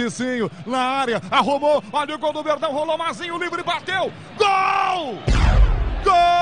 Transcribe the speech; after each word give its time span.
Cicinho 0.00 0.50
na 0.64 0.78
área, 0.78 1.20
arrumou, 1.30 1.84
olha 1.92 2.14
o 2.14 2.18
gol 2.18 2.32
do 2.32 2.42
Verdão, 2.42 2.72
rolou 2.72 2.96
Mazinho, 2.96 3.36
livre, 3.36 3.62
bateu, 3.62 4.10
gol! 4.38 5.18
Gol! 6.02 6.39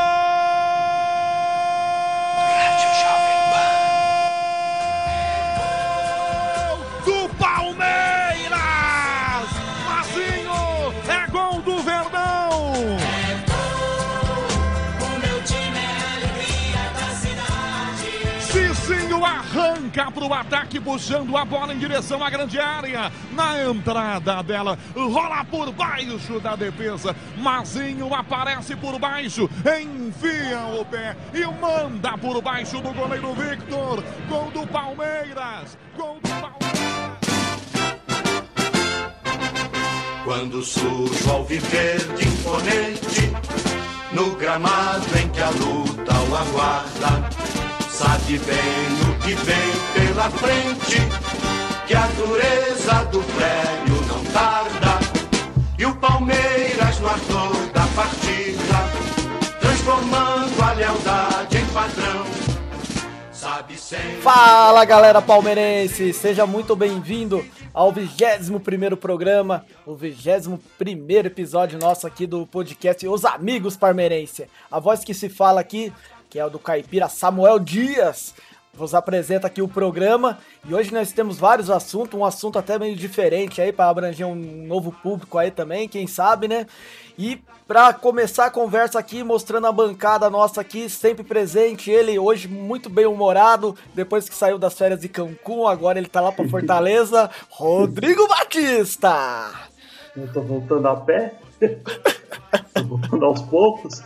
Arranca 19.99 20.11
para 20.13 20.25
o 20.25 20.35
ataque, 20.35 20.81
puxando 20.81 21.37
a 21.37 21.45
bola 21.45 21.75
em 21.75 21.79
direção 21.79 22.23
à 22.23 22.31
grande 22.31 22.59
área. 22.59 23.11
Na 23.33 23.65
entrada 23.65 24.43
dela, 24.43 24.79
rola 24.95 25.45
por 25.45 25.73
baixo 25.73 26.41
da 26.41 26.55
defesa. 26.55 27.15
Mazinho 27.37 28.15
aparece 28.15 28.77
por 28.77 28.99
baixo, 28.99 29.51
enfia 29.61 30.61
o 30.81 30.85
pé 30.85 31.17
e 31.35 31.45
manda 31.61 32.17
por 32.17 32.41
baixo 32.41 32.81
do 32.81 32.93
goleiro 32.93 33.35
Victor. 33.35 34.03
Gol 34.29 34.51
do 34.53 34.67
Palmeiras! 34.67 35.77
Gol 35.97 36.19
do 36.23 36.29
Palmeiras! 36.29 36.59
Quando 40.25 40.63
surge 40.63 41.25
o 41.25 41.31
alviverde 41.31 42.29
imponente, 42.29 43.33
no 44.13 44.37
gramado 44.37 45.07
em 45.19 45.29
que 45.31 45.41
a 45.41 45.49
luta 45.49 46.13
o 46.29 46.37
aguarda, 46.37 47.31
sabe 47.89 48.39
bem 48.39 49.15
o 49.15 49.18
que 49.29 49.35
vem 49.35 50.07
pela 50.07 50.31
frente, 50.31 50.97
que 51.87 51.95
a 51.95 52.07
dureza 52.07 53.05
do 53.11 53.21
prêmio 53.21 54.01
não 54.07 54.25
tarda. 54.33 54.99
E 55.79 55.85
o 55.85 55.95
Palmeiras 55.97 56.99
no 56.99 57.09
ardor 57.09 57.67
da 57.75 57.87
partida, 57.95 59.59
transformando 59.61 60.63
a 60.63 60.73
lealdade 60.73 61.59
em 61.59 61.67
padrão. 61.67 62.27
Sempre. 63.77 64.21
Fala 64.21 64.85
galera 64.85 65.23
palmeirense, 65.23 66.13
seja 66.13 66.47
muito 66.47 66.77
bem-vindo 66.77 67.43
ao 67.73 67.91
21 67.91 68.97
programa, 68.97 69.65
o 69.87 69.95
21 69.95 70.59
episódio 71.25 71.79
nosso 71.79 72.07
aqui 72.07 72.27
do 72.27 72.47
podcast 72.47 73.07
Os 73.09 73.25
Amigos 73.25 73.77
Palmeirense. 73.77 74.47
A 74.71 74.79
voz 74.79 75.03
que 75.03 75.15
se 75.15 75.31
fala 75.31 75.61
aqui, 75.61 75.91
que 76.29 76.39
é 76.39 76.45
o 76.45 76.51
do 76.51 76.59
caipira 76.59 77.09
Samuel 77.09 77.59
Dias, 77.59 78.35
vos 78.79 78.95
apresenta 78.95 79.49
aqui 79.49 79.61
o 79.61 79.69
programa 79.69 80.39
e 80.67 80.73
hoje 80.73 80.93
nós 80.93 81.13
temos 81.13 81.37
vários 81.37 81.69
assuntos, 81.69 82.19
um 82.19 82.25
assunto 82.25 82.59
até 82.59 82.79
meio 82.79 82.95
diferente 82.95 83.61
aí 83.61 83.73
para 83.73 83.91
abranger 83.91 84.27
um 84.27 84.67
novo 84.67 84.93
público 85.03 85.37
aí 85.37 85.51
também, 85.51 85.89
quem 85.89 86.07
sabe, 86.07 86.47
né? 86.47 86.67
E 87.19 87.43
para 87.67 87.93
começar 87.93 88.47
a 88.47 88.51
conversa 88.51 88.99
aqui, 88.99 89.25
mostrando 89.25 89.67
a 89.67 89.73
bancada 89.73 90.31
nossa 90.31 90.61
aqui, 90.61 90.89
sempre 90.89 91.25
presente, 91.25 91.91
ele 91.91 92.19
hoje 92.19 92.47
muito 92.47 92.89
bem 92.89 93.07
humorado, 93.07 93.77
depois 93.95 94.29
que 94.29 94.35
saiu 94.35 94.57
das 94.57 94.79
férias 94.79 95.01
de 95.01 95.09
Cancún, 95.09 95.67
agora 95.67 95.99
ele 95.99 96.09
tá 96.09 96.21
lá 96.21 96.31
para 96.31 96.47
Fortaleza, 96.49 97.29
Rodrigo 97.51 98.27
Batista. 98.29 99.51
Eu 100.17 100.33
tô 100.33 100.41
voltando 100.41 100.87
a 100.87 100.97
pé. 100.97 101.35
tô 102.73 102.85
voltando 102.85 103.25
aos 103.25 103.43
poucos. 103.43 104.03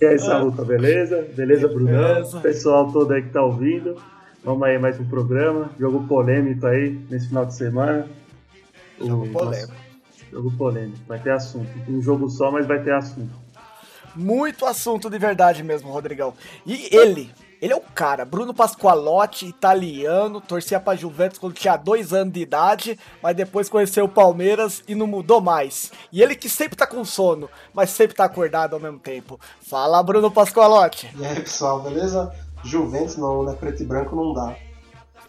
E 0.00 0.06
aí, 0.06 0.18
Samuca, 0.18 0.64
beleza? 0.64 1.26
Beleza, 1.34 1.68
Brunão? 1.68 2.14
Beleza. 2.14 2.40
Pessoal 2.40 2.90
todo 2.92 3.12
aí 3.12 3.22
que 3.22 3.30
tá 3.30 3.42
ouvindo. 3.42 3.96
Vamos 4.44 4.62
aí, 4.66 4.78
mais 4.78 4.98
um 4.98 5.04
programa. 5.04 5.70
Jogo 5.78 6.06
polêmico 6.06 6.66
aí 6.66 6.98
nesse 7.10 7.28
final 7.28 7.44
de 7.44 7.54
semana. 7.54 8.06
Jogo 8.98 9.26
O- 9.26 9.30
polêmico. 9.32 9.74
Jogo 10.32 10.50
polêmico. 10.56 10.98
Vai 11.06 11.18
ter 11.18 11.32
assunto. 11.32 11.68
Um 11.88 12.00
jogo 12.00 12.28
só, 12.30 12.50
mas 12.50 12.66
vai 12.66 12.82
ter 12.82 12.92
assunto. 12.94 13.32
Muito 14.14 14.64
assunto 14.64 15.10
de 15.10 15.18
verdade 15.18 15.62
mesmo, 15.62 15.90
Rodrigão. 15.90 16.32
E 16.66 16.88
ele, 16.94 17.30
ele 17.60 17.72
é 17.72 17.76
o 17.76 17.80
cara, 17.80 18.24
Bruno 18.24 18.54
Pasqualotti, 18.54 19.46
italiano, 19.46 20.40
torcia 20.40 20.80
pra 20.80 20.96
Juventus 20.96 21.38
quando 21.38 21.52
tinha 21.52 21.76
dois 21.76 22.12
anos 22.12 22.32
de 22.32 22.40
idade, 22.40 22.98
mas 23.22 23.36
depois 23.36 23.68
conheceu 23.68 24.06
o 24.06 24.08
Palmeiras 24.08 24.82
e 24.88 24.94
não 24.94 25.06
mudou 25.06 25.40
mais. 25.40 25.92
E 26.10 26.22
ele 26.22 26.34
que 26.34 26.48
sempre 26.48 26.76
tá 26.76 26.86
com 26.86 27.04
sono, 27.04 27.50
mas 27.74 27.90
sempre 27.90 28.16
tá 28.16 28.24
acordado 28.24 28.74
ao 28.74 28.80
mesmo 28.80 28.98
tempo. 28.98 29.38
Fala, 29.60 30.02
Bruno 30.02 30.30
Pasqualotti. 30.30 31.10
E 31.16 31.26
aí, 31.26 31.40
pessoal, 31.40 31.80
beleza? 31.80 32.32
Juventus 32.64 33.16
não, 33.16 33.44
né? 33.44 33.54
Preto 33.58 33.82
e 33.82 33.86
branco 33.86 34.16
não 34.16 34.32
dá. 34.32 34.56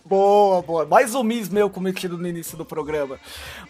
Boa, 0.03 0.61
boa. 0.61 0.85
Mais 0.85 1.13
um 1.13 1.23
mis 1.23 1.47
meu 1.47 1.69
cometido 1.69 2.17
no 2.17 2.27
início 2.27 2.57
do 2.57 2.65
programa. 2.65 3.19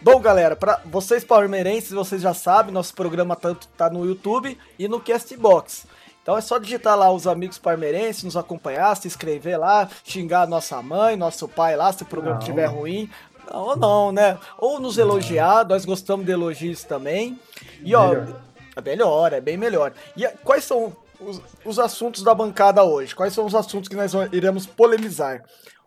Bom, 0.02 0.20
galera, 0.20 0.56
para 0.56 0.82
vocês 0.86 1.24
palmeirenses, 1.24 1.92
vocês 1.92 2.22
já 2.22 2.34
sabem, 2.34 2.74
nosso 2.74 2.94
programa 2.94 3.36
tanto 3.36 3.68
tá 3.78 3.90
no 3.90 4.06
YouTube 4.06 4.58
e 4.80 4.88
no 4.88 5.00
Castbox. 5.00 5.86
Então 6.22 6.38
é 6.38 6.42
só 6.42 6.58
digitar 6.60 6.98
lá 6.98 7.12
os 7.12 7.26
amigos 7.26 7.58
palmeirenses, 7.58 8.24
nos 8.24 8.38
acompanhar, 8.38 8.96
se 8.96 9.08
inscrever 9.08 9.60
lá, 9.60 9.90
xingar 10.04 10.48
nossa 10.48 10.82
mãe, 10.82 11.16
nosso 11.16 11.48
pai 11.48 11.76
lá, 11.76 11.92
se 11.92 12.04
o 12.04 12.06
programa 12.06 12.40
estiver 12.40 12.68
ruim. 12.68 13.10
Não, 13.52 13.60
ou 13.60 13.76
não, 13.76 14.12
né? 14.12 14.38
Ou 14.58 14.80
nos 14.80 14.98
elogiar, 14.98 15.68
nós 15.68 15.84
gostamos 15.84 16.26
de 16.26 16.32
elogios 16.32 16.84
também. 16.84 17.40
E 17.84 17.96
ó, 17.96 18.10
Melhor. 18.10 18.42
é 18.76 18.82
melhor, 18.82 19.34
é 19.34 19.42
bem 19.42 19.58
melhor. 19.58 19.94
E 20.16 20.26
ah, 20.26 20.34
quais 20.44 20.64
são 20.64 20.96
os, 21.20 21.42
os 21.66 21.80
assuntos 21.80 22.22
da 22.24 22.36
bancada 22.36 22.84
hoje? 22.84 23.16
Quais 23.16 23.34
são 23.34 23.46
os 23.46 23.56
assuntos 23.56 23.90
que 23.90 23.96
nós 23.96 24.14
iremos 24.32 24.68
polemizar? 24.68 25.44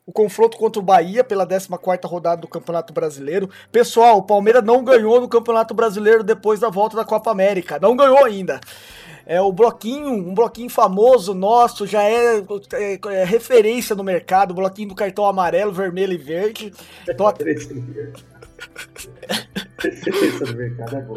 O 0.07 0.13
confronto 0.13 0.59
contra 0.59 0.79
o 0.81 0.85
Bahia 0.85 1.25
pela 1.25 1.47
14ª 1.47 2.07
rodada 2.07 2.43
do 2.43 2.49
Campeonato 2.49 2.93
Brasileiro. 2.93 3.49
Pessoal, 3.73 4.19
o 4.19 4.23
Palmeiras 4.23 4.63
não 4.63 4.85
ganhou 4.85 5.19
no 5.19 5.29
Campeonato 5.29 5.73
Brasileiro 5.73 6.23
depois 6.23 6.61
da 6.61 6.69
volta 6.69 6.95
da 6.97 7.05
Copa 7.07 7.31
América. 7.31 7.79
Não 7.81 7.97
ganhou 7.97 8.23
ainda. 8.23 8.61
É 9.27 9.41
o 9.41 9.51
bloquinho, 9.53 10.11
um 10.11 10.35
bloquinho 10.35 10.69
famoso 10.69 11.33
nosso, 11.35 11.87
já 11.87 12.03
é, 12.03 12.39
é- 12.73 12.99
é 13.15 13.25
referência 13.25 13.97
no 13.97 14.05
mercado, 14.05 14.51
o 14.51 14.55
bloquinho 14.55 14.91
do 14.91 14.95
cartão 14.95 15.25
amarelo, 15.25 15.73
vermelho 15.73 16.13
e 16.13 16.19
verde. 16.19 16.73
Então, 17.09 17.27
do 20.47 20.57
mercado 20.57 20.97
é 20.97 21.01
bom. 21.03 21.17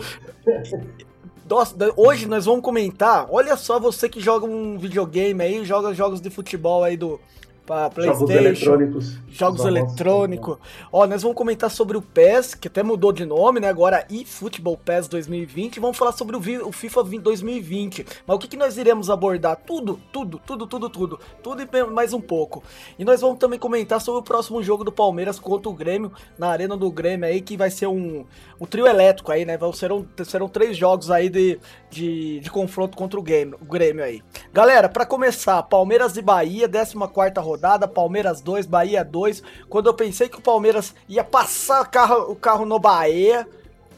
Nossa, 1.49 1.75
hoje 1.95 2.25
nós 2.27 2.45
vamos 2.45 2.61
comentar. 2.61 3.27
Olha 3.29 3.55
só 3.55 3.79
você 3.79 4.09
que 4.09 4.19
joga 4.19 4.45
um 4.45 4.77
videogame 4.77 5.41
aí, 5.41 5.63
joga 5.65 5.93
jogos 5.93 6.19
de 6.19 6.29
futebol 6.29 6.83
aí 6.83 6.97
do 6.97 7.19
pra 7.67 7.89
Jogos 7.97 8.23
PlayStation, 8.23 8.71
eletrônicos. 8.71 9.17
jogos 9.27 9.65
eletrônicos. 9.65 10.57
Ó, 10.89 11.05
nós 11.05 11.21
vamos 11.21 11.35
comentar 11.35 11.69
sobre 11.69 11.97
o 11.97 12.01
PES, 12.01 12.55
que 12.55 12.69
até 12.69 12.81
mudou 12.81 13.11
de 13.11 13.25
nome, 13.25 13.59
né? 13.59 13.67
Agora 13.67 14.07
eFootball 14.09 14.77
PES 14.77 15.09
2020. 15.09 15.75
E 15.75 15.79
vamos 15.81 15.97
falar 15.97 16.13
sobre 16.13 16.37
o, 16.37 16.71
FIFA 16.71 17.03
20 17.03 17.21
2020. 17.21 18.05
Mas 18.25 18.37
o 18.37 18.39
que, 18.39 18.47
que 18.47 18.55
nós 18.55 18.77
iremos 18.77 19.09
abordar? 19.09 19.57
Tudo, 19.57 19.99
tudo, 20.13 20.41
tudo, 20.45 20.65
tudo, 20.65 20.89
tudo. 20.89 21.19
Tudo 21.43 21.61
e 21.61 21.83
mais 21.91 22.13
um 22.13 22.21
pouco. 22.21 22.63
E 22.97 23.03
nós 23.03 23.19
vamos 23.19 23.37
também 23.37 23.59
comentar 23.59 23.99
sobre 23.99 24.21
o 24.21 24.23
próximo 24.23 24.63
jogo 24.63 24.85
do 24.85 24.91
Palmeiras 24.91 25.37
contra 25.37 25.69
o 25.69 25.73
Grêmio, 25.73 26.13
na 26.37 26.47
Arena 26.47 26.77
do 26.77 26.89
Grêmio 26.89 27.27
aí, 27.27 27.41
que 27.41 27.57
vai 27.57 27.69
ser 27.69 27.87
um, 27.87 28.25
um 28.61 28.65
trio 28.65 28.87
elétrico 28.87 29.29
aí, 29.29 29.43
né? 29.43 29.59
Serão, 29.73 30.05
serão 30.23 30.47
três 30.47 30.77
jogos 30.77 31.11
aí 31.11 31.27
de, 31.27 31.59
de, 31.89 32.39
de 32.39 32.49
confronto 32.49 32.97
contra 32.97 33.19
o 33.19 33.23
Grêmio, 33.23 33.57
o 33.61 33.65
Grêmio 33.65 34.05
aí. 34.05 34.21
Galera, 34.53 34.87
pra 34.87 35.05
começar, 35.05 35.61
Palmeiras 35.63 36.15
e 36.15 36.21
Bahia, 36.21 36.69
14ª 36.69 37.41
rodada, 37.41 37.56
Palmeiras 37.87 38.41
2, 38.41 38.65
Bahia 38.65 39.03
2. 39.03 39.41
Quando 39.69 39.87
eu 39.87 39.93
pensei 39.93 40.29
que 40.29 40.37
o 40.37 40.41
Palmeiras 40.41 40.93
ia 41.07 41.23
passar 41.23 41.81
o 41.81 41.89
carro, 41.89 42.31
o 42.31 42.35
carro 42.35 42.65
no 42.65 42.79
Bahia, 42.79 43.47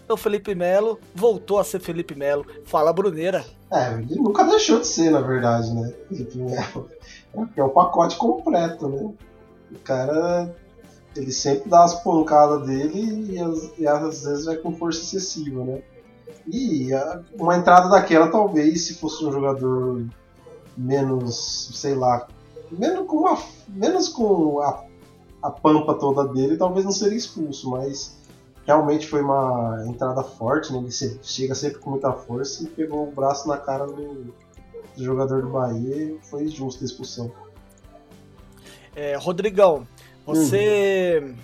o 0.07 0.17
Felipe 0.17 0.55
Melo 0.55 0.99
voltou 1.13 1.59
a 1.59 1.63
ser 1.63 1.79
Felipe 1.79 2.15
Melo. 2.15 2.45
Fala, 2.65 2.91
Bruneira. 2.91 3.45
É, 3.71 3.93
ele 3.93 4.15
nunca 4.15 4.43
deixou 4.45 4.79
de 4.79 4.87
ser, 4.87 5.11
na 5.11 5.21
verdade, 5.21 5.71
né? 5.73 5.93
Felipe 6.07 6.37
Melo. 6.37 6.89
É, 7.35 7.59
é 7.59 7.63
o 7.63 7.69
pacote 7.69 8.15
completo, 8.17 8.87
né? 8.89 9.11
O 9.71 9.79
cara, 9.83 10.51
ele 11.15 11.31
sempre 11.31 11.69
dá 11.69 11.83
as 11.83 12.01
pancadas 12.03 12.65
dele 12.65 13.33
e, 13.33 13.39
às- 13.39 13.71
e 13.77 13.87
às 13.87 14.23
vezes 14.23 14.45
vai 14.45 14.55
com 14.57 14.75
força 14.75 15.01
excessiva, 15.01 15.63
né? 15.63 15.81
E 16.51 16.91
a- 16.91 17.21
uma 17.39 17.55
entrada 17.55 17.87
daquela, 17.89 18.31
talvez, 18.31 18.87
se 18.87 18.95
fosse 18.95 19.23
um 19.23 19.31
jogador 19.31 20.03
menos, 20.75 21.69
sei 21.75 21.93
lá, 21.93 22.27
menos 22.71 23.07
com, 23.07 23.27
a, 23.27 23.37
menos 23.67 24.09
com 24.09 24.59
a, 24.61 24.83
a 25.41 25.51
pampa 25.51 25.93
toda 25.95 26.27
dele, 26.27 26.57
talvez 26.57 26.85
não 26.85 26.91
seria 26.91 27.17
expulso, 27.17 27.69
mas 27.69 28.17
realmente 28.65 29.07
foi 29.07 29.21
uma 29.21 29.83
entrada 29.87 30.23
forte, 30.23 30.71
né? 30.71 30.79
Ele 30.79 30.91
chega 31.23 31.55
sempre 31.55 31.79
com 31.79 31.91
muita 31.91 32.11
força 32.11 32.63
e 32.63 32.67
pegou 32.67 33.07
o 33.07 33.11
braço 33.11 33.47
na 33.47 33.57
cara 33.57 33.87
do, 33.87 34.33
do 34.95 35.03
jogador 35.03 35.41
do 35.41 35.49
Bahia 35.49 35.95
e 35.95 36.19
foi 36.23 36.47
justa 36.47 36.83
a 36.83 36.85
expulsão. 36.85 37.31
É, 38.95 39.15
Rodrigão, 39.15 39.87
você. 40.25 41.35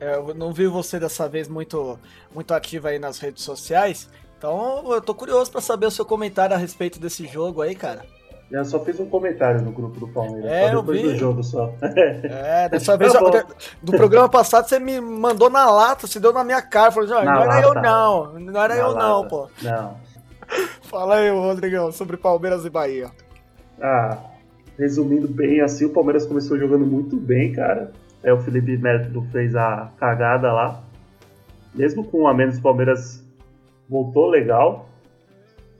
é, 0.00 0.16
eu 0.16 0.34
não 0.34 0.52
vi 0.52 0.66
você 0.66 0.98
dessa 0.98 1.28
vez 1.28 1.46
muito, 1.46 1.98
muito 2.34 2.52
ativo 2.52 2.88
aí 2.88 2.98
nas 2.98 3.18
redes 3.18 3.44
sociais. 3.44 4.08
Então 4.36 4.92
eu 4.92 5.00
tô 5.00 5.14
curioso 5.14 5.50
pra 5.50 5.60
saber 5.60 5.86
o 5.86 5.90
seu 5.90 6.04
comentário 6.04 6.54
a 6.54 6.58
respeito 6.58 6.98
desse 6.98 7.26
jogo 7.26 7.62
aí, 7.62 7.74
cara. 7.74 8.04
Já 8.50 8.62
só 8.64 8.78
fiz 8.84 9.00
um 9.00 9.06
comentário 9.06 9.62
no 9.62 9.72
grupo 9.72 9.98
do 9.98 10.06
Palmeiras. 10.08 10.44
É, 10.50 10.66
só 10.68 10.72
eu 10.74 10.80
depois 10.82 11.00
vi. 11.02 11.08
do 11.08 11.16
jogo 11.16 11.42
só. 11.42 11.72
É, 11.82 12.68
dessa 12.70 12.96
vez, 12.96 13.12
Tá 13.12 13.44
do 13.82 13.92
programa 13.92 14.28
passado, 14.28 14.68
você 14.68 14.78
me 14.78 15.00
mandou 15.00 15.48
na 15.50 15.68
lata, 15.70 16.06
você 16.06 16.20
deu 16.20 16.32
na 16.32 16.44
minha 16.44 16.60
cara. 16.62 16.92
Falou, 16.92 17.08
assim, 17.10 17.18
"Ah, 17.20 17.24
Na 17.24 17.34
não 17.34 17.42
era 17.52 17.60
eu 17.62 17.68
lata. 17.74 17.80
não, 17.82 18.32
não 18.40 18.62
era 18.62 18.74
Na 18.76 18.80
eu 18.80 18.94
não, 18.94 19.16
lata. 19.22 19.28
pô. 19.28 19.48
Não. 19.62 19.96
Fala 20.82 21.16
aí, 21.16 21.30
Rodrigão, 21.30 21.90
sobre 21.90 22.16
Palmeiras 22.16 22.64
e 22.64 22.70
Bahia. 22.70 23.10
Ah, 23.80 24.18
resumindo 24.78 25.26
bem, 25.26 25.60
assim, 25.60 25.86
o 25.86 25.90
Palmeiras 25.90 26.26
começou 26.26 26.58
jogando 26.58 26.86
muito 26.86 27.16
bem, 27.16 27.52
cara. 27.52 27.92
É, 28.22 28.32
o 28.32 28.38
Felipe 28.40 28.76
Neto 28.76 29.26
fez 29.32 29.56
a 29.56 29.90
cagada 29.98 30.52
lá. 30.52 30.80
Mesmo 31.74 32.04
com 32.04 32.28
a 32.28 32.34
menos, 32.34 32.58
o 32.58 32.62
Palmeiras 32.62 33.24
voltou 33.88 34.28
legal. 34.28 34.88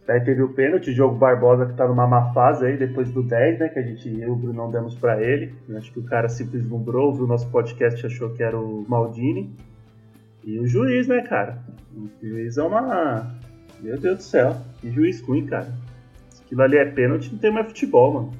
Daí 0.06 0.20
teve 0.20 0.42
o 0.42 0.50
pênalti, 0.50 0.90
o 0.90 0.94
Diogo 0.94 1.16
Barbosa 1.16 1.64
que 1.64 1.72
tá 1.72 1.88
numa 1.88 2.06
má 2.06 2.30
fase 2.34 2.66
aí, 2.66 2.76
depois 2.76 3.10
do 3.10 3.22
10, 3.22 3.58
né? 3.58 3.68
Que 3.68 3.78
a 3.78 3.82
gente, 3.82 4.08
e 4.08 4.26
o 4.26 4.36
Brunão 4.36 4.70
demos 4.70 4.94
pra 4.94 5.22
ele. 5.22 5.54
Eu 5.66 5.78
Acho 5.78 5.90
que 5.92 5.98
o 5.98 6.04
cara 6.04 6.28
se 6.28 6.44
vislumbrou, 6.44 7.14
viu 7.14 7.24
o 7.24 7.26
nosso 7.28 7.48
podcast 7.48 8.04
achou 8.04 8.30
que 8.30 8.42
era 8.42 8.58
o 8.58 8.84
Maldini. 8.86 9.50
E 10.44 10.58
o 10.58 10.66
juiz, 10.66 11.08
né, 11.08 11.22
cara? 11.22 11.58
O 11.96 12.08
juiz 12.22 12.58
é 12.58 12.62
uma. 12.62 13.34
Meu 13.80 13.98
Deus 13.98 14.18
do 14.18 14.22
céu, 14.22 14.56
que 14.80 14.90
juiz 14.90 15.22
ruim, 15.22 15.46
cara. 15.46 15.72
Se 16.28 16.42
aquilo 16.42 16.62
ali 16.62 16.76
é 16.76 16.84
pênalti, 16.84 17.32
não 17.32 17.38
tem 17.38 17.50
mais 17.50 17.66
futebol, 17.66 18.12
mano. 18.12 18.32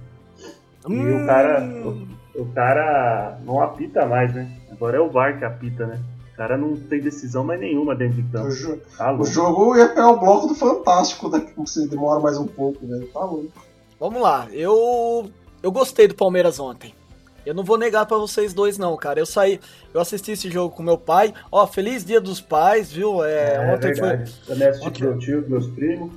E 0.86 0.92
Hum. 0.92 1.22
o 1.22 1.26
cara. 1.26 1.64
O, 1.64 2.42
o 2.42 2.46
cara 2.52 3.38
não 3.46 3.62
apita 3.62 4.04
mais, 4.04 4.34
né? 4.34 4.50
Agora 4.70 4.98
é 4.98 5.00
o 5.00 5.08
VAR 5.08 5.38
que 5.38 5.44
apita, 5.46 5.86
né? 5.86 5.98
O 6.34 6.36
cara 6.36 6.58
não 6.58 6.76
tem 6.76 7.00
decisão 7.00 7.44
mais 7.44 7.60
nenhuma 7.60 7.94
dentro 7.94 8.20
de 8.20 8.28
O, 8.28 8.32
campo. 8.32 8.50
jo- 8.54 8.80
Tá 8.98 9.12
o 9.16 9.24
jogo 9.24 9.76
ia 9.76 9.88
pegar 9.88 10.08
o 10.10 10.18
bloco 10.18 10.48
do 10.48 10.54
Fantástico, 10.54 11.28
daqui 11.28 11.52
você 11.56 11.86
demora 11.86 12.18
mais 12.18 12.36
um 12.36 12.46
pouco, 12.46 12.84
velho. 12.86 13.06
Tá 13.06 13.20
louco. 13.20 13.52
Vamos 14.00 14.20
lá, 14.20 14.48
eu 14.52 15.30
eu 15.62 15.70
gostei 15.72 16.08
do 16.08 16.14
Palmeiras 16.14 16.58
ontem. 16.58 16.92
Eu 17.46 17.54
não 17.54 17.62
vou 17.62 17.78
negar 17.78 18.04
pra 18.06 18.16
vocês 18.16 18.52
dois 18.52 18.78
não, 18.78 18.96
cara. 18.96 19.20
Eu 19.20 19.26
saí, 19.26 19.60
eu 19.92 20.00
assisti 20.00 20.32
esse 20.32 20.50
jogo 20.50 20.74
com 20.74 20.82
meu 20.82 20.96
pai. 20.98 21.32
Ó, 21.52 21.66
feliz 21.66 22.04
Dia 22.04 22.20
dos 22.20 22.40
Pais, 22.40 22.90
viu? 22.90 23.22
É, 23.24 23.72
ontem 23.72 23.94
foi 23.94 24.08
verdade. 24.08 24.34
Também 24.46 24.68
assisti 24.68 24.88
ontem- 24.88 25.04
com 25.04 25.10
meu 25.10 25.18
tio, 25.18 25.42
com 25.44 25.50
meus 25.50 25.66
primos. 25.68 26.12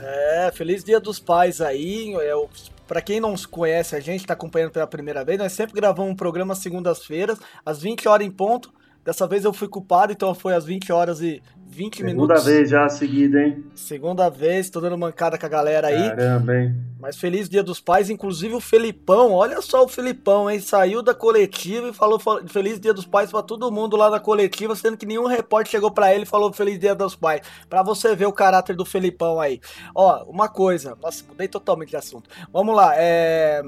É, 0.00 0.50
feliz 0.54 0.84
Dia 0.84 1.00
dos 1.00 1.18
Pais 1.18 1.60
aí. 1.60 2.12
Eu, 2.12 2.48
pra 2.86 3.00
quem 3.00 3.20
não 3.20 3.34
conhece 3.50 3.96
a 3.96 4.00
gente, 4.00 4.26
tá 4.26 4.34
acompanhando 4.34 4.70
pela 4.70 4.86
primeira 4.86 5.24
vez, 5.24 5.38
nós 5.38 5.52
sempre 5.52 5.74
gravamos 5.74 6.12
um 6.12 6.16
programa 6.16 6.52
às 6.52 6.58
segundas-feiras, 6.60 7.38
às 7.64 7.80
20 7.80 8.06
horas 8.06 8.26
em 8.26 8.30
ponto. 8.30 8.70
Dessa 9.06 9.26
vez 9.26 9.44
eu 9.44 9.52
fui 9.52 9.68
culpado, 9.68 10.12
então 10.12 10.34
foi 10.34 10.52
às 10.52 10.64
20 10.66 10.92
horas 10.92 11.20
e 11.22 11.40
20 11.68 11.98
Segunda 11.98 12.12
minutos. 12.12 12.44
vez 12.44 12.68
já 12.70 12.88
seguida, 12.88 13.40
hein? 13.40 13.64
Segunda 13.74 14.28
vez, 14.28 14.68
tô 14.68 14.80
dando 14.80 14.98
mancada 14.98 15.38
com 15.38 15.46
a 15.46 15.48
galera 15.48 15.86
aí. 15.88 16.10
Caramba, 16.10 16.56
hein? 16.56 16.74
Mas 16.98 17.16
feliz 17.16 17.48
Dia 17.48 17.62
dos 17.62 17.78
Pais, 17.80 18.10
inclusive 18.10 18.54
o 18.54 18.60
Felipão, 18.60 19.32
olha 19.32 19.60
só 19.62 19.84
o 19.84 19.88
Felipão, 19.88 20.50
hein? 20.50 20.58
Saiu 20.58 21.02
da 21.02 21.14
coletiva 21.14 21.88
e 21.88 21.92
falou 21.92 22.18
fa- 22.18 22.42
Feliz 22.48 22.80
Dia 22.80 22.92
dos 22.92 23.06
Pais 23.06 23.30
pra 23.30 23.42
todo 23.42 23.70
mundo 23.70 23.96
lá 23.96 24.10
na 24.10 24.18
coletiva, 24.18 24.74
sendo 24.74 24.96
que 24.96 25.06
nenhum 25.06 25.26
repórter 25.26 25.70
chegou 25.70 25.90
pra 25.90 26.12
ele 26.12 26.24
e 26.24 26.26
falou 26.26 26.52
Feliz 26.52 26.78
Dia 26.78 26.94
dos 26.94 27.14
Pais. 27.14 27.42
Pra 27.68 27.82
você 27.84 28.16
ver 28.16 28.26
o 28.26 28.32
caráter 28.32 28.74
do 28.74 28.84
Felipão 28.84 29.38
aí. 29.40 29.60
Ó, 29.94 30.24
uma 30.24 30.48
coisa, 30.48 30.96
nossa, 31.00 31.22
mudei 31.28 31.46
totalmente 31.46 31.90
de 31.90 31.96
assunto. 31.96 32.28
Vamos 32.52 32.74
lá, 32.74 32.92
é. 32.96 33.62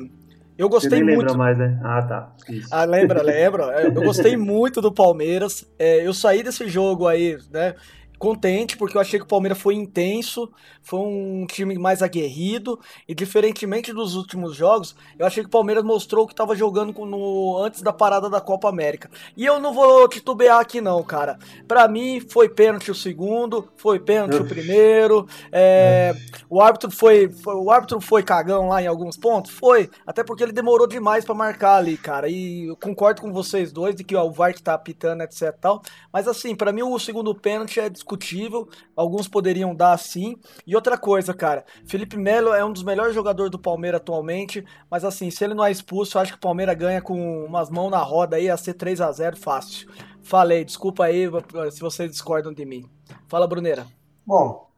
Eu 0.58 0.68
gostei 0.68 1.02
muito. 1.02 1.20
lembra 1.20 1.34
mais, 1.36 1.56
né? 1.56 1.80
Ah, 1.84 2.02
tá. 2.02 2.32
Isso. 2.48 2.68
Ah, 2.72 2.84
lembra, 2.84 3.22
lembra? 3.22 3.64
Eu 3.80 3.92
gostei 3.92 4.36
muito 4.36 4.80
do 4.80 4.92
Palmeiras. 4.92 5.64
É, 5.78 6.04
eu 6.04 6.12
saí 6.12 6.42
desse 6.42 6.66
jogo 6.68 7.06
aí, 7.06 7.38
né? 7.52 7.74
Contente, 8.18 8.76
porque 8.76 8.96
eu 8.96 9.00
achei 9.00 9.18
que 9.18 9.24
o 9.24 9.28
Palmeiras 9.28 9.58
foi 9.58 9.74
intenso, 9.74 10.50
foi 10.82 10.98
um 11.00 11.46
time 11.46 11.78
mais 11.78 12.02
aguerrido, 12.02 12.78
e 13.06 13.14
diferentemente 13.14 13.92
dos 13.92 14.16
últimos 14.16 14.56
jogos, 14.56 14.96
eu 15.18 15.24
achei 15.26 15.42
que 15.42 15.48
o 15.48 15.52
Palmeiras 15.52 15.84
mostrou 15.84 16.26
que 16.26 16.32
estava 16.32 16.56
jogando 16.56 16.92
com- 16.92 17.06
no, 17.06 17.58
antes 17.62 17.80
da 17.80 17.92
parada 17.92 18.28
da 18.28 18.40
Copa 18.40 18.68
América. 18.68 19.08
E 19.36 19.44
eu 19.46 19.60
não 19.60 19.72
vou 19.72 20.08
titubear 20.08 20.58
aqui, 20.60 20.80
não, 20.80 21.02
cara. 21.02 21.38
Pra 21.66 21.86
mim, 21.86 22.20
foi 22.20 22.48
pênalti 22.48 22.90
o 22.90 22.94
segundo, 22.94 23.68
foi 23.76 23.98
pênalti 24.00 24.36
o 24.36 24.44
primeiro. 24.46 25.26
é, 25.52 26.14
o 26.50 26.60
árbitro 26.60 26.90
foi, 26.90 27.28
foi- 27.28 27.54
o 27.54 27.70
árbitro 27.70 28.00
foi 28.00 28.22
cagão 28.22 28.68
lá 28.68 28.82
em 28.82 28.86
alguns 28.86 29.16
pontos? 29.16 29.50
Foi, 29.52 29.88
até 30.06 30.24
porque 30.24 30.42
ele 30.42 30.52
demorou 30.52 30.86
demais 30.86 31.24
pra 31.24 31.34
marcar 31.34 31.76
ali, 31.76 31.96
cara. 31.96 32.28
E 32.28 32.66
eu 32.68 32.76
concordo 32.76 33.20
com 33.22 33.32
vocês 33.32 33.72
dois 33.72 33.94
de 33.94 34.02
que 34.04 34.16
ó, 34.16 34.24
o 34.24 34.32
VAR 34.32 34.52
que 34.54 34.62
tá 34.62 34.74
apitando, 34.74 35.22
etc 35.22 35.42
e 35.42 35.52
tal. 35.52 35.82
Mas 36.12 36.26
assim, 36.26 36.54
pra 36.54 36.72
mim 36.72 36.82
o 36.82 36.98
segundo 36.98 37.34
pênalti 37.34 37.78
é 37.80 37.88
discutível. 38.08 38.68
Alguns 38.96 39.28
poderiam 39.28 39.74
dar 39.74 39.98
sim. 39.98 40.36
E 40.66 40.74
outra 40.74 40.96
coisa, 40.96 41.34
cara, 41.34 41.64
Felipe 41.86 42.16
Melo 42.16 42.54
é 42.54 42.64
um 42.64 42.72
dos 42.72 42.82
melhores 42.82 43.14
jogadores 43.14 43.50
do 43.50 43.58
Palmeiras 43.58 44.00
atualmente, 44.00 44.64
mas 44.90 45.04
assim, 45.04 45.30
se 45.30 45.44
ele 45.44 45.54
não 45.54 45.64
é 45.64 45.70
expulso, 45.70 46.16
eu 46.16 46.22
acho 46.22 46.32
que 46.32 46.38
o 46.38 46.40
Palmeiras 46.40 46.76
ganha 46.76 47.02
com 47.02 47.44
umas 47.44 47.68
mãos 47.68 47.90
na 47.90 48.02
roda 48.02 48.36
aí, 48.36 48.48
a 48.48 48.56
ser 48.56 48.74
3 48.74 49.00
a 49.00 49.12
0 49.12 49.36
fácil. 49.36 49.88
Falei, 50.22 50.64
desculpa 50.64 51.04
aí 51.04 51.28
se 51.70 51.80
vocês 51.80 52.10
discordam 52.10 52.52
de 52.52 52.64
mim. 52.64 52.88
Fala, 53.26 53.46
Bruneira. 53.46 53.86
Bom, 54.26 54.68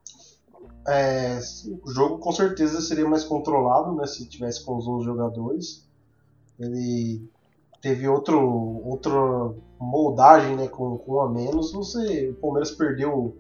é, 0.86 1.38
o 1.82 1.90
jogo 1.90 2.18
com 2.18 2.32
certeza 2.32 2.80
seria 2.80 3.08
mais 3.08 3.24
controlado, 3.24 3.94
né, 3.94 4.06
se 4.06 4.28
tivesse 4.28 4.64
com 4.64 4.76
os 4.76 4.86
11 4.86 5.04
jogadores. 5.04 5.88
Ele 6.58 7.28
teve 7.80 8.06
outro, 8.06 8.38
outra 8.84 9.10
moldagem, 9.80 10.56
né, 10.56 10.68
com, 10.68 10.98
com 10.98 11.20
a 11.20 11.28
menos. 11.28 11.72
Você, 11.72 12.28
o 12.28 12.34
Palmeiras 12.34 12.70
perdeu 12.70 13.34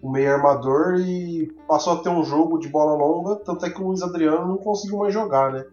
o 0.00 0.10
meio 0.10 0.32
armador 0.32 0.98
e 0.98 1.52
passou 1.68 1.92
a 1.92 2.02
ter 2.02 2.08
um 2.08 2.24
jogo 2.24 2.58
de 2.58 2.68
bola 2.68 2.94
longa, 2.94 3.36
tanto 3.36 3.64
é 3.64 3.70
que 3.70 3.80
o 3.80 3.86
Luiz 3.86 4.02
Adriano 4.02 4.48
não 4.48 4.56
conseguiu 4.56 4.98
mais 4.98 5.14
jogar, 5.14 5.52
né? 5.52 5.64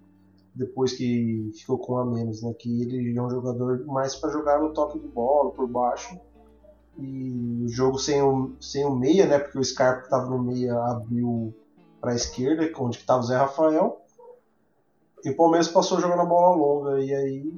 Depois 0.53 0.93
que 0.93 1.51
ficou 1.55 1.77
com 1.77 1.97
a 1.97 2.05
menos, 2.05 2.43
né? 2.43 2.53
Que 2.53 2.81
ele 2.81 3.17
é 3.17 3.21
um 3.21 3.29
jogador 3.29 3.85
mais 3.85 4.15
para 4.15 4.29
jogar 4.29 4.59
no 4.59 4.73
toque 4.73 4.99
de 4.99 5.07
bola, 5.07 5.51
por 5.51 5.67
baixo. 5.67 6.19
E 6.97 7.63
o 7.65 7.69
jogo 7.69 7.97
sem 7.97 8.21
o, 8.21 8.51
sem 8.59 8.85
o 8.85 8.93
meia, 8.93 9.25
né? 9.25 9.39
Porque 9.39 9.57
o 9.57 9.63
Scarpa 9.63 9.99
que 9.99 10.05
estava 10.05 10.29
no 10.29 10.37
meia 10.37 10.75
abriu 10.75 11.53
para 12.01 12.11
a 12.11 12.15
esquerda, 12.15 12.69
onde 12.77 12.97
estava 12.97 13.21
o 13.21 13.23
Zé 13.23 13.37
Rafael. 13.37 14.01
E 15.23 15.29
o 15.29 15.35
Palmeiras 15.35 15.69
passou 15.69 15.97
a 15.97 16.25
bola 16.25 16.55
longa. 16.55 16.99
E 16.99 17.13
aí 17.13 17.53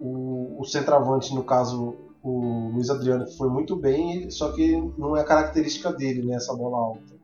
o, 0.00 0.60
o 0.60 0.64
centroavante, 0.64 1.34
no 1.34 1.44
caso 1.44 1.96
o 2.22 2.70
Luiz 2.74 2.90
Adriano, 2.90 3.24
que 3.24 3.36
foi 3.36 3.48
muito 3.48 3.76
bem, 3.76 4.28
só 4.30 4.52
que 4.52 4.76
não 4.98 5.16
é 5.16 5.22
característica 5.22 5.92
dele, 5.92 6.26
né? 6.26 6.34
Essa 6.34 6.54
bola 6.54 6.76
alta. 6.76 7.14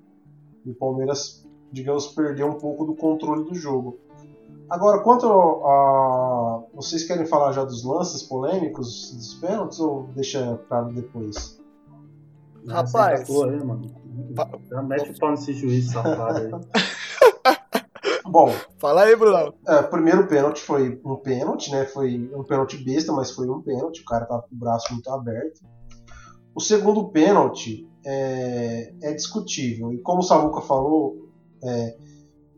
E 0.64 0.70
o 0.70 0.74
Palmeiras, 0.74 1.44
digamos, 1.72 2.06
perdeu 2.08 2.46
um 2.46 2.54
pouco 2.54 2.84
do 2.84 2.94
controle 2.94 3.44
do 3.44 3.54
jogo. 3.54 3.98
Agora, 4.70 5.02
quanto 5.02 5.26
a. 5.26 6.62
Vocês 6.72 7.04
querem 7.04 7.26
falar 7.26 7.52
já 7.52 7.64
dos 7.64 7.84
lances 7.84 8.22
polêmicos 8.22 9.12
dos 9.12 9.34
pênaltis 9.34 9.80
ou 9.80 10.04
deixa 10.14 10.56
pra 10.68 10.82
depois? 10.82 11.60
Rapaz. 12.68 13.28
Aí, 13.28 13.64
mano. 13.64 13.90
Já 14.70 14.82
mete 14.82 15.10
o 15.10 15.18
pau 15.18 15.30
nesse 15.32 15.52
juiz 15.52 15.90
safado 15.90 16.38
aí. 16.38 16.50
Bom, 18.32 18.50
Fala 18.78 19.02
aí, 19.02 19.14
Bruno. 19.14 19.52
é, 19.68 19.80
o 19.80 19.90
primeiro 19.90 20.26
pênalti 20.26 20.62
foi 20.62 20.98
um 21.04 21.16
pênalti, 21.16 21.70
né? 21.70 21.84
Foi 21.84 22.30
um 22.34 22.42
pênalti 22.42 22.82
besta, 22.82 23.12
mas 23.12 23.30
foi 23.30 23.46
um 23.46 23.60
pênalti. 23.60 24.00
O 24.00 24.04
cara 24.06 24.24
tava 24.24 24.40
com 24.48 24.54
o 24.54 24.58
braço 24.58 24.90
muito 24.90 25.10
aberto. 25.10 25.60
O 26.54 26.60
segundo 26.60 27.10
pênalti 27.10 27.86
é, 28.06 28.94
é 29.02 29.12
discutível. 29.12 29.92
E 29.92 29.98
como 29.98 30.20
o 30.20 30.22
Samuca 30.22 30.62
falou, 30.62 31.28
é, 31.62 31.94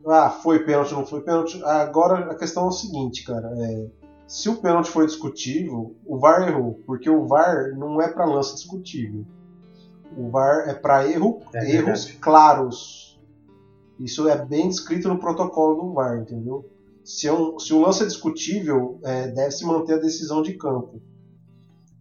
ah, 0.07 0.31
foi 0.31 0.61
pênalti, 0.65 0.95
não 0.95 1.05
foi 1.05 1.23
pênalti. 1.23 1.61
Agora 1.65 2.31
a 2.31 2.37
questão 2.37 2.67
é 2.67 2.69
o 2.69 2.73
seguinte, 2.73 3.25
cara. 3.25 3.51
é, 3.59 3.87
se 4.29 4.49
o 4.49 4.57
pênalti 4.57 4.91
foi 4.91 5.07
discutível, 5.07 5.97
o 6.07 6.19
VAR 6.19 6.49
errou, 6.49 6.81
porque 6.87 7.11
o 7.11 7.27
VAR 7.27 7.77
não 7.77 8.01
é 8.01 8.09
para 8.09 8.25
lance 8.25 8.55
discutível. 8.55 9.25
O 10.17 10.31
VAR 10.31 10.69
é 10.69 10.75
para 10.75 11.09
erro, 11.09 11.43
É 11.53 11.69
erros 11.69 12.13
claros. 12.21 13.04
Isso 13.99 14.29
é 14.29 14.45
bem 14.45 14.69
descrito 14.69 15.09
no 15.09 15.19
protocolo 15.19 15.83
do 15.83 15.93
VAR, 15.93 16.19
entendeu? 16.19 16.69
Se, 17.05 17.29
é 17.29 17.33
um, 17.33 17.59
se 17.59 17.73
o 17.73 17.81
lance 17.81 18.03
é 18.03 18.07
discutível, 18.07 18.99
é, 19.05 19.29
deve-se 19.29 19.65
manter 19.65 19.95
a 19.95 19.99
decisão 19.99 20.43
de 20.43 20.55
campo. 20.55 21.01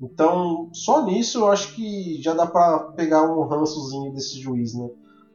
Então, 0.02 0.70
só 0.74 1.06
nisso 1.06 1.40
eu 1.40 1.52
acho 1.52 1.76
que 1.76 2.22
já 2.22 2.34
dá 2.34 2.46
pra 2.46 2.80
pegar 2.96 3.24
um 3.24 3.48
rançozinho 3.48 4.12
desse 4.12 4.40
juiz, 4.40 4.74
né? 4.74 4.90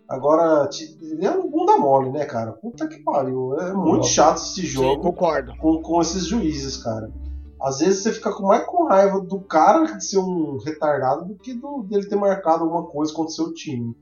Agora, 0.08 0.68
ele 1.02 1.24
é 1.24 1.30
um 1.30 1.50
bunda 1.50 1.76
mole, 1.76 2.10
né, 2.10 2.24
cara? 2.24 2.52
Puta 2.52 2.88
que 2.88 2.98
pariu. 3.02 3.58
É 3.58 3.74
muito 3.74 4.06
chato 4.06 4.38
esse 4.38 4.62
Sim, 4.62 4.66
jogo 4.66 5.02
concordo. 5.02 5.54
com, 5.58 5.82
com 5.82 6.00
esses 6.00 6.26
juízes, 6.26 6.78
cara. 6.78 7.12
Às 7.60 7.80
vezes 7.80 8.02
você 8.02 8.12
fica 8.12 8.32
com 8.32 8.46
mais 8.46 8.64
com 8.64 8.84
raiva 8.84 9.20
do 9.20 9.40
cara 9.40 9.84
de 9.84 10.04
ser 10.04 10.18
um 10.18 10.58
retardado 10.58 11.26
do 11.26 11.34
que 11.34 11.52
do, 11.52 11.82
dele 11.82 12.08
ter 12.08 12.16
marcado 12.16 12.64
alguma 12.64 12.84
coisa 12.84 13.12
contra 13.12 13.32
o 13.32 13.34
seu 13.34 13.52
time. 13.52 13.94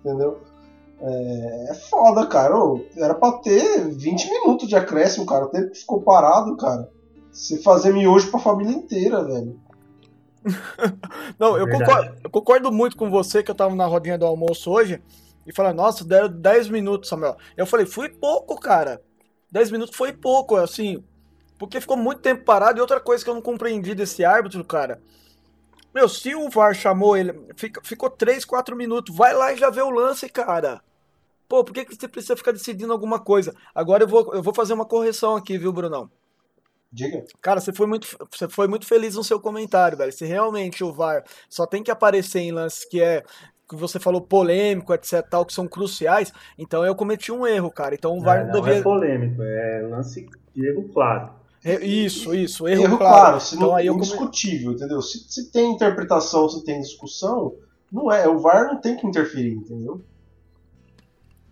Entendeu? 0.00 0.40
É, 1.02 1.70
é 1.70 1.74
foda, 1.74 2.26
cara. 2.26 2.56
Ô, 2.56 2.84
era 2.96 3.14
pra 3.14 3.32
ter 3.32 3.88
20 3.88 4.30
minutos 4.30 4.68
de 4.68 4.76
acréscimo, 4.76 5.26
cara. 5.26 5.46
O 5.46 5.48
tempo 5.48 5.70
que 5.70 5.78
ficou 5.78 6.02
parado, 6.02 6.56
cara. 6.56 6.88
Você 7.32 7.58
fazer 7.62 7.92
miojo 7.92 8.30
pra 8.30 8.40
família 8.40 8.72
inteira, 8.72 9.24
velho. 9.24 9.58
Não, 11.38 11.56
eu 11.56 11.68
concordo, 11.68 12.16
eu 12.24 12.30
concordo 12.30 12.72
muito 12.72 12.96
com 12.96 13.10
você 13.10 13.42
que 13.42 13.50
eu 13.50 13.54
tava 13.54 13.74
na 13.74 13.86
rodinha 13.86 14.16
do 14.16 14.26
almoço 14.26 14.70
hoje 14.70 15.02
e 15.46 15.52
falei, 15.54 15.72
nossa, 15.72 16.04
deram 16.04 16.28
10 16.28 16.68
minutos, 16.68 17.08
Samuel. 17.08 17.36
Eu 17.56 17.66
falei, 17.66 17.86
fui 17.86 18.08
pouco, 18.08 18.58
cara. 18.58 19.02
10 19.50 19.70
minutos 19.70 19.96
foi 19.96 20.12
pouco, 20.12 20.56
assim. 20.56 21.02
Porque 21.58 21.80
ficou 21.80 21.96
muito 21.96 22.20
tempo 22.20 22.44
parado. 22.44 22.78
E 22.78 22.80
outra 22.80 23.00
coisa 23.00 23.22
que 23.22 23.30
eu 23.30 23.34
não 23.34 23.42
compreendi 23.42 23.94
desse 23.94 24.24
árbitro, 24.24 24.64
cara. 24.64 25.00
Meu, 25.94 26.08
se 26.08 26.34
o 26.34 26.48
VAR 26.48 26.74
chamou 26.74 27.16
ele, 27.16 27.34
fica, 27.56 27.80
ficou 27.82 28.08
3, 28.08 28.44
4 28.44 28.76
minutos. 28.76 29.14
Vai 29.14 29.34
lá 29.34 29.52
e 29.52 29.56
já 29.56 29.70
vê 29.70 29.82
o 29.82 29.90
lance, 29.90 30.28
cara. 30.28 30.80
Pô, 31.50 31.64
por 31.64 31.74
que, 31.74 31.84
que 31.84 31.96
você 31.96 32.06
precisa 32.06 32.36
ficar 32.36 32.52
decidindo 32.52 32.92
alguma 32.92 33.18
coisa? 33.18 33.52
Agora 33.74 34.04
eu 34.04 34.06
vou, 34.06 34.32
eu 34.32 34.40
vou 34.40 34.54
fazer 34.54 34.72
uma 34.72 34.84
correção 34.84 35.34
aqui, 35.34 35.58
viu, 35.58 35.72
Brunão? 35.72 36.08
Diga. 36.92 37.24
Cara, 37.42 37.58
você 37.58 37.72
foi 37.72 37.88
muito, 37.88 38.06
você 38.30 38.48
foi 38.48 38.68
muito 38.68 38.86
feliz 38.86 39.16
no 39.16 39.24
seu 39.24 39.40
comentário, 39.40 39.98
velho. 39.98 40.12
Se 40.12 40.24
realmente 40.24 40.84
o 40.84 40.92
VAR 40.92 41.24
só 41.48 41.66
tem 41.66 41.82
que 41.82 41.90
aparecer 41.90 42.38
em 42.38 42.52
lances 42.52 42.84
que 42.84 43.02
é 43.02 43.24
que 43.68 43.74
você 43.74 43.98
falou 43.98 44.20
polêmico, 44.20 44.94
etc, 44.94 45.26
tal, 45.28 45.44
que 45.44 45.52
são 45.52 45.66
cruciais, 45.66 46.32
então 46.56 46.84
eu 46.84 46.94
cometi 46.94 47.32
um 47.32 47.44
erro, 47.44 47.70
cara. 47.70 47.96
Então 47.96 48.16
o 48.16 48.20
VAR 48.20 48.38
É, 48.38 48.44
não, 48.44 48.52
não 48.52 48.60
devia 48.60 48.78
é 48.78 48.82
polêmico, 48.82 49.42
é 49.42 49.88
lance 49.90 50.28
de 50.54 50.68
erro 50.68 50.88
claro. 50.92 51.30
É, 51.64 51.84
Isso, 51.84 52.32
isso, 52.32 52.68
erro, 52.68 52.84
Erro, 52.84 52.98
claro. 52.98 53.14
claro, 53.14 53.40
se 53.40 53.56
então 53.56 53.68
não, 53.68 53.74
aí 53.76 53.88
eu 53.88 53.94
come... 53.94 54.06
indiscutível, 54.06 54.72
entendeu? 54.72 55.02
Se, 55.02 55.18
se 55.28 55.50
tem 55.50 55.72
interpretação, 55.72 56.48
se 56.48 56.64
tem 56.64 56.80
discussão, 56.80 57.56
não 57.90 58.10
é. 58.10 58.28
O 58.28 58.38
VAR 58.38 58.68
não 58.68 58.80
tem 58.80 58.96
que 58.96 59.04
interferir, 59.04 59.54
entendeu? 59.54 60.00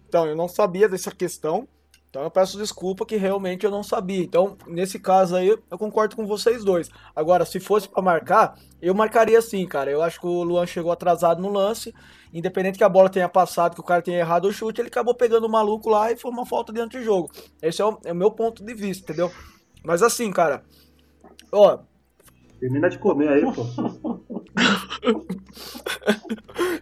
Então, 0.09 0.27
eu 0.27 0.35
não 0.35 0.49
sabia 0.49 0.89
dessa 0.89 1.11
questão. 1.11 1.69
Então 2.11 2.23
eu 2.23 2.31
peço 2.31 2.57
desculpa 2.57 3.05
que 3.05 3.17
realmente 3.17 3.65
eu 3.65 3.71
não 3.71 3.83
sabia. 3.83 4.23
Então, 4.25 4.57
nesse 4.67 4.99
caso 4.99 5.37
aí, 5.37 5.49
eu 5.49 5.79
concordo 5.79 6.17
com 6.17 6.27
vocês 6.27 6.65
dois. 6.65 6.89
Agora, 7.15 7.45
se 7.45 7.61
fosse 7.61 7.87
pra 7.87 8.01
marcar, 8.03 8.59
eu 8.81 8.95
marcaria 8.95 9.41
sim, 9.43 9.67
cara. 9.67 9.91
Eu 9.91 10.03
acho 10.03 10.19
que 10.19 10.27
o 10.27 10.43
Luan 10.43 10.67
chegou 10.67 10.91
atrasado 10.91 11.43
no 11.43 11.51
lance. 11.51 11.95
Independente 12.33 12.79
que 12.79 12.85
a 12.85 12.89
bola 12.89 13.11
tenha 13.11 13.29
passado, 13.29 13.75
que 13.75 13.81
o 13.81 13.85
cara 13.85 14.01
tenha 14.01 14.19
errado 14.19 14.47
o 14.47 14.53
chute, 14.53 14.81
ele 14.81 14.89
acabou 14.89 15.15
pegando 15.15 15.47
o 15.47 15.51
maluco 15.51 15.91
lá 15.91 16.11
e 16.11 16.17
foi 16.17 16.31
uma 16.31 16.47
falta 16.47 16.73
diante 16.73 16.99
de 16.99 17.05
jogo. 17.05 17.31
Esse 17.61 17.83
é 17.83 17.85
o, 17.85 17.99
é 18.05 18.13
o 18.13 18.17
meu 18.17 18.31
ponto 18.31 18.65
de 18.65 18.75
vista, 18.75 19.05
entendeu? 19.05 19.31
Mas 19.85 20.03
assim, 20.03 20.31
cara. 20.31 20.63
Ó, 21.53 21.79
Termina 22.59 22.91
de 22.91 22.99
comer 22.99 23.29
aí, 23.29 23.43
pô. 23.53 23.65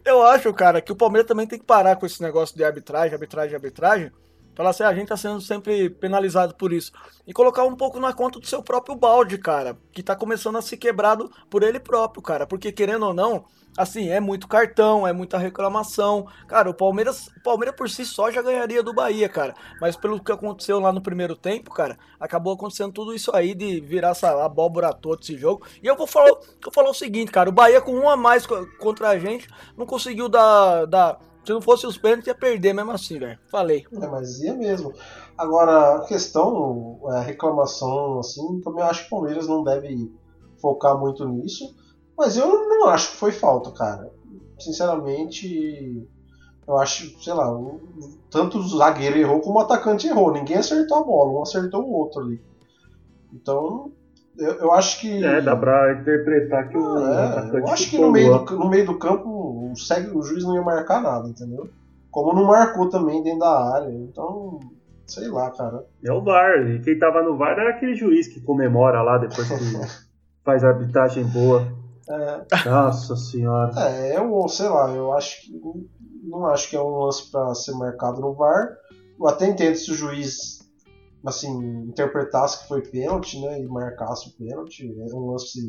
Eu 0.04 0.22
acho, 0.22 0.52
cara, 0.54 0.80
que 0.80 0.92
o 0.92 0.96
Palmeiras 0.96 1.26
também 1.26 1.46
tem 1.46 1.58
que 1.58 1.64
parar 1.64 1.96
com 1.96 2.06
esse 2.06 2.22
negócio 2.22 2.56
de 2.56 2.64
arbitragem, 2.64 3.12
arbitragem, 3.12 3.54
arbitragem. 3.54 4.12
Falar 4.56 4.70
assim, 4.70 4.82
"Ah, 4.82 4.88
a 4.88 4.94
gente 4.94 5.08
tá 5.08 5.16
sendo 5.16 5.40
sempre 5.40 5.90
penalizado 5.90 6.54
por 6.54 6.72
isso. 6.72 6.90
E 7.26 7.32
colocar 7.32 7.62
um 7.64 7.76
pouco 7.76 8.00
na 8.00 8.12
conta 8.12 8.40
do 8.40 8.46
seu 8.46 8.62
próprio 8.62 8.96
balde, 8.96 9.36
cara. 9.38 9.76
Que 9.92 10.02
tá 10.02 10.16
começando 10.16 10.56
a 10.56 10.62
ser 10.62 10.78
quebrado 10.78 11.30
por 11.50 11.62
ele 11.62 11.78
próprio, 11.78 12.22
cara. 12.22 12.46
Porque 12.46 12.72
querendo 12.72 13.04
ou 13.06 13.12
não, 13.14 13.44
assim, 13.76 14.08
é 14.08 14.18
muito 14.20 14.48
cartão, 14.48 15.06
é 15.06 15.12
muita 15.12 15.36
reclamação. 15.36 16.26
Cara, 16.48 16.70
o 16.70 16.74
Palmeiras, 16.74 17.26
o 17.36 17.42
Palmeiras 17.42 17.76
por 17.76 17.90
si 17.90 18.06
só 18.06 18.30
já 18.30 18.40
ganharia 18.40 18.82
do 18.82 18.94
Bahia, 18.94 19.28
cara. 19.28 19.54
Mas 19.80 19.94
pelo 19.96 20.22
que 20.22 20.32
aconteceu 20.32 20.80
lá 20.80 20.90
no 20.92 21.02
primeiro 21.02 21.36
tempo, 21.36 21.70
cara, 21.72 21.98
acabou 22.18 22.54
acontecendo 22.54 22.92
tudo 22.92 23.12
isso 23.14 23.34
aí 23.36 23.54
de 23.54 23.80
virar 23.80 24.10
essa 24.10 24.42
abóbora 24.44 24.92
toda 24.94 25.20
esse 25.20 25.36
jogo. 25.36 25.66
E 25.82 25.86
eu 25.86 25.96
vou 25.96 26.06
falar, 26.06 26.28
eu 26.30 26.40
vou 26.62 26.72
falar 26.72 26.88
o 26.90 26.94
seguinte, 26.94 27.30
cara, 27.30 27.50
o 27.50 27.52
Bahia 27.52 27.80
com 27.82 27.92
um 27.92 28.08
a 28.08 28.16
mais 28.16 28.46
co- 28.46 28.66
contra 28.78 29.10
a 29.10 29.18
gente 29.18 29.48
não 29.76 29.84
conseguiu 29.84 30.28
dar, 30.28 30.86
dar 30.86 31.18
se 31.46 31.52
não 31.52 31.60
fosse 31.60 31.86
os 31.86 31.96
pênaltis 31.96 32.26
ia 32.26 32.34
perder 32.34 32.72
mesmo 32.72 32.90
assim, 32.90 33.20
velho. 33.20 33.38
Falei. 33.48 33.86
É, 33.92 34.06
mas 34.08 34.40
ia 34.40 34.52
mesmo. 34.52 34.92
Agora, 35.38 35.96
a 35.96 36.00
questão, 36.00 36.98
a 37.06 37.20
reclamação, 37.20 38.18
assim, 38.18 38.60
também 38.62 38.82
acho 38.82 39.02
que 39.02 39.06
o 39.06 39.10
Palmeiras 39.10 39.46
não 39.46 39.62
deve 39.62 40.12
focar 40.60 40.98
muito 40.98 41.24
nisso. 41.28 41.72
Mas 42.18 42.36
eu 42.36 42.68
não 42.68 42.88
acho 42.88 43.12
que 43.12 43.16
foi 43.18 43.30
falta, 43.30 43.70
cara. 43.70 44.12
Sinceramente, 44.58 46.08
eu 46.66 46.76
acho, 46.78 47.22
sei 47.22 47.32
lá, 47.32 47.46
tanto 48.28 48.58
o 48.58 48.68
zagueiro 48.68 49.18
errou 49.18 49.40
como 49.40 49.58
o 49.58 49.62
atacante 49.62 50.08
errou. 50.08 50.32
Ninguém 50.32 50.56
acertou 50.56 50.98
a 50.98 51.04
bola, 51.04 51.38
um 51.38 51.42
acertou 51.42 51.82
o 51.82 51.92
outro 51.92 52.22
ali. 52.22 52.42
Então, 53.32 53.92
eu, 54.38 54.54
eu 54.54 54.72
acho 54.72 55.00
que. 55.00 55.24
É, 55.24 55.40
dá 55.40 55.56
pra 55.56 55.94
interpretar 55.94 56.68
que 56.68 56.76
o 56.76 56.98
É, 56.98 57.26
atacante 57.26 57.56
eu 57.56 57.68
acho 57.68 57.90
que 57.90 57.98
no 57.98 58.10
meio, 58.10 58.38
do, 58.38 58.58
no 58.58 58.68
meio 58.68 58.86
do 58.86 58.98
campo 58.98 59.28
o, 59.28 59.76
segue, 59.76 60.10
o 60.10 60.22
juiz 60.22 60.44
não 60.44 60.54
ia 60.54 60.62
marcar 60.62 61.00
nada, 61.00 61.28
entendeu? 61.28 61.68
Como 62.10 62.34
não 62.34 62.44
marcou 62.44 62.88
também 62.88 63.22
dentro 63.22 63.40
da 63.40 63.74
área. 63.74 63.90
Então, 63.90 64.60
sei 65.06 65.28
lá, 65.28 65.50
cara. 65.50 65.84
É 66.04 66.12
o 66.12 66.22
VAR. 66.22 66.66
E 66.68 66.80
quem 66.80 66.98
tava 66.98 67.22
no 67.22 67.36
VAR 67.36 67.58
era 67.58 67.70
aquele 67.70 67.94
juiz 67.94 68.28
que 68.28 68.40
comemora 68.40 69.02
lá 69.02 69.18
depois 69.18 69.48
que 69.48 69.54
faz 70.44 70.64
a 70.64 70.68
arbitragem 70.68 71.24
boa. 71.24 71.66
Nossa 72.64 73.16
senhora. 73.16 73.72
É, 73.76 74.16
eu, 74.16 74.48
sei 74.48 74.68
lá, 74.68 74.90
eu 74.90 75.12
acho 75.12 75.42
que. 75.42 75.52
Não 76.24 76.46
acho 76.46 76.68
que 76.68 76.76
é 76.76 76.80
um 76.80 77.04
lance 77.04 77.30
pra 77.30 77.54
ser 77.54 77.72
marcado 77.72 78.20
no 78.20 78.34
VAR. 78.34 78.76
Eu 79.18 79.28
até 79.28 79.46
entendo 79.46 79.76
se 79.76 79.92
o 79.92 79.94
juiz 79.94 80.55
assim, 81.24 81.50
interpretasse 81.88 82.62
que 82.62 82.68
foi 82.68 82.82
pênalti, 82.82 83.40
né? 83.40 83.60
E 83.60 83.66
marcasse 83.66 84.28
o 84.28 84.32
pênalti. 84.32 84.86
É 84.86 85.14
um 85.14 85.30
lance 85.30 85.60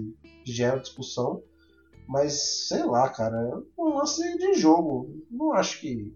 que 0.44 0.51
gera 0.51 0.80
discussão. 0.80 1.42
Mas, 2.08 2.68
sei 2.68 2.84
lá, 2.86 3.10
cara, 3.10 3.36
é 3.36 3.82
um 3.82 3.98
lance 3.98 4.22
de 4.38 4.54
jogo. 4.54 5.10
Não 5.30 5.54
acho 5.54 5.82
que 5.82 6.13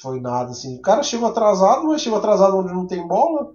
foi 0.00 0.20
nada 0.20 0.50
assim. 0.50 0.76
O 0.76 0.82
cara 0.82 1.02
chegou 1.02 1.28
atrasado, 1.28 1.84
mas 1.84 2.02
chegou 2.02 2.18
atrasado 2.18 2.56
onde 2.56 2.72
não 2.72 2.86
tem 2.86 3.06
bola. 3.06 3.54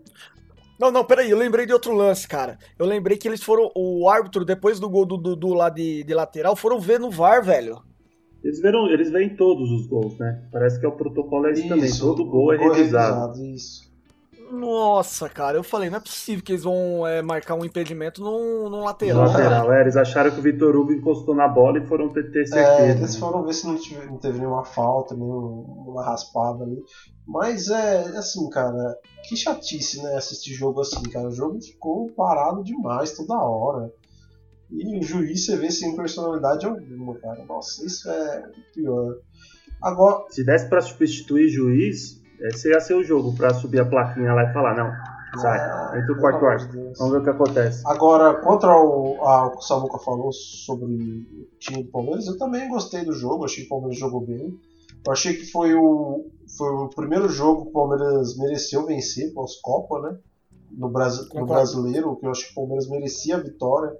Não, 0.80 0.89
não, 0.89 1.04
peraí, 1.04 1.30
eu 1.30 1.38
lembrei 1.38 1.66
de 1.66 1.74
outro 1.74 1.94
lance, 1.94 2.25
cara. 2.25 2.58
Eu 2.78 2.86
lembrei 2.86 3.18
que 3.18 3.28
eles 3.28 3.44
foram. 3.44 3.70
O 3.75 4.08
árbitro, 4.08 4.46
depois 4.46 4.80
do 4.80 4.89
gol 4.89 5.06
do 5.06 5.18
Dudu 5.18 5.54
lá 5.54 5.70
de, 5.70 6.06
de 6.06 6.13
lateral, 6.13 6.56
foram 6.56 6.80
ver 6.80 7.00
no 7.00 7.12
VAR, 7.12 7.44
velho. 7.44 7.82
Eles, 8.42 8.62
viram, 8.62 8.88
eles 8.88 9.12
veem 9.12 9.36
todos 9.36 9.70
os 9.70 9.86
gols, 9.88 10.18
né? 10.18 10.48
Parece 10.50 10.80
que 10.80 10.86
é 10.86 10.89
o 10.89 10.94
protocolo 10.94 11.48
é 11.48 11.51
esse 11.51 11.68
também. 11.68 11.84
Isso, 11.84 12.06
Todo 12.06 12.25
gol 12.25 12.54
é 12.54 12.58
revisado. 12.58 13.46
isso. 13.46 13.88
Nossa, 14.51 15.29
cara, 15.29 15.58
eu 15.58 15.63
falei, 15.63 15.89
não 15.89 15.98
é 15.98 16.00
possível 16.00 16.44
que 16.44 16.51
eles 16.53 16.63
vão 16.63 17.06
é, 17.06 17.22
marcar 17.22 17.56
um 17.56 17.63
impedimento 17.63 18.22
no, 18.22 18.70
no 18.70 18.70
No 18.70 18.84
lateral. 18.84 19.25
lateral, 19.27 19.72
é, 19.74 19.82
eles 19.82 19.96
acharam 19.96 20.32
que 20.32 20.39
o 20.39 20.41
Vitor 20.44 20.75
Hugo 20.75 20.91
encostou 20.91 21.36
na 21.36 21.48
bola 21.48 21.77
e 21.77 21.88
foram 21.88 22.10
ter, 22.12 22.32
ter 22.32 22.41
É, 22.41 22.46
certeza. 22.46 22.98
eles 22.98 23.15
foram 23.15 23.44
ver 23.46 23.53
se 23.53 23.68
não, 23.68 23.75
tive, 23.77 24.06
não 24.08 24.18
teve 24.18 24.39
nenhuma 24.39 24.65
falta, 24.65 25.15
nenhuma 25.15 26.03
raspada 26.03 26.63
ali. 26.63 26.82
Mas 27.27 27.70
é 27.70 28.00
assim, 28.18 28.50
cara, 28.50 28.98
que 29.27 29.38
chatice, 29.38 30.01
né? 30.01 30.15
Assistir 30.15 30.53
jogo 30.53 30.82
assim, 30.82 31.03
cara. 31.03 31.27
O 31.27 31.32
jogo 31.32 31.62
ficou 31.62 32.10
parado 32.13 32.63
demais 32.63 33.15
toda 33.15 33.36
hora. 33.38 33.94
E 34.72 35.00
o 35.00 35.03
juiz 35.03 35.46
você 35.46 35.56
vê 35.58 35.70
sem 35.72 35.96
personalidade 35.96 36.65
alguma, 36.65 37.15
cara. 37.20 37.44
Nossa, 37.46 37.86
isso 37.86 38.10
é 38.10 38.44
pior. 38.74 39.15
Agora, 39.82 40.25
Se 40.29 40.44
desse 40.44 40.68
pra 40.68 40.82
substituir 40.82 41.50
juiz, 41.50 42.18
esse 42.41 42.69
ia 42.69 42.79
ser 42.79 42.96
o 42.96 43.03
jogo 43.03 43.36
pra 43.36 43.53
subir 43.53 43.81
a 43.81 43.86
plaquinha 43.86 44.34
lá 44.34 44.43
e 44.43 44.53
falar, 44.53 44.75
não, 44.75 44.91
sai, 45.39 45.60
Ah, 45.60 45.93
entra 45.96 46.13
o 46.13 46.19
quarto 46.19 46.72
Deus. 46.72 46.98
Vamos 46.98 47.13
ver 47.13 47.19
o 47.19 47.24
que 47.24 47.29
acontece. 47.29 47.84
Agora, 47.86 48.36
contra 48.41 48.69
o, 48.69 49.22
a, 49.25 49.48
o 49.48 49.51
que 49.51 49.58
o 49.58 49.62
Samuca 49.62 50.00
falou 50.00 50.31
sobre 50.31 50.86
o 50.86 51.58
time 51.60 51.84
do 51.84 51.91
Palmeiras, 51.91 52.27
eu 52.27 52.38
também 52.38 52.69
gostei 52.69 53.03
do 53.03 53.13
jogo, 53.13 53.46
achei 53.46 53.63
que 53.63 53.67
o 53.67 53.69
Palmeiras 53.69 53.98
jogou 53.98 54.22
bem. 54.22 54.58
Eu 55.05 55.12
achei 55.12 55.34
que 55.34 55.46
foi 55.46 55.74
o, 55.74 56.25
foi 56.58 56.69
o 56.69 56.89
primeiro 56.89 57.29
jogo 57.29 57.63
que 57.63 57.69
o 57.69 57.74
Palmeiras 57.74 58.38
mereceu 58.38 58.86
vencer 58.86 59.34
pós-Copa, 59.34 60.01
né? 60.01 60.17
No, 60.72 60.89
Brasi 60.89 61.27
no 61.34 61.46
brasileiro, 61.46 62.15
que 62.15 62.25
eu 62.25 62.31
acho 62.31 62.46
que 62.46 62.51
o 62.51 62.55
Palmeiras 62.55 62.88
merecia 62.88 63.38
a 63.38 63.39
vitória. 63.39 63.96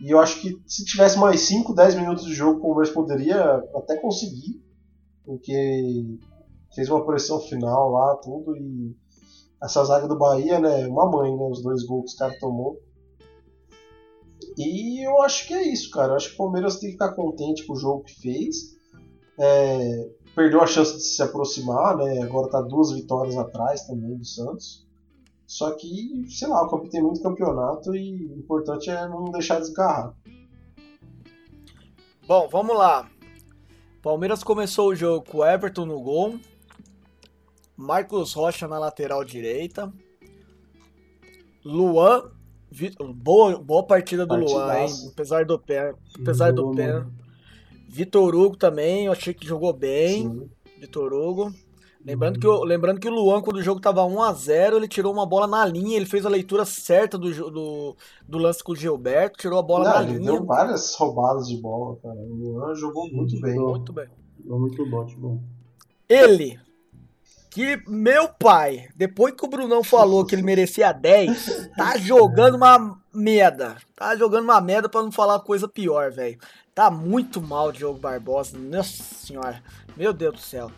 E 0.00 0.10
eu 0.10 0.18
acho 0.18 0.40
que 0.40 0.60
se 0.66 0.84
tivesse 0.84 1.18
mais 1.18 1.40
5, 1.40 1.74
10 1.74 1.94
minutos 1.94 2.24
de 2.24 2.34
jogo, 2.34 2.58
o 2.58 2.62
Palmeiras 2.62 2.90
poderia 2.90 3.62
até 3.74 3.96
conseguir, 3.96 4.60
porque 5.24 6.18
fez 6.76 6.90
uma 6.90 7.04
pressão 7.04 7.40
final 7.40 7.90
lá, 7.90 8.16
tudo, 8.16 8.54
e 8.54 8.94
essa 9.62 9.82
zaga 9.82 10.06
do 10.06 10.18
Bahia, 10.18 10.60
né, 10.60 10.86
uma 10.86 11.10
mãe, 11.10 11.34
né, 11.34 11.48
os 11.50 11.62
dois 11.62 11.82
gols 11.84 12.04
que 12.04 12.10
os 12.12 12.18
caras 12.18 12.38
tomou. 12.38 12.78
E 14.58 15.04
eu 15.04 15.22
acho 15.22 15.48
que 15.48 15.54
é 15.54 15.62
isso, 15.62 15.90
cara. 15.90 16.12
Eu 16.12 16.16
acho 16.16 16.28
que 16.28 16.34
o 16.34 16.38
Palmeiras 16.38 16.78
tem 16.78 16.90
que 16.90 16.92
ficar 16.92 17.12
contente 17.14 17.66
com 17.66 17.72
o 17.72 17.78
jogo 17.78 18.04
que 18.04 18.20
fez. 18.20 18.76
É, 19.38 20.10
perdeu 20.34 20.62
a 20.62 20.66
chance 20.66 20.94
de 20.94 21.02
se 21.02 21.22
aproximar, 21.22 21.96
né? 21.96 22.22
Agora 22.22 22.50
tá 22.50 22.60
duas 22.60 22.92
vitórias 22.92 23.36
atrás 23.36 23.86
também 23.86 24.16
do 24.16 24.24
Santos. 24.24 24.86
Só 25.46 25.70
que, 25.72 26.26
sei 26.28 26.48
lá, 26.48 26.62
o 26.62 26.88
tem 26.88 27.02
muito 27.02 27.22
campeonato 27.22 27.94
e 27.94 28.26
o 28.26 28.38
importante 28.38 28.90
é 28.90 29.08
não 29.08 29.24
deixar 29.26 29.60
desgarrar. 29.60 30.14
Bom, 32.26 32.48
vamos 32.48 32.76
lá. 32.76 33.08
Palmeiras 34.02 34.42
começou 34.42 34.88
o 34.88 34.94
jogo 34.94 35.24
com 35.30 35.38
o 35.38 35.46
Everton 35.46 35.86
no 35.86 36.00
gol. 36.00 36.38
Marcos 37.76 38.32
Rocha 38.32 38.66
na 38.66 38.78
lateral 38.78 39.24
direita. 39.24 39.92
Luan. 41.64 42.30
Boa, 43.14 43.58
boa 43.58 43.82
partida 43.86 44.26
do 44.26 44.34
Luan, 44.34 44.44
hein? 44.44 44.56
Partidaço. 44.56 45.08
Apesar 45.12 45.44
do 45.44 45.58
pé. 45.58 45.94
Apesar 46.20 46.52
do 46.52 46.72
pé. 46.74 47.04
Vitor 47.88 48.34
Hugo 48.34 48.56
também, 48.56 49.06
eu 49.06 49.12
achei 49.12 49.32
que 49.32 49.46
jogou 49.46 49.72
bem. 49.72 50.22
Sim. 50.24 50.50
Vitor 50.78 51.12
Hugo. 51.12 51.52
Lembrando 52.04 52.38
que, 52.38 52.46
o, 52.46 52.62
lembrando 52.62 53.00
que 53.00 53.08
o 53.08 53.12
Luan, 53.12 53.40
quando 53.42 53.56
o 53.56 53.62
jogo 53.62 53.80
tava 53.80 54.02
1x0, 54.02 54.76
ele 54.76 54.86
tirou 54.86 55.12
uma 55.12 55.26
bola 55.26 55.48
na 55.48 55.64
linha, 55.66 55.96
ele 55.96 56.06
fez 56.06 56.24
a 56.24 56.28
leitura 56.28 56.64
certa 56.64 57.18
do, 57.18 57.50
do, 57.50 57.96
do 58.28 58.38
lance 58.38 58.62
com 58.62 58.70
o 58.70 58.76
Gilberto, 58.76 59.40
tirou 59.40 59.58
a 59.58 59.62
bola 59.62 59.84
Não, 59.86 59.92
na 59.94 60.02
ele 60.04 60.18
linha. 60.18 60.32
deu 60.32 60.44
várias 60.44 60.94
roubadas 60.94 61.48
de 61.48 61.56
bola, 61.56 61.96
cara. 61.96 62.14
O 62.14 62.34
Luan 62.34 62.74
jogou 62.76 63.10
muito 63.10 63.40
bem. 63.40 63.54
jogou. 63.56 63.70
Muito 63.70 63.92
bem. 63.92 64.06
Jogou 64.44 64.60
muito 64.60 64.86
bom, 64.88 65.06
bom. 65.16 65.40
Ele, 66.08 66.60
que 67.56 67.82
meu 67.88 68.28
pai, 68.28 68.86
depois 68.94 69.34
que 69.34 69.42
o 69.42 69.48
Brunão 69.48 69.82
falou 69.82 70.26
que 70.26 70.34
ele 70.34 70.42
merecia 70.42 70.92
10, 70.92 71.70
tá 71.74 71.96
jogando 71.96 72.56
uma 72.56 72.98
merda. 73.14 73.78
Tá 73.96 74.14
jogando 74.14 74.44
uma 74.44 74.60
merda 74.60 74.90
pra 74.90 75.02
não 75.02 75.10
falar 75.10 75.40
coisa 75.40 75.66
pior, 75.66 76.12
velho. 76.12 76.38
Tá 76.74 76.90
muito 76.90 77.40
mal 77.40 77.68
o 77.68 77.72
Diogo 77.72 77.98
Barbosa. 77.98 78.58
Nossa 78.58 79.02
senhora. 79.02 79.62
Meu 79.96 80.12
Deus 80.12 80.34
do 80.34 80.40
céu. 80.40 80.70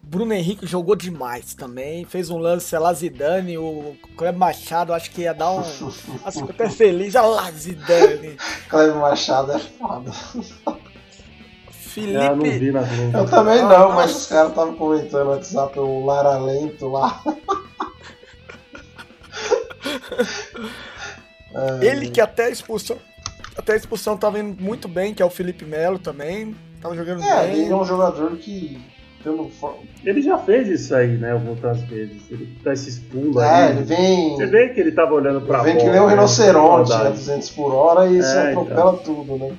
Bruno 0.00 0.32
Henrique 0.32 0.64
jogou 0.68 0.94
demais 0.94 1.52
também. 1.52 2.04
Fez 2.04 2.30
um 2.30 2.38
lance 2.38 2.78
lá, 2.78 2.94
Zidane. 2.94 3.58
O 3.58 3.96
Cleber 4.16 4.38
Machado, 4.38 4.92
acho 4.92 5.10
que 5.10 5.22
ia 5.22 5.34
dar 5.34 5.50
um. 5.50 5.64
Acho 6.24 6.46
que 6.46 6.52
até 6.52 6.70
feliz. 6.70 7.16
Olha 7.16 7.26
lá, 7.26 7.50
Zidane. 7.50 8.36
Cleber 8.70 8.94
Machado 8.94 9.50
é 9.50 9.58
foda. 9.58 10.12
Felipe. 11.94 12.16
Ah, 12.16 12.34
não 12.34 12.44
vi. 12.44 12.72
Eu 13.14 13.26
também 13.26 13.62
não, 13.62 13.92
mas 13.92 14.16
os 14.16 14.26
caras 14.26 14.50
estavam 14.50 14.74
comentando 14.74 15.24
no 15.24 15.30
WhatsApp 15.30 15.78
o 15.78 16.04
Lara 16.04 16.38
Lento 16.38 16.88
lá. 16.88 17.22
Ele 21.80 22.10
que 22.10 22.20
até 22.20 22.46
a 22.46 22.50
expulsão. 22.50 22.96
Até 23.56 23.74
a 23.74 23.76
expulsão 23.76 24.16
tava 24.16 24.38
indo 24.40 24.60
muito 24.60 24.88
bem, 24.88 25.14
que 25.14 25.22
é 25.22 25.26
o 25.26 25.30
Felipe 25.30 25.64
Melo 25.64 25.98
também. 25.98 26.54
Tava 26.80 26.96
jogando 26.96 27.22
É, 27.22 27.46
bem. 27.46 27.62
ele 27.62 27.72
é 27.72 27.76
um 27.76 27.84
jogador 27.84 28.36
que. 28.36 28.80
Pelo... 29.22 29.50
Ele 30.04 30.20
já 30.20 30.36
fez 30.36 30.68
isso 30.68 30.94
aí, 30.94 31.16
né? 31.16 31.32
Outras 31.48 31.80
vezes. 31.82 32.22
Ele 32.30 32.58
dá 32.62 32.72
esses 32.74 32.98
pulos 32.98 33.42
É, 33.42 33.46
aí. 33.48 33.70
ele 33.70 33.84
vem. 33.84 34.36
Você 34.36 34.46
vê 34.46 34.68
que 34.70 34.80
ele 34.80 34.92
tava 34.92 35.14
olhando 35.14 35.40
pra 35.46 35.60
Ele 35.60 35.64
vem 35.68 35.76
que 35.76 35.80
bola, 35.84 35.92
nem 35.92 36.00
um 36.02 36.06
né? 36.06 36.10
rinoceronte, 36.14 36.92
a 36.92 36.96
Maldade. 36.96 37.16
200 37.16 37.50
por 37.50 37.72
hora 37.74 38.06
e 38.10 38.22
se 38.22 38.36
É, 38.36 38.48
atropela 38.50 38.92
tudo, 38.98 39.36
né? 39.38 39.52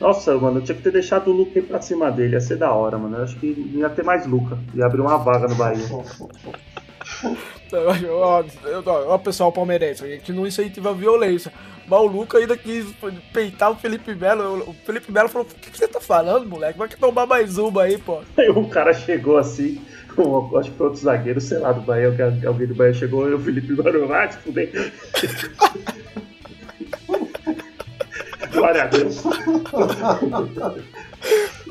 Nossa, 0.00 0.36
mano, 0.36 0.58
eu 0.58 0.64
tinha 0.64 0.76
que 0.76 0.82
ter 0.82 0.92
deixado 0.92 1.28
o 1.28 1.32
Luca 1.32 1.58
ir 1.58 1.62
pra 1.62 1.80
cima 1.80 2.10
dele. 2.10 2.34
Ia 2.34 2.40
ser 2.40 2.56
da 2.56 2.72
hora, 2.72 2.96
mano. 2.96 3.16
Eu 3.16 3.24
acho 3.24 3.36
que 3.36 3.46
ia 3.74 3.88
ter 3.90 4.04
mais 4.04 4.26
Luca. 4.26 4.58
Ia 4.74 4.86
abrir 4.86 5.00
uma 5.00 5.16
vaga 5.18 5.48
no 5.48 5.54
Bahia. 5.56 5.84
Ó, 8.86 9.18
pessoal 9.18 9.52
palmeirense, 9.52 10.04
a 10.04 10.08
gente 10.08 10.32
não 10.32 10.46
incentiva 10.46 10.90
a 10.90 10.94
violência. 10.94 11.52
Mas 11.86 12.00
o 12.00 12.06
Luca 12.06 12.38
ainda 12.38 12.56
quis 12.56 12.86
peitar 13.32 13.70
o 13.70 13.76
Felipe 13.76 14.14
Melo. 14.14 14.62
O 14.68 14.72
Felipe 14.72 15.10
Melo 15.10 15.28
falou: 15.28 15.46
O 15.46 15.54
que, 15.54 15.70
que 15.70 15.78
você 15.78 15.88
tá 15.88 16.00
falando, 16.00 16.46
moleque? 16.46 16.78
Vai 16.78 16.88
que 16.88 16.96
tomar 16.96 17.26
mais 17.26 17.58
uma 17.58 17.82
aí, 17.82 17.98
pô. 17.98 18.20
Aí 18.36 18.48
o 18.50 18.68
cara 18.68 18.92
chegou 18.92 19.38
assim, 19.38 19.80
com, 20.14 20.56
acho 20.58 20.70
que 20.70 20.76
foi 20.76 20.86
outro 20.86 21.02
zagueiro, 21.02 21.40
sei 21.40 21.58
lá, 21.58 21.72
do 21.72 21.80
Bahia, 21.80 22.08
alguém 22.46 22.66
do 22.66 22.74
Bahia 22.74 22.92
chegou 22.92 23.28
e 23.28 23.34
o 23.34 23.40
Felipe 23.40 23.72
Mano, 23.72 24.06
vai 24.06 24.30
se 24.30 24.38
fuder. 24.38 24.70
Glória 28.52 28.82
a 28.82 28.86
Deus. 28.86 29.22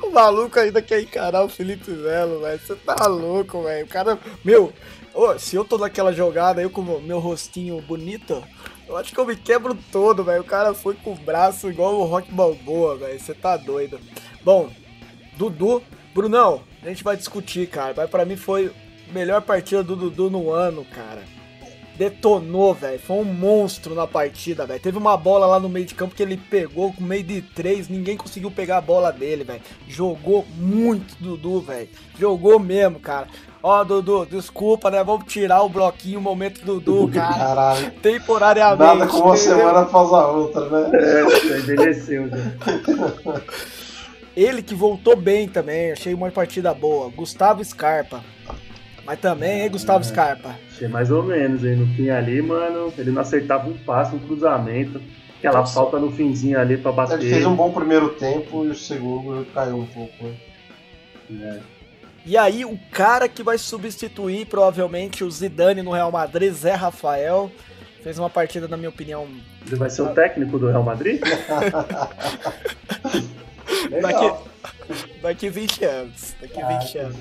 O 0.03 0.11
maluco 0.11 0.59
ainda 0.59 0.81
quer 0.81 1.01
encarar 1.01 1.43
o 1.43 1.49
Felipe 1.49 1.91
Melo, 1.91 2.41
velho. 2.41 2.59
Você 2.59 2.75
tá 2.75 3.07
louco, 3.07 3.63
velho. 3.63 3.85
O 3.85 3.89
cara. 3.89 4.17
Meu, 4.43 4.71
ô, 5.13 5.37
se 5.37 5.55
eu 5.55 5.65
tô 5.65 5.77
naquela 5.77 6.13
jogada 6.13 6.61
aí 6.61 6.69
com 6.69 6.81
meu 6.81 7.19
rostinho 7.19 7.81
bonito, 7.81 8.43
eu 8.87 8.95
acho 8.97 9.13
que 9.13 9.19
eu 9.19 9.25
me 9.25 9.35
quebro 9.35 9.77
todo, 9.91 10.23
velho. 10.23 10.41
O 10.41 10.45
cara 10.45 10.73
foi 10.73 10.95
com 10.95 11.13
o 11.13 11.15
braço 11.15 11.69
igual 11.69 11.95
o 11.95 12.05
Rock 12.05 12.31
Balboa, 12.31 12.97
velho. 12.97 13.19
Você 13.19 13.33
tá 13.33 13.57
doido. 13.57 13.99
Bom, 14.43 14.69
Dudu, 15.35 15.83
Brunão, 16.13 16.61
a 16.81 16.87
gente 16.87 17.03
vai 17.03 17.17
discutir, 17.17 17.67
cara. 17.67 17.93
Mas 17.95 18.09
pra 18.09 18.25
mim 18.25 18.35
foi 18.35 18.71
melhor 19.11 19.41
partida 19.41 19.83
do 19.83 19.95
Dudu 19.95 20.29
no 20.29 20.51
ano, 20.51 20.85
cara. 20.85 21.23
Detonou, 21.97 22.73
velho. 22.75 22.99
Foi 22.99 23.17
um 23.17 23.23
monstro 23.23 23.95
na 23.95 24.05
partida, 24.05 24.65
velho. 24.65 24.79
Teve 24.79 24.97
uma 24.97 25.17
bola 25.17 25.47
lá 25.47 25.59
no 25.59 25.67
meio 25.67 25.85
de 25.85 25.95
campo 25.95 26.13
que 26.13 26.21
ele 26.21 26.37
pegou 26.37 26.93
com 26.93 27.03
meio 27.03 27.23
de 27.23 27.41
três. 27.41 27.89
Ninguém 27.89 28.15
conseguiu 28.15 28.51
pegar 28.51 28.77
a 28.77 28.81
bola 28.81 29.11
dele, 29.11 29.43
velho. 29.43 29.61
Jogou 29.87 30.45
muito, 30.55 31.15
Dudu, 31.19 31.61
velho. 31.61 31.89
Jogou 32.19 32.59
mesmo, 32.59 32.99
cara. 32.99 33.27
Ó, 33.63 33.83
Dudu, 33.83 34.27
desculpa, 34.27 34.91
né? 34.91 35.03
Vamos 35.03 35.25
tirar 35.25 35.63
o 35.63 35.69
bloquinho, 35.69 36.19
o 36.19 36.21
momento 36.21 36.63
do 36.63 36.79
Dudu, 36.79 37.11
cara. 37.11 37.33
Caralho. 37.33 37.91
Temporariamente. 38.01 38.99
Nada 38.99 39.07
como 39.07 39.25
uma 39.25 39.35
entendeu? 39.35 39.57
semana 39.57 39.79
após 39.81 40.13
a 40.13 40.27
outra, 40.27 40.69
né? 40.69 40.91
É, 40.93 41.57
envelheceu 41.57 42.29
já. 42.29 43.41
Ele 44.35 44.61
que 44.61 44.75
voltou 44.75 45.15
bem 45.15 45.47
também, 45.47 45.91
achei 45.91 46.13
uma 46.13 46.29
partida 46.29 46.71
boa. 46.71 47.09
Gustavo 47.09 47.65
Scarpa. 47.65 48.23
Mas 49.07 49.19
também, 49.21 49.61
hein, 49.61 49.69
Gustavo 49.71 50.03
Scarpa? 50.03 50.53
Achei 50.69 50.89
mais 50.89 51.09
ou 51.09 51.23
menos, 51.23 51.63
hein? 51.63 51.77
No 51.77 51.87
fim 51.95 52.09
ali, 52.09 52.41
mano, 52.41 52.93
ele 52.97 53.09
não 53.09 53.21
acertava 53.21 53.69
um 53.69 53.77
passe, 53.77 54.13
um 54.13 54.19
cruzamento. 54.19 55.01
Aquela 55.37 55.59
Nossa. 55.59 55.75
falta 55.75 55.97
no 55.97 56.11
finzinho 56.11 56.59
ali 56.59 56.75
pra 56.77 56.91
bater. 56.91 57.17
Ele 57.21 57.29
fez 57.29 57.45
um 57.45 57.55
bom 57.55 57.71
primeiro 57.71 58.09
tempo 58.09 58.65
e 58.65 58.67
o 58.67 58.75
segundo 58.75 59.45
caiu 59.53 59.77
um 59.77 59.85
pouco, 59.85 60.25
né? 60.25 60.35
É. 61.31 61.59
E 62.25 62.35
aí, 62.37 62.65
o 62.65 62.77
cara 62.91 63.29
que 63.29 63.41
vai 63.41 63.57
substituir 63.57 64.45
provavelmente 64.47 65.23
o 65.23 65.31
Zidane 65.31 65.81
no 65.81 65.91
Real 65.93 66.11
Madrid, 66.11 66.51
Zé 66.51 66.73
Rafael, 66.73 67.49
fez 68.03 68.19
uma 68.19 68.29
partida, 68.29 68.67
na 68.67 68.75
minha 68.75 68.89
opinião, 68.89 69.25
Ele 69.65 69.77
vai 69.77 69.89
ser 69.89 70.01
o 70.01 70.09
técnico 70.09 70.59
do 70.59 70.67
Real 70.67 70.83
Madrid? 70.83 71.21
daqui, 74.01 74.33
daqui 75.21 75.49
20 75.49 75.85
anos. 75.85 76.35
Daqui 76.41 76.61
Ah, 76.61 76.79
20 76.79 76.97
anos. 76.97 77.17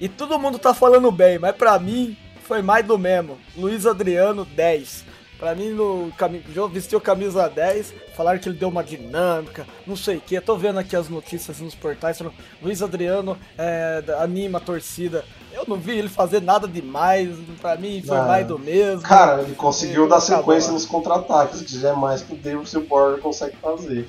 E 0.00 0.08
todo 0.08 0.38
mundo 0.38 0.58
tá 0.58 0.72
falando 0.72 1.10
bem, 1.12 1.38
mas 1.38 1.54
pra 1.54 1.78
mim 1.78 2.16
foi 2.44 2.62
mais 2.62 2.84
do 2.86 2.96
mesmo. 2.98 3.38
Luiz 3.56 3.86
Adriano, 3.86 4.44
10. 4.44 5.04
Pra 5.38 5.54
mim, 5.54 5.70
no 5.70 6.12
cami- 6.18 6.40
jo- 6.52 6.68
vestiu 6.68 7.00
camisa 7.00 7.48
10, 7.48 7.94
falaram 8.14 8.38
que 8.38 8.46
ele 8.46 8.58
deu 8.58 8.68
uma 8.68 8.84
dinâmica, 8.84 9.66
não 9.86 9.96
sei 9.96 10.18
o 10.18 10.20
que. 10.20 10.34
Eu 10.34 10.42
tô 10.42 10.54
vendo 10.54 10.78
aqui 10.78 10.94
as 10.94 11.08
notícias 11.08 11.60
nos 11.60 11.74
portais 11.74 12.18
falando 12.18 12.34
Luiz 12.62 12.82
Adriano 12.82 13.38
é, 13.56 14.02
anima 14.18 14.58
a 14.58 14.60
torcida. 14.60 15.24
Eu 15.50 15.64
não 15.66 15.76
vi 15.78 15.92
ele 15.98 16.10
fazer 16.10 16.42
nada 16.42 16.68
demais, 16.68 17.30
pra 17.58 17.74
mim 17.76 18.02
foi 18.06 18.18
Ah. 18.18 18.22
mais 18.24 18.46
do 18.46 18.58
mesmo. 18.58 19.00
Cara, 19.00 19.40
ele 19.40 19.54
conseguiu 19.54 20.02
Ele 20.02 20.10
dar 20.10 20.20
sequência 20.20 20.72
nos 20.72 20.84
contra-ataques, 20.84 21.62
que 21.62 21.78
já 21.78 21.88
é 21.90 21.94
mais 21.94 22.20
que 22.22 22.34
o 22.34 22.36
Davis 22.36 22.74
o 22.74 22.82
Borger 22.82 23.20
conseguem 23.22 23.56
fazer. 23.62 24.06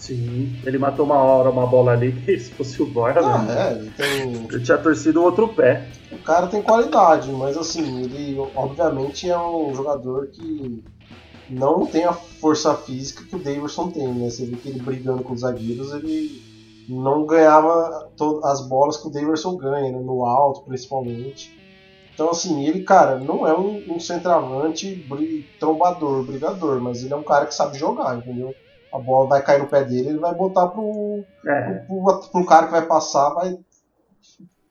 Sim. 0.00 0.60
Ele 0.64 0.78
matou 0.78 1.04
uma 1.04 1.16
hora 1.16 1.50
uma 1.50 1.66
bola 1.66 1.92
ali 1.92 2.12
que 2.12 2.36
se 2.40 2.50
fosse 2.52 2.82
o 2.82 2.86
Borja, 2.86 3.20
Ah, 3.20 3.42
né? 3.42 3.70
é, 3.70 3.72
ele 3.78 3.90
tem. 3.90 4.48
Eu 4.50 4.62
tinha 4.62 4.78
torcido 4.78 5.20
o 5.20 5.24
outro 5.24 5.48
pé. 5.48 5.90
O 6.10 6.18
cara 6.24 6.46
tem 6.48 6.62
qualidade, 6.62 7.30
mas 7.32 7.56
assim, 7.56 8.02
ele 8.04 8.38
obviamente 8.56 9.28
é 9.30 9.38
um 9.38 9.74
jogador 9.74 10.28
que 10.28 10.82
não 11.48 11.86
tem 11.86 12.04
a 12.04 12.12
força 12.12 12.74
física 12.74 13.24
que 13.24 13.36
o 13.36 13.42
Davidson 13.42 13.90
tem, 13.90 14.14
né? 14.14 14.30
Você 14.30 14.46
vê 14.46 14.56
que 14.56 14.68
ele 14.68 14.80
brigando 14.80 15.22
com 15.22 15.32
os 15.34 15.40
zagueiros, 15.40 15.92
ele 15.92 16.30
não 16.88 17.26
ganhava 17.26 18.08
as 18.44 18.66
bolas 18.68 18.96
que 18.96 19.08
o 19.08 19.10
Davidson 19.10 19.56
ganha, 19.56 19.92
né? 19.92 19.98
No 20.00 20.24
alto, 20.24 20.64
principalmente. 20.64 21.50
Então, 22.14 22.30
assim, 22.30 22.64
ele, 22.66 22.82
cara, 22.84 23.18
não 23.18 23.46
é 23.46 23.58
um, 23.58 23.82
um 23.96 23.98
centroavante 24.00 24.94
bri- 25.08 25.44
trombador, 25.58 26.24
brigador, 26.24 26.80
mas 26.80 27.02
ele 27.02 27.14
é 27.14 27.16
um 27.16 27.24
cara 27.24 27.46
que 27.46 27.54
sabe 27.54 27.78
jogar, 27.78 28.18
entendeu? 28.18 28.54
A 28.92 28.98
bola 28.98 29.28
vai 29.28 29.42
cair 29.42 29.60
no 29.60 29.66
pé 29.68 29.84
dele, 29.84 30.08
ele 30.10 30.18
vai 30.18 30.34
botar 30.34 30.66
pro, 30.68 31.22
É. 31.46 31.74
pro, 31.86 32.20
pro 32.32 32.46
cara 32.46 32.66
que 32.66 32.72
vai 32.72 32.82
passar, 32.86 33.30
vai 33.30 33.56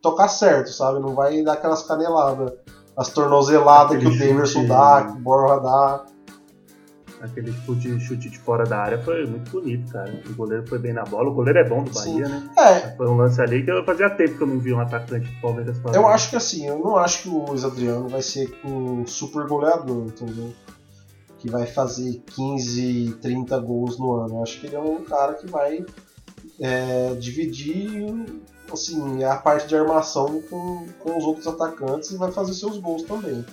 tocar 0.01 0.27
certo, 0.27 0.69
sabe? 0.71 0.99
Não 0.99 1.15
vai 1.15 1.41
dar 1.43 1.53
aquelas 1.53 1.83
caneladas, 1.83 2.51
as 2.97 3.09
tornozeladas 3.09 3.97
que 3.97 4.05
Aquele 4.07 4.15
o 4.15 4.19
Davidson 4.35 4.59
chute, 4.59 4.67
dá, 4.67 5.05
que 5.05 5.11
o 5.17 5.21
Borja 5.21 5.59
dá. 5.59 6.05
Aquele 7.21 7.51
chute, 7.51 7.99
chute 7.99 8.29
de 8.29 8.39
fora 8.39 8.63
da 8.63 8.77
área 8.77 8.97
foi 9.01 9.25
muito 9.25 9.51
bonito, 9.51 9.91
cara. 9.91 10.09
O 10.29 10.33
goleiro 10.35 10.65
foi 10.65 10.79
bem 10.79 10.93
na 10.93 11.03
bola. 11.03 11.29
O 11.29 11.33
goleiro 11.33 11.59
é 11.59 11.67
bom 11.67 11.83
do 11.83 11.93
Sim. 11.93 12.13
Bahia, 12.21 12.29
né? 12.29 12.49
É, 12.57 12.95
Foi 12.95 13.07
um 13.09 13.17
lance 13.17 13.41
ali 13.41 13.61
que 13.63 13.69
eu 13.69 13.83
fazia 13.83 14.09
tempo 14.09 14.37
que 14.37 14.43
eu 14.43 14.47
não 14.47 14.57
vi 14.57 14.73
um 14.73 14.79
atacante 14.79 15.29
do 15.29 15.41
Palmeiras 15.41 15.77
fazer. 15.79 15.97
eu 15.97 16.07
acho 16.07 16.29
que 16.29 16.37
assim, 16.37 16.65
eu 16.65 16.79
não 16.79 16.95
acho 16.95 17.23
que 17.23 17.29
o 17.29 17.43
Luiz 17.45 17.65
Adriano 17.65 18.07
vai 18.07 18.21
ser 18.21 18.57
um 18.63 19.05
super 19.05 19.45
goleador, 19.47 20.05
entendeu? 20.05 20.53
Que 21.39 21.49
vai 21.49 21.65
fazer 21.65 22.21
15, 22.35 23.17
30 23.21 23.57
gols 23.59 23.97
no 23.97 24.13
ano. 24.13 24.35
Eu 24.35 24.43
acho 24.43 24.59
que 24.59 24.67
ele 24.67 24.75
é 24.75 24.79
um 24.79 25.03
cara 25.03 25.33
que 25.33 25.47
vai 25.47 25.85
é, 26.59 27.15
dividir 27.15 28.13
assim, 28.71 29.23
a 29.23 29.35
parte 29.35 29.67
de 29.67 29.75
armação 29.75 30.41
com, 30.43 30.87
com 30.99 31.17
os 31.17 31.23
outros 31.23 31.47
atacantes 31.47 32.11
e 32.11 32.17
vai 32.17 32.31
fazer 32.31 32.53
seus 32.53 32.77
gols 32.77 33.03
também. 33.03 33.43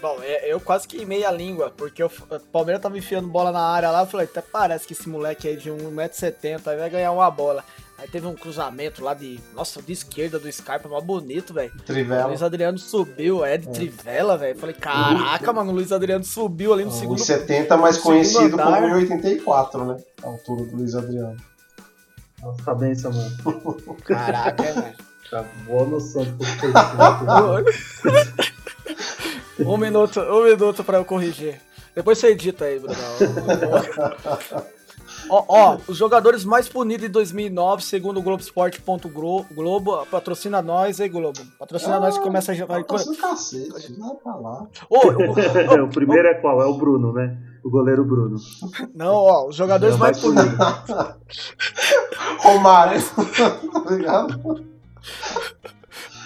Bom, 0.00 0.18
é- 0.22 0.50
eu 0.50 0.58
quase 0.60 0.88
queimei 0.88 1.24
a 1.24 1.30
língua, 1.30 1.72
porque 1.76 2.02
o 2.02 2.10
Palmeiras 2.50 2.82
tava 2.82 2.96
enfiando 2.96 3.28
bola 3.28 3.52
na 3.52 3.60
área 3.60 3.90
lá, 3.90 4.00
eu 4.00 4.06
falei, 4.06 4.26
até 4.26 4.40
parece 4.40 4.86
que 4.86 4.94
esse 4.94 5.08
moleque 5.08 5.46
aí 5.46 5.56
de 5.56 5.70
1,70m 5.70 6.66
aí 6.66 6.78
vai 6.78 6.90
ganhar 6.90 7.12
uma 7.12 7.30
bola. 7.30 7.64
Aí 8.00 8.08
teve 8.08 8.26
um 8.26 8.34
cruzamento 8.34 9.04
lá 9.04 9.12
de, 9.12 9.38
nossa, 9.54 9.82
de 9.82 9.92
esquerda 9.92 10.38
do 10.38 10.50
Scarpa, 10.50 10.88
mó 10.88 11.02
bonito, 11.02 11.52
velho. 11.52 11.70
O 11.78 11.82
Trivela. 11.82 12.28
Luiz 12.28 12.42
Adriano 12.42 12.78
subiu, 12.78 13.44
é 13.44 13.58
de 13.58 13.68
trivela, 13.68 14.38
velho. 14.38 14.58
Falei, 14.58 14.74
caraca, 14.74 15.52
mano, 15.52 15.70
o 15.70 15.74
Luiz 15.74 15.92
Adriano 15.92 16.24
subiu 16.24 16.72
ali 16.72 16.86
no 16.86 16.92
segundo. 16.92 17.18
1,70 17.18 17.76
mais 17.76 17.98
no 17.98 18.02
conhecido 18.02 18.40
segundo 18.40 18.62
como 18.62 18.74
andar. 18.74 18.88
1,84, 18.88 19.86
né? 19.86 20.02
A 20.22 20.28
altura 20.28 20.64
do 20.64 20.76
Luiz 20.76 20.94
Adriano. 20.94 21.36
Nossa, 22.40 22.74
benção, 22.74 23.12
mano. 23.12 23.96
Caraca, 24.02 24.64
é, 24.64 24.72
velho. 24.80 24.94
Tá 25.30 25.44
boa 25.66 25.84
noção 25.84 26.24
de 26.24 26.30
como 26.30 26.46
foi 29.56 29.66
um 29.66 29.76
minuto, 29.76 30.20
um 30.20 30.44
minuto 30.44 30.82
pra 30.82 30.96
eu 30.96 31.04
corrigir. 31.04 31.60
Depois 31.94 32.16
você 32.16 32.28
edita 32.28 32.64
aí, 32.64 32.78
Bruno. 32.78 32.96
Ó, 35.28 35.44
ó, 35.48 35.78
os 35.86 35.96
jogadores 35.96 36.44
mais 36.44 36.68
punidos 36.68 37.06
em 37.06 37.10
2009, 37.10 37.82
segundo 37.82 38.18
o 38.18 38.22
Globoesporte.globo, 38.22 40.06
patrocina 40.10 40.62
nós 40.62 41.00
aí, 41.00 41.08
Globo. 41.08 41.40
Patrocina 41.58 41.96
Ah, 41.96 42.00
nós 42.00 42.16
que 42.16 42.24
começa 42.24 42.52
a 42.52 42.54
jogar. 42.54 42.78
Patrocínio 42.78 43.20
cacete, 43.20 43.92
vai 43.98 44.14
pra 44.14 44.36
lá. 44.36 44.66
Ô, 44.88 44.96
ô, 44.98 45.84
o 45.84 45.88
primeiro 45.88 46.28
é 46.28 46.34
qual? 46.34 46.62
É 46.62 46.66
o 46.66 46.74
Bruno, 46.74 47.12
né? 47.12 47.36
O 47.64 47.70
goleiro 47.70 48.04
Bruno. 48.04 48.36
não, 48.94 49.14
ó, 49.14 49.48
os 49.48 49.56
jogadores 49.56 49.96
o 49.96 49.98
mais 49.98 50.22
mais 50.22 50.34
punidos. 50.34 50.58
Romário, 52.40 53.00
tá 53.84 53.90
ligado? 53.90 54.64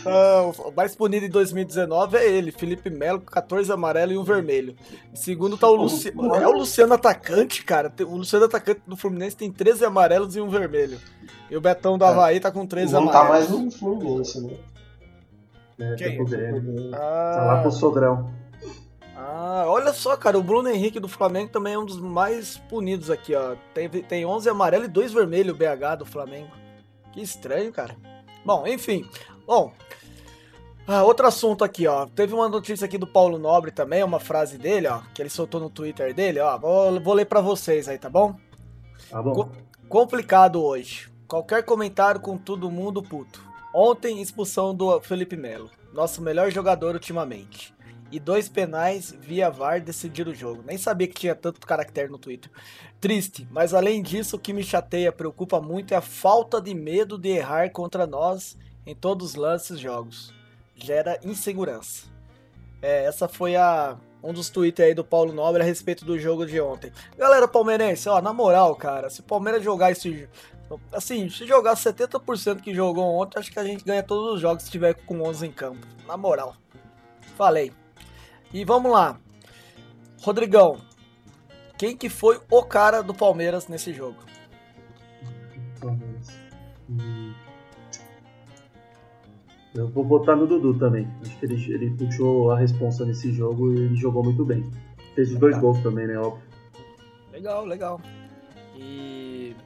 Ah, 0.07 0.43
o 0.59 0.71
mais 0.73 0.95
punido 0.95 1.27
em 1.27 1.31
2019 1.31 2.17
é 2.17 2.29
ele, 2.29 2.53
Felipe 2.53 2.91
Melo, 2.91 3.21
com 3.21 3.27
14 3.27 3.73
amarelo 3.73 4.13
e 4.13 4.19
um 4.19 4.25
vermelho. 4.25 4.77
Em 5.13 5.17
segundo 5.17 5.57
tá 5.57 5.69
o 5.69 5.75
Luciano. 5.75 6.35
É 6.37 6.47
o 6.47 6.53
Luciano 6.53 6.95
atacante, 6.95 7.65
cara. 7.65 7.93
O 8.01 8.17
Luciano 8.17 8.45
atacante 8.45 8.83
do 8.87 8.97
Fluminense 8.97 9.37
tem 9.37 9.51
13 9.51 9.85
amarelos 9.85 10.37
e 10.37 10.41
um 10.41 10.49
vermelho. 10.49 10.99
E 11.51 11.57
o 11.57 11.61
Betão 11.61 11.97
do 11.97 12.05
Havaí 12.05 12.39
tá 12.41 12.51
com 12.51 12.67
13 12.67 12.93
Não 12.93 13.07
tá 13.09 13.21
amarelos. 13.21 13.51
mais 13.51 13.65
no 13.65 13.71
Fluminense, 13.71 14.41
né? 14.43 14.55
É, 15.81 15.95
Quem? 15.97 16.25
tá. 16.25 16.37
Ah, 16.95 17.35
Tá 17.37 17.45
lá 17.47 17.63
com 17.63 17.69
o 17.69 17.73
Sogrão. 17.73 18.31
Ah, 19.17 19.65
olha 19.69 19.93
só, 19.93 20.17
cara, 20.17 20.39
o 20.39 20.43
Bruno 20.43 20.69
Henrique 20.69 21.01
do 21.01 21.09
Flamengo 21.09 21.51
também 21.51 21.75
é 21.75 21.79
um 21.79 21.85
dos 21.87 21.99
mais 22.01 22.59
punidos 22.69 23.11
aqui, 23.11 23.35
ó. 23.35 23.55
Tem, 23.73 23.89
tem 23.89 24.27
11 24.27 24.49
amarelo 24.49 24.85
e 24.85 24.89
2 24.89 25.13
vermelho 25.13 25.53
o 25.55 25.57
BH 25.57 25.99
do 26.01 26.05
Flamengo. 26.05 26.51
Que 27.13 27.23
estranho, 27.23 27.73
cara. 27.73 27.97
Bom, 28.45 28.67
enfim. 28.67 29.09
Bom, 29.47 29.73
ah, 30.87 31.03
outro 31.03 31.27
assunto 31.27 31.65
aqui, 31.65 31.87
ó. 31.87 32.07
Teve 32.07 32.35
uma 32.35 32.49
notícia 32.49 32.85
aqui 32.85 32.99
do 32.99 33.07
Paulo 33.07 33.39
Nobre 33.39 33.71
também, 33.71 34.03
uma 34.03 34.21
frase 34.21 34.59
dele, 34.59 34.87
ó, 34.89 35.01
que 35.15 35.23
ele 35.23 35.31
soltou 35.31 35.61
no 35.61 35.71
Twitter 35.71 36.15
dele, 36.15 36.41
ó. 36.41 36.59
Vou, 36.59 37.01
vou 37.01 37.15
ler 37.15 37.25
pra 37.27 37.41
vocês 37.41 37.89
aí, 37.89 37.99
tá 37.99 38.11
bom? 38.11 38.37
Tá 39.11 39.23
bom. 39.23 39.33
Co- 39.35 39.51
complicado 39.89 40.63
hoje. 40.63 41.11
Qualquer 41.27 41.63
comentário 41.65 42.21
com 42.21 42.37
todo 42.37 42.71
mundo 42.71 43.03
puto. 43.03 43.43
Ontem, 43.75 44.21
expulsão 44.21 44.75
do 44.75 45.01
Felipe 45.01 45.37
Melo, 45.37 45.71
nosso 45.93 46.21
melhor 46.23 46.51
jogador 46.51 46.95
ultimamente. 46.95 47.73
E 48.13 48.21
dois 48.21 48.49
penais 48.49 49.11
via 49.19 49.51
VAR 49.51 49.81
decidiram 49.81 50.31
o 50.31 50.35
jogo. 50.35 50.63
Nem 50.65 50.79
sabia 50.79 51.09
que 51.09 51.15
tinha 51.15 51.35
tanto 51.35 51.67
caractere 51.67 52.09
no 52.09 52.19
Twitter. 52.19 52.51
Triste, 53.01 53.49
mas 53.51 53.75
além 53.75 54.01
disso, 54.03 54.37
o 54.37 54.39
que 54.39 54.53
me 54.53 54.63
chateia, 54.63 55.11
preocupa 55.11 55.61
muito 55.61 55.93
é 55.93 55.97
a 55.97 56.01
falta 56.01 56.61
de 56.61 56.73
medo 56.75 57.19
de 57.19 57.31
errar 57.31 57.71
contra 57.71 58.07
nós 58.07 58.57
em 58.87 58.95
todos 58.95 59.31
os 59.31 59.35
lances 59.35 59.79
jogos. 59.79 60.33
Gera 60.75 61.19
insegurança. 61.23 62.07
É, 62.83 63.05
essa 63.05 63.29
foi 63.29 63.57
a 63.57 63.97
um 64.23 64.33
dos 64.33 64.49
tweets 64.49 64.85
aí 64.85 64.95
do 64.95 65.05
Paulo 65.05 65.33
Nobre 65.33 65.63
a 65.63 65.65
respeito 65.65 66.05
do 66.05 66.19
jogo 66.19 66.47
de 66.47 66.61
ontem. 66.61 66.91
Galera 67.17 67.47
palmeirense, 67.47 68.09
ó, 68.09 68.21
na 68.21 68.33
moral, 68.33 68.75
cara, 68.75 69.11
se 69.11 69.21
o 69.21 69.25
Palmeiras 69.25 69.63
jogar 69.63 69.91
esse. 69.91 70.29
Assim, 70.93 71.29
se 71.29 71.47
jogar 71.47 71.75
70% 71.75 72.63
que 72.63 72.75
jogou 72.75 73.05
ontem, 73.05 73.39
acho 73.39 73.53
que 73.53 73.59
a 73.59 73.65
gente 73.65 73.85
ganha 73.85 74.03
todos 74.03 74.35
os 74.35 74.41
jogos 74.41 74.65
se 74.65 74.71
tiver 74.71 74.95
com 74.95 75.23
11 75.23 75.47
em 75.47 75.53
campo. 75.53 75.87
Na 76.07 76.17
moral. 76.17 76.57
Falei. 77.37 77.73
E 78.53 78.65
vamos 78.65 78.91
lá. 78.91 79.21
Rodrigão, 80.23 80.81
quem 81.77 81.97
que 81.97 82.09
foi 82.09 82.41
o 82.51 82.63
cara 82.63 83.03
do 83.03 83.13
Palmeiras 83.13 83.69
nesse 83.69 83.93
jogo? 83.93 84.25
Eu 89.75 89.89
vou 89.89 90.05
votar 90.05 90.37
no 90.37 90.47
Dudu 90.47 90.79
também. 90.79 91.09
Acho 91.21 91.37
que 91.39 91.47
ele, 91.47 91.75
ele 91.75 91.91
puxou 91.91 92.53
a 92.53 92.59
responsa 92.59 93.05
nesse 93.05 93.33
jogo 93.33 93.73
e 93.73 93.81
ele 93.87 93.97
jogou 93.97 94.23
muito 94.23 94.45
bem. 94.45 94.65
Fez 95.17 95.33
os 95.33 95.39
dois 95.39 95.59
gols 95.59 95.81
também, 95.83 96.07
né? 96.07 96.17
Óbvio. 96.17 96.43
Legal, 97.33 97.65
legal. 97.65 98.01
E. 98.77 99.57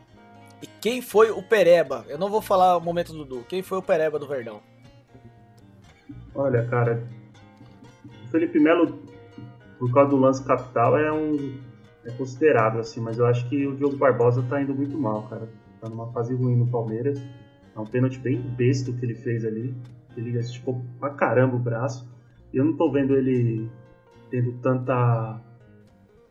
E 0.62 0.66
quem 0.80 1.02
foi 1.02 1.30
o 1.30 1.42
Pereba? 1.42 2.04
Eu 2.08 2.18
não 2.18 2.30
vou 2.30 2.40
falar 2.40 2.76
o 2.78 2.80
momento 2.80 3.12
do 3.12 3.24
Dudu. 3.24 3.44
Quem 3.48 3.62
foi 3.62 3.78
o 3.78 3.82
Pereba 3.82 4.18
do 4.18 4.26
Verdão? 4.26 4.60
Olha, 6.34 6.64
cara, 6.66 7.06
o 8.24 8.28
Felipe 8.30 8.58
Melo, 8.58 8.98
por 9.78 9.92
causa 9.92 10.10
do 10.10 10.16
lance 10.16 10.42
capital, 10.42 10.98
é 10.98 11.12
um. 11.12 11.58
é 12.04 12.10
considerável, 12.12 12.80
assim, 12.80 13.00
mas 13.00 13.18
eu 13.18 13.26
acho 13.26 13.46
que 13.48 13.66
o 13.66 13.76
Diogo 13.76 13.96
Barbosa 13.96 14.42
tá 14.48 14.60
indo 14.60 14.74
muito 14.74 14.96
mal, 14.96 15.24
cara. 15.28 15.48
Tá 15.80 15.88
numa 15.88 16.10
fase 16.12 16.34
ruim 16.34 16.56
no 16.56 16.66
Palmeiras. 16.66 17.20
É 17.76 17.78
um 17.78 17.86
pênalti 17.86 18.18
bem 18.18 18.40
besta 18.40 18.90
que 18.90 19.04
ele 19.04 19.14
fez 19.14 19.44
ali. 19.44 19.74
Ele 20.18 20.38
esticou 20.38 20.80
pra 20.98 21.10
caramba 21.10 21.56
o 21.56 21.58
braço. 21.58 22.08
E 22.52 22.56
eu 22.56 22.64
não 22.64 22.76
tô 22.76 22.90
vendo 22.90 23.16
ele 23.16 23.70
tendo 24.30 24.52
tanta. 24.60 25.40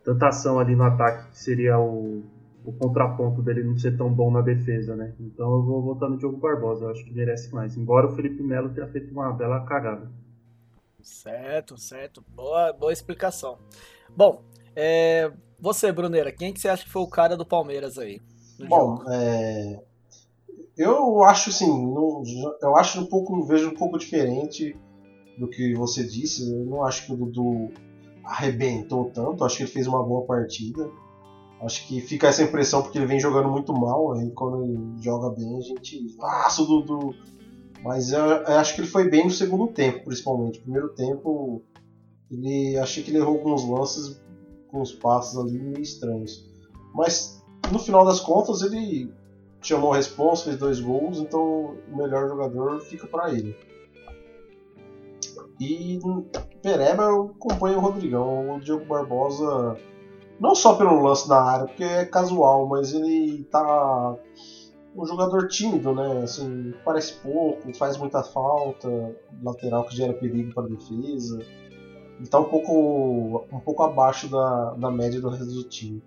tanta 0.04 0.28
ação 0.28 0.60
ali 0.60 0.76
no 0.76 0.84
ataque, 0.84 1.32
que 1.32 1.38
seria 1.38 1.80
o, 1.80 2.24
o 2.66 2.74
contraponto 2.74 3.42
dele 3.42 3.64
não 3.64 3.78
ser 3.78 3.98
tão 3.98 4.12
bom 4.14 4.32
na 4.32 4.42
defesa, 4.42 4.96
né? 4.96 5.14
Então 5.20 5.56
eu 5.56 5.64
vou 5.64 5.82
votar 5.82 6.10
no 6.10 6.18
Diogo 6.18 6.38
Barbosa, 6.38 6.86
eu 6.86 6.92
acho 6.92 7.04
que 7.04 7.14
merece 7.14 7.54
mais. 7.54 7.78
Embora 7.78 8.08
o 8.08 8.16
Felipe 8.16 8.44
Melo 8.44 8.70
tenha 8.70 8.88
feito 8.88 9.12
uma 9.12 9.32
bela 9.32 9.66
cagada. 9.66 10.12
Certo, 11.02 11.78
certo. 11.78 12.24
Boa, 12.36 12.74
boa 12.74 12.92
explicação. 12.92 13.58
Bom, 14.16 14.44
é, 14.76 15.32
você, 15.60 15.92
Bruneira, 15.92 16.32
quem 16.32 16.54
que 16.54 16.60
você 16.60 16.68
acha 16.68 16.84
que 16.84 16.92
foi 16.92 17.02
o 17.02 17.10
cara 17.10 17.38
do 17.38 17.46
Palmeiras 17.46 17.98
aí? 17.98 18.22
Bom, 18.68 19.04
é, 19.10 19.82
eu 20.78 21.24
acho 21.24 21.50
assim, 21.50 21.68
não- 21.68 22.24
eu 22.62 22.76
acho 22.76 23.02
um 23.02 23.06
pouco, 23.06 23.44
vejo 23.44 23.70
um 23.70 23.76
pouco 23.76 23.98
diferente 23.98 24.76
do 25.38 25.48
que 25.48 25.74
você 25.74 26.04
disse. 26.06 26.52
Eu 26.52 26.66
não 26.66 26.84
acho 26.84 27.06
que 27.06 27.14
o 27.14 27.18
Dudu 27.18 27.72
arrebentou 28.24 29.10
tanto, 29.12 29.44
acho 29.44 29.58
que 29.58 29.64
ele 29.64 29.72
fez 29.72 29.88
uma 29.88 30.04
boa 30.04 30.26
partida. 30.26 30.90
Acho 31.62 31.88
que 31.88 32.00
fica 32.02 32.28
essa 32.28 32.44
impressão 32.44 32.84
porque 32.84 33.00
ele 33.00 33.08
vem 33.08 33.20
jogando 33.20 33.50
muito 33.50 33.74
mal, 33.74 34.14
aí 34.14 34.30
quando 34.32 34.64
ele 34.64 35.02
joga 35.02 35.30
bem 35.32 35.58
a 35.58 35.62
gente. 35.62 36.16
Nossa, 36.18 36.62
o 36.62 36.66
Dudu! 36.66 37.16
Mas 37.84 38.12
eu, 38.12 38.20
eu 38.20 38.58
acho 38.58 38.76
que 38.76 38.82
ele 38.82 38.88
foi 38.88 39.10
bem 39.10 39.24
no 39.26 39.32
segundo 39.32 39.68
tempo, 39.68 40.04
principalmente. 40.06 40.60
Primeiro 40.60 40.90
tempo, 40.90 41.64
ele 42.30 42.78
achei 42.78 43.02
que 43.04 43.10
ele 43.12 43.18
errou 43.20 43.38
alguns 43.38 43.68
lances 43.68 44.22
com 44.70 44.82
os 44.82 44.92
passos 44.94 45.38
ali 45.40 45.60
meio 45.60 45.82
estranhos. 45.82 46.46
Mas 46.94 47.44
no 47.72 47.80
final 47.80 48.06
das 48.06 48.20
contas 48.20 48.62
ele 48.62 49.12
chamou 49.62 49.94
a 49.94 49.98
responsa, 49.98 50.46
fez 50.46 50.58
dois 50.58 50.80
gols, 50.80 51.20
então 51.20 51.78
o 51.92 51.98
melhor 51.98 52.28
jogador 52.28 52.80
fica 52.82 53.08
para 53.08 53.32
ele. 53.32 53.56
E 55.60 56.00
Pereba 56.62 57.04
eu 57.04 57.34
acompanho 57.36 57.78
o 57.78 57.82
Rodrigão, 57.82 58.56
o 58.56 58.60
Diogo 58.60 58.86
Barbosa, 58.86 59.76
não 60.40 60.54
só 60.54 60.76
pelo 60.76 61.02
lance 61.02 61.28
na 61.28 61.40
área, 61.40 61.66
porque 61.66 61.84
é 61.84 62.06
casual, 62.06 62.68
mas 62.68 62.94
ele 62.94 63.44
tá 63.46 64.16
um 64.96 65.06
jogador 65.06 65.48
tímido, 65.48 65.94
né? 65.94 66.24
Assim, 66.24 66.74
parece 66.84 67.14
pouco, 67.14 67.74
faz 67.76 67.98
muita 67.98 68.24
falta, 68.24 69.16
lateral 69.44 69.86
que 69.86 69.96
gera 69.96 70.14
perigo 70.14 70.54
para 70.54 70.68
defesa. 70.68 71.40
Ele 72.20 72.28
tá 72.28 72.40
um 72.40 72.46
pouco, 72.46 73.46
um 73.52 73.60
pouco 73.60 73.84
abaixo 73.84 74.28
da, 74.28 74.74
da 74.74 74.90
média 74.90 75.22
do 75.22 75.30
resto 75.30 75.54
do 75.54 75.64
time. 75.64 76.02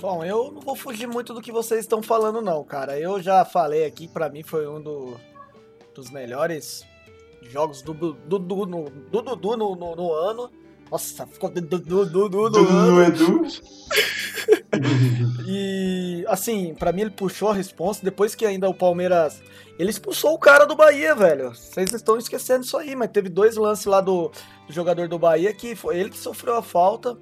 Bom, 0.00 0.24
eu 0.24 0.52
não 0.52 0.60
vou 0.60 0.76
fugir 0.76 1.06
muito 1.08 1.34
do 1.34 1.40
que 1.42 1.50
vocês 1.50 1.80
estão 1.80 2.00
falando, 2.02 2.40
não, 2.40 2.62
cara. 2.62 2.98
Eu 2.98 3.20
já 3.20 3.44
falei 3.44 3.84
aqui, 3.84 4.06
pra 4.06 4.28
mim 4.28 4.42
foi 4.42 4.66
um 4.68 4.80
do- 4.80 5.16
dos 5.94 6.10
melhores 6.10 6.86
jogos 7.42 7.82
do 7.82 7.92
Dudu 7.94 8.64
no, 8.66 8.84
do 8.90 9.22
Dudu 9.22 9.56
no, 9.56 9.74
no- 9.74 9.96
no 9.96 10.12
ano. 10.12 10.50
Nossa, 10.90 11.26
ficou 11.26 11.50
Dudu 11.50 12.06
Dudu 12.06 12.48
no 12.50 12.68
ano. 12.78 13.02
Edu. 13.02 13.42
E 15.46 16.24
assim, 16.28 16.74
pra 16.74 16.92
mim 16.92 17.02
ele 17.02 17.10
puxou 17.10 17.50
a 17.50 17.54
responsa 17.54 18.00
depois 18.04 18.34
que 18.34 18.46
ainda 18.46 18.68
o 18.68 18.74
Palmeiras. 18.74 19.42
Ele 19.78 19.90
expulsou 19.90 20.34
o 20.34 20.38
cara 20.38 20.66
do 20.66 20.76
Bahia, 20.76 21.14
velho. 21.14 21.54
Vocês 21.54 21.92
estão 21.92 22.16
esquecendo 22.18 22.64
isso 22.64 22.76
aí, 22.76 22.94
mas 22.94 23.10
teve 23.10 23.28
dois 23.28 23.56
lances 23.56 23.86
lá 23.86 24.00
do, 24.00 24.30
do 24.66 24.72
jogador 24.72 25.08
do 25.08 25.18
Bahia 25.18 25.52
que 25.52 25.74
foi 25.74 25.98
ele 25.98 26.10
que 26.10 26.18
sofreu 26.18 26.54
a 26.56 26.62
falta, 26.62 27.16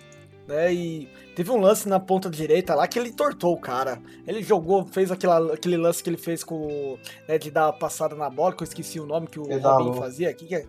né? 0.47 0.73
E 0.73 1.09
teve 1.35 1.51
um 1.51 1.59
lance 1.61 1.89
na 1.89 1.99
ponta 2.01 2.31
direita 2.31 2.75
lá 2.75 2.87
que 2.87 2.99
ele 2.99 3.13
tortou 3.13 3.53
o 3.55 3.61
cara. 3.61 3.99
Ele 4.27 4.43
jogou, 4.43 4.85
fez 4.87 5.11
aquela, 5.11 5.55
aquele 5.55 5.77
lance 5.77 6.03
que 6.03 6.09
ele 6.11 6.17
fez 6.17 6.43
com. 6.45 6.55
o- 6.55 6.99
Né, 7.29 7.39
de 7.39 7.51
dar 7.51 7.69
a 7.69 7.73
passada 7.73 8.15
na 8.15 8.31
bola, 8.31 8.53
que 8.55 8.63
eu 8.63 8.67
esqueci 8.67 8.99
o 9.01 9.07
nome 9.07 9.27
que 9.27 9.39
o 9.41 9.45
Pedalou. 9.45 9.87
Robin 9.89 9.99
fazia. 10.01 10.33
Que 10.33 10.47
que 10.47 10.55
é? 10.55 10.67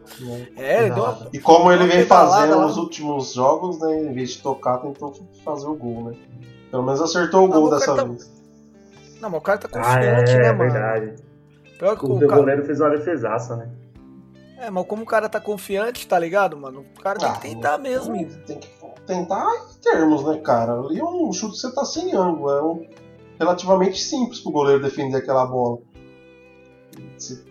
É, 0.56 0.80
ele 0.86 0.92
deu 0.96 1.04
uma, 1.04 1.28
E 1.34 1.40
como 1.40 1.72
ele 1.72 1.86
vem 1.88 2.06
fazendo 2.06 2.56
lá. 2.58 2.62
nos 2.66 2.78
últimos 2.78 3.34
jogos, 3.34 3.80
né? 3.80 4.04
Em 4.04 4.14
vez 4.14 4.32
de 4.32 4.42
tocar, 4.42 4.78
tentou 4.80 5.14
fazer 5.46 5.68
o 5.68 5.76
gol, 5.76 6.06
né? 6.12 6.18
Pelo 6.72 6.84
menos 6.84 7.00
acertou 7.02 7.48
o 7.48 7.52
Ah, 7.52 7.56
gol 7.56 7.66
o 7.68 7.70
dessa 7.70 7.96
tá- 7.96 8.04
vez. 8.04 8.30
Não, 9.22 9.30
mas 9.30 9.40
o 9.40 9.42
cara 9.44 9.58
tá 9.58 9.68
Ah, 9.74 9.84
confiante, 9.96 10.32
é, 10.32 10.38
né, 10.38 10.48
é 10.48 10.52
mano? 10.54 10.72
verdade. 10.72 11.16
Pior 11.80 11.98
que 11.98 12.06
O 12.06 12.14
o 12.14 12.18
meu 12.20 12.28
cara. 12.28 12.42
goleiro 12.42 12.66
fez 12.66 12.80
uma 12.80 12.90
defesaça, 12.90 13.56
né? 13.56 13.70
É, 14.60 14.70
mas 14.72 14.86
como 14.88 15.04
o 15.04 15.06
cara 15.06 15.30
tá 15.30 15.40
confiante, 15.40 16.08
tá 16.08 16.18
ligado, 16.18 16.58
mano? 16.58 16.84
O 16.98 17.02
cara 17.02 17.20
tem 17.20 17.30
Ah, 17.30 17.34
que 17.34 17.42
tentar 17.42 17.78
mesmo. 17.78 18.16
Tem 18.46 18.58
que 18.60 18.68
tentar 19.08 19.48
em 19.72 19.80
termos, 19.82 20.24
né, 20.24 20.38
cara? 20.40 20.74
Ali 20.80 21.00
é 21.00 21.04
um 21.04 21.32
chute 21.34 21.54
que 21.54 21.60
você 21.60 21.74
tá 21.74 21.84
sem 21.86 22.14
ângulo. 22.16 22.52
É 22.52 22.62
um 22.64 22.88
relativamente 23.40 24.00
simples 24.00 24.40
pro 24.40 24.52
goleiro 24.52 24.82
defender 24.84 25.18
aquela 25.18 25.46
bola. 25.46 25.80
Você- 27.18 27.44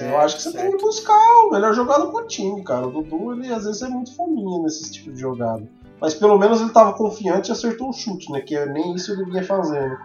É, 0.00 0.10
eu 0.10 0.18
acho 0.18 0.36
que 0.36 0.42
você 0.42 0.50
certo. 0.52 0.62
tem 0.68 0.76
que 0.76 0.82
buscar 0.84 1.16
o 1.46 1.50
melhor 1.50 1.72
jogador 1.74 2.10
pro 2.10 2.26
time, 2.26 2.62
cara. 2.64 2.86
O 2.86 2.90
Dudu, 2.90 3.32
ele 3.32 3.52
às 3.52 3.64
vezes 3.64 3.82
é 3.82 3.88
muito 3.88 4.14
fominha 4.14 4.60
nesse 4.62 4.90
tipo 4.90 5.12
de 5.12 5.20
jogada. 5.20 5.66
Mas 6.00 6.14
pelo 6.14 6.38
menos 6.38 6.60
ele 6.60 6.70
tava 6.70 6.92
confiante 6.94 7.48
e 7.48 7.52
acertou 7.52 7.88
o 7.90 7.92
chute, 7.92 8.30
né? 8.32 8.40
Que 8.40 8.64
nem 8.66 8.94
isso 8.94 9.12
ele 9.12 9.24
vinha 9.24 9.44
fazendo. 9.44 9.96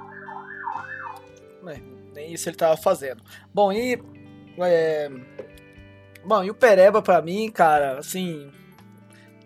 É, 1.68 1.82
nem 2.14 2.34
isso 2.34 2.48
ele 2.50 2.56
tava 2.58 2.78
fazendo. 2.78 3.22
Bom, 3.54 3.72
e. 3.72 4.02
É... 4.60 5.10
Bom, 6.26 6.44
e 6.44 6.52
o 6.52 6.56
Pereba 6.56 7.02
pra 7.02 7.22
mim, 7.22 7.50
cara, 7.52 7.98
assim. 8.00 8.50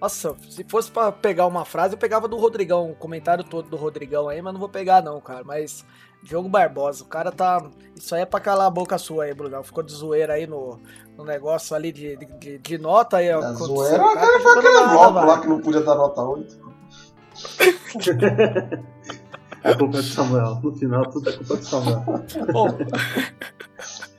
Nossa, 0.04 0.36
se 0.50 0.66
fosse 0.66 0.92
pra 0.92 1.14
pegar 1.14 1.48
uma 1.48 1.64
frase, 1.64 1.94
eu 1.94 1.98
pegava 1.98 2.28
do 2.28 2.36
Rodrigão, 2.36 2.92
o 2.92 2.96
comentário 2.96 3.42
todo 3.42 3.70
do 3.70 3.78
Rodrigão 3.78 4.28
aí, 4.28 4.42
mas 4.42 4.52
não 4.52 4.60
vou 4.60 4.68
pegar 4.68 5.02
não, 5.02 5.22
cara. 5.22 5.46
Mas 5.46 5.86
Diogo 6.22 6.50
Barbosa, 6.50 7.06
o 7.06 7.08
cara 7.08 7.32
tá. 7.32 7.66
Isso 7.96 8.14
aí 8.14 8.24
é 8.24 8.26
pra 8.26 8.42
calar 8.42 8.68
a 8.68 8.70
boca 8.70 8.98
sua 8.98 9.24
aí, 9.24 9.34
Brunão. 9.34 9.64
Ficou 9.64 9.82
de 9.82 9.94
zoeira 9.94 10.34
aí 10.34 10.46
no, 10.46 10.78
no 11.18 11.24
negócio 11.24 11.74
ali 11.74 11.94
de, 11.94 12.18
de, 12.18 12.58
de 12.58 12.78
nota 12.78 13.16
aí. 13.16 13.32
A 13.32 13.54
zoeira, 13.54 14.06
o 14.06 14.14
cara, 14.14 14.40
foi 14.42 14.60
aquele 14.60 14.88
bloco 14.90 15.26
lá 15.26 15.40
que 15.40 15.48
não 15.48 15.62
podia 15.62 15.82
dar 15.82 15.96
nota 15.96 16.22
8. 16.22 16.74
é 19.64 19.74
culpa 19.74 20.02
de 20.02 20.12
Samuel. 20.12 20.60
No 20.62 20.76
final, 20.76 21.10
tudo 21.10 21.30
é 21.30 21.32
culpa 21.32 21.56
de 21.56 21.66
Samuel. 21.66 22.04
Bom. 22.52 22.68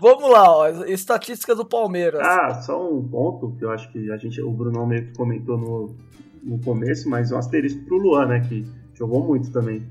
Vamos 0.00 0.30
lá, 0.30 0.50
ó, 0.50 0.68
estatísticas 0.84 1.56
do 1.56 1.64
Palmeiras. 1.64 2.20
Ah, 2.22 2.60
só 2.62 2.92
um 2.92 3.06
ponto 3.06 3.54
que 3.58 3.64
eu 3.64 3.70
acho 3.70 3.90
que 3.92 4.10
a 4.10 4.16
gente, 4.16 4.40
o 4.40 4.50
Bruno 4.50 4.86
meio 4.86 5.06
que 5.06 5.16
comentou 5.16 5.56
no, 5.58 5.96
no 6.42 6.58
começo, 6.62 7.08
mas 7.08 7.32
um 7.32 7.38
asterisco 7.38 7.84
pro 7.84 7.96
Luan, 7.96 8.26
né, 8.26 8.40
que 8.40 8.66
jogou 8.94 9.24
muito 9.24 9.50
também. 9.50 9.86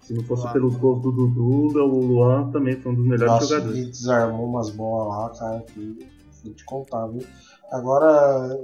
Se 0.00 0.12
não 0.12 0.24
fosse 0.24 0.52
pelos 0.52 0.76
gols 0.76 1.00
do 1.00 1.12
Dudu, 1.12 1.78
o 1.78 2.00
Luan 2.00 2.50
também 2.50 2.74
foi 2.80 2.90
um 2.90 2.94
dos 2.96 3.06
melhores 3.06 3.32
Nossa, 3.34 3.46
jogadores. 3.46 3.78
Ele 3.78 3.90
desarmou 3.90 4.48
umas 4.48 4.70
bolas 4.70 5.16
lá, 5.16 5.30
cara, 5.30 5.60
que 5.60 6.06
vou 6.44 6.52
te 6.54 6.64
contar, 6.64 7.06
viu? 7.06 7.22
Agora. 7.70 8.58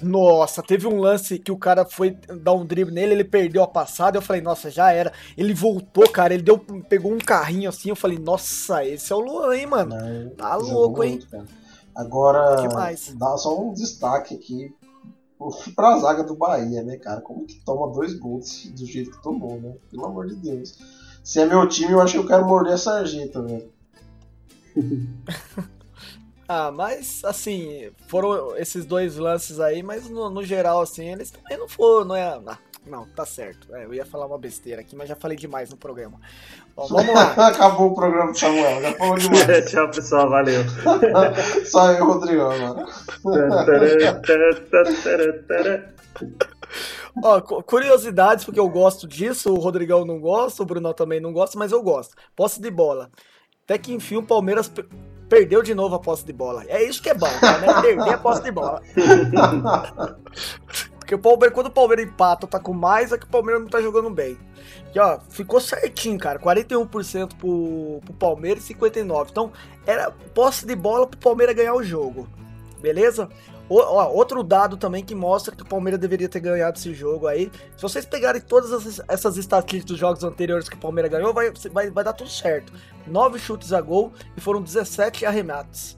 Nossa, 0.00 0.62
teve 0.62 0.86
um 0.86 0.98
lance 0.98 1.38
que 1.38 1.52
o 1.52 1.56
cara 1.56 1.84
foi 1.84 2.16
dar 2.40 2.52
um 2.52 2.64
drible 2.64 2.92
nele, 2.92 3.12
ele 3.12 3.24
perdeu 3.24 3.62
a 3.62 3.68
passada. 3.68 4.18
Eu 4.18 4.22
falei, 4.22 4.42
nossa, 4.42 4.70
já 4.70 4.90
era. 4.92 5.12
Ele 5.36 5.54
voltou, 5.54 6.08
cara, 6.08 6.34
ele 6.34 6.42
deu, 6.42 6.58
pegou 6.88 7.12
um 7.12 7.18
carrinho 7.18 7.68
assim. 7.68 7.90
Eu 7.90 7.96
falei, 7.96 8.18
nossa, 8.18 8.84
esse 8.84 9.12
é 9.12 9.16
o 9.16 9.20
Luan, 9.20 9.54
hein, 9.54 9.66
mano? 9.66 9.94
Não, 9.94 10.30
tá 10.30 10.56
louco, 10.56 11.04
hein? 11.04 11.20
Muito, 11.30 11.62
Agora, 11.94 12.56
dá 13.16 13.36
só 13.36 13.60
um 13.60 13.74
destaque 13.74 14.34
aqui 14.34 14.74
pra 15.74 15.98
zaga 15.98 16.24
do 16.24 16.34
Bahia, 16.34 16.82
né, 16.82 16.96
cara? 16.96 17.20
Como 17.20 17.44
que 17.44 17.60
toma 17.64 17.92
dois 17.92 18.14
gols 18.14 18.70
do 18.74 18.86
jeito 18.86 19.10
que 19.10 19.22
tomou, 19.22 19.60
né? 19.60 19.74
Pelo 19.90 20.06
amor 20.06 20.26
de 20.26 20.36
Deus. 20.36 20.78
Se 21.22 21.40
é 21.40 21.46
meu 21.46 21.68
time, 21.68 21.92
eu 21.92 22.00
acho 22.00 22.14
que 22.14 22.18
eu 22.18 22.26
quero 22.26 22.46
morder 22.46 22.74
a 22.74 22.78
sarjeta, 22.78 23.42
velho. 23.42 23.70
ah, 26.48 26.70
mas 26.70 27.22
assim, 27.24 27.90
foram 28.08 28.56
esses 28.56 28.84
dois 28.84 29.16
lances 29.16 29.60
aí, 29.60 29.82
mas 29.82 30.08
no, 30.08 30.28
no 30.28 30.42
geral, 30.42 30.80
assim, 30.80 31.10
eles 31.10 31.30
também 31.30 31.58
não 31.58 31.68
foram, 31.68 32.04
não 32.06 32.16
é. 32.16 32.22
Ah, 32.22 32.58
não, 32.86 33.06
tá 33.06 33.24
certo. 33.24 33.72
É, 33.74 33.84
eu 33.84 33.94
ia 33.94 34.04
falar 34.04 34.26
uma 34.26 34.38
besteira 34.38 34.80
aqui, 34.80 34.96
mas 34.96 35.08
já 35.08 35.14
falei 35.14 35.36
demais 35.36 35.70
no 35.70 35.76
programa. 35.76 36.20
Bom, 36.74 36.88
vamos 36.88 37.14
lá. 37.14 37.32
Acabou 37.48 37.88
o 37.92 37.94
programa 37.94 38.32
do 38.32 38.38
Samuel, 38.38 38.82
já 38.82 38.92
falou 38.94 39.18
demais. 39.18 39.46
Tchau, 39.70 39.88
pessoal, 39.90 40.28
valeu. 40.28 40.62
Só 41.64 41.92
eu, 41.92 42.04
Rodrigo, 42.04 42.42
agora. 42.42 42.86
Ó, 47.22 47.40
curiosidades, 47.62 48.44
porque 48.44 48.58
eu 48.58 48.68
gosto 48.68 49.06
disso, 49.06 49.52
o 49.52 49.58
Rodrigão 49.58 50.04
não 50.04 50.18
gosta, 50.18 50.62
o 50.62 50.66
Bruno 50.66 50.92
também 50.92 51.20
não 51.20 51.32
gosta, 51.32 51.56
mas 51.58 51.70
eu 51.70 51.82
gosto. 51.82 52.16
Posse 52.34 52.60
de 52.60 52.70
bola. 52.70 53.10
Até 53.64 53.78
que 53.78 53.92
enfim 53.92 54.16
o 54.16 54.22
Palmeiras 54.22 54.70
perdeu 55.32 55.62
de 55.62 55.74
novo 55.74 55.94
a 55.94 55.98
posse 55.98 56.26
de 56.26 56.32
bola. 56.34 56.62
É 56.68 56.84
isso 56.84 57.02
que 57.02 57.08
é 57.08 57.14
bom, 57.14 57.26
né? 57.26 57.72
Perder 57.80 58.10
a 58.10 58.18
posse 58.18 58.42
de 58.42 58.50
bola. 58.50 58.82
Porque 60.98 61.14
o 61.14 61.18
Palmeiras, 61.18 61.54
quando 61.54 61.68
o 61.68 61.70
Palmeiras 61.70 62.04
empata, 62.04 62.46
tá 62.46 62.60
com 62.60 62.74
mais, 62.74 63.12
é 63.12 63.18
que 63.18 63.24
o 63.24 63.28
Palmeiras 63.28 63.62
não 63.62 63.68
tá 63.70 63.80
jogando 63.80 64.10
bem. 64.10 64.36
E 64.94 65.00
ó, 65.00 65.18
ficou 65.30 65.58
certinho, 65.58 66.18
cara. 66.18 66.38
41% 66.38 67.34
pro, 67.38 68.02
pro 68.04 68.12
Palmeiras 68.12 68.68
e 68.68 68.74
59%. 68.74 69.28
Então, 69.30 69.50
era 69.86 70.10
posse 70.10 70.66
de 70.66 70.76
bola 70.76 71.06
pro 71.06 71.18
Palmeiras 71.18 71.56
ganhar 71.56 71.72
o 71.72 71.82
jogo. 71.82 72.28
Beleza? 72.82 73.28
O, 73.68 73.78
ó, 73.78 74.10
outro 74.12 74.42
dado 74.42 74.76
também 74.76 75.04
que 75.04 75.14
mostra 75.14 75.54
que 75.54 75.62
o 75.62 75.66
Palmeiras 75.66 76.00
deveria 76.00 76.28
ter 76.28 76.40
ganhado 76.40 76.76
esse 76.76 76.92
jogo 76.92 77.26
aí. 77.28 77.50
Se 77.76 77.82
vocês 77.82 78.04
pegarem 78.04 78.40
todas 78.40 78.72
essas, 78.72 79.00
essas 79.08 79.36
estatísticas 79.36 79.84
dos 79.84 79.98
jogos 79.98 80.24
anteriores 80.24 80.68
que 80.68 80.74
o 80.74 80.80
Palmeiras 80.80 81.10
ganhou, 81.10 81.32
vai, 81.32 81.50
vai, 81.72 81.90
vai 81.90 82.04
dar 82.04 82.12
tudo 82.12 82.28
certo. 82.28 82.72
9 83.06 83.38
chutes 83.38 83.72
a 83.72 83.80
gol 83.80 84.12
e 84.36 84.40
foram 84.40 84.60
17 84.60 85.24
arremates. 85.24 85.96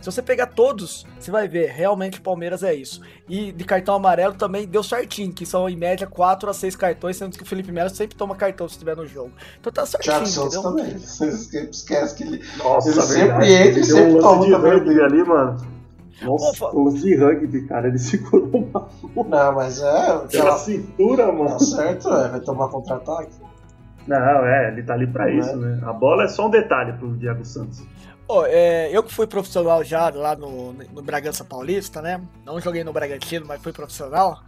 Se 0.00 0.12
você 0.12 0.20
pegar 0.20 0.48
todos, 0.48 1.06
você 1.18 1.30
vai 1.30 1.48
ver, 1.48 1.70
realmente 1.70 2.18
o 2.18 2.22
Palmeiras 2.22 2.62
é 2.62 2.74
isso. 2.74 3.00
E 3.26 3.50
de 3.50 3.64
cartão 3.64 3.94
amarelo 3.94 4.34
também 4.34 4.66
deu 4.66 4.82
certinho, 4.82 5.32
que 5.32 5.46
são 5.46 5.66
em 5.66 5.76
média 5.76 6.06
4 6.06 6.50
a 6.50 6.52
6 6.52 6.76
cartões, 6.76 7.16
sendo 7.16 7.38
que 7.38 7.42
o 7.42 7.46
Felipe 7.46 7.72
Melo 7.72 7.88
sempre 7.88 8.14
toma 8.14 8.34
cartão 8.34 8.68
se 8.68 8.74
estiver 8.74 8.94
no 8.94 9.06
jogo. 9.06 9.32
Então 9.58 9.72
tá 9.72 9.86
certinho, 9.86 10.16
Thiago 10.16 10.26
Santos 10.26 10.60
também. 10.60 10.98
Você 10.98 11.26
esquece 11.70 12.14
que 12.16 12.22
ele, 12.22 12.44
Nossa, 12.58 12.90
ele 12.90 13.00
sempre 13.00 13.54
entra 13.54 13.80
e 13.80 13.84
sempre 13.84 14.12
um 14.12 14.20
toma 14.20 14.44
também. 14.44 15.00
ali, 15.00 15.24
mano. 15.24 15.73
Nossa, 16.22 16.66
o 16.66 16.84
lance 16.84 17.00
de 17.00 17.16
rugby, 17.16 17.66
cara, 17.66 17.88
ele 17.88 17.98
segurou 17.98 18.48
uma 18.48 18.88
Não, 19.26 19.54
mas 19.54 19.80
é. 19.82 20.10
Aquela 20.12 20.56
cintura, 20.58 21.32
mano. 21.32 21.50
Tá 21.50 21.58
certo, 21.58 22.08
é, 22.08 22.28
vai 22.28 22.40
tomar 22.40 22.68
contra-ataque. 22.68 23.32
Não, 24.06 24.46
é, 24.46 24.68
ele 24.68 24.82
tá 24.82 24.94
ali 24.94 25.06
pra 25.06 25.26
não 25.26 25.38
isso, 25.38 25.50
é. 25.50 25.56
né? 25.56 25.80
A 25.84 25.92
bola 25.92 26.24
é 26.24 26.28
só 26.28 26.46
um 26.46 26.50
detalhe 26.50 26.92
pro 26.94 27.16
Diego 27.16 27.44
Santos. 27.44 27.82
Oh, 28.26 28.44
é, 28.46 28.88
eu 28.90 29.02
que 29.02 29.12
fui 29.12 29.26
profissional 29.26 29.84
já 29.84 30.08
lá 30.08 30.34
no, 30.34 30.72
no 30.72 31.02
Bragança 31.02 31.44
Paulista, 31.44 32.00
né? 32.00 32.22
Não 32.44 32.58
joguei 32.58 32.82
no 32.82 32.92
Bragantino, 32.92 33.44
mas 33.46 33.62
fui 33.62 33.72
profissional. 33.72 34.40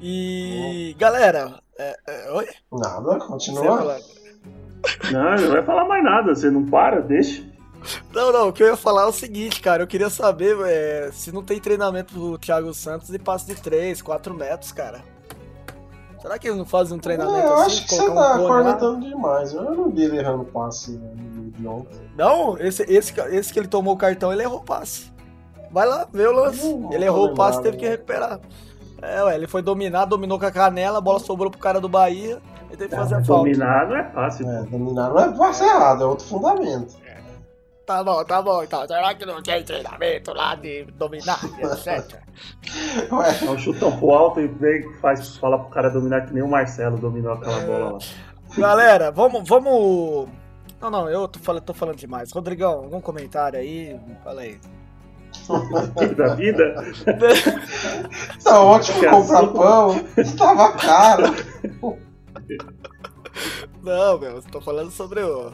E 0.00 0.92
oh. 0.94 0.98
galera, 0.98 1.58
é, 1.78 1.96
é, 2.06 2.32
oi? 2.32 2.46
Nada, 2.72 3.18
continua. 3.20 3.98
Não, 5.10 5.36
não 5.36 5.50
vai 5.52 5.62
falar 5.62 5.86
mais 5.86 6.04
nada, 6.04 6.34
você 6.34 6.50
não 6.50 6.66
para, 6.66 7.00
deixa. 7.00 7.42
Não, 8.12 8.32
não, 8.32 8.48
o 8.48 8.52
que 8.52 8.62
eu 8.62 8.68
ia 8.68 8.76
falar 8.76 9.02
é 9.02 9.06
o 9.06 9.12
seguinte, 9.12 9.60
cara. 9.60 9.82
Eu 9.82 9.86
queria 9.86 10.10
saber 10.10 10.56
é, 10.66 11.10
se 11.12 11.32
não 11.32 11.42
tem 11.42 11.60
treinamento 11.60 12.14
do 12.14 12.38
Thiago 12.38 12.72
Santos 12.72 13.08
de 13.08 13.18
passe 13.18 13.46
de 13.46 13.54
3, 13.54 14.00
4 14.00 14.34
metros, 14.34 14.72
cara. 14.72 15.02
Será 16.24 16.38
que 16.38 16.48
eles 16.48 16.56
não 16.56 16.64
fazem 16.64 16.96
um 16.96 17.00
treinamento 17.00 17.36
é, 17.36 17.44
eu 17.44 17.54
assim? 17.54 17.66
acho 17.66 17.84
que 17.84 17.94
você 17.94 18.10
tá 18.10 18.36
um 18.36 18.46
cornetando 18.46 19.00
demais. 19.00 19.52
Eu 19.52 19.62
não 19.62 19.90
vi 19.90 20.04
ele 20.04 20.18
errando 20.18 20.44
passe 20.44 20.98
de 20.98 21.66
ontem. 21.66 22.00
Não, 22.16 22.56
esse, 22.58 22.82
esse, 22.84 23.12
esse 23.20 23.52
que 23.52 23.58
ele 23.58 23.68
tomou 23.68 23.94
o 23.94 23.98
cartão, 23.98 24.32
ele 24.32 24.42
errou 24.42 24.60
passe. 24.60 25.12
Vai 25.70 25.86
lá, 25.86 26.08
vê 26.10 26.26
o 26.26 26.32
lance. 26.32 26.66
Não, 26.66 26.90
ele 26.92 27.04
errou 27.04 27.26
o 27.26 27.34
passe 27.34 27.60
e 27.60 27.62
teve 27.62 27.76
que 27.76 27.86
recuperar. 27.86 28.40
É, 29.02 29.22
ué, 29.22 29.34
ele 29.34 29.46
foi 29.46 29.60
dominar, 29.60 30.06
dominou 30.06 30.38
com 30.38 30.46
a 30.46 30.50
canela, 30.50 30.96
a 30.96 31.00
bola 31.00 31.18
sobrou 31.18 31.50
pro 31.50 31.60
cara 31.60 31.78
do 31.78 31.90
Bahia. 31.90 32.40
Ele 32.68 32.76
teve 32.78 32.88
que 32.88 32.96
fazer 32.96 33.16
é, 33.16 33.18
a 33.18 33.24
falta. 33.24 33.44
Dominar 33.44 33.88
não 33.88 33.96
é 33.96 34.04
fácil. 34.04 34.48
É, 34.48 34.62
dominar 34.62 35.10
não 35.10 35.18
é 35.20 35.36
passe 35.36 35.62
errado, 35.62 36.04
é 36.04 36.06
outro 36.06 36.26
fundamento. 36.26 36.94
Tá 37.86 38.02
bom, 38.02 38.24
tá 38.24 38.40
bom, 38.40 38.62
então. 38.62 38.86
Será 38.86 39.14
que 39.14 39.26
não 39.26 39.42
tem 39.42 39.62
treinamento 39.62 40.32
lá 40.32 40.54
de 40.54 40.84
dominar, 40.92 41.40
etc? 41.58 42.22
Ué, 43.12 43.38
é 43.42 43.50
um 43.50 43.58
chutão 43.58 43.96
pro 43.98 44.10
alto 44.10 44.40
e 44.40 44.46
vem 44.46 44.90
faz, 44.94 45.36
fala 45.36 45.58
pro 45.58 45.68
cara 45.68 45.90
dominar 45.90 46.26
que 46.26 46.32
nem 46.32 46.42
o 46.42 46.48
Marcelo 46.48 46.96
dominou 46.96 47.34
aquela 47.34 47.60
bola 47.60 47.92
lá. 47.92 47.98
Galera, 48.56 49.10
vamos. 49.10 49.46
vamos... 49.46 50.28
Não, 50.80 50.90
não, 50.90 51.08
eu 51.08 51.28
tô 51.28 51.38
falando, 51.38 51.62
tô 51.62 51.74
falando 51.74 51.96
demais. 51.96 52.32
Rodrigão, 52.32 52.72
algum 52.72 53.00
comentário 53.00 53.58
aí? 53.58 54.00
Fala 54.22 54.42
aí. 54.42 54.58
da 56.16 56.34
vida? 56.34 56.74
tá 58.42 58.60
ótimo 58.60 59.10
comprar 59.10 59.46
pão. 59.48 60.04
Tava 60.38 60.72
caro. 60.72 61.24
Não, 63.82 64.18
meu, 64.18 64.40
tô 64.42 64.60
falando 64.60 64.90
sobre 64.90 65.20
o 65.20 65.52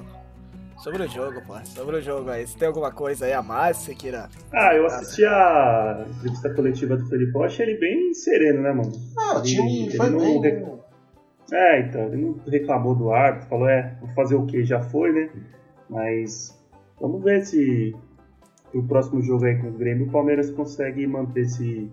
Sobre 0.81 1.03
o 1.03 1.09
jogo, 1.09 1.43
pô. 1.47 1.55
Sobre 1.67 1.97
o 1.97 2.01
jogo 2.01 2.31
aí. 2.31 2.47
Se 2.47 2.57
tem 2.57 2.67
alguma 2.67 2.91
coisa 2.91 3.27
aí 3.27 3.35
a 3.35 3.43
mais 3.43 3.77
que 3.79 3.85
você 3.85 3.95
queira. 3.95 4.31
Ah, 4.51 4.75
eu 4.75 4.87
assisti 4.87 5.25
a 5.27 6.07
entrevista 6.09 6.55
coletiva 6.55 6.97
do 6.97 7.07
Felipe 7.07 7.39
achei 7.45 7.67
ele 7.67 7.79
bem 7.79 8.15
sereno, 8.15 8.63
né, 8.63 8.73
mano? 8.73 8.93
Ah, 9.19 9.39
o 9.39 9.43
time 9.43 9.89
ele, 9.89 9.97
foi 9.97 10.11
bem. 10.11 10.41
Rec... 10.41 10.69
É, 11.53 11.81
então, 11.81 12.05
ele 12.07 12.17
não 12.17 12.41
reclamou 12.47 12.95
do 12.95 13.13
árbitro, 13.13 13.49
falou, 13.49 13.69
é, 13.69 13.95
vou 14.01 14.09
fazer 14.11 14.37
o 14.37 14.47
que? 14.47 14.65
Já 14.65 14.81
foi, 14.81 15.13
né? 15.13 15.31
Mas 15.89 16.59
vamos 16.99 17.23
ver 17.23 17.45
se 17.45 17.95
o 18.73 18.83
próximo 18.83 19.21
jogo 19.21 19.45
aí 19.45 19.59
com 19.59 19.69
o 19.69 19.73
Grêmio 19.73 20.07
o 20.07 20.11
Palmeiras 20.11 20.51
consegue 20.51 21.07
manter 21.07 21.43
esse, 21.43 21.91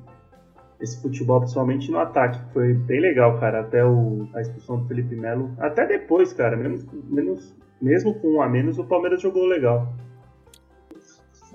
esse 0.79 1.01
futebol, 1.01 1.41
principalmente 1.41 1.91
no 1.91 1.99
ataque. 1.99 2.39
Foi 2.53 2.73
bem 2.73 3.01
legal, 3.01 3.37
cara, 3.37 3.61
até 3.61 3.83
o, 3.83 4.29
a 4.33 4.39
expulsão 4.39 4.79
do 4.79 4.87
Felipe 4.87 5.15
Melo. 5.15 5.51
Até 5.57 5.85
depois, 5.85 6.31
cara, 6.31 6.55
menos, 6.55 6.85
menos 7.09 7.53
mesmo 7.81 8.13
com 8.19 8.35
um 8.35 8.41
a 8.41 8.49
menos, 8.49 8.77
o 8.77 8.83
Palmeiras 8.83 9.21
jogou 9.21 9.45
legal. 9.45 9.87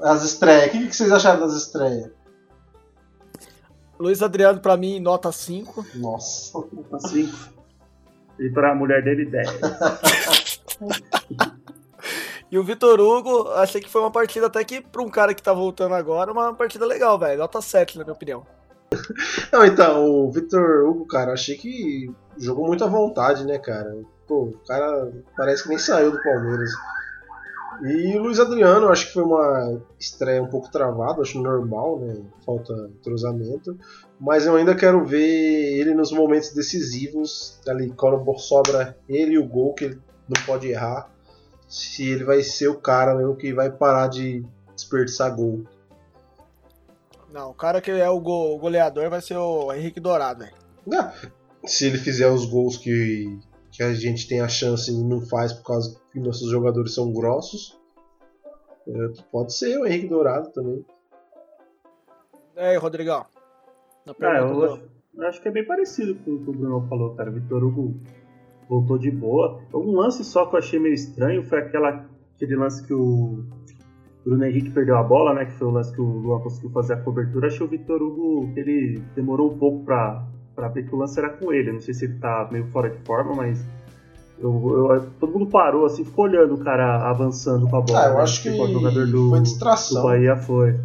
As 0.00 0.24
estreias, 0.24 0.68
o 0.68 0.70
que 0.70 0.92
vocês 0.92 1.12
acharam 1.12 1.40
das 1.40 1.54
estreias? 1.54 2.10
Luiz 3.98 4.22
Adriano, 4.22 4.60
pra 4.60 4.76
mim, 4.76 4.98
nota 4.98 5.30
5. 5.30 5.86
Nossa. 5.94 6.58
Nota 6.72 7.08
5. 7.08 7.52
E 8.40 8.50
pra 8.50 8.74
mulher 8.74 9.04
dele, 9.04 9.26
10. 9.26 9.48
e 12.50 12.58
o 12.58 12.64
Vitor 12.64 13.00
Hugo, 13.00 13.48
achei 13.50 13.80
que 13.80 13.88
foi 13.88 14.00
uma 14.00 14.10
partida 14.10 14.46
até 14.46 14.64
que, 14.64 14.80
pra 14.80 15.02
um 15.02 15.08
cara 15.08 15.34
que 15.34 15.42
tá 15.42 15.52
voltando 15.52 15.94
agora, 15.94 16.32
uma 16.32 16.52
partida 16.52 16.84
legal, 16.84 17.18
velho. 17.18 17.38
Nota 17.38 17.60
7, 17.60 17.98
na 17.98 18.04
minha 18.04 18.14
opinião. 18.14 18.44
Não, 19.52 19.64
então, 19.64 20.04
o 20.04 20.32
Victor 20.32 20.84
Hugo, 20.84 21.06
cara, 21.06 21.32
achei 21.32 21.56
que 21.56 22.12
jogou 22.36 22.66
muito 22.66 22.84
à 22.84 22.88
vontade, 22.88 23.46
né, 23.46 23.58
cara? 23.58 24.02
Pô, 24.26 24.44
o 24.44 24.58
cara 24.66 25.12
parece 25.36 25.64
que 25.64 25.68
nem 25.68 25.78
saiu 25.78 26.10
do 26.12 26.22
Palmeiras. 26.22 26.70
E 27.82 28.16
o 28.16 28.22
Luiz 28.22 28.38
Adriano, 28.38 28.88
acho 28.88 29.06
que 29.08 29.12
foi 29.14 29.22
uma 29.24 29.80
estreia 29.98 30.42
um 30.42 30.46
pouco 30.46 30.70
travada, 30.70 31.22
acho 31.22 31.40
normal, 31.40 31.98
né? 31.98 32.22
Falta 32.46 32.72
entrosamento. 32.98 33.76
Mas 34.20 34.46
eu 34.46 34.54
ainda 34.54 34.74
quero 34.74 35.04
ver 35.04 35.78
ele 35.80 35.94
nos 35.94 36.12
momentos 36.12 36.52
decisivos, 36.54 37.58
ali, 37.66 37.90
quando 37.90 38.38
sobra 38.38 38.96
ele 39.08 39.32
e 39.32 39.38
o 39.38 39.48
gol, 39.48 39.74
que 39.74 39.86
ele 39.86 40.00
não 40.28 40.40
pode 40.46 40.68
errar. 40.68 41.10
Se 41.66 42.06
ele 42.08 42.22
vai 42.24 42.42
ser 42.42 42.68
o 42.68 42.78
cara 42.78 43.14
mesmo 43.16 43.34
que 43.34 43.52
vai 43.52 43.70
parar 43.70 44.06
de 44.06 44.44
desperdiçar 44.76 45.34
gol. 45.34 45.64
Não, 47.32 47.50
o 47.50 47.54
cara 47.54 47.80
que 47.80 47.90
é 47.90 48.08
o 48.08 48.20
go- 48.20 48.58
goleador 48.58 49.08
vai 49.08 49.20
ser 49.22 49.36
o 49.38 49.72
Henrique 49.72 49.98
Dourado, 49.98 50.40
velho. 50.40 50.52
Ah, 50.92 51.12
Se 51.64 51.86
ele 51.86 51.96
fizer 51.98 52.28
os 52.28 52.44
gols 52.44 52.76
que, 52.76 53.38
que 53.72 53.82
a 53.82 53.92
gente 53.94 54.28
tem 54.28 54.40
a 54.40 54.48
chance 54.48 54.90
e 54.92 55.02
não 55.02 55.20
faz 55.22 55.52
por 55.52 55.64
causa 55.64 55.98
que 56.12 56.20
nossos 56.20 56.50
jogadores 56.50 56.94
são 56.94 57.12
grossos, 57.12 57.80
é, 58.86 58.92
pode 59.30 59.54
ser 59.54 59.78
o 59.78 59.86
Henrique 59.86 60.08
Dourado 60.08 60.50
também. 60.52 60.84
E 62.56 62.60
aí, 62.60 62.76
Rodrigão? 62.76 63.24
Na 64.04 64.14
Ah, 64.20 64.38
eu 64.38 64.54
do- 64.54 64.64
acho, 64.64 64.82
eu 65.14 65.26
acho 65.28 65.40
que 65.42 65.48
é 65.48 65.50
bem 65.50 65.64
parecido 65.66 66.14
com 66.16 66.32
o 66.32 66.44
que 66.44 66.50
o 66.50 66.52
Bruno 66.52 66.86
falou, 66.88 67.14
cara. 67.14 67.30
Vitor 67.30 67.62
Hugo 67.64 67.94
voltou 68.68 68.98
de 68.98 69.10
boa. 69.10 69.60
Um 69.72 69.92
lance 69.96 70.22
só 70.24 70.46
que 70.46 70.54
eu 70.54 70.58
achei 70.58 70.78
meio 70.78 70.94
estranho 70.94 71.42
foi 71.44 71.60
aquela, 71.60 72.06
aquele 72.36 72.56
lance 72.56 72.86
que 72.86 72.92
o 72.92 73.44
Bruno 74.24 74.44
Henrique 74.44 74.70
perdeu 74.70 74.96
a 74.96 75.02
bola, 75.02 75.32
né? 75.34 75.46
Que 75.46 75.52
foi 75.52 75.68
o 75.68 75.70
lance 75.70 75.92
que 75.94 76.00
o 76.00 76.04
Luan 76.04 76.40
conseguiu 76.40 76.70
fazer 76.70 76.94
a 76.94 77.00
cobertura. 77.02 77.46
Achei 77.46 77.64
o 77.64 77.68
Vitor 77.70 78.02
Hugo, 78.02 78.52
ele 78.56 78.98
demorou 79.14 79.52
um 79.52 79.58
pouco 79.58 79.84
pra, 79.84 80.26
pra 80.54 80.68
ver 80.68 80.86
que 80.86 80.94
o 80.94 80.98
lance 80.98 81.18
era 81.18 81.30
com 81.30 81.52
ele. 81.52 81.72
Não 81.72 81.80
sei 81.80 81.94
se 81.94 82.04
ele 82.04 82.14
tá 82.18 82.48
meio 82.50 82.66
fora 82.68 82.90
de 82.90 82.98
forma, 83.04 83.34
mas 83.34 83.64
eu, 84.38 84.88
eu- 84.90 85.06
todo 85.20 85.32
mundo 85.32 85.46
parou, 85.46 85.84
assim, 85.86 86.04
ficou 86.04 86.24
olhando 86.24 86.54
o 86.54 86.58
cara 86.58 87.08
avançando 87.08 87.68
com 87.68 87.76
a 87.76 87.80
bola. 87.80 88.00
Ah, 88.00 88.08
eu 88.08 88.14
né? 88.16 88.22
acho 88.22 88.42
que 88.42 88.50
Tipo, 88.50 88.64
o 88.64 88.72
jogador 88.72 89.06
do, 89.06 89.28
foi 89.30 89.38
do 89.38 89.42
distração. 89.44 90.02
Bahia 90.02 90.36
foi. 90.36 90.76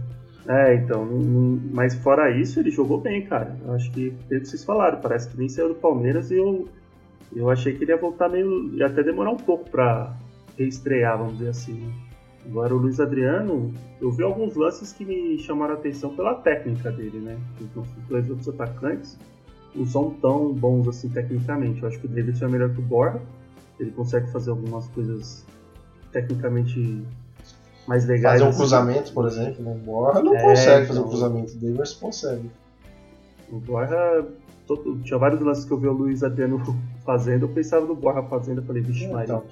É, 0.47 0.75
então, 0.75 1.05
não- 1.05 1.19
não- 1.19 1.59
mas 1.73 1.93
fora 1.95 2.29
isso, 2.31 2.59
ele 2.59 2.71
jogou 2.71 3.01
bem, 3.01 3.25
cara. 3.25 3.57
Eu 3.65 3.73
acho 3.73 3.91
que, 3.91 4.11
pelo 4.29 4.41
que 4.41 4.47
vocês 4.47 4.63
falaram, 4.63 4.99
parece 5.01 5.27
que 5.29 5.37
nem 5.37 5.49
saiu 5.49 5.69
do 5.69 5.75
Palmeiras 5.75 6.31
e 6.31 6.35
eu, 6.35 6.67
eu 7.35 7.49
achei 7.49 7.73
que 7.73 7.83
ele 7.83 7.91
ia 7.91 7.97
voltar 7.97 8.29
meio. 8.29 8.73
ia 8.75 8.85
até 8.85 9.03
demorar 9.03 9.31
um 9.31 9.37
pouco 9.37 9.69
pra 9.69 10.15
reestrear, 10.57 11.17
vamos 11.17 11.33
dizer 11.37 11.49
assim. 11.49 11.73
né? 11.73 11.91
Agora, 12.49 12.73
o 12.73 12.77
Luiz 12.77 12.97
Adriano, 13.01 13.73
eu 13.99 14.09
vi 14.09 14.23
alguns 14.23 14.55
lances 14.55 14.93
que 14.93 15.03
me 15.03 15.37
chamaram 15.39 15.73
a 15.73 15.77
atenção 15.77 16.15
pela 16.15 16.33
técnica 16.35 16.89
dele, 16.91 17.17
né? 17.19 17.37
Os 17.59 17.75
nossos 17.75 18.03
dois 18.07 18.29
outros 18.29 18.47
atacantes 18.47 19.19
não 19.75 19.85
são 19.85 20.09
tão 20.21 20.53
bons 20.53 20.87
assim 20.87 21.09
tecnicamente. 21.09 21.81
Eu 21.81 21.87
acho 21.87 21.99
que 21.99 22.05
o 22.05 22.09
Davidson 22.09 22.45
é 22.45 22.47
melhor 22.49 22.69
que 22.71 22.79
o 22.79 22.83
Borja. 22.83 23.21
Ele 23.79 23.91
consegue 23.91 24.31
fazer 24.31 24.49
algumas 24.49 24.87
coisas 24.87 25.45
tecnicamente 26.11 27.03
mais 27.87 28.05
legais. 28.05 28.35
Fazer 28.35 28.43
um 28.45 28.49
assim. 28.49 28.57
cruzamento, 28.59 29.13
por 29.13 29.27
exemplo, 29.27 29.63
né? 29.63 29.71
o 29.71 29.85
Borja 29.85 30.21
não 30.23 30.35
É, 30.35 30.41
consegue 30.41 30.87
fazer 30.87 30.99
um 30.99 31.01
então. 31.03 31.09
cruzamento, 31.11 31.53
o 31.53 31.55
Davis 31.57 31.93
consegue. 31.93 32.51
O 33.51 33.59
Borja. 33.59 34.25
todo- 34.65 34.99
tinha 35.03 35.17
vários 35.17 35.39
lances 35.41 35.63
que 35.63 35.71
eu 35.71 35.77
vi 35.77 35.87
o 35.87 35.93
Luiz 35.93 36.23
Adriano 36.23 36.59
fazendo, 37.05 37.43
eu 37.45 37.49
pensava 37.49 37.85
no 37.85 37.95
Borja 37.95 38.21
fazendo, 38.23 38.59
eu 38.61 38.65
falei, 38.65 38.81
vixe, 38.81 39.07
Maria. 39.07 39.23
Então, 39.25 39.43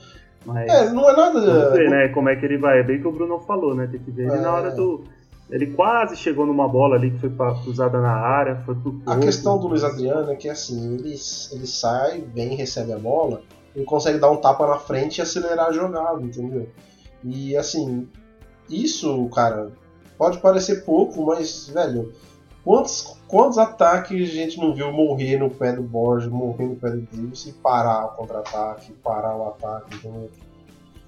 Mas. 0.46 0.70
é, 0.70 0.90
não 0.92 1.10
é 1.10 1.16
nada. 1.16 1.40
Vamos 1.40 1.78
ver, 1.78 1.90
né? 1.90 2.08
Como 2.10 2.28
é 2.30 2.36
que 2.36 2.46
ele 2.46 2.58
vai. 2.58 2.80
É 2.80 2.84
bem 2.84 3.00
que 3.00 3.08
o 3.08 3.12
Bruno 3.12 3.40
falou, 3.40 3.74
né? 3.74 3.88
Tem 3.90 4.00
que 4.00 4.12
ver 4.12 4.24
ele 4.24 4.34
É. 4.38 4.42
na 4.42 4.52
hora 4.54 4.72
do. 4.72 5.04
Ele 5.50 5.68
quase 5.68 6.16
chegou 6.16 6.46
numa 6.46 6.68
bola 6.68 6.96
ali 6.96 7.12
que 7.12 7.20
foi 7.20 7.30
pra- 7.30 7.54
cruzada 7.62 8.02
na 8.02 8.14
área, 8.14 8.56
foi 8.66 8.74
pro 8.76 9.00
A 9.06 9.12
corpo. 9.12 9.22
questão 9.22 9.60
do 9.60 9.68
Luiz 9.68 9.84
Adriano 9.84 10.32
é 10.32 10.36
que 10.36 10.50
assim, 10.50 10.96
ele, 10.96 11.16
ele 11.52 11.68
sai, 11.68 12.20
bem, 12.22 12.56
recebe 12.56 12.92
a 12.92 12.98
bola, 12.98 13.42
ele 13.76 13.86
consegue 13.86 14.18
dar 14.18 14.32
um 14.32 14.38
tapa 14.38 14.66
na 14.68 14.78
frente 14.80 15.20
e 15.20 15.22
acelerar 15.22 15.68
a 15.68 15.72
jogada, 15.72 16.22
entendeu? 16.24 16.68
E 17.24 17.56
assim, 17.56 18.08
isso, 18.68 19.30
cara, 19.30 19.72
pode 20.18 20.40
parecer 20.40 20.84
pouco, 20.84 21.24
mas, 21.24 21.68
velho, 21.70 22.12
quantos, 22.64 23.16
quantos 23.28 23.60
ataques 23.60 24.28
a 24.30 24.34
gente 24.34 24.58
não 24.60 24.74
viu 24.74 24.92
morrer 24.92 25.38
no 25.38 25.50
pé 25.52 25.74
do 25.74 25.84
Borges, 25.84 26.28
morrer 26.28 26.66
no 26.66 26.76
pé 26.76 26.90
do 26.90 27.02
Davis 27.02 27.46
e 27.46 27.52
parar 27.54 28.06
o 28.06 28.10
contra-ataque, 28.16 28.94
parar 29.04 29.36
o 29.36 29.50
ataque, 29.50 29.96
entendeu? 29.96 30.30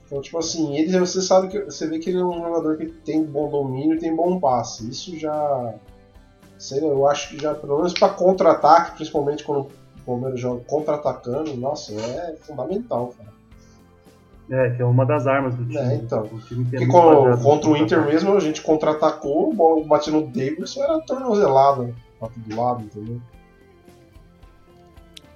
Então, 0.07 0.21
tipo 0.21 0.39
assim, 0.39 0.75
ele, 0.77 0.97
você 0.99 1.21
sabe 1.21 1.49
que 1.49 1.59
você 1.59 1.85
vê 1.85 1.99
que 1.99 2.09
ele 2.09 2.19
é 2.19 2.25
um 2.25 2.41
jogador 2.41 2.77
que 2.77 2.85
tem 2.87 3.23
bom 3.23 3.49
domínio 3.49 3.95
e 3.95 3.99
tem 3.99 4.15
bom 4.15 4.39
passe. 4.39 4.89
Isso 4.89 5.19
já 5.19 5.75
sei 6.57 6.79
lá, 6.81 6.87
eu 6.87 7.05
acho 7.07 7.29
que 7.29 7.39
já, 7.39 7.53
pelo 7.53 7.77
menos 7.77 7.93
para 7.93 8.13
contra-ataque, 8.13 8.95
principalmente 8.95 9.43
quando 9.43 9.67
o 9.67 9.71
Palmeiras 10.05 10.39
joga 10.39 10.63
contra-atacando, 10.65 11.55
nossa, 11.55 11.93
é 11.93 12.35
fundamental, 12.41 13.13
cara. 13.17 13.37
É, 14.49 14.69
que 14.69 14.81
é 14.81 14.85
uma 14.85 15.05
das 15.05 15.27
armas 15.27 15.53
do 15.55 15.65
time. 15.65 15.77
É, 15.77 15.95
então. 15.95 16.23
O 16.23 16.39
time 16.39 16.63
tem 16.69 16.79
Porque 16.79 16.85
muito 16.85 16.91
co- 16.91 17.15
baseado 17.23 17.43
contra 17.43 17.69
o 17.69 17.77
Inter 17.77 18.05
mesmo, 18.05 18.33
a 18.33 18.39
gente 18.39 18.61
contra-atacou, 18.61 19.53
bola 19.53 19.85
bateu 19.85 20.13
no 20.13 20.25
Davidson, 20.27 20.83
era 20.83 21.01
tornozelada 21.01 21.93
pra 22.17 22.29
todo 22.29 22.55
lado, 22.55 22.83
entendeu? 22.83 23.19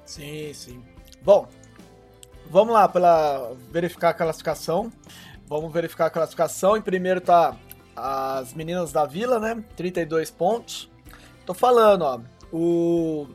Sim, 0.05 0.53
sim. 0.53 0.81
Bom, 1.23 1.45
vamos 2.51 2.73
lá 2.73 2.87
para 2.87 3.51
verificar 3.71 4.09
a 4.09 4.13
classificação. 4.13 4.91
Vamos 5.47 5.71
verificar 5.71 6.07
a 6.07 6.09
classificação. 6.09 6.75
Em 6.77 6.81
primeiro 6.81 7.21
tá 7.21 7.55
as 7.95 8.53
meninas 8.53 8.91
da 8.91 9.05
Vila, 9.05 9.39
né? 9.39 9.63
32 9.75 10.29
pontos. 10.29 10.89
Tô 11.45 11.53
falando, 11.53 12.01
ó. 12.03 12.19
O 12.53 13.27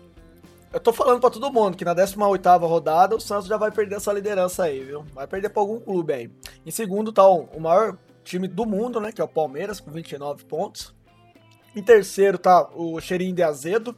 eu 0.73 0.81
tô 0.81 0.93
falando 0.93 1.21
pra 1.21 1.31
todo 1.31 1.51
mundo 1.51 1.75
que 1.75 1.87
na 1.87 1.95
18ª 1.95 2.61
rodada 2.69 3.17
o 3.17 3.21
Santos 3.21 3.47
já 3.47 3.57
vai 3.57 3.71
perder 3.71 3.97
essa 3.97 4.13
liderança 4.13 4.65
aí, 4.65 4.85
viu? 4.85 5.07
Vai 5.15 5.27
perder 5.27 5.49
pra 5.49 5.63
algum 5.63 5.81
clube 5.81 6.13
aí. 6.13 6.31
Em 6.67 6.71
segundo 6.71 7.13
tá 7.13 7.27
o, 7.27 7.45
o 7.45 7.61
maior 7.61 7.97
time 8.23 8.47
do 8.47 8.67
mundo, 8.67 9.01
né, 9.01 9.11
que 9.11 9.21
é 9.21 9.25
o 9.25 9.29
Palmeiras 9.29 9.81
com 9.81 9.91
29 9.91 10.45
pontos. 10.45 10.95
Em 11.75 11.83
terceiro 11.83 12.37
tá 12.37 12.69
o 12.75 13.01
Cheirinho 13.01 13.35
de 13.35 13.43
Azedo, 13.43 13.97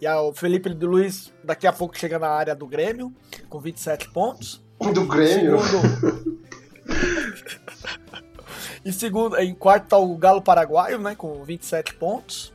e 0.00 0.06
a- 0.06 0.20
o 0.20 0.32
Felipe 0.32 0.68
Luiz 0.70 1.32
daqui 1.44 1.66
a 1.66 1.72
pouco 1.72 1.96
chega 1.98 2.18
na 2.18 2.28
área 2.28 2.54
do 2.54 2.66
Grêmio, 2.66 3.12
com 3.48 3.60
27 3.60 4.08
pontos. 4.10 4.62
Do 4.94 5.04
Grêmio. 5.06 5.58
Segundo. 5.60 6.40
em 8.84 8.92
segundo, 8.92 9.36
em 9.38 9.54
quarto 9.54 9.88
tá 9.88 9.98
o 9.98 10.16
Galo 10.16 10.42
Paraguaio, 10.42 10.98
né, 10.98 11.14
com 11.14 11.42
27 11.44 11.94
pontos. 11.94 12.52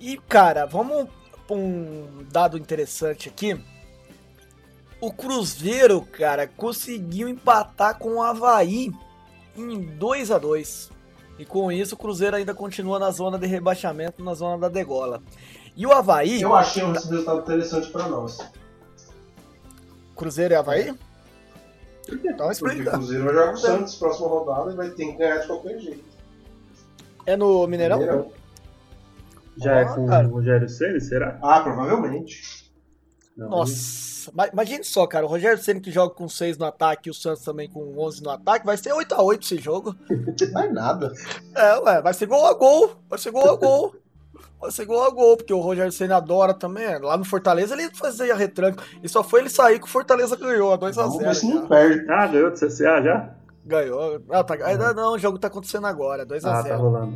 E 0.00 0.16
cara, 0.28 0.64
vamos 0.64 1.08
pra 1.46 1.56
um 1.56 2.24
dado 2.30 2.56
interessante 2.56 3.28
aqui. 3.28 3.58
O 5.00 5.12
Cruzeiro, 5.12 6.00
cara, 6.02 6.46
conseguiu 6.46 7.28
empatar 7.28 7.98
com 7.98 8.14
o 8.16 8.22
Havaí 8.22 8.92
em 9.56 9.80
2 9.80 10.30
a 10.30 10.38
2 10.38 10.90
E 11.38 11.44
com 11.44 11.70
isso 11.70 11.94
o 11.94 11.98
Cruzeiro 11.98 12.36
ainda 12.36 12.52
continua 12.54 12.98
na 12.98 13.10
zona 13.12 13.38
de 13.38 13.46
rebaixamento, 13.46 14.24
na 14.24 14.34
zona 14.34 14.58
da 14.58 14.68
degola. 14.68 15.22
E 15.78 15.86
o 15.86 15.92
Havaí. 15.92 16.42
Eu 16.42 16.54
achei 16.54 16.82
um 16.82 16.92
resultado 16.92 17.38
interessante 17.40 17.88
pra 17.90 18.08
nós. 18.08 18.38
Cruzeiro 20.16 20.52
e 20.52 20.56
Havaí? 20.56 20.88
Então 20.88 20.98
Porque 22.08 22.42
o 22.42 22.50
explica. 22.50 22.90
Cruzeiro 22.90 23.24
vai 23.24 23.34
jogar 23.34 23.46
com 23.48 23.54
o 23.54 23.58
Santos 23.58 23.94
próxima 23.94 24.28
rodada 24.28 24.72
e 24.72 24.76
vai 24.76 24.90
ter 24.90 25.06
que 25.06 25.12
ganhar 25.12 25.38
de 25.38 25.46
qualquer 25.46 25.78
jeito. 25.78 26.04
É 27.24 27.36
no 27.36 27.66
Mineirão? 27.68 27.98
Mineirão. 27.98 28.32
Já 29.56 29.76
é 29.80 29.82
Ah, 29.84 29.94
com 29.94 30.06
cara. 30.06 30.26
o 30.26 30.30
Rogério 30.32 30.68
Ceni, 30.68 31.00
será? 31.00 31.38
Ah, 31.42 31.60
provavelmente. 31.60 32.72
Não, 33.36 33.48
Nossa, 33.50 34.32
ma- 34.34 34.48
imagine 34.48 34.82
só, 34.82 35.06
cara, 35.06 35.26
o 35.26 35.28
Rogério 35.28 35.62
Ceni 35.62 35.80
que 35.80 35.92
joga 35.92 36.12
com 36.14 36.28
6 36.28 36.58
no 36.58 36.64
ataque 36.64 37.08
e 37.08 37.10
o 37.10 37.14
Santos 37.14 37.44
também 37.44 37.68
com 37.70 37.96
11 37.98 38.20
no 38.22 38.30
ataque, 38.30 38.66
vai 38.66 38.76
ser 38.76 38.92
8 38.92 39.14
a 39.14 39.22
8 39.22 39.44
esse 39.44 39.58
jogo. 39.58 39.94
Não 40.52 40.60
é 40.62 40.72
nada. 40.72 41.12
É, 41.54 41.78
ué, 41.78 42.02
vai 42.02 42.14
ser 42.14 42.26
gol 42.26 42.46
a 42.46 42.54
gol, 42.54 42.96
vai 43.08 43.18
ser 43.18 43.30
gol 43.30 43.48
a 43.50 43.54
gol. 43.56 43.94
Ser 44.70 44.84
gol 44.86 45.04
a 45.04 45.10
gol, 45.10 45.36
porque 45.36 45.52
o 45.52 45.60
Rogério 45.60 45.92
Ceni 45.92 46.12
adora 46.12 46.52
também. 46.52 46.98
Lá 46.98 47.16
no 47.16 47.24
Fortaleza 47.24 47.74
ele 47.74 47.88
fazia 47.94 48.34
retranco. 48.34 48.82
E 49.02 49.08
só 49.08 49.22
foi 49.22 49.40
ele 49.40 49.50
sair 49.50 49.78
que 49.78 49.84
o 49.86 49.88
Fortaleza 49.88 50.34
ganhou, 50.36 50.76
2 50.76 50.98
a 50.98 51.02
Vamos 51.02 51.18
0 51.18 51.28
ver 51.28 51.34
se 51.36 51.46
não 51.48 51.62
já. 51.62 51.68
perde. 51.68 52.10
Ah, 52.10 52.26
ganhou 52.26 52.50
do 52.50 52.56
CCA 52.58 53.00
já? 53.02 53.30
Ganhou. 53.64 54.20
Não, 54.26 54.44
tá, 54.44 54.54
ainda 54.64 54.92
não, 54.94 55.12
o 55.14 55.18
jogo 55.18 55.38
tá 55.38 55.46
acontecendo 55.48 55.86
agora, 55.86 56.24
2 56.26 56.44
a 56.44 56.58
Ah, 56.58 56.62
0 56.62 56.74
tá 56.74 56.80
rolando. 56.82 57.14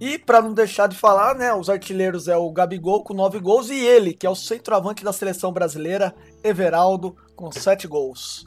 E 0.00 0.18
pra 0.18 0.40
não 0.42 0.52
deixar 0.52 0.88
de 0.88 0.96
falar, 0.96 1.34
né, 1.34 1.52
os 1.54 1.68
artilheiros 1.70 2.26
é 2.28 2.36
o 2.36 2.50
Gabigol 2.50 3.04
com 3.04 3.14
9 3.14 3.38
gols 3.40 3.68
e 3.70 3.78
ele, 3.78 4.12
que 4.12 4.26
é 4.26 4.30
o 4.30 4.34
centroavante 4.34 5.04
da 5.04 5.12
seleção 5.12 5.52
brasileira, 5.52 6.14
Everaldo, 6.42 7.16
com 7.36 7.50
7 7.52 7.86
gols. 7.86 8.44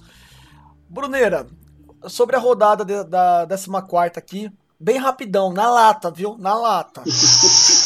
Bruneira, 0.90 1.46
sobre 2.08 2.36
a 2.36 2.40
rodada 2.40 2.84
de- 2.86 3.04
da 3.06 3.46
14 3.48 4.18
aqui, 4.18 4.52
bem 4.80 4.98
rapidão, 4.98 5.52
na 5.54 5.70
lata, 5.72 6.12
viu? 6.12 6.38
Na 6.38 6.54
lata. 6.56 7.04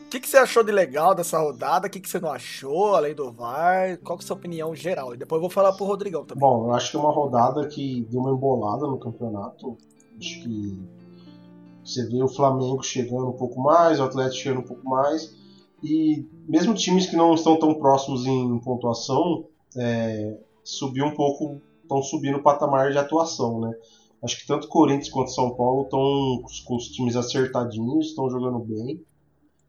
O 0.00 0.08
que, 0.10 0.20
que 0.20 0.28
você 0.28 0.36
achou 0.36 0.62
de 0.62 0.70
legal 0.72 1.14
dessa 1.14 1.38
rodada? 1.38 1.86
O 1.86 1.90
que, 1.90 2.00
que 2.00 2.08
você 2.08 2.20
não 2.20 2.30
achou, 2.30 2.94
além 2.94 3.14
do 3.14 3.32
VAR? 3.32 3.98
Qual 3.98 4.16
que 4.16 4.22
é 4.22 4.24
a 4.24 4.26
sua 4.28 4.36
opinião 4.36 4.74
geral? 4.74 5.14
E 5.14 5.16
depois 5.16 5.38
eu 5.38 5.42
vou 5.42 5.50
falar 5.50 5.72
pro 5.72 5.84
Rodrigão 5.84 6.24
também. 6.24 6.40
Bom, 6.40 6.66
eu 6.66 6.72
acho 6.72 6.90
que 6.90 6.96
é 6.96 7.00
uma 7.00 7.12
rodada 7.12 7.66
que 7.66 8.06
deu 8.10 8.20
uma 8.20 8.30
embolada 8.30 8.86
no 8.86 8.98
campeonato. 8.98 9.76
Acho 10.18 10.42
que 10.42 10.78
Você 11.84 12.06
vê 12.08 12.22
o 12.22 12.28
Flamengo 12.28 12.82
chegando 12.82 13.28
um 13.28 13.32
pouco 13.32 13.60
mais, 13.60 13.98
o 14.00 14.04
Atlético 14.04 14.42
chegando 14.42 14.60
um 14.60 14.66
pouco 14.66 14.88
mais, 14.88 15.34
e 15.82 16.26
mesmo 16.48 16.74
times 16.74 17.06
que 17.06 17.16
não 17.16 17.34
estão 17.34 17.58
tão 17.58 17.74
próximos 17.74 18.24
em 18.24 18.58
pontuação, 18.60 19.44
é, 19.76 20.38
subiu 20.62 21.04
um 21.04 21.14
pouco, 21.14 21.60
estão 21.82 22.02
subindo 22.02 22.38
o 22.38 22.42
patamar 22.42 22.90
de 22.90 22.98
atuação, 22.98 23.60
né? 23.60 23.74
Acho 24.24 24.40
que 24.40 24.46
tanto 24.46 24.68
Corinthians 24.68 25.10
quanto 25.10 25.32
São 25.32 25.54
Paulo 25.54 25.82
estão 25.82 26.42
com 26.64 26.76
os 26.76 26.88
times 26.88 27.14
acertadinhos, 27.14 28.06
estão 28.06 28.30
jogando 28.30 28.58
bem. 28.58 29.00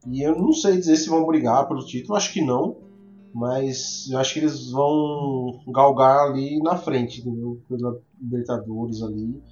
E 0.08 0.22
eu 0.22 0.34
não 0.40 0.54
sei 0.54 0.78
dizer 0.78 0.96
se 0.96 1.10
vão 1.10 1.26
brigar 1.26 1.68
pelo 1.68 1.86
título, 1.86 2.16
acho 2.16 2.32
que 2.32 2.42
não. 2.42 2.78
Mas 3.34 4.08
eu 4.10 4.18
acho 4.18 4.34
que 4.34 4.40
eles 4.40 4.72
vão 4.72 5.60
galgar 5.68 6.30
ali 6.30 6.58
na 6.60 6.78
frente, 6.78 7.20
entendeu? 7.20 7.60
Pela 7.68 8.00
Libertadores 8.22 9.04
ali. 9.04 9.44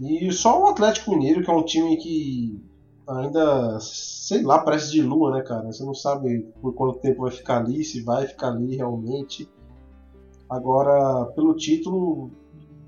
E 0.00 0.30
só 0.32 0.62
o 0.62 0.66
Atlético 0.68 1.10
Mineiro, 1.10 1.42
que 1.42 1.50
é 1.50 1.54
um 1.54 1.64
time 1.64 1.96
que 1.96 2.62
ainda, 3.08 3.78
sei 3.80 4.42
lá, 4.42 4.60
parece 4.60 4.92
de 4.92 5.02
lua, 5.02 5.32
né, 5.32 5.42
cara? 5.42 5.72
Você 5.72 5.84
não 5.84 5.94
sabe 5.94 6.46
por 6.62 6.72
quanto 6.74 7.00
tempo 7.00 7.22
vai 7.22 7.32
ficar 7.32 7.58
ali, 7.58 7.82
se 7.84 8.00
vai 8.02 8.28
ficar 8.28 8.52
ali 8.52 8.76
realmente. 8.76 9.48
Agora, 10.48 11.26
pelo 11.34 11.56
título, 11.56 12.30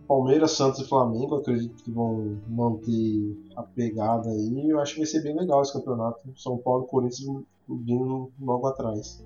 Palmeiras, 0.06 0.52
Santos 0.52 0.80
e 0.80 0.88
Flamengo, 0.88 1.36
acredito 1.36 1.82
que 1.82 1.90
vão 1.90 2.38
manter 2.48 3.36
a 3.56 3.62
pegada 3.62 4.28
aí. 4.30 4.70
Eu 4.70 4.80
acho 4.80 4.94
que 4.94 5.00
vai 5.00 5.06
ser 5.06 5.22
bem 5.22 5.36
legal 5.36 5.62
esse 5.62 5.72
campeonato. 5.72 6.20
São 6.36 6.56
Paulo 6.58 6.84
e 6.84 6.88
Corinthians 6.88 7.44
vindo 7.68 8.30
logo 8.40 8.66
atrás. 8.66 9.24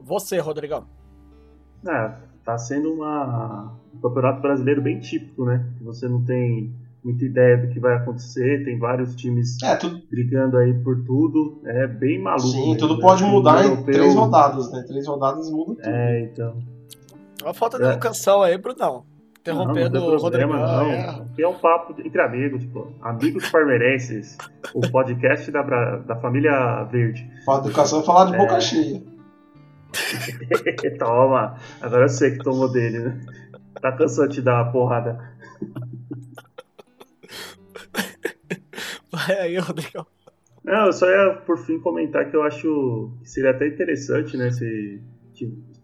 Você, 0.00 0.38
Rodrigão. 0.38 0.84
É, 1.86 2.14
tá 2.44 2.56
sendo 2.56 2.92
uma, 2.92 3.72
um 3.94 4.00
campeonato 4.00 4.40
brasileiro 4.40 4.80
bem 4.80 5.00
típico, 5.00 5.44
né? 5.44 5.66
Você 5.82 6.08
não 6.08 6.24
tem 6.24 6.72
muita 7.02 7.24
ideia 7.24 7.56
do 7.56 7.68
que 7.68 7.78
vai 7.78 7.94
acontecer, 7.96 8.64
tem 8.64 8.78
vários 8.78 9.14
times 9.14 9.62
é, 9.62 9.76
tudo... 9.76 10.02
brigando 10.10 10.56
aí 10.56 10.74
por 10.74 11.04
tudo, 11.04 11.60
é 11.64 11.86
bem 11.86 12.20
maluco. 12.20 12.48
Sim, 12.48 12.72
mesmo, 12.72 12.78
tudo 12.78 12.96
né? 12.96 13.00
pode 13.00 13.24
mudar 13.24 13.64
em 13.64 13.82
três 13.84 14.14
rodadas, 14.14 14.72
né? 14.72 14.84
Três 14.86 15.06
rodadas 15.06 15.50
muda 15.50 15.74
tudo. 15.74 15.88
É, 15.88 16.24
então. 16.24 16.75
Uma 17.46 17.54
falta 17.54 17.78
de 17.78 17.84
é. 17.84 17.90
educação 17.90 18.42
aí, 18.42 18.58
Brunão. 18.58 19.06
Interrompendo 19.38 20.00
não, 20.00 20.08
não 20.08 20.16
o 20.16 20.18
Rodrigo. 20.18 20.52
Não, 20.52 20.90
é. 20.90 21.08
Aqui 21.10 21.44
é 21.44 21.48
um 21.48 21.56
papo 21.56 21.94
entre 22.04 22.20
amigos, 22.20 22.62
tipo, 22.62 22.92
amigos 23.00 23.48
parmeirenses, 23.50 24.36
o 24.74 24.80
podcast 24.90 25.48
da, 25.52 25.62
da 25.62 26.16
família 26.16 26.82
Verde. 26.90 27.24
Fala 27.44 27.60
educação 27.60 28.00
é 28.00 28.02
falar 28.02 28.32
de 28.32 28.36
boca 28.36 28.56
é. 28.56 28.60
cheia. 28.60 29.00
Toma, 30.98 31.56
agora 31.80 32.06
eu 32.06 32.08
sei 32.08 32.32
que 32.32 32.38
tomou 32.38 32.68
dele, 32.68 32.98
né? 32.98 33.20
Tá 33.80 33.92
cansando 33.92 34.30
de 34.30 34.42
dar 34.42 34.64
uma 34.64 34.72
porrada. 34.72 35.16
Vai 39.12 39.38
aí, 39.38 39.56
Rodrigo. 39.58 40.04
Não, 40.64 40.86
eu 40.86 40.92
só 40.92 41.08
ia 41.08 41.34
por 41.46 41.58
fim 41.58 41.78
comentar 41.78 42.28
que 42.28 42.36
eu 42.36 42.42
acho 42.42 43.12
que 43.22 43.30
seria 43.30 43.52
até 43.52 43.68
interessante, 43.68 44.36
né, 44.36 44.50
se 44.50 45.00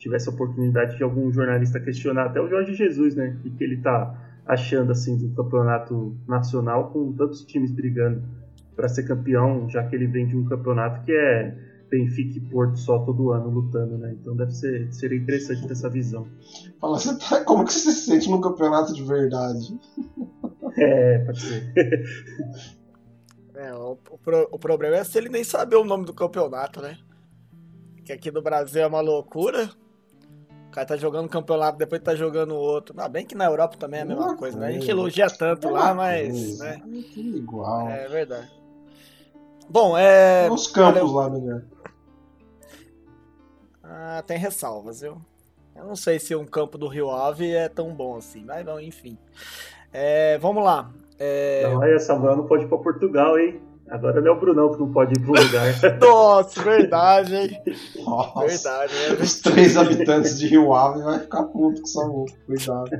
tivesse 0.02 0.28
a 0.28 0.32
oportunidade 0.32 0.96
de 0.96 1.02
algum 1.02 1.30
jornalista 1.30 1.78
questionar 1.78 2.26
até 2.26 2.40
o 2.40 2.48
Jorge 2.48 2.74
Jesus, 2.74 3.14
né, 3.14 3.38
o 3.44 3.50
que 3.50 3.62
ele 3.62 3.76
tá 3.76 4.18
achando 4.44 4.90
assim 4.90 5.16
do 5.16 5.32
campeonato 5.34 6.16
nacional 6.26 6.90
com 6.90 7.12
tantos 7.12 7.44
times 7.44 7.70
brigando 7.70 8.22
para 8.74 8.88
ser 8.88 9.04
campeão, 9.04 9.68
já 9.70 9.84
que 9.84 9.94
ele 9.94 10.08
vem 10.08 10.26
de 10.26 10.36
um 10.36 10.44
campeonato 10.44 11.04
que 11.04 11.12
é 11.12 11.56
Benfica 11.88 12.38
e 12.38 12.40
Porto 12.40 12.78
só 12.78 12.98
todo 13.00 13.30
ano 13.30 13.48
lutando, 13.50 13.98
né? 13.98 14.16
Então 14.18 14.34
deve 14.34 14.50
ser 14.52 14.92
seria 14.92 15.18
interessante 15.18 15.66
ter 15.66 15.72
essa 15.72 15.90
visão. 15.90 16.26
Fala, 16.80 16.98
você 16.98 17.16
tá, 17.18 17.44
como 17.44 17.64
que 17.64 17.72
você 17.72 17.92
se 17.92 18.06
sente 18.06 18.30
num 18.30 18.40
campeonato 18.40 18.92
de 18.92 19.04
verdade? 19.04 19.78
É, 20.74 21.18
pode 21.18 21.38
ser. 21.38 21.70
É, 23.54 23.74
o, 23.74 23.92
o, 23.92 24.18
o, 24.52 24.58
problema 24.58 24.96
é 24.96 25.04
se 25.04 25.18
ele 25.18 25.28
nem 25.28 25.44
saber 25.44 25.76
o 25.76 25.84
nome 25.84 26.06
do 26.06 26.14
campeonato, 26.14 26.80
né? 26.80 26.96
Que 28.06 28.12
aqui 28.14 28.30
no 28.30 28.40
Brasil 28.40 28.80
é 28.80 28.86
uma 28.86 29.02
loucura. 29.02 29.68
O 30.72 30.74
cara 30.74 30.86
tá 30.86 30.96
jogando 30.96 31.26
um 31.26 31.28
campeonato, 31.28 31.76
depois 31.76 32.00
tá 32.00 32.14
jogando 32.14 32.54
outro. 32.54 32.96
Não, 32.96 33.06
bem 33.06 33.26
que 33.26 33.34
na 33.34 33.44
Europa 33.44 33.76
também 33.76 34.00
é 34.00 34.04
a 34.04 34.06
mesma 34.06 34.34
coisa, 34.38 34.58
né? 34.58 34.68
A 34.68 34.72
gente 34.72 34.90
elogia 34.90 35.28
tanto 35.28 35.68
lá, 35.68 35.92
mas. 35.92 36.60
Né? 36.60 36.80
É 37.14 37.20
igual. 37.20 37.90
É 37.90 38.08
verdade. 38.08 38.50
Bom, 39.68 39.98
é. 39.98 40.50
Os 40.50 40.68
campos 40.68 41.12
lá, 41.12 41.28
melhor. 41.28 41.62
Ah, 43.84 44.24
tem 44.26 44.38
ressalvas, 44.38 45.02
viu? 45.02 45.20
Eu 45.76 45.84
não 45.84 45.94
sei 45.94 46.18
se 46.18 46.34
um 46.34 46.46
campo 46.46 46.78
do 46.78 46.88
Rio 46.88 47.10
Ave 47.10 47.54
é 47.54 47.68
tão 47.68 47.94
bom 47.94 48.16
assim, 48.16 48.42
mas 48.42 48.66
enfim. 48.82 49.18
É, 49.92 50.38
vamos 50.38 50.64
lá. 50.64 50.90
É... 51.18 51.68
Não, 51.68 51.82
aí, 51.82 52.00
Samuel 52.00 52.34
não 52.34 52.46
pode 52.46 52.64
ir 52.64 52.68
pra 52.68 52.78
Portugal, 52.78 53.38
hein? 53.38 53.60
Agora 53.92 54.22
não 54.22 54.28
é 54.28 54.34
o 54.34 54.40
Brunão 54.40 54.72
que 54.72 54.80
não 54.80 54.90
pode 54.90 55.12
ir 55.12 55.20
pro 55.20 55.34
lugar. 55.34 55.74
Nossa, 56.00 56.62
verdade, 56.62 57.36
hein? 57.36 57.62
Nossa, 58.02 58.46
verdade. 58.46 58.94
É... 58.94 59.22
Os 59.22 59.40
três 59.40 59.76
habitantes 59.76 60.38
de 60.38 60.46
Rio 60.46 60.72
Ave 60.72 61.02
vai 61.02 61.18
ficar 61.18 61.42
puto 61.42 61.82
com 61.82 61.86
essa 61.86 62.00
louco. 62.00 62.32
Cuidado. 62.46 62.90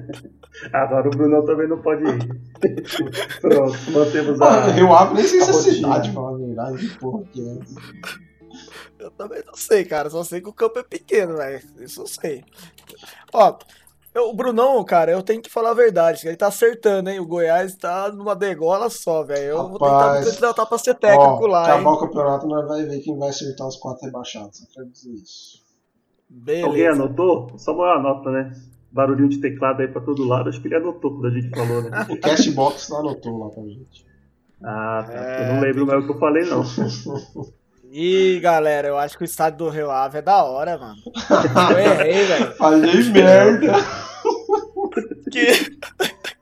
Agora 0.70 1.08
o 1.08 1.10
Brunão 1.10 1.46
também 1.46 1.66
não 1.66 1.80
pode 1.80 2.04
ir. 2.04 2.18
Pronto, 3.40 3.78
mantemos 3.90 4.38
a. 4.42 4.50
Mano, 4.50 4.72
Rio 4.72 4.92
Ave 4.92 5.14
nem 5.14 5.24
sei 5.24 5.40
se 5.40 5.50
é 5.50 5.52
cidade, 5.54 6.10
pra 6.10 6.22
falar 6.22 6.34
a 6.34 6.38
verdade. 6.38 6.86
Que 6.86 6.98
porra 6.98 7.24
que 7.32 7.40
é. 7.40 7.58
Eu 8.98 9.10
também 9.12 9.42
não 9.46 9.54
sei, 9.54 9.86
cara. 9.86 10.10
Só 10.10 10.22
sei 10.22 10.42
que 10.42 10.48
o 10.50 10.52
campo 10.52 10.78
é 10.78 10.82
pequeno, 10.82 11.38
velho. 11.38 11.62
Isso 11.80 12.02
eu 12.02 12.06
sei. 12.06 12.44
Ó, 13.32 13.58
eu, 14.14 14.28
o 14.28 14.34
Brunão, 14.34 14.84
cara, 14.84 15.10
eu 15.12 15.22
tenho 15.22 15.40
que 15.40 15.50
falar 15.50 15.70
a 15.70 15.74
verdade. 15.74 16.26
Ele 16.26 16.36
tá 16.36 16.48
acertando, 16.48 17.08
hein? 17.08 17.20
O 17.20 17.26
Goiás 17.26 17.74
tá 17.76 18.10
numa 18.12 18.36
degola 18.36 18.90
só, 18.90 19.22
velho. 19.22 19.44
Eu 19.44 19.56
Rapaz, 19.56 19.70
vou 19.70 19.78
tentar 19.78 20.18
me 20.18 20.24
candidatar 20.26 20.66
pra 20.66 20.78
ser 20.78 20.94
técnico 20.94 21.44
ó, 21.44 21.46
lá. 21.46 21.62
Acabar 21.64 21.90
hein? 21.90 21.96
o 21.96 21.98
campeonato, 21.98 22.46
nós 22.46 22.68
vai 22.68 22.84
ver 22.84 23.00
quem 23.00 23.18
vai 23.18 23.30
acertar 23.30 23.66
os 23.66 23.76
quatro 23.76 24.04
rebaixados. 24.04 24.58
Só 24.58 24.66
quero 24.74 24.88
dizer 24.90 25.12
isso. 25.12 25.62
Beleza. 26.28 26.66
Alguém 26.66 26.88
anotou? 26.88 27.58
Só 27.58 27.72
uma 27.72 27.98
nota, 28.00 28.30
né? 28.30 28.52
Barulhinho 28.90 29.28
de 29.28 29.38
teclado 29.38 29.80
aí 29.80 29.88
pra 29.88 30.02
todo 30.02 30.24
lado. 30.24 30.48
Acho 30.48 30.60
que 30.60 30.68
ele 30.68 30.76
anotou 30.76 31.12
quando 31.12 31.26
a 31.26 31.30
gente 31.30 31.50
falou, 31.50 31.82
né? 31.82 32.06
o 32.10 32.20
Cashbox 32.20 32.88
não 32.90 32.98
anotou 33.00 33.38
lá 33.38 33.50
pra 33.50 33.62
gente. 33.62 34.06
Ah, 34.62 35.04
tá. 35.06 35.12
É... 35.12 35.50
Eu 35.50 35.54
não 35.54 35.60
lembro 35.62 35.86
mais 35.86 36.04
o 36.04 36.06
que 36.06 36.12
eu 36.12 36.18
falei, 36.18 36.44
não. 36.44 36.62
Ih, 37.94 38.40
galera, 38.40 38.88
eu 38.88 38.96
acho 38.96 39.18
que 39.18 39.22
o 39.22 39.26
estádio 39.26 39.58
do 39.58 39.68
Rio 39.68 39.90
Ave 39.90 40.16
é 40.16 40.22
da 40.22 40.42
hora, 40.42 40.78
mano. 40.78 40.96
Eu 41.72 41.78
errei, 41.78 42.24
velho. 42.24 42.54
Falei 42.54 43.02
merda. 43.10 43.72
que, 45.30 45.78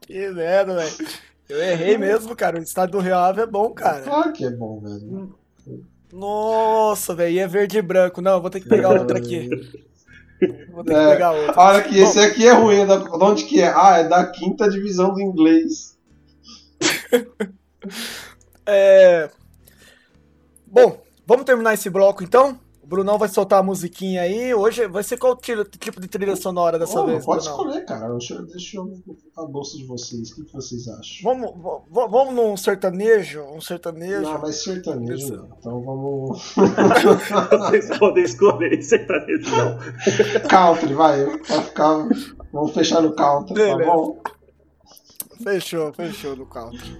que 0.00 0.28
merda, 0.28 0.76
velho. 0.76 1.08
Eu 1.48 1.60
errei 1.60 1.98
mesmo, 1.98 2.36
cara. 2.36 2.56
O 2.56 2.62
estádio 2.62 2.92
do 2.92 3.00
Rio 3.00 3.16
Ave 3.16 3.40
é 3.40 3.46
bom, 3.46 3.68
cara. 3.70 4.02
Claro 4.02 4.32
que 4.32 4.44
é 4.44 4.50
bom, 4.50 4.78
velho. 4.78 5.34
Nossa, 6.12 7.16
velho. 7.16 7.34
E 7.34 7.40
é 7.40 7.48
verde 7.48 7.78
e 7.78 7.82
branco. 7.82 8.22
Não, 8.22 8.40
vou 8.40 8.48
ter 8.48 8.60
que 8.60 8.68
pegar 8.68 8.90
outro 8.90 9.16
aqui. 9.16 9.48
Vou 10.70 10.84
ter 10.84 10.94
que 10.94 11.00
é, 11.00 11.10
pegar 11.10 11.32
outro. 11.32 11.54
Olha 11.56 11.82
que 11.82 11.98
esse 11.98 12.20
aqui 12.20 12.46
é 12.46 12.52
ruim. 12.52 12.86
Da, 12.86 12.96
de 12.96 13.24
onde 13.24 13.44
que 13.46 13.60
é? 13.60 13.72
Ah, 13.74 13.98
é 13.98 14.08
da 14.08 14.24
quinta 14.24 14.70
divisão 14.70 15.12
do 15.12 15.20
inglês. 15.20 15.98
é... 18.64 19.28
Bom, 20.64 20.96
Vamos 21.30 21.44
terminar 21.44 21.74
esse 21.74 21.88
bloco 21.88 22.24
então? 22.24 22.58
O 22.82 22.86
Brunão 22.88 23.16
vai 23.16 23.28
soltar 23.28 23.60
a 23.60 23.62
musiquinha 23.62 24.22
aí. 24.22 24.52
Hoje 24.52 24.88
vai 24.88 25.04
ser 25.04 25.16
qual 25.16 25.36
tipo 25.36 26.00
de 26.00 26.08
trilha 26.08 26.34
sonora 26.34 26.76
dessa 26.76 27.00
oh, 27.00 27.06
vez? 27.06 27.24
Pode 27.24 27.44
Brunão? 27.44 27.60
escolher, 27.60 27.84
cara. 27.84 28.08
Deixa, 28.14 28.42
deixa 28.42 28.78
eu 28.78 28.92
a 29.36 29.44
gosto 29.44 29.78
de 29.78 29.84
vocês. 29.84 30.32
O 30.32 30.44
que, 30.44 30.52
vocês 30.52 30.88
acham? 30.88 31.22
Vamos, 31.22 31.54
vamos 31.88 32.34
num 32.34 32.56
sertanejo? 32.56 33.42
Um 33.42 33.60
sertanejo? 33.60 34.22
Não, 34.22 34.40
mas 34.40 34.56
sertanejo 34.56 35.36
não. 35.36 35.56
Então 35.56 35.84
vamos. 35.84 36.54
vocês 37.70 37.96
podem 37.96 38.24
escolher 38.24 38.82
sertanejo 38.82 39.50
não. 39.56 40.48
country, 40.50 40.94
vai. 40.94 41.24
Vai 41.26 41.62
ficar. 41.62 42.08
Vamos 42.52 42.74
fechar 42.74 43.02
no 43.02 43.14
country, 43.14 43.54
tá 43.54 43.60
Beleza. 43.60 43.88
tá 43.88 43.96
bom? 43.96 44.20
Fechou, 45.44 45.92
fechou 45.92 46.34
no 46.34 46.46
country. 46.46 46.98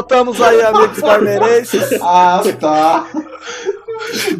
Voltamos 0.00 0.40
aí, 0.40 0.60
amigos 0.64 0.98
palmeirenses. 0.98 2.00
Ah, 2.00 2.40
tá. 2.58 3.06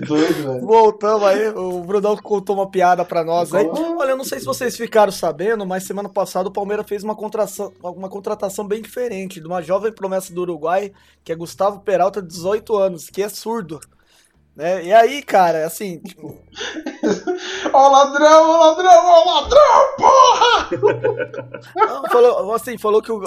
Doido, 0.07 0.53
velho. 0.53 0.67
Voltamos 0.67 1.23
aí, 1.25 1.49
o 1.49 1.83
Brunão 1.83 2.17
contou 2.17 2.57
uma 2.57 2.71
piada 2.71 3.05
pra 3.05 3.23
nós 3.23 3.53
aí. 3.53 3.67
Olha, 3.67 4.13
eu 4.13 4.17
não 4.17 4.25
sei 4.25 4.39
se 4.39 4.47
vocês 4.47 4.75
ficaram 4.75 5.13
sabendo, 5.13 5.67
mas 5.67 5.85
semana 5.85 6.09
passada 6.09 6.49
o 6.49 6.53
Palmeiras 6.53 6.87
fez 6.89 7.05
uma 7.05 7.15
contratação, 7.15 7.71
uma 7.83 8.09
contratação 8.09 8.67
bem 8.67 8.81
diferente, 8.81 9.39
de 9.39 9.47
uma 9.47 9.61
jovem 9.61 9.93
promessa 9.93 10.33
do 10.33 10.41
Uruguai, 10.41 10.93
que 11.23 11.31
é 11.31 11.37
Gustavo 11.37 11.81
Peralta, 11.81 12.23
de 12.23 12.29
18 12.29 12.77
anos, 12.77 13.11
que 13.11 13.23
é 13.23 13.29
surdo. 13.29 13.79
Né? 14.57 14.85
E 14.85 14.93
aí, 14.95 15.23
cara, 15.23 15.67
assim, 15.67 15.99
tipo, 15.99 16.39
Ó 17.71 17.87
o 17.87 17.93
ladrão, 17.93 18.51
ó 18.51 18.67
ladrão, 18.67 19.07
ó 19.07 19.41
ladrão, 19.41 19.97
porra! 19.99 20.69
não, 21.77 22.11
falou, 22.11 22.55
assim, 22.55 22.79
falou 22.79 23.03
que 23.03 23.13
o. 23.13 23.21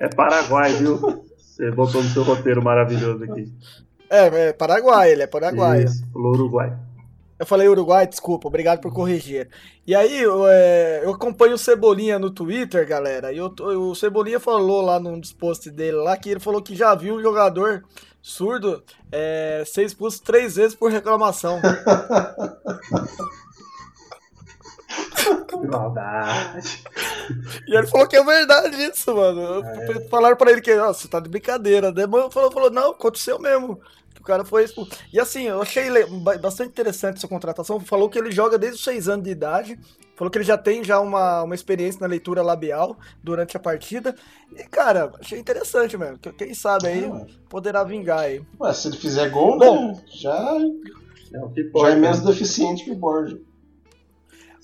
É 0.00 0.08
Paraguai, 0.08 0.72
viu? 0.74 0.98
Você 1.38 1.70
botou 1.70 2.02
no 2.02 2.08
seu 2.10 2.22
roteiro 2.22 2.62
maravilhoso 2.62 3.24
aqui. 3.24 3.52
É, 4.10 4.48
é 4.48 4.52
Paraguai, 4.52 5.12
ele 5.12 5.22
é 5.22 5.26
Paraguai. 5.26 5.84
Isso, 5.84 6.04
falou 6.12 6.32
Uruguai. 6.32 6.76
Eu 7.38 7.46
falei 7.46 7.66
Uruguai, 7.68 8.06
desculpa, 8.06 8.46
obrigado 8.46 8.80
por 8.80 8.92
corrigir. 8.92 9.48
E 9.86 9.94
aí, 9.96 10.20
eu, 10.22 10.46
é, 10.46 11.00
eu 11.04 11.10
acompanho 11.10 11.54
o 11.54 11.58
Cebolinha 11.58 12.16
no 12.18 12.30
Twitter, 12.30 12.86
galera, 12.86 13.32
e 13.32 13.38
eu- 13.38 13.52
o 13.58 13.94
Cebolinha 13.96 14.38
falou 14.38 14.80
lá 14.80 15.00
num 15.00 15.18
dos 15.18 15.32
posts 15.32 15.72
dele 15.72 15.96
lá 15.96 16.16
que 16.16 16.30
ele 16.30 16.38
falou 16.40 16.62
que 16.62 16.76
já 16.76 16.94
viu 16.94 17.16
um 17.16 17.22
jogador 17.22 17.82
surdo 18.20 18.82
é, 19.10 19.64
ser 19.66 19.82
expulso 19.84 20.22
três 20.22 20.54
vezes 20.54 20.74
por 20.76 20.90
reclamação. 20.92 21.60
Que 25.48 25.66
maldade. 25.66 26.82
E 27.66 27.76
ele 27.76 27.86
falou 27.86 28.06
que 28.06 28.16
é 28.16 28.24
verdade 28.24 28.76
isso, 28.82 29.14
mano. 29.14 29.62
Falaram 30.10 30.36
pra 30.36 30.50
ele 30.50 30.60
que, 30.60 30.74
você 30.76 31.08
tá 31.08 31.20
de 31.20 31.28
brincadeira. 31.28 31.92
né? 31.92 32.06
Mas 32.06 32.32
falou, 32.32 32.50
falou, 32.50 32.70
não, 32.70 32.90
aconteceu 32.90 33.38
mesmo. 33.38 33.80
O 34.18 34.24
cara 34.24 34.44
foi 34.44 34.64
expulso. 34.64 34.92
E 35.12 35.18
assim, 35.18 35.48
eu 35.48 35.60
achei 35.60 35.88
bastante 36.40 36.70
interessante 36.70 37.16
essa 37.16 37.26
contratação. 37.26 37.80
Falou 37.80 38.08
que 38.08 38.16
ele 38.18 38.30
joga 38.30 38.56
desde 38.56 38.78
os 38.78 38.84
seis 38.84 39.08
anos 39.08 39.24
de 39.24 39.30
idade. 39.30 39.78
Falou 40.16 40.30
que 40.30 40.38
ele 40.38 40.44
já 40.44 40.56
tem 40.56 40.84
já 40.84 41.00
uma, 41.00 41.42
uma 41.42 41.54
experiência 41.56 42.00
na 42.00 42.06
leitura 42.06 42.40
labial 42.42 42.96
durante 43.22 43.56
a 43.56 43.60
partida. 43.60 44.14
E, 44.56 44.62
cara, 44.64 45.12
achei 45.20 45.38
interessante 45.40 45.96
mesmo. 45.96 46.18
Que- 46.18 46.32
Quem 46.32 46.54
sabe 46.54 46.86
aí 46.86 47.04
É, 47.04 47.26
poderá 47.48 47.82
vingar 47.82 48.20
aí. 48.20 48.40
Ué, 48.60 48.72
se 48.72 48.86
ele 48.88 48.96
fizer 48.96 49.28
gol, 49.30 49.58
Bom. 49.58 49.88
né? 49.88 50.02
Já, 50.06 50.56
É 51.34 51.80
já 51.80 51.88
é 51.90 51.94
menos 51.96 52.20
deficiente 52.20 52.84
que 52.84 52.92
o 52.92 52.94
Borja. 52.96 53.38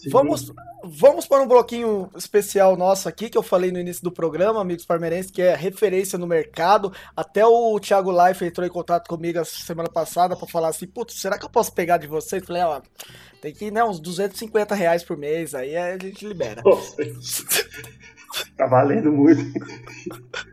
Vamos, 0.06 0.52
vamos 0.84 1.26
para 1.26 1.42
um 1.42 1.48
bloquinho 1.48 2.08
especial 2.16 2.76
nosso 2.76 3.08
aqui, 3.08 3.28
que 3.28 3.36
eu 3.36 3.42
falei 3.42 3.72
no 3.72 3.80
início 3.80 4.02
do 4.02 4.12
programa, 4.12 4.60
amigos 4.60 4.86
parmeirenses, 4.86 5.30
que 5.30 5.42
é 5.42 5.54
referência 5.56 6.18
no 6.18 6.26
mercado. 6.26 6.92
Até 7.16 7.44
o 7.44 7.78
Thiago 7.80 8.12
Life 8.12 8.44
entrou 8.44 8.66
em 8.66 8.70
contato 8.70 9.08
comigo 9.08 9.40
a 9.40 9.44
semana 9.44 9.88
passada 9.88 10.36
para 10.36 10.46
falar 10.46 10.68
assim, 10.68 10.86
putz, 10.86 11.20
será 11.20 11.38
que 11.38 11.44
eu 11.44 11.50
posso 11.50 11.72
pegar 11.72 11.98
de 11.98 12.06
vocês? 12.06 12.44
Falei, 12.44 12.62
ó, 12.62 12.80
tem 13.42 13.52
que 13.52 13.66
ir, 13.66 13.72
né, 13.72 13.82
uns 13.82 13.98
250 13.98 14.74
reais 14.74 15.02
por 15.02 15.16
mês, 15.16 15.54
aí 15.54 15.76
a 15.76 15.98
gente 15.98 16.26
libera. 16.26 16.62
Nossa. 16.64 16.96
Tá 18.56 18.66
valendo 18.66 19.10
muito. 19.10 19.42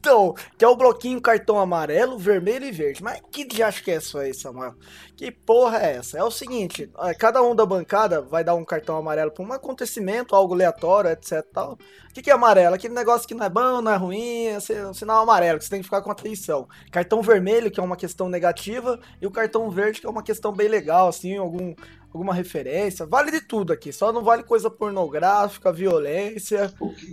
Então, 0.00 0.34
que 0.56 0.64
é 0.64 0.68
o 0.68 0.74
bloquinho 0.74 1.20
cartão 1.20 1.60
amarelo, 1.60 2.18
vermelho 2.18 2.64
e 2.64 2.72
verde. 2.72 3.02
Mas 3.02 3.20
que 3.30 3.44
diacho 3.44 3.84
que 3.84 3.90
é 3.90 3.96
isso 3.96 4.16
aí, 4.16 4.32
Samuel? 4.32 4.74
Que 5.14 5.30
porra 5.30 5.76
é 5.78 5.96
essa? 5.96 6.16
É 6.16 6.24
o 6.24 6.30
seguinte, 6.30 6.90
ó, 6.94 7.12
cada 7.18 7.42
um 7.42 7.54
da 7.54 7.66
bancada 7.66 8.22
vai 8.22 8.42
dar 8.42 8.54
um 8.54 8.64
cartão 8.64 8.96
amarelo 8.96 9.30
pra 9.30 9.44
um 9.44 9.52
acontecimento, 9.52 10.34
algo 10.34 10.54
aleatório, 10.54 11.10
etc 11.10 11.44
tal. 11.52 11.72
O 11.74 12.14
que, 12.14 12.22
que 12.22 12.30
é 12.30 12.32
amarelo? 12.32 12.74
Aquele 12.74 12.94
negócio 12.94 13.28
que 13.28 13.34
não 13.34 13.44
é 13.44 13.50
bom, 13.50 13.82
não 13.82 13.92
é 13.92 13.96
ruim, 13.96 14.46
é 14.46 14.86
um 14.86 14.94
sinal 14.94 15.22
amarelo, 15.22 15.58
que 15.58 15.64
você 15.66 15.70
tem 15.70 15.80
que 15.80 15.84
ficar 15.84 16.00
com 16.00 16.10
atenção. 16.10 16.66
Cartão 16.90 17.20
vermelho, 17.20 17.70
que 17.70 17.78
é 17.78 17.82
uma 17.82 17.96
questão 17.96 18.28
negativa, 18.28 18.98
e 19.20 19.26
o 19.26 19.30
cartão 19.30 19.70
verde, 19.70 20.00
que 20.00 20.06
é 20.06 20.10
uma 20.10 20.22
questão 20.22 20.50
bem 20.50 20.68
legal, 20.68 21.08
assim, 21.08 21.36
algum, 21.36 21.74
alguma 22.12 22.32
referência. 22.32 23.04
Vale 23.04 23.30
de 23.30 23.42
tudo 23.42 23.72
aqui, 23.72 23.92
só 23.92 24.12
não 24.12 24.24
vale 24.24 24.42
coisa 24.42 24.70
pornográfica, 24.70 25.70
violência. 25.70 26.72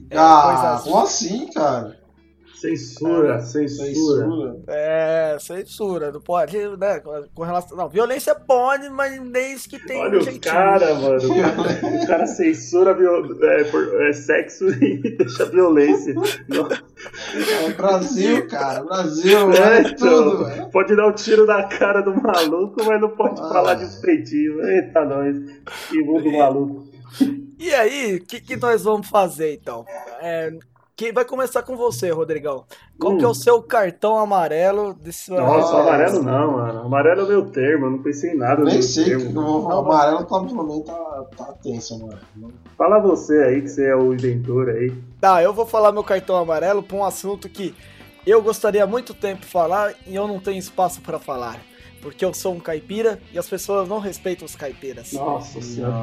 É, 0.10 0.18
ah, 0.18 0.44
coisas- 0.44 0.84
como 0.84 1.04
assim, 1.04 1.48
cara? 1.52 2.07
Censura, 2.60 3.40
censura. 3.42 3.88
Censura. 3.88 4.58
É, 4.68 5.38
censura, 5.40 6.12
não 6.12 6.20
pode, 6.22 6.58
né? 6.78 7.00
Com 7.36 7.44
relação. 7.44 7.78
Não, 7.78 7.88
violência 7.88 8.34
pode, 8.34 8.90
mas 8.90 9.20
desde 9.32 9.70
que 9.70 9.80
tem 9.86 10.02
Olha 10.02 10.20
jeitinho. 10.22 10.54
caras, 10.54 10.98
mano. 11.00 11.18
O 11.18 11.36
cara, 11.36 12.04
o 12.04 12.08
cara 12.08 12.26
censura 12.28 12.94
viol- 12.96 13.44
é, 13.44 13.64
por- 13.66 14.02
é, 14.02 14.12
sexo 14.14 14.70
e 14.84 14.98
deixa 15.18 15.46
violência. 15.46 16.14
Não, 16.16 16.68
É 16.72 17.74
Brasil, 17.74 18.48
cara. 18.48 18.84
Brasil, 18.84 19.52
é, 19.54 19.78
é, 19.78 19.82
então, 19.82 19.96
tudo, 20.38 20.72
pode 20.72 20.96
dar 20.96 21.08
um 21.08 21.14
tiro 21.14 21.46
na 21.46 21.64
cara 21.64 22.02
do 22.02 22.14
maluco, 22.22 22.84
mas 22.86 23.00
não 23.00 23.10
pode 23.10 23.40
Ah. 23.40 23.50
falar 23.50 23.76
de 23.76 23.86
uns 23.86 23.98
peitinhos. 23.98 24.66
Eita, 24.68 25.06
nós. 25.06 25.36
Que 25.90 26.02
mundo 26.02 26.32
maluco. 26.32 26.88
E 27.60 27.74
aí, 27.74 28.16
o 28.16 28.26
que, 28.26 28.40
que 28.42 28.56
nós 28.58 28.84
vamos 28.84 29.08
fazer 29.08 29.54
então? 29.54 29.86
É, 30.22 30.52
quem 30.98 31.14
vai 31.14 31.24
começar 31.24 31.62
com 31.62 31.78
você, 31.78 32.10
Rodrigão? 32.10 32.66
Qual 33.00 33.14
Hum. 33.14 33.18
que 33.20 33.24
é 33.24 33.28
o 33.28 33.34
seu 33.36 33.62
cartão 33.62 34.18
amarelo 34.18 34.96
desse 34.96 35.30
Nossa, 35.30 35.78
amarelo 35.80 36.24
não, 36.24 36.54
mano. 36.54 36.80
Amarelo 36.82 37.22
é 37.22 37.24
o 37.24 37.28
meu 37.28 37.46
termo, 37.46 37.86
eu 37.86 37.92
não 37.92 38.00
pensei 38.02 38.32
em 38.32 38.36
nada. 38.36 38.64
Nem 38.64 38.82
sei 38.82 39.04
que 39.04 39.10
termo. 39.12 39.26
eu 39.26 39.32
vou 39.34 39.62
falar. 39.64 39.76
O 39.76 39.80
amarelo 39.86 40.26
tá, 40.26 40.40
também 40.40 40.84
tá, 40.84 41.26
tá 41.38 41.54
tenso, 41.62 42.00
mano. 42.00 42.20
Fala 42.76 42.98
você 43.00 43.38
aí, 43.44 43.62
que 43.62 43.70
você 43.70 43.86
é 43.86 43.96
o 43.96 44.12
inventor 44.12 44.70
aí. 44.70 44.92
Tá, 45.22 45.44
eu 45.44 45.54
vou 45.54 45.68
falar 45.68 45.92
meu 45.92 46.04
cartão 46.04 46.36
amarelo 46.36 46.82
pra 46.82 46.98
um 46.98 47.06
assunto 47.06 47.48
que 47.48 47.76
eu 48.26 48.42
gostaria 48.42 48.84
há 48.84 48.88
muito 48.88 49.14
tempo 49.14 49.42
de 49.42 49.48
falar 49.48 49.94
e 50.08 50.16
eu 50.16 50.28
não 50.28 50.40
tenho 50.40 50.58
espaço 50.58 51.00
pra 51.02 51.20
falar. 51.20 51.60
Porque 52.02 52.26
eu 52.26 52.34
sou 52.34 52.54
um 52.56 52.60
caipira 52.60 53.20
e 53.32 53.38
as 53.38 53.48
pessoas 53.48 53.88
não 53.88 54.00
respeitam 54.00 54.46
os 54.46 54.56
caipiras. 54.56 55.14
Nossa 55.14 55.62
senhora. 55.62 56.02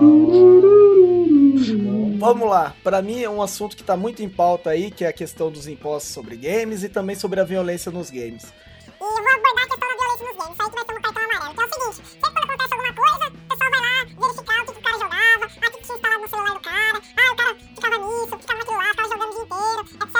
Vamos 2.16 2.48
lá, 2.48 2.74
pra 2.82 3.02
mim 3.02 3.22
é 3.22 3.28
um 3.28 3.42
assunto 3.42 3.76
que 3.76 3.82
tá 3.82 3.96
muito 3.96 4.22
em 4.22 4.28
pauta 4.28 4.70
aí, 4.70 4.90
que 4.90 5.04
é 5.04 5.08
a 5.08 5.12
questão 5.12 5.50
dos 5.50 5.66
impostos 5.66 6.12
sobre 6.12 6.36
games 6.36 6.82
e 6.82 6.88
também 6.88 7.16
sobre 7.16 7.40
a 7.40 7.44
violência 7.44 7.90
nos 7.90 8.10
games. 8.10 8.44
E 8.44 9.02
eu 9.02 9.22
vou 9.22 9.32
abordar 9.34 9.64
a 9.64 9.68
questão 9.68 9.88
da 9.88 9.96
violência 9.96 10.26
nos 10.26 10.36
games. 10.36 10.54
Isso 10.54 10.62
aí 10.62 10.70
que 10.70 10.74
vai 10.74 10.84
ser 10.84 10.94
um 10.94 11.02
cartão 11.02 11.24
amarelo. 11.24 11.54
Que 11.54 11.60
é 11.60 11.64
o 11.64 11.68
seguinte: 11.68 12.08
sempre 12.08 12.32
quando 12.32 12.44
acontece 12.44 12.74
alguma 12.74 12.94
coisa, 12.94 13.28
o 13.28 13.48
pessoal 13.48 13.70
vai 13.70 13.80
lá 13.80 14.04
verificar 14.04 14.62
o 14.62 14.64
que, 14.64 14.72
que 14.72 14.78
o 14.78 14.82
cara 14.82 14.98
jogava, 14.98 15.44
o 15.44 15.48
que, 15.48 15.82
tinha 15.84 15.96
instalado 15.96 16.22
no 16.22 16.28
celular 16.28 16.54
do 16.54 16.60
cara, 16.60 17.02
ah, 17.16 17.32
o 17.32 17.36
cara 17.36 17.54
ficava 17.54 17.98
nisso, 17.98 18.38
ficava 18.38 18.58
naquilo 18.58 18.76
lá, 18.78 18.84
ficava 18.84 19.08
jogando 19.08 19.30
o 19.30 19.34
dia 19.34 19.44
inteiro, 19.44 19.80
etc. 19.94 20.14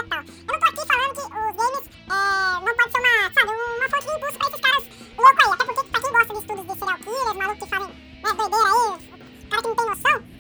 Eu 0.45 0.53
não 0.53 0.61
tô 0.61 0.67
aqui 0.67 0.83
falando 0.85 1.13
que 1.15 1.21
os 1.21 1.57
games 1.57 1.85
é, 2.05 2.61
não 2.65 2.75
pode 2.75 2.93
ser 2.93 2.99
uma, 2.99 3.15
sabe, 3.35 3.51
uma 3.55 3.89
fonte 3.89 4.07
de 4.07 4.13
impulso 4.15 4.39
pra 4.39 4.49
esses 4.49 4.61
caras 4.61 4.85
loucos 5.17 5.45
aí. 5.45 5.53
Até 5.55 5.65
porque, 5.65 5.85
pra 5.85 6.01
quem 6.01 6.13
gosta 6.13 6.33
de 6.35 6.41
estudos 6.41 6.67
de 6.67 6.79
serial 6.79 6.99
killers, 6.99 7.37
malucos 7.37 7.65
que 7.65 7.69
fazem 7.71 7.89
né, 7.89 8.33
doideira 8.37 8.69
aí, 8.69 8.89
os 8.91 9.49
caras 9.49 9.63
que 9.63 9.69
não 9.69 9.77
tem 9.77 9.87
noção, 9.87 10.34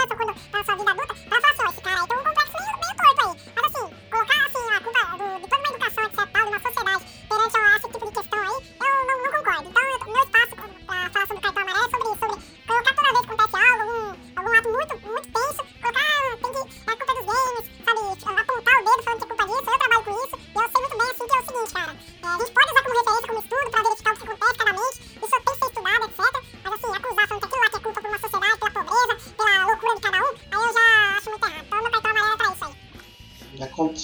ou 0.00 0.16
quando 0.16 0.34
tá 0.50 0.58
na 0.58 0.64
sua 0.64 0.76
vida 0.76 0.90
adulta, 0.90 1.14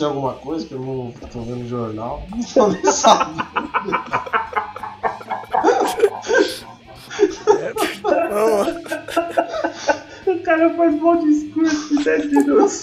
Aconteceu 0.05 0.09
alguma 0.09 0.34
coisa 0.34 0.66
que 0.66 0.74
eu 0.74 0.80
não 0.80 1.12
tô 1.32 1.40
vendo 1.40 1.57
no 1.61 1.68
jornal? 1.68 2.22
Não 2.30 2.42
tô 2.42 2.68
nem 2.68 2.92
sabendo. 2.92 3.44
O 10.26 10.38
cara 10.40 10.70
faz 10.74 10.94
bom 10.94 11.16
discurso 11.26 11.96
de 11.98 12.05
10 12.05 12.32
minutos. 12.32 12.82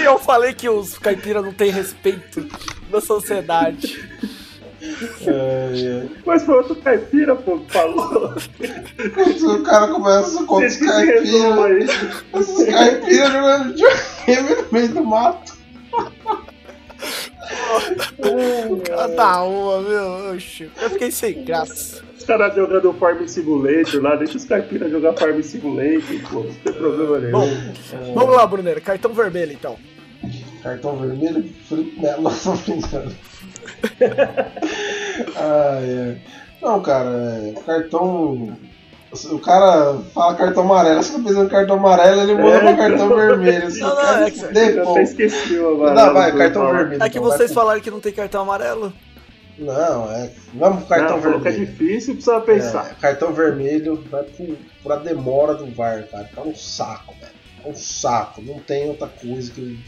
E 0.00 0.04
eu 0.04 0.18
falei 0.18 0.54
que 0.54 0.68
os 0.68 0.98
caipiras 0.98 1.44
não 1.44 1.52
têm 1.52 1.70
respeito 1.70 2.46
da 2.90 3.00
sociedade. 3.00 4.08
É, 5.26 6.06
Mas 6.24 6.42
foi 6.44 6.56
outro 6.56 6.74
caipira, 6.76 7.36
pô, 7.36 7.58
que 7.58 7.72
falou. 7.72 8.34
é. 8.60 9.46
O 9.46 9.62
cara 9.62 9.88
começa 9.88 10.42
com 10.44 10.56
os 10.64 10.76
caipiras. 10.76 11.90
Esses 12.34 12.64
caipiras 12.66 13.32
jogando 13.32 13.74
videogame 14.30 14.62
no 14.62 14.72
meio 14.72 14.88
do 14.88 15.04
mato. 15.04 15.58
Cada 18.86 19.42
uma, 19.44 19.80
meu. 19.80 20.34
Oxi, 20.34 20.70
eu 20.80 20.90
fiquei 20.90 21.10
sem 21.10 21.44
graça. 21.44 22.02
caras 22.26 22.54
jogando 22.54 22.92
Farm 22.94 23.26
Simulator 23.26 24.02
lá, 24.02 24.16
deixa 24.16 24.36
os 24.36 24.44
caipiras 24.44 24.90
jogar 24.90 25.14
Farm 25.14 25.40
Simulator, 25.42 26.30
pô, 26.30 26.40
não 26.44 26.54
tem 26.54 26.72
problema 26.72 27.18
nenhum. 27.18 27.32
Bom, 27.32 28.14
vamos 28.14 28.36
lá, 28.36 28.46
Bruneiro. 28.46 28.80
Cartão 28.80 29.12
vermelho, 29.12 29.52
então. 29.52 29.76
Cartão 30.62 30.96
vermelho, 30.96 31.44
não 32.20 32.30
tô 32.30 32.52
brincando. 32.52 33.14
ah, 35.36 35.78
é. 35.82 36.16
Não, 36.62 36.82
cara, 36.82 37.10
é, 37.10 37.54
cartão. 37.62 38.56
O 39.32 39.38
cara 39.40 39.96
fala 40.14 40.34
cartão 40.36 40.62
amarelo, 40.62 41.02
você 41.02 41.12
tá 41.12 41.18
pensando 41.18 41.46
em 41.46 41.48
cartão 41.48 41.76
amarelo, 41.76 42.20
ele 42.22 42.34
muda 42.34 42.56
É, 42.56 42.60
pra 42.60 42.76
cartão 42.76 43.06
então. 43.06 43.16
vermelho. 43.16 43.66
Assim, 43.66 43.80
Não, 43.80 43.88
não, 43.88 43.96
cara, 43.96 44.26
é 44.28 44.30
que- 44.30 44.40
pô. 44.84 44.90
até 44.92 45.02
esqueci 45.02 45.54
o 45.58 45.68
agora. 45.74 45.94
Não, 45.94 46.14
vai, 46.14 46.36
cartão 46.36 46.70
vermelho. 46.72 47.02
É 47.02 47.08
que 47.10 47.18
então, 47.18 47.30
vocês 47.30 47.52
falaram 47.52 47.80
que 47.80 47.90
não 47.90 47.98
tem 48.00 48.12
cartão 48.12 48.42
amarelo. 48.42 48.92
Não, 49.58 50.10
é. 50.12 50.30
Vamos 50.54 50.78
pro 50.78 50.86
cartão 50.88 51.20
Não, 51.20 51.28
é 51.34 51.38
vermelho. 51.40 51.66
difícil, 51.66 52.14
precisa 52.14 52.40
pensar. 52.40 52.90
É, 52.92 52.94
cartão 53.00 53.32
vermelho 53.32 54.02
vai 54.08 54.22
pro, 54.22 54.56
pra 54.82 54.96
demora 54.96 55.54
do 55.54 55.66
VAR, 55.74 56.04
cara. 56.10 56.30
Tá 56.34 56.42
um 56.42 56.54
saco, 56.54 57.12
velho. 57.20 57.32
É 57.64 57.68
um 57.68 57.74
saco. 57.74 58.40
Não 58.40 58.60
tem 58.60 58.88
outra 58.88 59.08
coisa 59.08 59.50
que. 59.50 59.78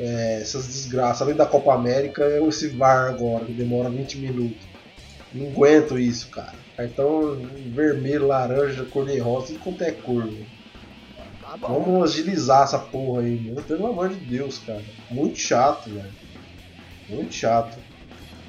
é, 0.00 0.40
essas 0.42 0.66
desgraças. 0.66 1.22
Além 1.22 1.36
da 1.36 1.46
Copa 1.46 1.72
América, 1.72 2.24
é 2.24 2.42
esse 2.46 2.66
VAR 2.68 3.08
agora, 3.10 3.44
que 3.44 3.52
demora 3.52 3.88
20 3.88 4.18
minutos. 4.18 4.58
Não 5.32 5.46
aguento 5.46 5.98
isso, 5.98 6.28
cara. 6.28 6.60
Cartão 6.76 7.36
vermelho, 7.74 8.26
laranja, 8.26 8.84
cor 8.84 9.06
de 9.06 9.18
rosa, 9.18 9.48
tudo 9.48 9.58
quanto 9.60 9.84
é 9.84 9.92
cor, 9.92 10.24
velho. 10.24 10.46
Tá. 11.42 11.56
Vamos 11.68 12.10
agilizar 12.10 12.62
essa 12.62 12.78
porra 12.78 13.20
aí, 13.20 13.38
mano. 13.40 13.62
Pelo 13.62 13.86
amor 13.86 14.08
de 14.08 14.16
Deus, 14.16 14.58
cara. 14.58 14.82
Muito 15.10 15.38
chato, 15.38 15.90
velho. 15.90 16.10
Muito 17.08 17.34
chato. 17.34 17.78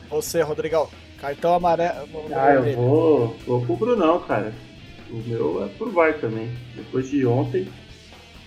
Você, 0.10 0.42
Rodrigão. 0.42 0.88
Cartão 1.20 1.54
amarelo. 1.54 2.08
Ah, 2.34 2.54
eu 2.54 2.76
vou, 2.76 3.38
vou 3.46 3.66
pro 3.66 3.76
Brunão, 3.78 4.20
cara. 4.22 4.54
O 5.10 5.18
meu 5.28 5.64
é 5.64 5.68
pro 5.70 5.92
VAR 5.92 6.20
também. 6.20 6.50
Depois 6.76 7.10
de 7.10 7.26
ontem, 7.26 7.68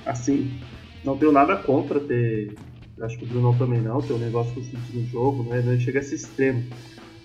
assim, 0.05 0.59
não 1.05 1.17
tenho 1.17 1.33
nada 1.33 1.57
contra 1.57 2.01
ter. 2.01 2.55
Acho 3.01 3.19
que 3.19 3.25
o 3.25 3.27
Brunão 3.27 3.57
também 3.57 3.81
não, 3.81 4.01
ter 4.01 4.15
um 4.15 4.19
negócio 4.19 4.55
com 4.55 4.99
no 4.99 5.07
jogo, 5.07 5.43
né? 5.45 5.63
Não 5.65 5.79
chega 5.79 5.99
a 5.99 6.03
esse 6.03 6.15
extremo. 6.15 6.65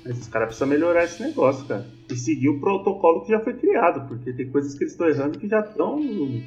Mas 0.06 0.20
os 0.20 0.28
caras 0.28 0.48
precisam 0.48 0.68
melhorar 0.68 1.04
esse 1.04 1.22
negócio, 1.22 1.68
cara. 1.68 1.92
E 2.10 2.16
seguir 2.16 2.50
o 2.50 2.60
protocolo 2.60 3.24
que 3.24 3.32
já 3.32 3.40
foi 3.40 3.54
criado, 3.54 4.08
porque 4.08 4.34
tem 4.34 4.50
coisas 4.50 4.74
que 4.76 4.84
eles 4.84 4.94
estão 4.94 5.08
errando 5.08 5.38
que 5.38 5.48
já 5.48 5.60
estão 5.60 6.44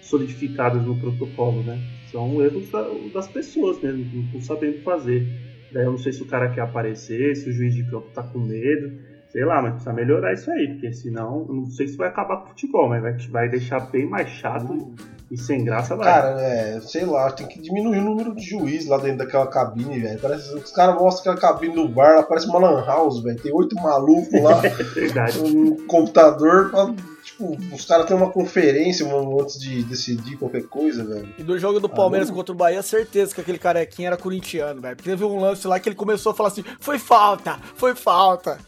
solidificadas 0.00 0.84
no 0.84 0.98
protocolo, 0.98 1.64
né? 1.64 1.82
São 2.04 2.40
erros 2.42 2.70
da- 2.70 2.88
das 3.12 3.28
pessoas 3.28 3.80
mesmo, 3.80 4.04
não 4.12 4.24
estão 4.24 4.40
sabendo 4.40 4.82
fazer. 4.82 5.26
Daí 5.72 5.84
eu 5.84 5.90
não 5.90 5.98
sei 5.98 6.12
se 6.12 6.22
o 6.22 6.26
cara 6.26 6.50
quer 6.50 6.62
aparecer, 6.62 7.34
se 7.36 7.48
o 7.48 7.52
juiz 7.52 7.74
de 7.74 7.84
campo 7.90 8.10
tá 8.10 8.22
com 8.22 8.38
medo. 8.38 9.08
Sei 9.28 9.44
lá, 9.44 9.60
mas 9.60 9.72
precisa 9.72 9.92
melhorar 9.92 10.32
isso 10.32 10.50
aí, 10.50 10.68
porque 10.68 10.90
senão, 10.92 11.46
não 11.46 11.66
sei 11.66 11.86
se 11.86 11.98
vai 11.98 12.08
acabar 12.08 12.38
com 12.38 12.44
o 12.44 12.48
futebol, 12.48 12.88
mas 12.88 13.02
vai, 13.02 13.16
vai 13.30 13.48
deixar 13.50 13.80
bem 13.80 14.08
mais 14.08 14.28
chato 14.30 14.94
e 15.30 15.36
sem 15.36 15.62
graça 15.64 15.94
vai. 15.94 16.06
Cara, 16.06 16.40
é, 16.40 16.80
sei 16.80 17.04
lá, 17.04 17.30
tem 17.30 17.46
que 17.46 17.60
diminuir 17.60 17.98
o 17.98 18.04
número 18.04 18.34
de 18.34 18.42
juiz 18.42 18.86
lá 18.86 18.96
dentro 18.96 19.18
daquela 19.18 19.46
cabine, 19.46 20.00
velho. 20.00 20.18
Parece 20.18 20.54
os 20.54 20.72
caras 20.72 20.94
mostram 20.96 21.32
aquela 21.32 21.52
cabine 21.52 21.74
do 21.74 21.88
bar, 21.88 22.16
lá 22.16 22.22
parece 22.22 22.46
uma 22.46 22.58
lan 22.58 22.84
house, 22.84 23.22
velho. 23.22 23.40
Tem 23.40 23.52
oito 23.52 23.76
malucos 23.76 24.42
lá, 24.42 24.64
é 24.64 24.70
verdade. 24.94 25.38
um 25.40 25.86
computador, 25.86 26.70
pra, 26.70 26.94
tipo, 27.22 27.56
os 27.72 27.84
caras 27.84 28.06
têm 28.06 28.16
uma 28.16 28.30
conferência 28.30 29.06
mano, 29.06 29.40
antes 29.40 29.60
de 29.60 29.82
decidir 29.84 30.36
qualquer 30.38 30.62
coisa, 30.62 31.04
velho. 31.04 31.28
E 31.36 31.42
do 31.42 31.58
jogo 31.58 31.78
do 31.78 31.88
Palmeiras 31.88 32.28
não. 32.28 32.36
contra 32.36 32.52
o 32.52 32.56
Bahia, 32.56 32.82
certeza 32.82 33.34
que 33.34 33.40
aquele 33.40 33.58
carequinha 33.58 34.08
era 34.08 34.16
corintiano, 34.16 34.80
velho. 34.80 34.96
Porque 34.96 35.10
teve 35.10 35.24
um 35.24 35.38
lance 35.38 35.66
lá 35.66 35.78
que 35.78 35.88
ele 35.90 35.96
começou 35.96 36.32
a 36.32 36.34
falar 36.34 36.48
assim: 36.48 36.64
foi 36.80 36.98
falta, 36.98 37.58
foi 37.74 37.94
falta. 37.94 38.58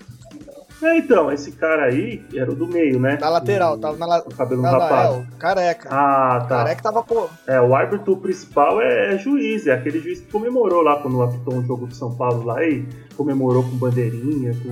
É, 0.83 0.97
então, 0.97 1.31
esse 1.31 1.53
cara 1.53 1.85
aí 1.85 2.25
era 2.35 2.51
o 2.51 2.55
do 2.55 2.67
meio, 2.67 2.99
né? 2.99 3.19
Na 3.21 3.29
lateral, 3.29 3.75
o, 3.75 3.79
tava 3.79 3.99
na 3.99 4.07
lateral. 4.07 4.37
Cabelo 4.37 4.63
não, 4.63 4.69
é, 4.69 4.73
rapado. 4.73 5.15
o 5.21 5.37
careca. 5.37 5.89
Ah, 5.93 6.47
tá. 6.49 6.57
Careca 6.57 6.83
tava, 6.83 7.03
pô. 7.03 7.29
É, 7.47 7.61
o 7.61 7.75
árbitro 7.75 8.17
principal 8.17 8.81
é, 8.81 9.15
é 9.15 9.19
juiz, 9.19 9.67
é 9.67 9.73
aquele 9.73 10.01
juiz 10.01 10.21
que 10.21 10.31
comemorou 10.33 10.81
lá 10.83 11.01
quando 11.03 11.21
apitou 11.23 11.55
um 11.55 11.67
jogo 11.67 11.87
de 11.87 11.97
São 11.97 12.15
Paulo 12.15 12.45
lá 12.45 12.65
e 12.65 12.89
comemorou 13.15 13.63
com 13.63 13.77
bandeirinha, 13.77 14.55
com, 14.55 14.71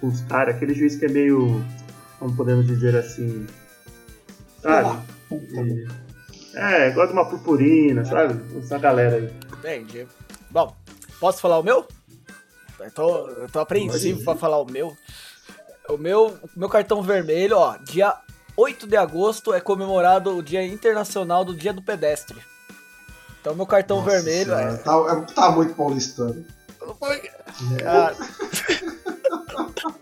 com 0.00 0.06
os 0.06 0.20
caras. 0.22 0.54
Aquele 0.54 0.74
juiz 0.74 0.94
que 0.94 1.06
é 1.06 1.08
meio, 1.08 1.64
como 2.20 2.36
podemos 2.36 2.64
dizer 2.66 2.94
assim, 2.96 3.44
sabe? 4.62 4.96
E- 5.32 5.86
é, 6.54 6.90
gosta 6.90 7.08
de 7.08 7.12
uma 7.14 7.28
purpurina, 7.28 8.04
sabe? 8.04 8.40
Essa 8.58 8.78
galera 8.78 9.16
aí. 9.16 9.30
Entendi. 9.58 10.06
Bom, 10.50 10.74
posso 11.18 11.40
falar 11.40 11.58
o 11.58 11.62
meu? 11.64 11.84
Eu 12.80 12.90
tô, 12.92 13.28
eu 13.28 13.48
tô 13.48 13.58
apreensivo 13.58 14.22
pra 14.22 14.36
falar 14.36 14.58
o 14.60 14.70
meu. 14.70 14.96
O 15.88 15.96
meu, 15.96 16.38
meu 16.56 16.68
cartão 16.68 17.02
vermelho, 17.02 17.56
ó, 17.56 17.76
dia 17.78 18.14
8 18.56 18.86
de 18.86 18.96
agosto 18.96 19.54
é 19.54 19.60
comemorado 19.60 20.36
o 20.36 20.42
Dia 20.42 20.64
Internacional 20.66 21.44
do 21.44 21.54
Dia 21.54 21.72
do 21.72 21.82
Pedestre. 21.82 22.36
Então 23.40 23.54
meu 23.54 23.66
cartão 23.66 23.98
Nossa 23.98 24.10
vermelho 24.10 24.54
senhora, 24.54 24.72
é. 24.74 24.76
Tá, 24.78 24.92
é- 25.10 25.34
tá 25.34 25.50
muito 25.50 25.74
paulistano. 25.74 26.44
Ah, 27.86 28.12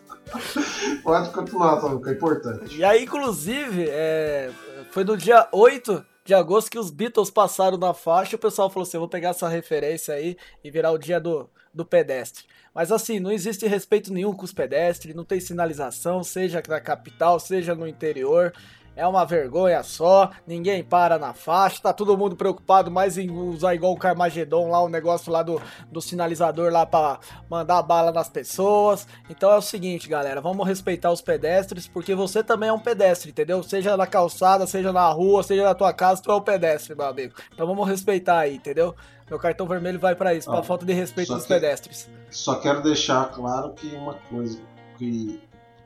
Pode 1.02 1.30
continuar, 1.30 1.80
Samuca, 1.80 2.10
é 2.10 2.14
importante. 2.14 2.76
e 2.76 2.84
aí, 2.84 3.04
inclusive, 3.04 3.86
é, 3.88 4.50
foi 4.90 5.04
no 5.04 5.16
dia 5.16 5.46
8 5.52 6.04
de 6.24 6.34
agosto 6.34 6.70
que 6.70 6.78
os 6.78 6.90
Beatles 6.90 7.30
passaram 7.30 7.78
na 7.78 7.94
faixa 7.94 8.34
e 8.34 8.36
o 8.36 8.38
pessoal 8.38 8.68
falou 8.68 8.82
assim: 8.86 8.96
eu 8.96 9.00
vou 9.00 9.08
pegar 9.08 9.30
essa 9.30 9.48
referência 9.48 10.14
aí 10.14 10.36
e 10.64 10.70
virar 10.70 10.90
o 10.90 10.98
dia 10.98 11.20
do, 11.20 11.48
do 11.72 11.84
pedestre. 11.84 12.44
Mas 12.76 12.92
assim, 12.92 13.18
não 13.18 13.32
existe 13.32 13.66
respeito 13.66 14.12
nenhum 14.12 14.34
com 14.34 14.44
os 14.44 14.52
pedestres, 14.52 15.14
não 15.14 15.24
tem 15.24 15.40
sinalização, 15.40 16.22
seja 16.22 16.62
na 16.68 16.78
capital, 16.78 17.40
seja 17.40 17.74
no 17.74 17.88
interior. 17.88 18.52
É 18.96 19.06
uma 19.06 19.26
vergonha 19.26 19.82
só, 19.82 20.30
ninguém 20.46 20.82
para 20.82 21.18
na 21.18 21.34
faixa, 21.34 21.82
tá 21.82 21.92
todo 21.92 22.16
mundo 22.16 22.34
preocupado 22.34 22.90
mais 22.90 23.18
em 23.18 23.30
usar 23.30 23.74
igual 23.74 23.92
o 23.92 23.98
Carmageddon 23.98 24.70
lá, 24.70 24.80
o 24.82 24.88
negócio 24.88 25.30
lá 25.30 25.42
do, 25.42 25.60
do 25.92 26.00
sinalizador 26.00 26.72
lá 26.72 26.86
pra 26.86 27.18
mandar 27.50 27.82
bala 27.82 28.10
nas 28.10 28.30
pessoas. 28.30 29.06
Então 29.28 29.52
é 29.52 29.56
o 29.56 29.60
seguinte, 29.60 30.08
galera, 30.08 30.40
vamos 30.40 30.66
respeitar 30.66 31.12
os 31.12 31.20
pedestres, 31.20 31.86
porque 31.86 32.14
você 32.14 32.42
também 32.42 32.70
é 32.70 32.72
um 32.72 32.78
pedestre, 32.78 33.30
entendeu? 33.30 33.62
Seja 33.62 33.98
na 33.98 34.06
calçada, 34.06 34.66
seja 34.66 34.90
na 34.94 35.06
rua, 35.10 35.42
seja 35.42 35.62
na 35.64 35.74
tua 35.74 35.92
casa, 35.92 36.22
tu 36.22 36.32
é 36.32 36.34
um 36.34 36.40
pedestre, 36.40 36.94
meu 36.94 37.06
amigo. 37.06 37.34
Então 37.52 37.66
vamos 37.66 37.86
respeitar 37.86 38.38
aí, 38.38 38.56
entendeu? 38.56 38.94
Meu 39.28 39.38
cartão 39.38 39.66
vermelho 39.66 39.98
vai 40.00 40.14
pra 40.14 40.32
isso, 40.32 40.48
pra 40.48 40.60
Ah, 40.60 40.62
falta 40.62 40.86
de 40.86 40.94
respeito 40.94 41.34
dos 41.34 41.42
que- 41.42 41.48
pedestres. 41.52 42.08
Só 42.30 42.54
quero 42.54 42.80
deixar 42.82 43.26
claro 43.32 43.74
que 43.74 43.94
uma 43.94 44.14
coisa 44.14 44.58
que 44.96 45.38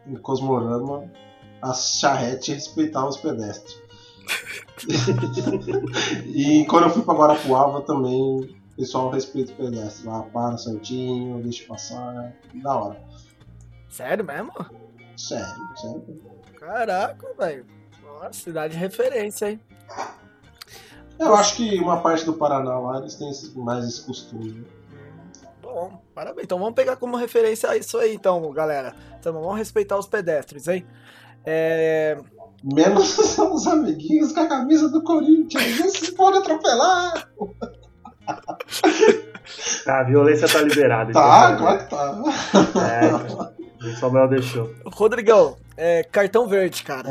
em 0.06 0.14
Cosmorama 0.16 1.10
a 1.62 1.72
charrete 1.74 2.52
respeitava 2.52 3.08
os 3.08 3.16
pedestres. 3.16 3.80
e 6.26 6.64
quando 6.66 6.84
eu 6.84 6.90
fui 6.90 7.02
pra 7.02 7.14
Guarapuava 7.14 7.82
também 7.82 8.40
o 8.40 8.48
pessoal 8.76 9.10
respeita 9.10 9.52
os 9.52 9.56
pedestres. 9.56 10.04
Lá 10.04 10.22
para 10.22 10.56
certinho, 10.56 11.42
deixa 11.42 11.66
passar. 11.66 12.32
Da 12.54 12.74
hora. 12.74 13.02
Sério 13.90 14.24
mesmo? 14.24 14.52
Sério, 15.16 15.76
sério. 15.76 16.22
Caraca, 16.58 17.26
velho. 17.38 17.66
Nossa, 18.02 18.32
cidade 18.32 18.74
de 18.74 18.80
referência, 18.80 19.50
hein? 19.50 19.60
Eu 21.18 21.34
acho 21.34 21.56
que 21.56 21.78
uma 21.78 22.00
parte 22.00 22.24
do 22.24 22.32
Paraná 22.32 22.78
lá 22.78 22.98
eles 23.00 23.14
têm 23.16 23.30
mais 23.56 23.84
esse 23.86 24.06
costume. 24.06 24.52
né? 24.52 24.64
Bom, 25.60 26.00
parabéns. 26.20 26.44
Então 26.44 26.58
vamos 26.58 26.74
pegar 26.74 26.96
como 26.96 27.16
referência 27.16 27.74
isso 27.76 27.96
aí, 27.96 28.14
então, 28.14 28.50
galera. 28.52 28.94
Então 29.18 29.32
vamos 29.32 29.56
respeitar 29.56 29.98
os 29.98 30.06
pedestres, 30.06 30.68
hein? 30.68 30.84
É... 31.44 32.18
Menos 32.62 33.16
os 33.38 33.66
amiguinhos 33.66 34.32
com 34.32 34.40
a 34.40 34.46
camisa 34.46 34.90
do 34.90 35.02
Corinthians. 35.02 35.80
Esses 35.80 36.10
podem 36.10 36.40
atropelar. 36.40 37.30
Ah, 39.86 40.00
a 40.00 40.02
violência 40.04 40.46
tá 40.46 40.60
liberada. 40.60 41.12
Tá, 41.12 41.52
então, 41.52 41.58
claro 41.58 41.78
que 41.78 41.90
tá. 41.90 42.22
É, 42.86 43.10
cara. 43.10 43.54
o 43.80 43.96
Samuel 43.96 44.28
deixou. 44.28 44.70
Rodrigão, 44.84 45.56
é, 45.76 46.04
cartão 46.04 46.46
verde, 46.46 46.84
cara. 46.84 47.08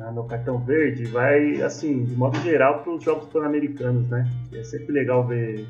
Ah, 0.00 0.10
meu 0.10 0.24
cartão 0.24 0.58
verde 0.58 1.04
vai, 1.04 1.60
assim, 1.62 2.04
de 2.04 2.16
modo 2.16 2.40
geral, 2.40 2.82
para 2.82 2.94
os 2.94 3.04
Jogos 3.04 3.28
Pan-Americanos, 3.28 4.08
né? 4.08 4.26
É 4.52 4.64
sempre 4.64 4.92
legal 4.92 5.24
ver 5.26 5.68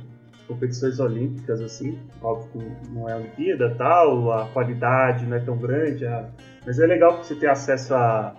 competições 0.54 0.98
olímpicas, 1.00 1.60
assim. 1.60 1.98
Óbvio 2.22 2.48
que 2.52 2.90
não 2.94 3.08
é 3.08 3.16
Olimpíada 3.16 3.74
tal, 3.76 4.30
a 4.32 4.46
qualidade 4.46 5.26
não 5.26 5.36
é 5.36 5.40
tão 5.40 5.56
grande, 5.56 6.06
a- 6.06 6.28
mas 6.66 6.78
é 6.78 6.86
legal 6.86 7.18
que 7.18 7.26
você 7.26 7.34
ter 7.34 7.48
acesso 7.48 7.94
a, 7.94 8.34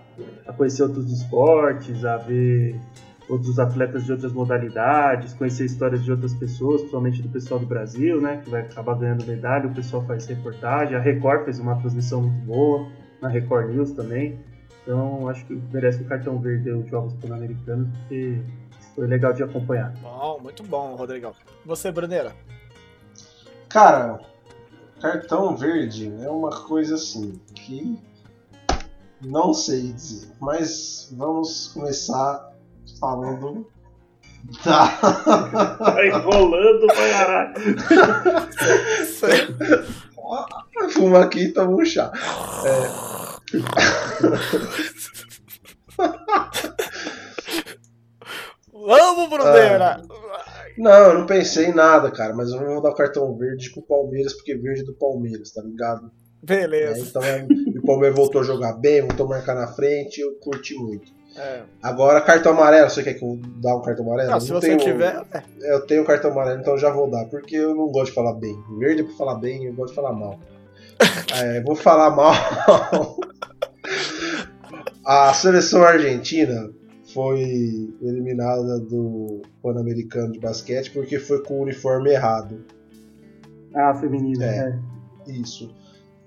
a 0.47 0.53
conhecer 0.53 0.83
outros 0.83 1.11
esportes, 1.11 2.05
a 2.05 2.17
ver 2.17 2.75
outros 3.29 3.57
atletas 3.57 4.05
de 4.05 4.11
outras 4.11 4.33
modalidades, 4.33 5.33
conhecer 5.33 5.65
histórias 5.65 6.03
de 6.03 6.11
outras 6.11 6.33
pessoas, 6.33 6.81
principalmente 6.81 7.21
do 7.21 7.29
pessoal 7.29 7.59
do 7.59 7.65
Brasil, 7.65 8.21
né? 8.21 8.41
Que 8.43 8.49
vai 8.49 8.61
acabar 8.61 8.95
ganhando 8.97 9.25
medalha, 9.25 9.67
o 9.67 9.73
pessoal 9.73 10.03
faz 10.05 10.25
reportagem. 10.25 10.95
A 10.95 10.99
Record 10.99 11.45
fez 11.45 11.59
uma 11.59 11.75
transmissão 11.79 12.21
muito 12.21 12.45
boa, 12.45 12.87
na 13.21 13.29
Record 13.29 13.69
News 13.71 13.91
também. 13.91 14.37
Então, 14.83 15.29
acho 15.29 15.45
que 15.45 15.57
merece 15.71 16.01
o 16.01 16.05
cartão 16.05 16.37
verde 16.39 16.69
os 16.71 16.85
Jogos 16.89 17.13
Pan-Americanos, 17.13 17.87
porque 17.99 18.37
foi 18.95 19.07
legal 19.07 19.33
de 19.33 19.43
acompanhar. 19.43 19.91
Bom, 20.01 20.39
muito 20.41 20.63
bom, 20.63 20.95
Rodrigão. 20.95 21.33
Você, 21.65 21.91
Bruneira? 21.91 22.35
Cara, 23.69 24.19
cartão 25.01 25.55
verde 25.55 26.13
é 26.21 26.29
uma 26.29 26.51
coisa 26.63 26.95
assim. 26.95 27.39
que 27.55 27.97
não 29.21 29.53
sei 29.53 29.93
dizer. 29.93 30.29
Mas 30.39 31.09
vamos 31.13 31.67
começar 31.73 32.51
falando 32.99 33.65
da. 34.63 34.87
Tá 35.77 36.05
enrolando 36.05 36.87
pra 36.87 37.09
caralho. 37.09 37.53
Fuma 40.91 41.21
aqui 41.23 41.45
e 41.45 41.53
toma 41.53 41.71
um 41.71 41.85
chá. 41.85 42.11
Vamos, 48.85 49.29
Bruneira! 49.29 50.01
Não, 50.77 50.91
eu 51.11 51.19
não 51.19 51.25
pensei 51.25 51.67
em 51.67 51.73
nada, 51.73 52.09
cara, 52.11 52.33
mas 52.33 52.51
eu 52.51 52.59
vou 52.59 52.81
dar 52.81 52.89
o 52.89 52.95
cartão 52.95 53.35
verde 53.37 53.71
pro 53.71 53.81
Palmeiras, 53.83 54.33
porque 54.33 54.55
verde 54.55 54.81
é 54.81 54.85
do 54.85 54.93
Palmeiras, 54.93 55.51
tá 55.51 55.61
ligado? 55.61 56.11
É, 56.41 56.45
Beleza. 56.45 56.99
então 57.07 57.23
é, 57.23 57.45
o 57.77 57.85
Palmeiras 57.85 58.17
voltou 58.17 58.41
a 58.41 58.43
jogar 58.43 58.73
bem, 58.73 59.01
voltou 59.01 59.25
a 59.27 59.29
marcar 59.29 59.55
na 59.55 59.67
frente, 59.67 60.19
eu 60.19 60.33
curti 60.41 60.73
muito. 60.75 61.11
É. 61.37 61.61
Agora, 61.81 62.21
cartão 62.21 62.51
amarelo, 62.51 62.89
você 62.89 63.01
quer 63.01 63.13
que 63.13 63.23
eu 63.23 63.37
dê 63.37 63.71
um 63.71 63.81
cartão 63.81 64.05
amarelo? 64.05 64.29
Não, 64.29 64.37
Eu 64.37 64.41
se 64.41 64.51
não 64.51 64.59
você 64.61 64.75
tiver. 64.77 65.23
é. 65.33 65.43
Eu 65.73 65.85
tenho 65.85 66.03
cartão 66.05 66.31
amarelo, 66.31 66.59
então 66.59 66.73
eu 66.73 66.79
já 66.79 66.91
vou 66.91 67.09
dar, 67.09 67.25
porque 67.25 67.55
eu 67.55 67.73
não 67.73 67.87
gosto 67.87 68.07
de 68.09 68.15
falar 68.15 68.33
bem. 68.33 68.55
Verde 68.77 69.01
é 69.01 69.05
pra 69.05 69.13
falar 69.15 69.35
bem, 69.35 69.65
eu 69.65 69.73
gosto 69.73 69.89
de 69.89 69.95
falar 69.95 70.13
mal. 70.13 70.39
É, 71.41 71.61
vou 71.61 71.75
falar 71.75 72.11
mal. 72.11 72.33
A 75.05 75.33
seleção 75.33 75.83
argentina 75.83 76.69
foi 77.13 77.93
eliminada 78.01 78.79
do 78.79 79.41
Pan-Americano 79.61 80.31
de 80.33 80.39
basquete 80.39 80.91
porque 80.91 81.19
foi 81.19 81.43
com 81.43 81.59
o 81.59 81.63
uniforme 81.63 82.11
errado. 82.11 82.63
Ah, 83.75 83.93
feminino, 83.93 84.43
É. 84.43 84.79
é. 85.27 85.31
Isso. 85.31 85.73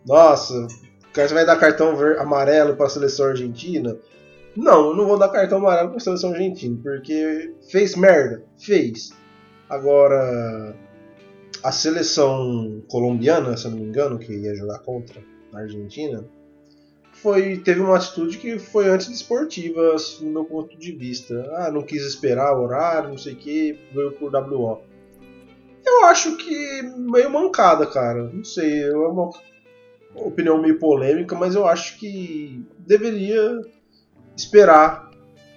Nossa, 0.06 0.66
você 1.14 1.34
vai 1.34 1.44
dar 1.44 1.56
cartão 1.58 1.98
amarelo 2.18 2.76
para 2.76 2.86
a 2.86 2.90
seleção 2.90 3.26
argentina? 3.26 3.96
Não, 4.56 4.90
eu 4.90 4.96
não 4.96 5.06
vou 5.06 5.18
dar 5.18 5.28
cartão 5.28 5.58
amarelo 5.58 5.88
para 5.88 5.98
a 5.98 6.00
seleção 6.00 6.30
argentina, 6.32 6.78
porque 6.82 7.52
fez 7.70 7.94
merda, 7.94 8.42
fez. 8.58 9.12
Agora, 9.68 10.74
a 11.62 11.72
seleção 11.72 12.82
colombiana, 12.88 13.56
se 13.56 13.66
eu 13.66 13.72
não 13.72 13.78
me 13.78 13.84
engano, 13.86 14.18
que 14.18 14.32
ia 14.32 14.54
jogar 14.54 14.78
contra 14.78 15.20
a 15.52 15.58
Argentina, 15.58 16.24
foi 17.22 17.58
teve 17.58 17.80
uma 17.80 17.96
atitude 17.96 18.38
que 18.38 18.58
foi 18.58 18.88
antidesportiva, 18.88 19.94
assim, 19.94 20.26
no 20.26 20.32
meu 20.32 20.44
ponto 20.44 20.76
de 20.76 20.92
vista. 20.92 21.34
Ah, 21.56 21.70
não 21.70 21.82
quis 21.82 22.02
esperar 22.02 22.56
o 22.56 22.62
horário, 22.62 23.10
não 23.10 23.18
sei 23.18 23.32
o 23.32 23.36
que, 23.36 23.78
veio 23.92 24.12
por 24.12 24.34
WO. 24.34 24.80
Eu 25.84 26.04
acho 26.04 26.36
que 26.36 26.82
meio 26.82 27.30
mancada, 27.30 27.86
cara. 27.86 28.24
Não 28.32 28.44
sei, 28.44 28.84
é 28.84 28.96
uma 28.96 29.30
opinião 30.14 30.60
meio 30.60 30.78
polêmica, 30.78 31.34
mas 31.34 31.54
eu 31.54 31.66
acho 31.66 31.98
que 31.98 32.64
deveria 32.78 33.60
esperar 34.36 35.10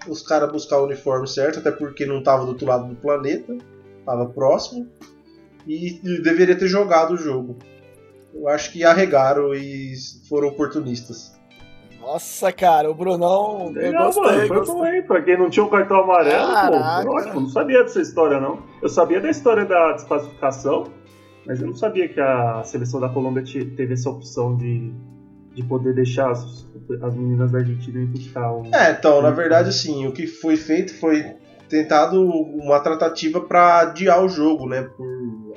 os 0.07 0.21
caras 0.21 0.51
buscar 0.51 0.79
o 0.79 0.85
uniforme 0.85 1.27
certo, 1.27 1.59
até 1.59 1.71
porque 1.71 2.05
não 2.05 2.23
tava 2.23 2.43
do 2.43 2.49
outro 2.49 2.67
lado 2.67 2.87
do 2.87 2.95
planeta, 2.95 3.57
tava 4.05 4.27
próximo, 4.27 4.87
e 5.67 5.99
deveria 6.21 6.57
ter 6.57 6.67
jogado 6.67 7.13
o 7.13 7.17
jogo. 7.17 7.57
Eu 8.33 8.47
acho 8.47 8.71
que 8.71 8.83
arregaram 8.83 9.53
e 9.53 9.93
foram 10.27 10.47
oportunistas. 10.47 11.38
Nossa, 11.99 12.51
cara, 12.51 12.89
o 12.89 12.93
Brunão. 12.93 13.67
Eu 13.75 13.81
Legal, 13.81 14.05
gostei. 14.05 14.23
mano. 14.47 14.47
Foi 14.47 14.65
bom, 14.75 14.85
hein? 14.85 15.03
Pra 15.03 15.21
quem 15.21 15.37
não 15.37 15.49
tinha 15.49 15.65
o 15.65 15.69
cartão 15.69 16.01
amarelo, 16.01 16.47
Caraca. 16.53 17.05
pô, 17.05 17.15
ótimo. 17.15 17.39
Não 17.41 17.49
sabia 17.49 17.83
dessa 17.83 18.01
história, 18.01 18.39
não. 18.39 18.59
Eu 18.81 18.89
sabia 18.89 19.19
da 19.19 19.29
história 19.29 19.65
da 19.65 19.91
desclassificação, 19.93 20.85
mas 21.45 21.59
eu 21.61 21.67
não 21.67 21.75
sabia 21.75 22.07
que 22.07 22.19
a 22.19 22.61
seleção 22.63 22.99
da 22.99 23.09
Colômbia 23.09 23.43
te- 23.43 23.65
teve 23.65 23.93
essa 23.93 24.09
opção 24.09 24.55
de, 24.55 24.91
de 25.53 25.63
poder 25.63 25.93
deixar 25.93 26.31
as, 26.31 26.65
as 27.01 27.15
meninas 27.15 27.51
da 27.51 27.59
Argentina 27.59 27.99
ir 27.99 28.05
buscar 28.07 28.51
o. 28.53 28.63
É, 28.73 28.91
então, 28.91 29.21
na 29.21 29.31
verdade, 29.31 29.69
assim, 29.69 30.07
o 30.07 30.11
que 30.11 30.25
foi 30.25 30.55
feito 30.55 30.97
foi 30.99 31.23
tentado 31.67 32.23
uma 32.23 32.79
tratativa 32.79 33.41
para 33.41 33.81
adiar 33.81 34.23
o 34.23 34.27
jogo, 34.29 34.67
né, 34.67 34.81
por 34.97 35.07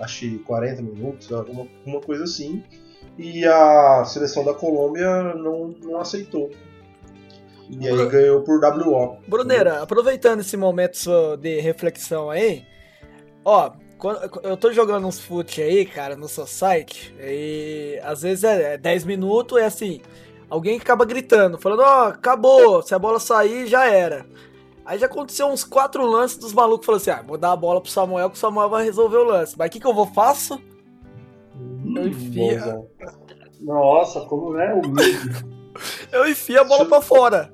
acho 0.01 0.21
que 0.21 0.39
40 0.41 0.83
minutos, 0.83 1.33
alguma 1.33 1.67
uma 1.87 2.01
coisa 2.01 2.25
assim. 2.25 2.63
E 3.19 3.45
a 3.45 4.05
seleção 4.05 4.45
da 4.45 4.55
Colômbia 4.55 5.35
não, 5.35 5.75
não 5.83 6.01
aceitou. 6.01 6.51
E 7.69 7.89
aí 7.89 8.07
ganhou 8.07 8.43
por 8.43 8.61
WO. 8.63 9.19
Bruneira, 9.27 9.83
aproveitando 9.83 10.41
esse 10.41 10.57
momento 10.57 10.99
de 11.39 11.61
reflexão 11.61 12.29
aí, 12.31 12.67
ó, 13.45 13.73
eu 14.43 14.57
tô 14.57 14.73
jogando 14.73 15.07
uns 15.07 15.21
fute 15.21 15.63
aí, 15.63 15.87
cara, 15.87 16.17
no 16.17 16.29
seu 16.29 16.47
site, 16.47 17.15
e 17.21 18.01
às 18.03 18.23
vezes 18.23 18.45
é 18.45 18.75
é 18.75 18.79
10 18.79 19.05
minutos, 19.05 19.59
é 19.59 19.65
assim, 19.65 20.03
alguém 20.51 20.77
acaba 20.77 21.05
gritando, 21.05 21.57
falando, 21.57 21.83
ó, 21.83 22.09
acabou, 22.09 22.83
se 22.83 22.95
a 22.95 22.99
bola 22.99 23.21
sair, 23.21 23.67
já 23.67 23.89
era. 23.89 24.27
Aí 24.85 24.99
já 24.99 25.07
aconteceu 25.07 25.47
uns 25.47 25.63
quatro 25.63 26.05
lances 26.05 26.37
dos 26.37 26.53
malucos 26.53 26.85
falando 26.85 27.01
assim, 27.01 27.11
ah, 27.11 27.23
vou 27.25 27.39
dar 27.39 27.53
a 27.53 27.57
bola 27.57 27.81
pro 27.81 27.91
Samuel 27.91 28.29
que 28.29 28.37
o 28.37 28.39
Samuel 28.39 28.69
vai 28.69 28.85
resolver 28.85 29.17
o 29.17 29.25
lance. 29.25 29.55
Mas 29.57 29.69
o 29.69 29.71
que 29.71 29.81
que 29.81 29.87
eu 29.87 29.95
vou 29.95 30.07
faço? 30.07 30.61
Eu 31.97 32.09
enfio. 32.09 32.89
Nossa, 33.61 34.21
como 34.23 34.57
é 34.59 34.75
humilde. 34.75 35.45
eu 36.13 36.29
enfio 36.29 36.61
a 36.61 36.65
bola 36.65 36.87
pra 36.87 37.01
fora. 37.01 37.53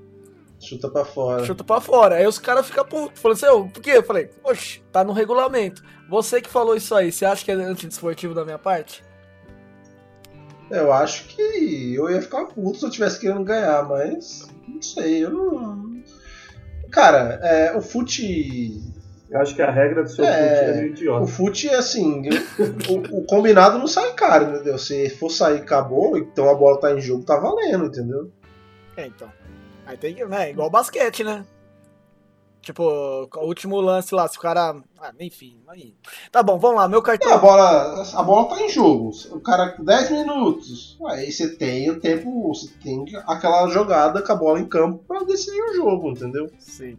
Chuta 0.60 0.88
pra 0.90 1.04
fora. 1.04 1.44
Chuta 1.44 1.62
pra 1.62 1.80
fora. 1.80 2.16
Aí 2.16 2.26
os 2.26 2.38
caras 2.38 2.66
ficam 2.66 2.84
putos. 2.84 3.20
Falando 3.20 3.36
assim, 3.36 3.46
"Ô, 3.46 3.68
por 3.68 3.80
quê? 3.80 3.92
Eu 3.92 4.02
falei, 4.02 4.30
oxe, 4.42 4.82
tá 4.90 5.04
no 5.04 5.12
regulamento. 5.12 5.82
Você 6.08 6.40
que 6.40 6.48
falou 6.48 6.74
isso 6.74 6.94
aí, 6.94 7.12
você 7.12 7.24
acha 7.24 7.44
que 7.44 7.50
é 7.50 7.54
antidesportivo 7.54 8.34
da 8.34 8.44
minha 8.44 8.58
parte? 8.58 9.04
Eu 10.70 10.92
acho 10.92 11.28
que 11.28 11.94
eu 11.94 12.10
ia 12.10 12.20
ficar 12.20 12.46
puto 12.46 12.78
se 12.78 12.84
eu 12.84 12.90
tivesse 12.90 13.20
querendo 13.20 13.44
ganhar, 13.44 13.88
mas 13.88 14.46
não 14.66 14.82
sei, 14.82 15.24
eu 15.24 15.30
não. 15.30 16.02
Cara, 16.90 17.38
é, 17.42 17.76
o 17.76 17.80
fute. 17.80 18.82
Eu 19.30 19.40
acho 19.40 19.54
que 19.54 19.60
a 19.62 19.70
regra 19.70 20.02
do 20.02 20.08
seu 20.08 20.24
É, 20.24 20.30
chute 20.56 20.70
é 20.70 20.74
meio 20.74 20.86
O 20.88 20.90
idiota. 20.90 21.26
fute 21.26 21.68
é 21.68 21.74
assim, 21.76 22.22
o, 22.58 23.18
o 23.18 23.26
combinado 23.26 23.78
não 23.78 23.86
sai 23.86 24.12
caro, 24.14 24.54
entendeu? 24.54 24.78
Se 24.78 25.10
for 25.10 25.30
sair 25.30 25.58
acabou, 25.58 26.16
então 26.16 26.48
a 26.48 26.54
bola 26.54 26.80
tá 26.80 26.92
em 26.94 27.00
jogo, 27.00 27.24
tá 27.24 27.36
valendo, 27.38 27.86
entendeu? 27.86 28.32
É, 28.96 29.06
então. 29.06 29.30
Aí 29.86 29.96
tem 29.96 30.14
que, 30.14 30.24
né? 30.24 30.50
Igual 30.50 30.70
basquete, 30.70 31.22
né? 31.24 31.44
Tipo, 32.60 32.82
o 32.82 33.46
último 33.46 33.80
lance 33.80 34.14
lá, 34.14 34.26
se 34.28 34.36
o 34.36 34.40
cara. 34.40 34.74
Ah, 35.00 35.12
enfim. 35.20 35.58
Aí. 35.68 35.94
Tá 36.30 36.42
bom, 36.42 36.58
vamos 36.58 36.76
lá, 36.76 36.88
meu 36.88 36.98
E 36.98 37.00
a 37.00 37.04
cartão. 37.04 37.38
bola, 37.40 38.02
a 38.14 38.22
bola 38.22 38.48
tá 38.48 38.60
em 38.62 38.68
jogo. 38.68 39.10
O 39.30 39.40
cara, 39.40 39.74
10 39.78 40.10
minutos. 40.10 40.98
Aí 41.06 41.30
você 41.30 41.56
tem 41.56 41.88
o 41.90 42.00
tempo, 42.00 42.48
você 42.52 42.68
tem 42.82 43.04
aquela 43.26 43.68
jogada 43.68 44.20
com 44.20 44.32
a 44.32 44.36
bola 44.36 44.60
em 44.60 44.66
campo 44.68 45.02
pra 45.06 45.22
decidir 45.22 45.62
o 45.62 45.74
jogo, 45.74 46.10
entendeu? 46.10 46.50
Sim. 46.58 46.98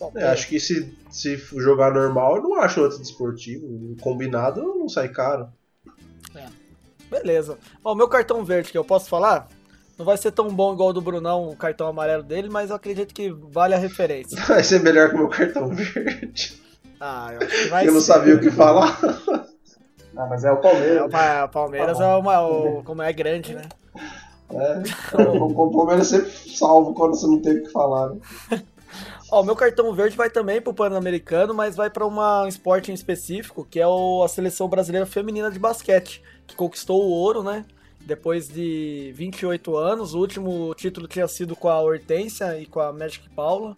Bom, 0.00 0.12
É, 0.16 0.24
acho 0.30 0.48
que 0.48 0.58
se, 0.58 0.92
se 1.10 1.36
jogar 1.36 1.92
normal, 1.94 2.36
eu 2.36 2.42
não 2.42 2.54
acho 2.60 2.80
outro 2.80 2.98
desportivo. 2.98 3.96
Combinado 4.00 4.62
não 4.62 4.88
sai 4.88 5.08
caro. 5.10 5.48
Beleza. 7.10 7.58
Ó, 7.84 7.94
meu 7.94 8.08
cartão 8.08 8.44
verde 8.44 8.70
que 8.70 8.78
eu 8.78 8.84
posso 8.84 9.08
falar? 9.08 9.48
Não 9.98 10.04
vai 10.04 10.16
ser 10.16 10.32
tão 10.32 10.48
bom 10.54 10.72
igual 10.72 10.90
o 10.90 10.92
do 10.92 11.00
Brunão, 11.02 11.48
o 11.50 11.56
cartão 11.56 11.86
amarelo 11.88 12.22
dele, 12.22 12.48
mas 12.48 12.70
eu 12.70 12.76
acredito 12.76 13.12
que 13.14 13.30
vale 13.30 13.74
a 13.74 13.78
referência. 13.78 14.42
Vai 14.48 14.62
ser 14.64 14.80
melhor 14.82 15.08
que 15.10 15.14
o 15.16 15.18
meu 15.18 15.28
cartão 15.28 15.68
verde. 15.74 16.60
Ah, 17.00 17.32
eu 17.34 17.42
acho 17.44 17.58
que 17.58 17.66
vai 17.66 17.88
eu 17.88 17.92
não 17.92 18.00
ser. 18.00 18.00
sabia 18.00 18.36
o 18.36 18.40
que 18.40 18.50
falar. 18.50 18.98
Ah, 20.16 20.26
mas 20.26 20.44
é 20.44 20.52
o 20.52 20.60
É, 20.60 20.60
Palmeiras. 20.60 21.04
o 21.04 21.08
Pa- 21.08 21.48
Palmeiras 21.48 21.98
Tá 21.98 22.04
é 22.04 22.16
uma. 22.16 22.40
o- 22.46 22.82
como 22.84 23.02
é 23.02 23.12
grande, 23.12 23.54
né? 23.54 23.68
É, 24.52 25.16
o 25.16 25.70
Palmeiras 25.70 26.08
sempre 26.08 26.30
salvo 26.30 26.94
quando 26.94 27.14
você 27.16 27.26
não 27.26 27.40
tem 27.40 27.58
o 27.58 27.62
que 27.62 27.70
falar. 27.70 28.10
Né? 28.14 28.20
Ó, 29.30 29.42
o 29.42 29.44
meu 29.44 29.54
cartão 29.54 29.92
verde 29.94 30.16
vai 30.16 30.28
também 30.28 30.60
pro 30.60 30.74
Pan-Americano, 30.74 31.54
mas 31.54 31.76
vai 31.76 31.88
pra 31.88 32.06
uma 32.06 32.42
um 32.44 32.48
esporte 32.48 32.90
em 32.90 32.94
específico, 32.94 33.64
que 33.68 33.78
é 33.78 33.86
o- 33.86 34.22
a 34.24 34.28
seleção 34.28 34.68
brasileira 34.68 35.06
feminina 35.06 35.50
de 35.50 35.58
basquete, 35.58 36.22
que 36.46 36.56
conquistou 36.56 37.04
o 37.04 37.10
ouro, 37.10 37.42
né? 37.42 37.64
Depois 38.00 38.48
de 38.48 39.12
28 39.14 39.76
anos, 39.76 40.14
o 40.14 40.18
último 40.18 40.74
título 40.74 41.06
tinha 41.06 41.28
sido 41.28 41.54
com 41.54 41.68
a 41.68 41.80
Hortência 41.80 42.58
e 42.58 42.66
com 42.66 42.80
a 42.80 42.92
Magic 42.92 43.28
Paula. 43.30 43.76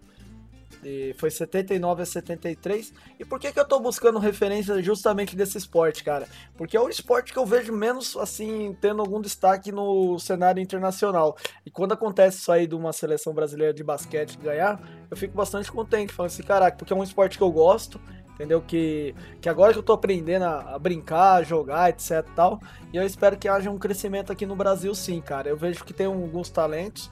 E 0.85 1.15
foi 1.17 1.31
79 1.31 2.03
a 2.03 2.07
73. 2.07 2.93
E 3.19 3.25
por 3.25 3.39
que, 3.39 3.53
que 3.53 3.61
eu 3.61 3.65
tô 3.65 3.79
buscando 3.79 4.19
referência 4.19 4.83
justamente 4.83 5.37
desse 5.37 5.57
esporte, 5.57 6.03
cara? 6.03 6.27
Porque 6.57 6.77
é 6.77 6.81
o 6.81 6.89
esporte 6.89 7.33
que 7.33 7.39
eu 7.39 7.47
vejo 7.47 7.73
menos, 7.73 8.17
assim, 8.17 8.77
tendo 8.81 9.01
algum 9.01 9.21
destaque 9.21 9.71
no 9.71 10.19
cenário 10.19 10.61
internacional. 10.61 11.37
E 11.65 11.71
quando 11.71 11.93
acontece 11.93 12.39
isso 12.39 12.51
aí 12.51 12.67
de 12.67 12.75
uma 12.75 12.93
seleção 12.93 13.33
brasileira 13.33 13.73
de 13.73 13.85
basquete 13.85 14.37
ganhar, 14.39 14.81
eu 15.11 15.17
fico 15.17 15.35
bastante 15.35 15.71
contente, 15.71 16.13
falando 16.13 16.33
assim, 16.33 16.43
caraca, 16.43 16.77
porque 16.77 16.93
é 16.93 16.97
um 16.97 17.05
esporte 17.05 17.39
que 17.39 17.45
eu 17.45 17.51
gosto, 17.53 18.01
entendeu? 18.35 18.61
Que, 18.61 19.15
que 19.41 19.49
agora 19.49 19.73
que 19.73 19.79
eu 19.79 19.83
tô 19.83 19.93
aprendendo 19.93 20.45
a, 20.45 20.75
a 20.75 20.79
brincar, 20.79 21.35
a 21.35 21.43
jogar, 21.43 21.91
etc 21.91 22.27
tal, 22.35 22.61
e 22.93 22.97
eu 22.97 23.05
espero 23.05 23.37
que 23.37 23.49
haja 23.49 23.71
um 23.71 23.79
crescimento 23.79 24.33
aqui 24.33 24.47
no 24.47 24.57
Brasil 24.57 24.95
sim, 24.95 25.21
cara. 25.21 25.49
Eu 25.49 25.57
vejo 25.57 25.85
que 25.85 25.93
tem 25.93 26.07
alguns 26.07 26.51
talentos, 26.51 27.11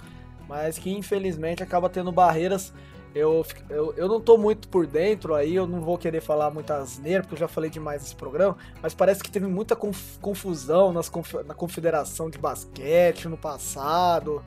mas 0.49 0.77
que 0.79 0.91
infelizmente 0.91 1.63
acaba 1.63 1.89
tendo 1.89 2.11
barreiras 2.11 2.73
Eu, 3.15 3.45
eu, 3.69 3.93
eu 3.97 4.09
não 4.09 4.21
tô 4.21 4.39
muito 4.39 4.69
por 4.69 4.87
dentro 4.87 5.35
aí, 5.35 5.57
eu 5.57 5.67
não 5.67 5.81
vou 5.81 5.99
querer 5.99 6.21
falar 6.21 6.51
muita 6.51 6.77
asneira, 6.77 7.23
porque 7.23 7.35
eu 7.35 7.39
já 7.39 7.49
falei 7.49 7.69
demais 7.69 8.03
nesse 8.03 8.15
programa, 8.15 8.57
mas 8.81 8.95
parece 8.95 9.21
que 9.23 9.31
teve 9.31 9.47
muita 9.47 9.75
conf, 9.75 10.17
confusão 10.19 10.93
nas, 10.93 11.11
na 11.45 11.55
confederação 11.55 12.31
de 12.31 12.39
basquete 12.39 13.29
no 13.29 13.37
passado. 13.37 14.43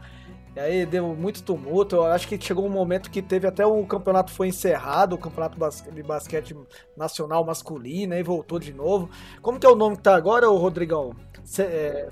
E 0.55 0.59
aí 0.59 0.86
deu 0.86 1.16
muito 1.16 1.41
tumulto. 1.43 1.95
Eu 1.95 2.05
acho 2.05 2.28
que 2.28 2.39
chegou 2.39 2.66
um 2.66 2.70
momento 2.70 3.09
que 3.09 3.22
teve 3.22 3.47
até 3.47 3.66
o 3.66 3.86
campeonato 3.86 4.32
foi 4.32 4.49
encerrado, 4.49 5.14
o 5.14 5.18
campeonato 5.18 5.57
de 5.91 6.03
basquete 6.03 6.55
nacional 6.95 7.43
masculino, 7.43 8.14
aí 8.14 8.22
voltou 8.22 8.59
de 8.59 8.72
novo. 8.72 9.09
Como 9.41 9.59
que 9.59 9.66
é 9.66 9.70
o 9.70 9.76
nome 9.76 9.97
que 9.97 10.03
tá 10.03 10.16
agora, 10.16 10.47
Rodrigão? 10.47 11.16
Cê, 11.43 11.64
é, 11.64 12.09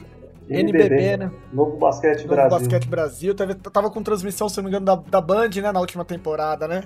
NBB, 0.60 0.84
NBB, 0.84 1.18
né? 1.18 1.32
Novo 1.54 1.78
Basquete 1.78 2.24
Novo 2.24 2.36
Brasil. 2.36 2.60
Basquete 2.60 2.88
Brasil. 2.88 3.36
Tava, 3.36 3.56
tava 3.56 3.90
com 3.90 4.04
transmissão, 4.04 4.50
se 4.50 4.58
não 4.58 4.64
me 4.64 4.70
engano, 4.70 4.86
da, 4.86 4.96
da 4.96 5.22
Band, 5.22 5.50
né? 5.56 5.72
Na 5.72 5.80
última 5.80 6.04
temporada, 6.04 6.68
né? 6.68 6.84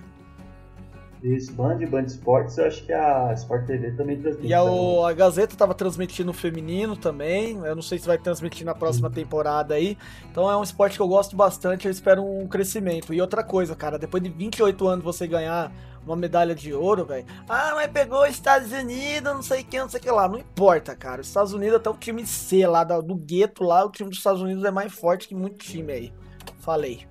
Isso, 1.25 1.51
Band, 1.53 1.79
Band 1.87 2.03
Esportes, 2.03 2.55
eu 2.59 2.67
acho 2.67 2.85
que 2.85 2.93
a 2.93 3.33
Sport 3.33 3.65
TV 3.65 3.91
também 3.93 4.19
transmite. 4.19 4.47
E 4.47 4.53
a, 4.53 4.63
o, 4.63 5.03
a 5.03 5.11
Gazeta 5.11 5.55
tava 5.55 5.73
transmitindo 5.73 6.29
o 6.29 6.33
feminino 6.33 6.95
também. 6.95 7.57
Eu 7.65 7.73
não 7.73 7.81
sei 7.81 7.97
se 7.97 8.05
vai 8.05 8.19
transmitir 8.19 8.63
na 8.63 8.75
próxima 8.75 9.09
temporada 9.09 9.73
aí. 9.73 9.97
Então 10.29 10.51
é 10.51 10.55
um 10.55 10.61
esporte 10.61 10.97
que 10.97 11.01
eu 11.01 11.07
gosto 11.07 11.35
bastante, 11.35 11.85
eu 11.85 11.91
espero 11.91 12.23
um 12.23 12.47
crescimento. 12.47 13.11
E 13.11 13.19
outra 13.19 13.43
coisa, 13.43 13.75
cara, 13.75 13.97
depois 13.97 14.21
de 14.21 14.29
28 14.29 14.87
anos 14.87 15.03
você 15.03 15.25
ganhar 15.25 15.71
uma 16.05 16.15
medalha 16.15 16.53
de 16.53 16.73
ouro, 16.73 17.05
velho. 17.05 17.25
Ah, 17.49 17.71
mas 17.75 17.91
pegou 17.91 18.23
os 18.23 18.29
Estados 18.29 18.71
Unidos, 18.71 19.33
não 19.33 19.41
sei 19.41 19.63
quem, 19.63 19.79
não 19.79 19.89
sei 19.89 19.99
o 19.99 20.03
que 20.03 20.11
lá. 20.11 20.27
Não 20.27 20.39
importa, 20.39 20.95
cara. 20.95 21.21
Os 21.21 21.27
Estados 21.27 21.53
Unidos, 21.53 21.75
até 21.75 21.89
o 21.89 21.97
time 21.97 22.25
C 22.25 22.65
lá, 22.67 22.83
do 22.83 23.15
gueto 23.15 23.63
lá, 23.63 23.83
o 23.83 23.91
time 23.91 24.09
dos 24.09 24.19
Estados 24.19 24.41
Unidos 24.41 24.63
é 24.63 24.71
mais 24.71 24.93
forte 24.93 25.27
que 25.27 25.35
muito 25.35 25.57
time 25.57 25.91
aí. 25.91 26.13
Falei. 26.59 27.07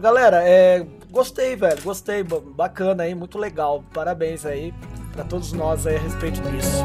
Galera, 0.00 0.42
é, 0.42 0.86
gostei, 1.10 1.56
velho. 1.56 1.82
Gostei. 1.82 2.22
Bacana 2.22 3.04
aí, 3.04 3.14
muito 3.14 3.38
legal. 3.38 3.84
Parabéns 3.92 4.44
aí 4.44 4.74
para 5.12 5.24
todos 5.24 5.52
nós 5.52 5.86
aí 5.86 5.96
a 5.96 6.00
respeito 6.00 6.40
disso. 6.42 6.84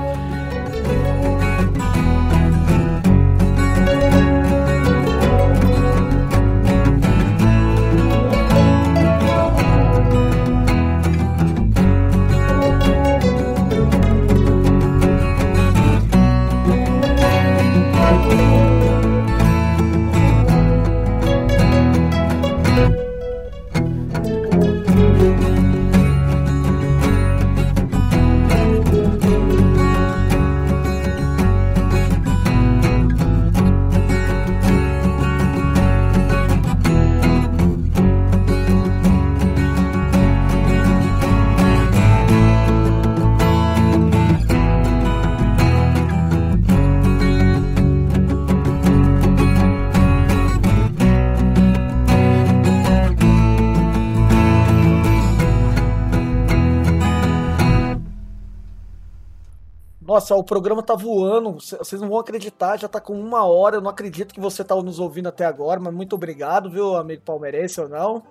Nossa, 60.32 60.36
o 60.36 60.43
programa 60.43 60.82
tá 60.82 60.95
voando, 60.95 61.57
vocês 61.59 62.01
não 62.01 62.07
vão 62.07 62.17
acreditar, 62.17 62.77
já 62.77 62.88
tá 62.88 63.01
com 63.01 63.19
uma 63.19 63.43
hora, 63.43 63.75
eu 63.75 63.82
não 63.82 63.89
acredito 63.89 64.34
que 64.34 64.39
você 64.39 64.63
tá 64.63 64.73
nos 64.75 64.97
ouvindo 64.97 65.27
até 65.27 65.43
agora, 65.43 65.77
mas 65.77 65.93
muito 65.93 66.15
obrigado, 66.15 66.71
viu, 66.71 66.95
amigo 66.95 67.21
palmeirense 67.21 67.82
ou 67.82 67.89
não. 67.89 68.23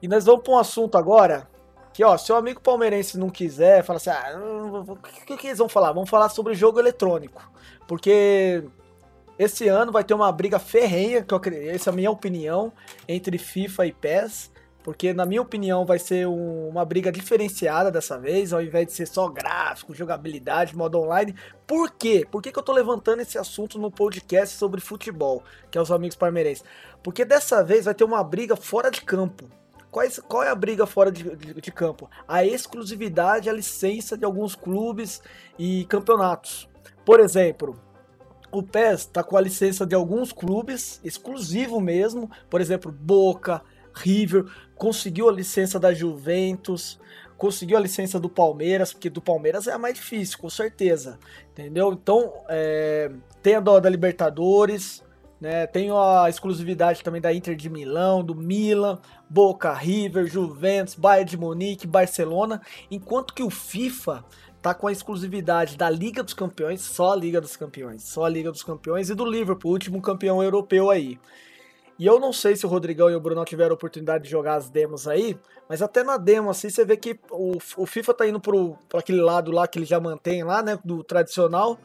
E 0.00 0.08
nós 0.08 0.24
vamos 0.24 0.42
para 0.42 0.54
um 0.54 0.58
assunto 0.58 0.96
agora, 0.96 1.46
que 1.92 2.02
ó, 2.02 2.16
se 2.16 2.32
o 2.32 2.36
amigo 2.36 2.62
palmeirense 2.62 3.18
não 3.18 3.28
quiser, 3.28 3.84
fala 3.84 3.98
assim, 3.98 4.08
ah, 4.08 4.84
o 4.88 4.96
que, 5.26 5.36
que 5.36 5.46
eles 5.48 5.58
vão 5.58 5.68
falar? 5.68 5.92
Vamos 5.92 6.08
falar 6.08 6.30
sobre 6.30 6.54
jogo 6.54 6.78
eletrônico, 6.78 7.42
porque 7.86 8.64
esse 9.38 9.68
ano 9.68 9.92
vai 9.92 10.02
ter 10.02 10.14
uma 10.14 10.32
briga 10.32 10.58
ferrenha, 10.58 11.22
que 11.22 11.34
eu, 11.34 11.40
essa 11.70 11.90
é 11.90 11.92
a 11.92 11.96
minha 11.96 12.10
opinião, 12.10 12.72
entre 13.06 13.36
FIFA 13.36 13.86
e 13.86 13.92
PES, 13.92 14.50
porque, 14.84 15.14
na 15.14 15.24
minha 15.24 15.40
opinião, 15.40 15.86
vai 15.86 15.98
ser 15.98 16.28
um, 16.28 16.68
uma 16.68 16.84
briga 16.84 17.10
diferenciada 17.10 17.90
dessa 17.90 18.18
vez, 18.18 18.52
ao 18.52 18.60
invés 18.60 18.86
de 18.86 18.92
ser 18.92 19.06
só 19.06 19.26
gráfico, 19.28 19.94
jogabilidade, 19.94 20.76
modo 20.76 21.00
online. 21.00 21.34
Por 21.66 21.90
quê? 21.90 22.26
Por 22.30 22.42
que, 22.42 22.52
que 22.52 22.58
eu 22.58 22.62
tô 22.62 22.70
levantando 22.70 23.20
esse 23.20 23.38
assunto 23.38 23.78
no 23.78 23.90
podcast 23.90 24.54
sobre 24.54 24.82
futebol, 24.82 25.42
que 25.70 25.78
é 25.78 25.80
os 25.80 25.90
amigos 25.90 26.16
parmeirenses? 26.16 26.62
Porque 27.02 27.24
dessa 27.24 27.64
vez 27.64 27.86
vai 27.86 27.94
ter 27.94 28.04
uma 28.04 28.22
briga 28.22 28.56
fora 28.56 28.90
de 28.90 29.00
campo. 29.00 29.48
Quais, 29.90 30.18
qual 30.18 30.42
é 30.42 30.50
a 30.50 30.54
briga 30.54 30.84
fora 30.84 31.10
de, 31.10 31.34
de, 31.34 31.54
de 31.54 31.72
campo? 31.72 32.10
A 32.28 32.44
exclusividade, 32.44 33.48
a 33.48 33.54
licença 33.54 34.18
de 34.18 34.24
alguns 34.26 34.54
clubes 34.54 35.22
e 35.58 35.86
campeonatos. 35.86 36.68
Por 37.06 37.20
exemplo, 37.20 37.80
o 38.52 38.62
PES 38.62 39.00
está 39.00 39.24
com 39.24 39.38
a 39.38 39.40
licença 39.40 39.86
de 39.86 39.94
alguns 39.94 40.30
clubes, 40.30 41.00
exclusivo 41.02 41.80
mesmo, 41.80 42.30
por 42.50 42.60
exemplo, 42.60 42.92
Boca, 42.92 43.62
River, 43.94 44.44
conseguiu 44.76 45.28
a 45.28 45.32
licença 45.32 45.78
da 45.78 45.92
Juventus, 45.92 46.98
conseguiu 47.36 47.76
a 47.76 47.80
licença 47.80 48.18
do 48.18 48.28
Palmeiras, 48.28 48.92
porque 48.92 49.10
do 49.10 49.20
Palmeiras 49.20 49.66
é 49.66 49.72
a 49.72 49.78
mais 49.78 49.94
difícil, 49.94 50.38
com 50.38 50.48
certeza, 50.48 51.18
entendeu? 51.52 51.92
Então, 51.92 52.32
é, 52.48 53.10
tem 53.42 53.56
a 53.56 53.60
da, 53.60 53.80
da 53.80 53.88
Libertadores, 53.88 55.02
né? 55.40 55.66
Tem 55.66 55.90
a 55.90 56.26
exclusividade 56.28 57.02
também 57.02 57.20
da 57.20 57.32
Inter 57.32 57.54
de 57.54 57.68
Milão, 57.68 58.24
do 58.24 58.34
Milan, 58.34 58.98
Boca, 59.28 59.74
River, 59.74 60.26
Juventus, 60.26 60.94
Bayern 60.94 61.28
de 61.28 61.36
Munique, 61.36 61.86
Barcelona, 61.86 62.62
enquanto 62.90 63.34
que 63.34 63.42
o 63.42 63.50
FIFA 63.50 64.24
tá 64.62 64.72
com 64.72 64.86
a 64.86 64.92
exclusividade 64.92 65.76
da 65.76 65.90
Liga 65.90 66.22
dos 66.22 66.32
Campeões, 66.32 66.80
só 66.80 67.12
a 67.12 67.16
Liga 67.16 67.38
dos 67.42 67.56
Campeões, 67.56 68.02
só 68.04 68.24
a 68.24 68.28
Liga 68.30 68.50
dos 68.50 68.62
Campeões 68.62 69.10
e 69.10 69.14
do 69.14 69.26
Liverpool, 69.26 69.72
último 69.72 70.00
campeão 70.00 70.42
europeu 70.42 70.90
aí. 70.90 71.18
E 71.98 72.06
eu 72.06 72.18
não 72.18 72.32
sei 72.32 72.56
se 72.56 72.66
o 72.66 72.68
Rodrigão 72.68 73.08
e 73.08 73.14
o 73.14 73.20
Bruno 73.20 73.44
tiveram 73.44 73.74
oportunidade 73.74 74.24
de 74.24 74.30
jogar 74.30 74.56
as 74.56 74.68
demos 74.68 75.06
aí, 75.06 75.38
mas 75.68 75.80
até 75.80 76.02
na 76.02 76.16
demo, 76.16 76.50
assim, 76.50 76.68
você 76.68 76.84
vê 76.84 76.96
que 76.96 77.18
o, 77.30 77.56
o 77.76 77.86
FIFA 77.86 78.14
tá 78.14 78.26
indo 78.26 78.40
pro 78.40 78.76
aquele 78.92 79.20
lado 79.20 79.52
lá 79.52 79.68
que 79.68 79.78
ele 79.78 79.86
já 79.86 80.00
mantém 80.00 80.42
lá, 80.42 80.60
né, 80.62 80.78
do 80.84 81.04
tradicional, 81.04 81.78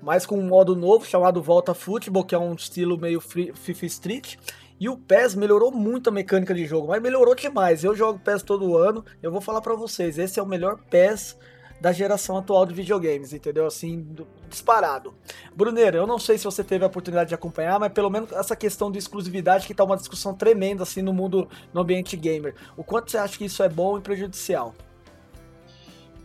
mas 0.00 0.24
com 0.24 0.38
um 0.38 0.46
modo 0.46 0.76
novo 0.76 1.04
chamado 1.04 1.42
Volta 1.42 1.74
Futebol, 1.74 2.24
que 2.24 2.34
é 2.34 2.38
um 2.38 2.54
estilo 2.54 2.96
meio 2.96 3.20
free, 3.20 3.52
FIFA 3.52 3.86
Street. 3.86 4.36
E 4.80 4.88
o 4.88 4.96
PES 4.96 5.34
melhorou 5.34 5.72
muito 5.72 6.08
a 6.08 6.12
mecânica 6.12 6.54
de 6.54 6.64
jogo, 6.64 6.86
mas 6.86 7.02
melhorou 7.02 7.34
demais. 7.34 7.82
Eu 7.82 7.96
jogo 7.96 8.20
PES 8.20 8.44
todo 8.44 8.76
ano, 8.76 9.04
eu 9.20 9.32
vou 9.32 9.40
falar 9.40 9.60
para 9.60 9.74
vocês, 9.74 10.18
esse 10.18 10.38
é 10.38 10.42
o 10.42 10.46
melhor 10.46 10.78
PES 10.88 11.36
da 11.80 11.92
geração 11.92 12.36
atual 12.36 12.66
de 12.66 12.74
videogames, 12.74 13.32
entendeu? 13.32 13.66
Assim, 13.66 14.00
do, 14.00 14.26
disparado. 14.48 15.14
Bruneiro, 15.54 15.96
eu 15.96 16.06
não 16.06 16.18
sei 16.18 16.36
se 16.38 16.44
você 16.44 16.64
teve 16.64 16.84
a 16.84 16.88
oportunidade 16.88 17.28
de 17.28 17.34
acompanhar, 17.34 17.78
mas 17.78 17.92
pelo 17.92 18.10
menos 18.10 18.32
essa 18.32 18.56
questão 18.56 18.90
de 18.90 18.98
exclusividade 18.98 19.66
que 19.66 19.74
tá 19.74 19.84
uma 19.84 19.96
discussão 19.96 20.34
tremenda 20.34 20.82
assim 20.82 21.02
no 21.02 21.12
mundo, 21.12 21.48
no 21.72 21.80
ambiente 21.80 22.16
gamer. 22.16 22.54
O 22.76 22.82
quanto 22.82 23.10
você 23.10 23.18
acha 23.18 23.38
que 23.38 23.44
isso 23.44 23.62
é 23.62 23.68
bom 23.68 23.98
e 23.98 24.00
prejudicial? 24.00 24.74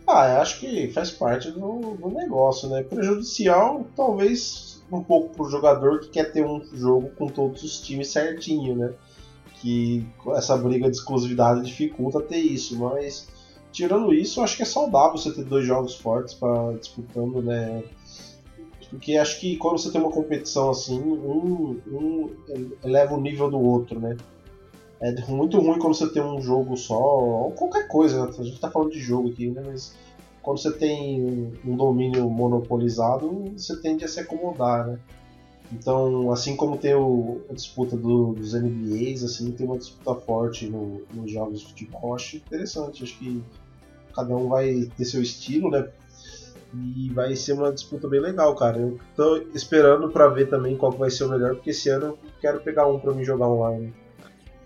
Ah, 0.06 0.28
eu 0.34 0.40
acho 0.42 0.60
que 0.60 0.92
faz 0.92 1.10
parte 1.10 1.50
do, 1.50 1.96
do 1.96 2.10
negócio, 2.10 2.68
né? 2.68 2.82
Prejudicial, 2.82 3.86
talvez 3.96 4.82
um 4.92 5.02
pouco 5.02 5.34
pro 5.34 5.50
jogador 5.50 6.00
que 6.00 6.08
quer 6.08 6.30
ter 6.30 6.44
um 6.44 6.62
jogo 6.74 7.10
com 7.16 7.26
todos 7.26 7.62
os 7.62 7.80
times 7.80 8.08
certinho, 8.08 8.76
né? 8.76 8.92
Que 9.60 10.06
essa 10.34 10.56
briga 10.58 10.90
de 10.90 10.96
exclusividade 10.96 11.62
dificulta 11.62 12.20
ter 12.20 12.36
isso, 12.36 12.78
mas 12.78 13.28
tirando 13.74 14.14
isso, 14.14 14.38
eu 14.38 14.44
acho 14.44 14.56
que 14.56 14.62
é 14.62 14.66
saudável 14.66 15.18
você 15.18 15.32
ter 15.32 15.44
dois 15.44 15.66
jogos 15.66 15.96
fortes 15.96 16.32
para 16.32 16.72
disputando, 16.74 17.42
né? 17.42 17.82
Porque 18.88 19.16
acho 19.16 19.40
que 19.40 19.56
quando 19.56 19.78
você 19.78 19.90
tem 19.90 20.00
uma 20.00 20.12
competição 20.12 20.70
assim, 20.70 21.00
um, 21.00 21.80
um 21.88 22.30
eleva 22.84 23.14
o 23.14 23.20
nível 23.20 23.50
do 23.50 23.58
outro, 23.60 23.98
né? 23.98 24.16
É 25.00 25.12
muito 25.26 25.58
ruim 25.58 25.80
quando 25.80 25.94
você 25.94 26.08
tem 26.08 26.22
um 26.22 26.40
jogo 26.40 26.76
só, 26.76 26.96
ou 26.96 27.50
qualquer 27.50 27.88
coisa, 27.88 28.24
né? 28.24 28.32
a 28.38 28.42
gente 28.44 28.60
tá 28.60 28.70
falando 28.70 28.92
de 28.92 29.00
jogo 29.00 29.30
aqui, 29.30 29.50
né? 29.50 29.60
Mas 29.66 29.96
quando 30.40 30.58
você 30.58 30.72
tem 30.72 31.52
um 31.64 31.76
domínio 31.76 32.30
monopolizado, 32.30 33.52
você 33.56 33.76
tende 33.80 34.04
a 34.04 34.08
se 34.08 34.20
acomodar, 34.20 34.86
né? 34.86 35.00
Então, 35.72 36.30
assim 36.30 36.54
como 36.54 36.78
tem 36.78 36.94
o, 36.94 37.40
a 37.50 37.54
disputa 37.54 37.96
do, 37.96 38.34
dos 38.34 38.54
NBAs, 38.54 39.24
assim, 39.24 39.50
tem 39.50 39.66
uma 39.66 39.78
disputa 39.78 40.14
forte 40.20 40.68
no, 40.68 41.02
nos 41.12 41.30
jogos 41.30 41.60
de 41.60 41.66
futebol, 41.66 42.14
acho 42.14 42.36
interessante, 42.36 43.02
acho 43.02 43.18
que 43.18 43.42
cada 44.14 44.34
um 44.34 44.48
vai 44.48 44.90
ter 44.96 45.04
seu 45.04 45.22
estilo, 45.22 45.70
né? 45.70 45.88
E 46.74 47.10
vai 47.10 47.36
ser 47.36 47.52
uma 47.52 47.72
disputa 47.72 48.08
bem 48.08 48.20
legal, 48.20 48.54
cara. 48.56 48.78
Eu 48.78 48.98
tô 49.14 49.36
esperando 49.54 50.10
para 50.10 50.28
ver 50.28 50.48
também 50.48 50.76
qual 50.76 50.90
vai 50.92 51.10
ser 51.10 51.24
o 51.24 51.28
melhor, 51.28 51.54
porque 51.54 51.70
esse 51.70 51.88
ano 51.88 52.06
eu 52.06 52.18
quero 52.40 52.60
pegar 52.60 52.86
um 52.86 52.98
para 52.98 53.12
me 53.12 53.24
jogar 53.24 53.48
online. 53.48 53.94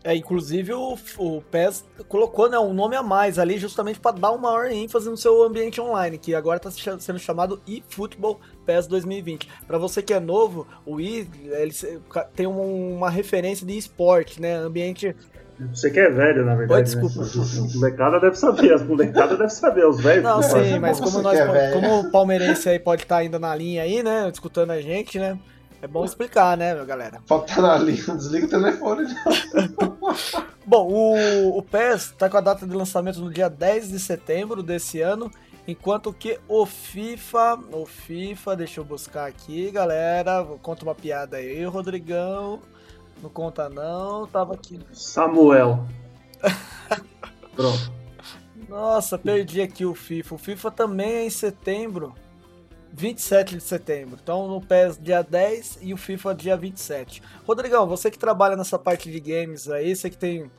É, 0.05 0.15
inclusive 0.15 0.73
o, 0.73 0.97
o 1.19 1.43
PES 1.43 1.85
colocou 2.09 2.49
né, 2.49 2.59
um 2.59 2.73
nome 2.73 2.97
a 2.97 3.03
mais 3.03 3.39
ali 3.39 3.59
justamente 3.59 3.99
para 3.99 4.17
dar 4.17 4.31
uma 4.31 4.51
maior 4.51 4.71
ênfase 4.71 5.11
no 5.11 5.17
seu 5.17 5.43
ambiente 5.43 5.81
online, 5.81 6.17
que 6.17 6.35
agora 6.35 6.57
está 6.57 6.71
sendo 6.71 7.19
chamado 7.19 7.61
eFootball 7.67 8.41
PES 8.65 8.87
2020. 8.87 9.49
Para 9.67 9.77
você 9.77 10.01
que 10.01 10.15
é 10.15 10.21
novo, 10.21 10.67
o 10.87 11.01
e 11.01 11.29
ele 11.51 11.75
tem 12.35 12.47
uma 12.47 13.11
referência 13.11 13.67
de 13.67 13.77
esporte, 13.77 14.41
né? 14.41 14.55
Ambiente 14.55 15.15
você 15.67 15.91
que 15.91 15.99
é 15.99 16.09
velho, 16.09 16.45
na 16.45 16.55
verdade. 16.55 16.81
Oi, 16.81 16.83
desculpa. 16.85 17.23
Né? 17.25 17.71
molecada 17.75 18.21
deve 18.21 18.37
saber, 18.37 18.73
as 18.73 18.83
molecadas 18.83 19.39
devem 19.39 19.49
saber, 19.49 19.87
os 19.87 20.01
velhos. 20.01 20.23
Não, 20.23 20.43
sim, 20.43 20.79
mas 20.79 21.01
como, 21.01 21.21
nós, 21.21 21.39
é 21.39 21.73
como 21.73 22.01
o 22.01 22.11
palmeirense 22.11 22.69
aí 22.69 22.79
pode 22.79 23.03
estar 23.03 23.19
ainda 23.19 23.39
na 23.39 23.55
linha 23.55 23.83
aí, 23.83 24.03
né? 24.03 24.31
Escutando 24.33 24.71
a 24.71 24.81
gente, 24.81 25.19
né? 25.19 25.39
É 25.81 25.87
bom 25.87 26.05
explicar, 26.05 26.57
né, 26.57 26.75
meu 26.75 26.85
galera? 26.85 27.21
Falta 27.27 27.61
na 27.61 27.77
linha, 27.79 28.03
desliga 28.15 28.47
o 28.47 28.51
telefone. 28.51 29.07
bom, 30.67 30.89
o, 30.89 31.59
o 31.59 31.63
PES 31.63 32.15
tá 32.19 32.29
com 32.29 32.37
a 32.37 32.41
data 32.41 32.67
de 32.67 32.75
lançamento 32.75 33.21
no 33.21 33.33
dia 33.33 33.49
10 33.49 33.91
de 33.91 33.99
setembro 34.01 34.63
desse 34.63 35.01
ano, 35.01 35.31
enquanto 35.67 36.13
que 36.13 36.39
o 36.49 36.67
FIFA, 36.67 37.61
o 37.73 37.87
FIFA, 37.87 38.57
deixa 38.57 38.81
eu 38.81 38.85
buscar 38.85 39.27
aqui, 39.27 39.71
galera, 39.71 40.45
conta 40.63 40.85
uma 40.85 40.95
piada 40.95 41.37
aí, 41.37 41.65
Rodrigão. 41.65 42.61
Não 43.23 43.31
conta 43.31 43.69
não, 43.69 44.27
tava 44.27 44.55
aqui. 44.55 44.81
Samuel. 44.93 45.85
Pronto. 47.55 47.93
Nossa, 48.69 49.19
perdi 49.19 49.61
aqui 49.61 49.85
o 49.85 49.95
FIFA. 49.95 50.35
O 50.35 50.39
FIFA 50.39 50.71
também 50.71 51.11
é 51.15 51.25
em 51.25 51.31
setembro. 51.31 52.15
27 52.93 53.57
de 53.57 53.63
setembro. 53.63 54.19
Então 54.23 54.47
no 54.49 54.61
PES 54.61 54.99
dia 55.01 55.23
10 55.23 55.79
e 55.83 55.93
o 55.93 55.97
FIFA 55.97 56.35
dia 56.35 56.57
27. 56.57 57.23
Rodrigão, 57.47 57.87
você 57.87 58.11
que 58.11 58.19
trabalha 58.19 58.57
nessa 58.57 58.79
parte 58.79 59.11
de 59.11 59.21
games 59.21 59.69
aí, 59.69 59.95
você 59.95 60.11
que 60.11 60.17
tem. 60.17 60.51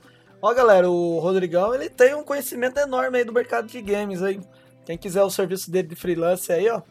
Ó, 0.41 0.53
galera, 0.53 0.89
o 0.89 1.19
Rodrigão 1.19 1.73
ele 1.73 1.89
tem 1.89 2.15
um 2.15 2.23
conhecimento 2.23 2.79
enorme 2.79 3.17
aí 3.17 3.23
do 3.23 3.33
mercado 3.33 3.67
de 3.67 3.81
games 3.81 4.21
aí. 4.21 4.39
Quem 4.85 4.97
quiser 4.97 5.21
o 5.23 5.29
serviço 5.29 5.69
dele 5.69 5.89
de 5.89 5.95
freelance 5.95 6.51
aí, 6.51 6.69
ó. 6.69 6.81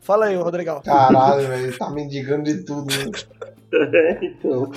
Fala 0.00 0.26
aí, 0.26 0.36
Rodrigão. 0.36 0.80
Caralho, 0.82 1.46
velho, 1.46 1.78
tá 1.78 1.90
mendigando 1.90 2.44
de 2.44 2.64
tudo, 2.64 2.86
né? 2.86 3.10
então. 4.22 4.70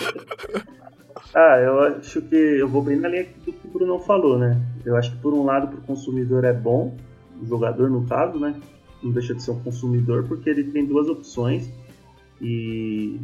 Ah, 1.33 1.57
eu 1.59 1.79
acho 1.81 2.21
que 2.21 2.35
eu 2.35 2.67
vou 2.67 2.81
bem 2.81 2.97
na 2.97 3.09
linha 3.09 3.27
do 3.45 3.51
que 3.51 3.67
o 3.67 3.71
Bruno 3.71 3.99
falou, 3.99 4.37
né? 4.37 4.59
Eu 4.85 4.95
acho 4.95 5.11
que 5.11 5.17
por 5.17 5.33
um 5.33 5.43
lado 5.43 5.67
pro 5.67 5.81
consumidor 5.81 6.43
é 6.43 6.53
bom, 6.53 6.95
o 7.41 7.45
jogador 7.45 7.89
no 7.89 8.05
caso, 8.05 8.39
né? 8.39 8.55
Não 9.03 9.11
deixa 9.11 9.33
de 9.35 9.43
ser 9.43 9.51
um 9.51 9.59
consumidor 9.59 10.25
porque 10.27 10.49
ele 10.49 10.63
tem 10.63 10.85
duas 10.85 11.07
opções 11.07 11.69
e 12.41 13.19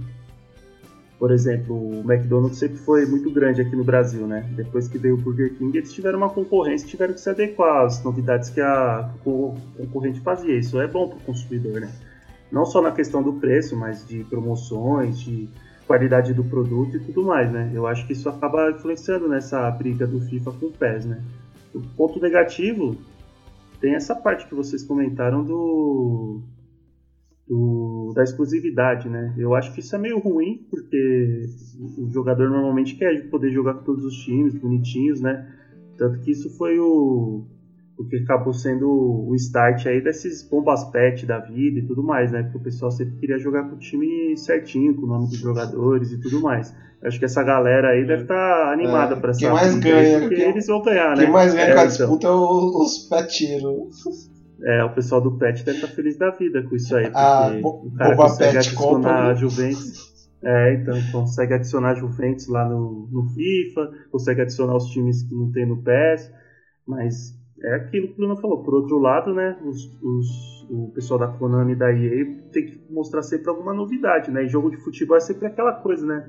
por 1.21 1.29
exemplo, 1.31 1.75
o 1.75 1.99
McDonald's 1.99 2.57
sempre 2.57 2.77
foi 2.77 3.05
muito 3.05 3.29
grande 3.29 3.61
aqui 3.61 3.75
no 3.75 3.83
Brasil, 3.83 4.25
né? 4.25 4.43
Depois 4.55 4.87
que 4.87 4.97
veio 4.97 5.13
o 5.13 5.17
Burger 5.17 5.55
King, 5.55 5.77
eles 5.77 5.93
tiveram 5.93 6.17
uma 6.17 6.31
concorrência, 6.31 6.87
tiveram 6.87 7.13
que 7.13 7.21
se 7.21 7.29
adequar 7.29 7.85
às 7.85 8.03
novidades 8.03 8.49
que 8.49 8.59
a 8.59 9.07
concorrente 9.23 10.19
fazia. 10.21 10.57
Isso 10.57 10.81
é 10.81 10.87
bom 10.87 11.07
para 11.09 11.17
o 11.17 11.21
consumidor, 11.21 11.79
né? 11.79 11.91
Não 12.51 12.65
só 12.65 12.81
na 12.81 12.91
questão 12.91 13.23
do 13.23 13.33
preço, 13.33 13.75
mas 13.75 14.05
de 14.05 14.23
promoções, 14.25 15.19
de 15.19 15.47
qualidade 15.87 16.33
do 16.33 16.43
produto 16.43 16.97
e 16.97 16.99
tudo 16.99 17.23
mais, 17.23 17.51
né? 17.51 17.71
Eu 17.73 17.87
acho 17.87 18.05
que 18.05 18.13
isso 18.13 18.29
acaba 18.29 18.71
influenciando 18.71 19.27
nessa 19.27 19.69
briga 19.71 20.05
do 20.05 20.19
FIFA 20.21 20.51
com 20.53 20.65
o 20.67 20.71
PES, 20.71 21.05
né? 21.05 21.23
O 21.73 21.81
ponto 21.81 22.19
negativo 22.19 22.97
tem 23.79 23.95
essa 23.95 24.15
parte 24.15 24.47
que 24.47 24.55
vocês 24.55 24.83
comentaram 24.83 25.43
do 25.43 26.41
do, 27.47 28.13
da 28.15 28.23
exclusividade, 28.23 29.09
né? 29.09 29.33
Eu 29.37 29.53
acho 29.53 29.73
que 29.73 29.81
isso 29.81 29.93
é 29.93 29.99
meio 29.99 30.19
ruim, 30.19 30.65
porque 30.69 31.45
o 31.97 32.09
jogador 32.09 32.49
normalmente 32.49 32.95
quer 32.95 33.29
poder 33.29 33.51
jogar 33.51 33.73
com 33.73 33.83
todos 33.83 34.05
os 34.05 34.15
times, 34.15 34.55
bonitinhos, 34.55 35.19
né? 35.19 35.53
Tanto 35.97 36.19
que 36.21 36.31
isso 36.31 36.49
foi 36.57 36.79
o, 36.79 37.43
o 38.01 38.07
que 38.07 38.17
acabou 38.17 38.53
sendo 38.53 38.87
o 38.87 39.35
start 39.35 39.85
aí 39.85 40.01
desses 40.01 40.47
bombas 40.47 40.83
pet 40.85 41.25
da 41.25 41.39
vida 41.39 41.79
e 41.79 41.85
tudo 41.85 42.03
mais, 42.03 42.31
né? 42.31 42.43
Porque 42.43 42.57
o 42.57 42.61
pessoal 42.61 42.91
sempre 42.91 43.15
queria 43.17 43.37
jogar 43.37 43.63
com 43.69 43.75
o 43.75 43.79
time 43.79 44.35
certinho, 44.37 44.95
com 44.95 45.03
o 45.03 45.07
nome 45.07 45.27
dos 45.29 45.37
jogadores 45.37 46.11
e 46.11 46.19
tudo 46.19 46.41
mais. 46.41 46.75
Eu 47.01 47.07
acho 47.07 47.17
que 47.17 47.25
essa 47.25 47.43
galera 47.43 47.89
aí 47.89 48.05
deve 48.05 48.23
estar 48.23 48.35
tá 48.35 48.71
animada 48.71 49.15
é, 49.15 49.19
para 49.19 49.31
essa 49.31 49.39
Quem 49.39 49.49
mais 49.49 49.75
ganha, 49.79 50.19
porque 50.19 50.35
quem, 50.35 50.49
eles 50.49 50.67
vão 50.67 50.81
ganhar, 50.81 51.13
quem 51.13 51.17
né? 51.17 51.23
Quem 51.23 51.33
mais 51.33 51.53
ganha 51.53 51.65
é, 51.67 51.73
com 51.73 51.79
a 51.79 51.83
então. 51.83 51.87
disputa 51.87 52.27
então. 52.27 52.43
é 52.43 52.83
os 52.83 52.97
petiros. 53.09 54.31
É, 54.63 54.83
o 54.83 54.93
pessoal 54.93 55.21
do 55.21 55.37
Pet 55.37 55.63
deve 55.63 55.77
estar 55.77 55.87
tá 55.87 55.93
feliz 55.93 56.17
da 56.17 56.29
vida 56.29 56.61
com 56.61 56.75
isso 56.75 56.95
aí, 56.95 57.09
ah, 57.15 57.49
porque 57.61 57.87
ah, 57.87 57.87
o 57.87 57.95
cara 57.95 58.15
consegue 58.15 58.53
Pet 58.53 58.67
adicionar 58.67 59.29
a 59.29 59.33
Juventus. 59.33 60.11
É, 60.43 60.73
então 60.73 60.95
consegue 61.11 61.53
adicionar 61.53 61.95
Juventus 61.95 62.47
lá 62.47 62.67
no, 62.67 63.07
no 63.11 63.27
FIFA, 63.29 63.91
consegue 64.11 64.41
adicionar 64.41 64.75
os 64.75 64.85
times 64.87 65.23
que 65.23 65.33
não 65.33 65.51
tem 65.51 65.67
no 65.67 65.81
PES, 65.83 66.31
mas 66.87 67.40
é 67.63 67.75
aquilo 67.75 68.07
que 68.07 68.13
o 68.13 68.17
Bruno 68.17 68.37
falou. 68.37 68.63
Por 68.63 68.73
outro 68.73 68.97
lado, 68.99 69.33
né, 69.33 69.57
os, 69.63 69.85
os, 70.01 70.67
o 70.69 70.91
pessoal 70.93 71.19
da 71.19 71.27
Konami 71.27 71.73
e 71.73 71.75
da 71.75 71.91
EA 71.91 72.25
tem 72.51 72.65
que 72.65 72.81
mostrar 72.89 73.21
sempre 73.21 73.49
alguma 73.49 73.73
novidade, 73.73 74.31
né? 74.31 74.43
E 74.43 74.49
jogo 74.49 74.69
de 74.69 74.77
futebol 74.77 75.17
é 75.17 75.19
sempre 75.19 75.47
aquela 75.47 75.73
coisa, 75.73 76.05
né? 76.05 76.25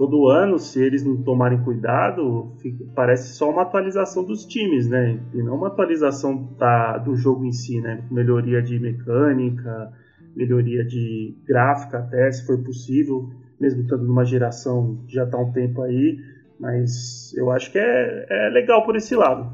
todo 0.00 0.30
ano, 0.30 0.58
se 0.58 0.82
eles 0.82 1.04
não 1.04 1.22
tomarem 1.22 1.62
cuidado, 1.62 2.54
fica, 2.62 2.86
parece 2.94 3.34
só 3.34 3.50
uma 3.50 3.60
atualização 3.60 4.24
dos 4.24 4.46
times, 4.46 4.88
né? 4.88 5.20
E 5.34 5.42
não 5.42 5.56
uma 5.56 5.66
atualização 5.66 6.54
da, 6.58 6.96
do 6.96 7.14
jogo 7.14 7.44
em 7.44 7.52
si, 7.52 7.82
né? 7.82 8.02
Melhoria 8.10 8.62
de 8.62 8.80
mecânica, 8.80 9.92
melhoria 10.34 10.82
de 10.86 11.36
gráfica 11.46 11.98
até, 11.98 12.32
se 12.32 12.46
for 12.46 12.64
possível, 12.64 13.28
mesmo 13.60 13.82
estando 13.82 14.04
numa 14.04 14.24
geração 14.24 15.04
já 15.06 15.24
está 15.24 15.36
um 15.36 15.52
tempo 15.52 15.82
aí, 15.82 16.18
mas 16.58 17.34
eu 17.36 17.50
acho 17.50 17.70
que 17.70 17.78
é, 17.78 18.26
é 18.30 18.48
legal 18.48 18.86
por 18.86 18.96
esse 18.96 19.14
lado, 19.14 19.52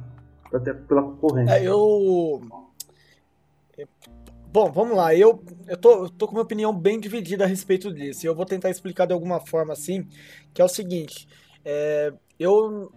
até 0.53 0.73
pela 0.73 1.03
concorrência. 1.03 1.55
É, 1.55 1.65
eu 1.65 2.43
Bom, 4.57 4.73
vamos 4.73 4.97
lá. 4.97 5.15
Eu, 5.15 5.45
eu, 5.69 5.77
tô, 5.77 6.05
eu 6.05 6.09
tô 6.09 6.27
com 6.27 6.33
uma 6.33 6.43
opinião 6.43 6.73
bem 6.73 6.99
dividida 6.99 7.45
a 7.45 7.47
respeito 7.47 7.93
disso. 7.93 8.27
Eu 8.27 8.35
vou 8.35 8.47
tentar 8.47 8.71
explicar 8.71 9.05
de 9.05 9.13
alguma 9.13 9.39
forma 9.39 9.75
assim, 9.75 10.09
que 10.55 10.63
é 10.63 10.65
o 10.65 10.69
seguinte. 10.69 11.29
É, 11.63 12.11
eu, 12.39 12.91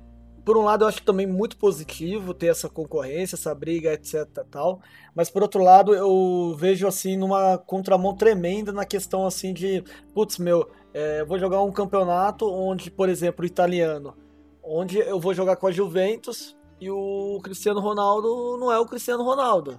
por 0.45 0.55
um 0.55 0.63
lado, 0.63 0.85
eu 0.85 0.87
acho 0.87 1.03
também 1.03 1.27
muito 1.27 1.57
positivo 1.57 2.33
ter 2.33 2.47
essa 2.47 2.69
concorrência, 2.69 3.35
essa 3.35 3.53
briga, 3.53 3.91
etc. 3.91 4.25
tal. 4.49 4.79
Mas 5.13 5.29
por 5.29 5.41
outro 5.41 5.61
lado, 5.61 5.93
eu 5.93 6.55
vejo 6.57 6.87
assim 6.87 7.17
numa 7.17 7.57
contramão 7.57 8.15
tremenda 8.15 8.71
na 8.71 8.85
questão 8.85 9.25
assim 9.25 9.53
de, 9.53 9.83
putz, 10.13 10.37
meu, 10.37 10.69
é, 10.93 11.19
eu 11.19 11.27
vou 11.27 11.37
jogar 11.37 11.61
um 11.61 11.73
campeonato 11.73 12.49
onde, 12.49 12.89
por 12.89 13.09
exemplo, 13.09 13.43
o 13.43 13.45
italiano, 13.45 14.15
onde 14.63 14.97
eu 14.99 15.19
vou 15.19 15.33
jogar 15.33 15.57
com 15.57 15.67
a 15.67 15.71
Juventus 15.71 16.57
e 16.79 16.89
o 16.89 17.39
Cristiano 17.43 17.79
Ronaldo 17.79 18.57
não 18.59 18.71
é 18.71 18.79
o 18.79 18.85
Cristiano 18.85 19.23
Ronaldo. 19.23 19.77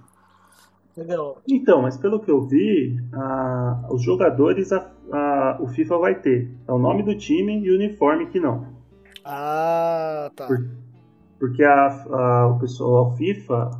Entendeu? 0.91 1.37
Então, 1.47 1.81
mas 1.81 1.97
pelo 1.97 2.19
que 2.19 2.29
eu 2.29 2.41
vi, 2.41 2.97
a, 3.13 3.87
os 3.89 4.03
jogadores 4.03 4.73
a, 4.73 4.91
a, 5.11 5.57
o 5.61 5.67
FIFA 5.67 5.97
vai 5.97 6.15
ter. 6.15 6.49
É 6.67 6.71
o 6.71 6.77
nome 6.77 7.03
do 7.03 7.17
time 7.17 7.59
e 7.63 7.71
o 7.71 7.75
uniforme 7.75 8.27
que 8.27 8.39
não. 8.39 8.67
Ah, 9.23 10.29
tá. 10.35 10.47
Por, 10.47 10.67
porque 11.39 11.63
a, 11.63 12.47
o 12.47 12.59
pessoal, 12.59 13.07
o 13.07 13.11
FIFA, 13.15 13.71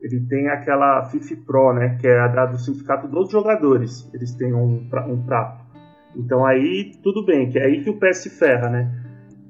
ele 0.00 0.20
tem 0.26 0.48
aquela 0.48 1.04
FIFA 1.04 1.36
Pro, 1.46 1.74
né? 1.74 1.98
Que 2.00 2.08
é 2.08 2.18
a 2.18 2.28
dado 2.28 2.58
sindicato 2.58 3.06
dos 3.08 3.30
jogadores. 3.30 4.10
Eles 4.14 4.34
têm 4.34 4.54
um, 4.54 4.88
um 5.08 5.22
prato. 5.24 5.62
Então 6.16 6.46
aí 6.46 6.92
tudo 7.02 7.24
bem, 7.24 7.50
que 7.50 7.58
é 7.58 7.66
aí 7.66 7.82
que 7.82 7.90
o 7.90 7.98
PS 7.98 8.18
se 8.18 8.30
ferra, 8.30 8.70
né? 8.70 9.03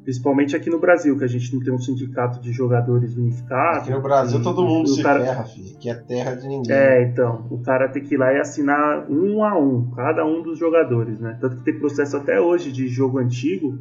Principalmente 0.04 0.54
aqui 0.54 0.68
no 0.68 0.78
Brasil, 0.78 1.16
que 1.16 1.24
a 1.24 1.26
gente 1.26 1.54
não 1.54 1.62
tem 1.62 1.72
um 1.72 1.78
sindicato 1.78 2.38
de 2.38 2.52
jogadores 2.52 3.16
unificado. 3.16 3.78
Aqui 3.78 3.90
no 3.90 4.02
Brasil 4.02 4.42
todo 4.42 4.62
mundo 4.62 4.86
se 4.86 5.02
cara... 5.02 5.24
ferra, 5.24 5.44
filho. 5.44 5.74
Aqui 5.74 5.88
é 5.88 5.94
terra 5.94 6.34
de 6.34 6.46
ninguém. 6.46 6.76
É, 6.76 7.02
então. 7.04 7.46
O 7.50 7.62
cara 7.62 7.88
tem 7.88 8.02
que 8.02 8.14
ir 8.14 8.18
lá 8.18 8.30
e 8.30 8.38
assinar 8.38 9.10
um 9.10 9.42
a 9.42 9.58
um, 9.58 9.90
cada 9.92 10.22
um 10.26 10.42
dos 10.42 10.58
jogadores, 10.58 11.18
né? 11.18 11.38
Tanto 11.40 11.56
que 11.56 11.64
tem 11.64 11.78
processo 11.78 12.18
até 12.18 12.38
hoje 12.38 12.70
de 12.70 12.86
jogo 12.86 13.18
antigo, 13.18 13.78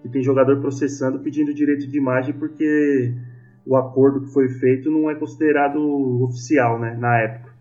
que 0.00 0.08
tem 0.08 0.22
jogador 0.22 0.62
processando 0.62 1.18
pedindo 1.18 1.52
direito 1.52 1.86
de 1.86 1.98
imagem 1.98 2.32
porque 2.32 3.14
o 3.66 3.76
acordo 3.76 4.22
que 4.22 4.32
foi 4.32 4.48
feito 4.48 4.90
não 4.90 5.10
é 5.10 5.14
considerado 5.14 5.78
oficial, 6.22 6.78
né? 6.78 6.96
Na 6.98 7.18
época. 7.18 7.54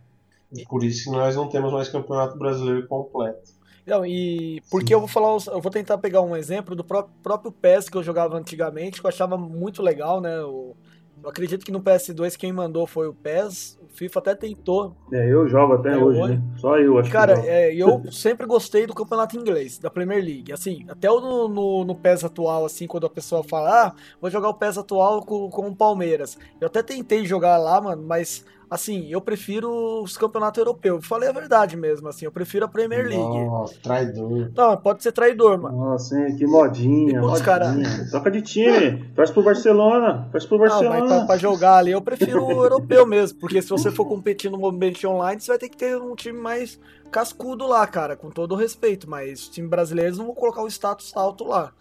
Por 0.70 0.86
isso 0.86 1.11
que 1.11 1.18
nós 1.18 1.36
não 1.36 1.49
temos 1.49 1.74
mais 1.74 1.89
campeonato 1.89 2.38
brasileiro 2.38 2.88
completo. 2.88 3.55
Não, 3.86 4.06
e 4.06 4.62
porque 4.72 4.88
Sim. 4.88 4.94
eu 4.94 5.00
vou 5.00 5.08
falar, 5.08 5.38
eu 5.48 5.62
vou 5.62 5.72
tentar 5.72 5.98
pegar 6.00 6.22
um 6.22 6.36
exemplo 6.36 6.76
do 6.76 6.84
próprio 6.84 7.52
PES 7.52 7.88
que 7.88 7.98
eu 7.98 8.04
jogava 8.04 8.36
antigamente, 8.38 9.00
que 9.00 9.06
eu 9.06 9.10
achava 9.10 9.38
muito 9.38 9.84
legal, 9.84 10.20
né? 10.20 10.40
Eu, 10.40 10.76
eu 11.22 11.30
acredito 11.30 11.64
que 11.64 11.72
no 11.72 11.82
PS2 11.82 12.36
quem 12.36 12.52
mandou 12.52 12.88
foi 12.88 13.08
o 13.08 13.14
PES, 13.14 13.80
o 13.82 13.88
FIFA 13.96 14.20
até 14.20 14.36
tentou. 14.36 14.96
É, 15.12 15.32
eu 15.32 15.48
jogo 15.48 15.74
até, 15.74 15.90
até 15.90 16.04
hoje, 16.04 16.20
hoje, 16.20 16.34
né? 16.36 16.42
Só 16.58 16.80
eu 16.80 16.98
acho 16.98 17.12
Cara, 17.12 17.40
que 17.40 17.48
é, 17.48 17.76
eu 17.76 18.12
sempre 18.12 18.48
gostei 18.48 18.88
do 18.88 18.94
campeonato 18.94 19.38
inglês, 19.38 19.78
da 19.78 19.92
Premier 19.92 20.24
League. 20.24 20.52
Assim, 20.52 20.84
até 20.90 21.08
no, 21.08 21.48
no, 21.48 21.86
no 21.86 21.96
PES 21.96 22.24
atual, 22.24 22.66
assim, 22.66 22.88
quando 22.88 23.06
a 23.06 23.10
pessoa 23.10 23.44
fala, 23.44 23.88
ah, 23.88 23.94
vou 24.20 24.32
jogar 24.32 24.50
o 24.50 24.54
PES 24.56 24.80
atual 24.80 25.24
com, 25.24 25.48
com 25.50 25.68
o 25.68 25.76
Palmeiras. 25.76 26.38
Eu 26.60 26.68
até 26.68 26.82
tentei 26.82 27.24
jogar 27.24 27.58
lá, 27.58 27.80
mano, 27.80 28.04
mas 28.04 28.44
assim, 28.70 29.07
eu 29.09 29.22
prefiro 29.22 30.01
os 30.03 30.18
campeonatos 30.18 30.57
europeus. 30.59 31.05
Falei 31.05 31.30
a 31.30 31.32
verdade 31.32 31.76
mesmo, 31.76 32.07
assim, 32.07 32.26
eu 32.26 32.32
prefiro 32.32 32.66
a 32.66 32.68
Premier 32.68 33.07
League. 33.07 33.45
Nossa, 33.45 33.76
traidor. 33.82 34.51
Não, 34.55 34.78
pode 34.78 35.03
ser 35.03 35.11
traidor, 35.11 35.57
mano. 35.61 35.78
Nossa, 35.78 36.20
hein, 36.20 36.36
que 36.36 36.45
modinha, 36.45 37.20
modinha. 37.22 37.43
cara- 37.45 37.74
Troca 38.11 38.32
de 38.32 38.41
time, 38.41 39.05
torce 39.16 39.34
pro 39.34 39.43
Barcelona, 39.43 40.28
torce 40.32 40.47
pro 40.47 40.57
Não, 40.57 40.66
Barcelona. 40.68 40.99
mas 40.99 41.09
pra, 41.09 41.26
pra 41.26 41.38
jogar 41.38 41.78
ali 41.78 41.91
eu 41.91 42.01
prefiro 42.01 42.45
o 42.45 42.51
europeu 42.51 43.05
mesmo, 43.05 43.39
porque 43.39 43.61
se 43.61 43.70
você 43.70 43.91
for 43.91 44.05
competir 44.05 44.49
no 44.51 44.66
ambiente 44.68 45.05
online, 45.07 45.39
você 45.41 45.51
vai 45.51 45.57
ter 45.57 45.70
que 45.70 45.78
ter 45.78 45.97
um 45.97 46.16
time 46.16 46.39
mais 46.39 46.80
cascudo 47.11 47.66
lá, 47.68 47.86
cara, 47.88 48.16
com 48.16 48.30
todo 48.30 48.53
o 48.53 48.55
respeito, 48.55 49.09
mas 49.09 49.41
os 49.43 49.47
times 49.49 49.70
brasileiros 49.70 50.18
não 50.18 50.26
vão 50.26 50.36
colocar 50.36 50.61
o 50.63 50.68
status 50.68 51.16
alto 51.16 51.45
lá. 51.45 51.72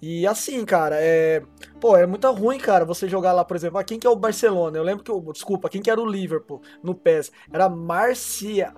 E 0.00 0.26
assim, 0.26 0.64
cara, 0.64 0.96
é. 1.00 1.42
Pô, 1.80 1.96
é 1.96 2.06
muito 2.06 2.30
ruim, 2.32 2.58
cara, 2.58 2.84
você 2.84 3.08
jogar 3.08 3.32
lá, 3.32 3.44
por 3.44 3.56
exemplo, 3.56 3.78
ah, 3.78 3.84
quem 3.84 3.98
que 3.98 4.06
é 4.06 4.10
o 4.10 4.16
Barcelona? 4.16 4.76
Eu 4.76 4.82
lembro 4.82 5.02
que, 5.02 5.10
o- 5.10 5.32
desculpa, 5.32 5.68
quem 5.68 5.80
que 5.82 5.90
era 5.90 6.00
o 6.00 6.06
Liverpool 6.06 6.60
no 6.82 6.94
PES? 6.94 7.32
Era 7.52 7.68
Marcia, 7.68 8.72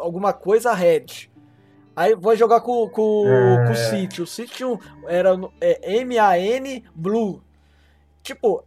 alguma 0.00 0.32
coisa 0.32 0.72
Red. 0.72 1.30
Aí 1.96 2.14
vai 2.16 2.36
jogar 2.36 2.60
com, 2.60 2.88
com, 2.88 3.24
É. 3.28 3.66
com 3.66 3.72
o 3.72 3.76
City. 3.76 4.22
O 4.22 4.26
City 4.26 4.64
era 5.06 5.30
é, 5.60 5.96
M-A-N 5.98 6.84
Blue. 6.94 7.42
Tipo, 8.22 8.64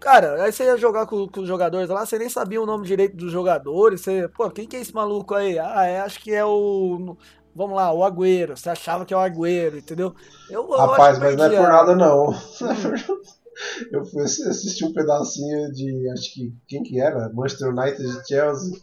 cara, 0.00 0.42
aí 0.44 0.52
você 0.52 0.64
ia 0.64 0.76
jogar 0.76 1.06
com, 1.06 1.28
com 1.28 1.40
os 1.40 1.48
jogadores 1.48 1.88
lá, 1.90 2.04
você 2.06 2.18
nem 2.18 2.28
sabia 2.28 2.60
o 2.62 2.66
nome 2.66 2.86
direito 2.86 3.16
dos 3.16 3.32
jogadores. 3.32 4.00
Você, 4.02 4.28
pô, 4.28 4.50
quem 4.50 4.66
que 4.66 4.76
é 4.76 4.80
esse 4.80 4.94
maluco 4.94 5.34
aí? 5.34 5.58
Ah, 5.58 5.84
é, 5.86 6.00
acho 6.00 6.20
que 6.20 6.32
é 6.34 6.44
o. 6.44 7.16
Vamos 7.56 7.76
lá, 7.76 7.92
o 7.92 8.04
Agüero. 8.04 8.56
Você 8.56 8.68
achava 8.68 9.04
que 9.06 9.14
é 9.14 9.16
o 9.16 9.20
Agüero, 9.20 9.78
entendeu? 9.78 10.14
Eu, 10.50 10.62
eu 10.62 10.76
Rapaz, 10.76 11.18
acho 11.18 11.20
mas 11.20 11.36
não 11.36 11.44
é 11.46 11.48
por 11.56 11.68
nada 11.68 11.96
não. 11.96 12.34
Eu 13.90 14.04
fui 14.04 14.22
assi- 14.22 14.46
assistir 14.46 14.84
um 14.84 14.92
pedacinho 14.92 15.72
de. 15.72 16.10
Acho 16.10 16.34
que. 16.34 16.52
Quem 16.68 16.82
que 16.82 17.00
era? 17.00 17.30
Manchester 17.32 17.68
United 17.70 18.02
e 18.04 18.28
Chelsea. 18.28 18.78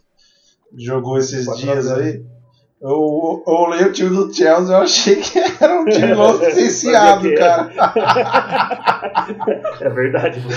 Jogou 0.75 1.19
esses 1.19 1.45
dias 1.57 1.91
aí. 1.91 2.25
Eu, 2.83 3.41
eu 3.47 3.53
olhei 3.53 3.85
o 3.85 3.93
time 3.93 4.09
do 4.09 4.33
Chelsea 4.33 4.75
eu 4.75 4.81
achei 4.81 5.15
que 5.15 5.39
era 5.39 5.79
um 5.79 5.85
time 5.85 6.13
novo 6.13 6.43
licenciado, 6.43 7.21
que 7.21 7.35
cara. 7.35 7.71
É 9.79 9.89
verdade, 9.89 10.41
mano. 10.41 10.53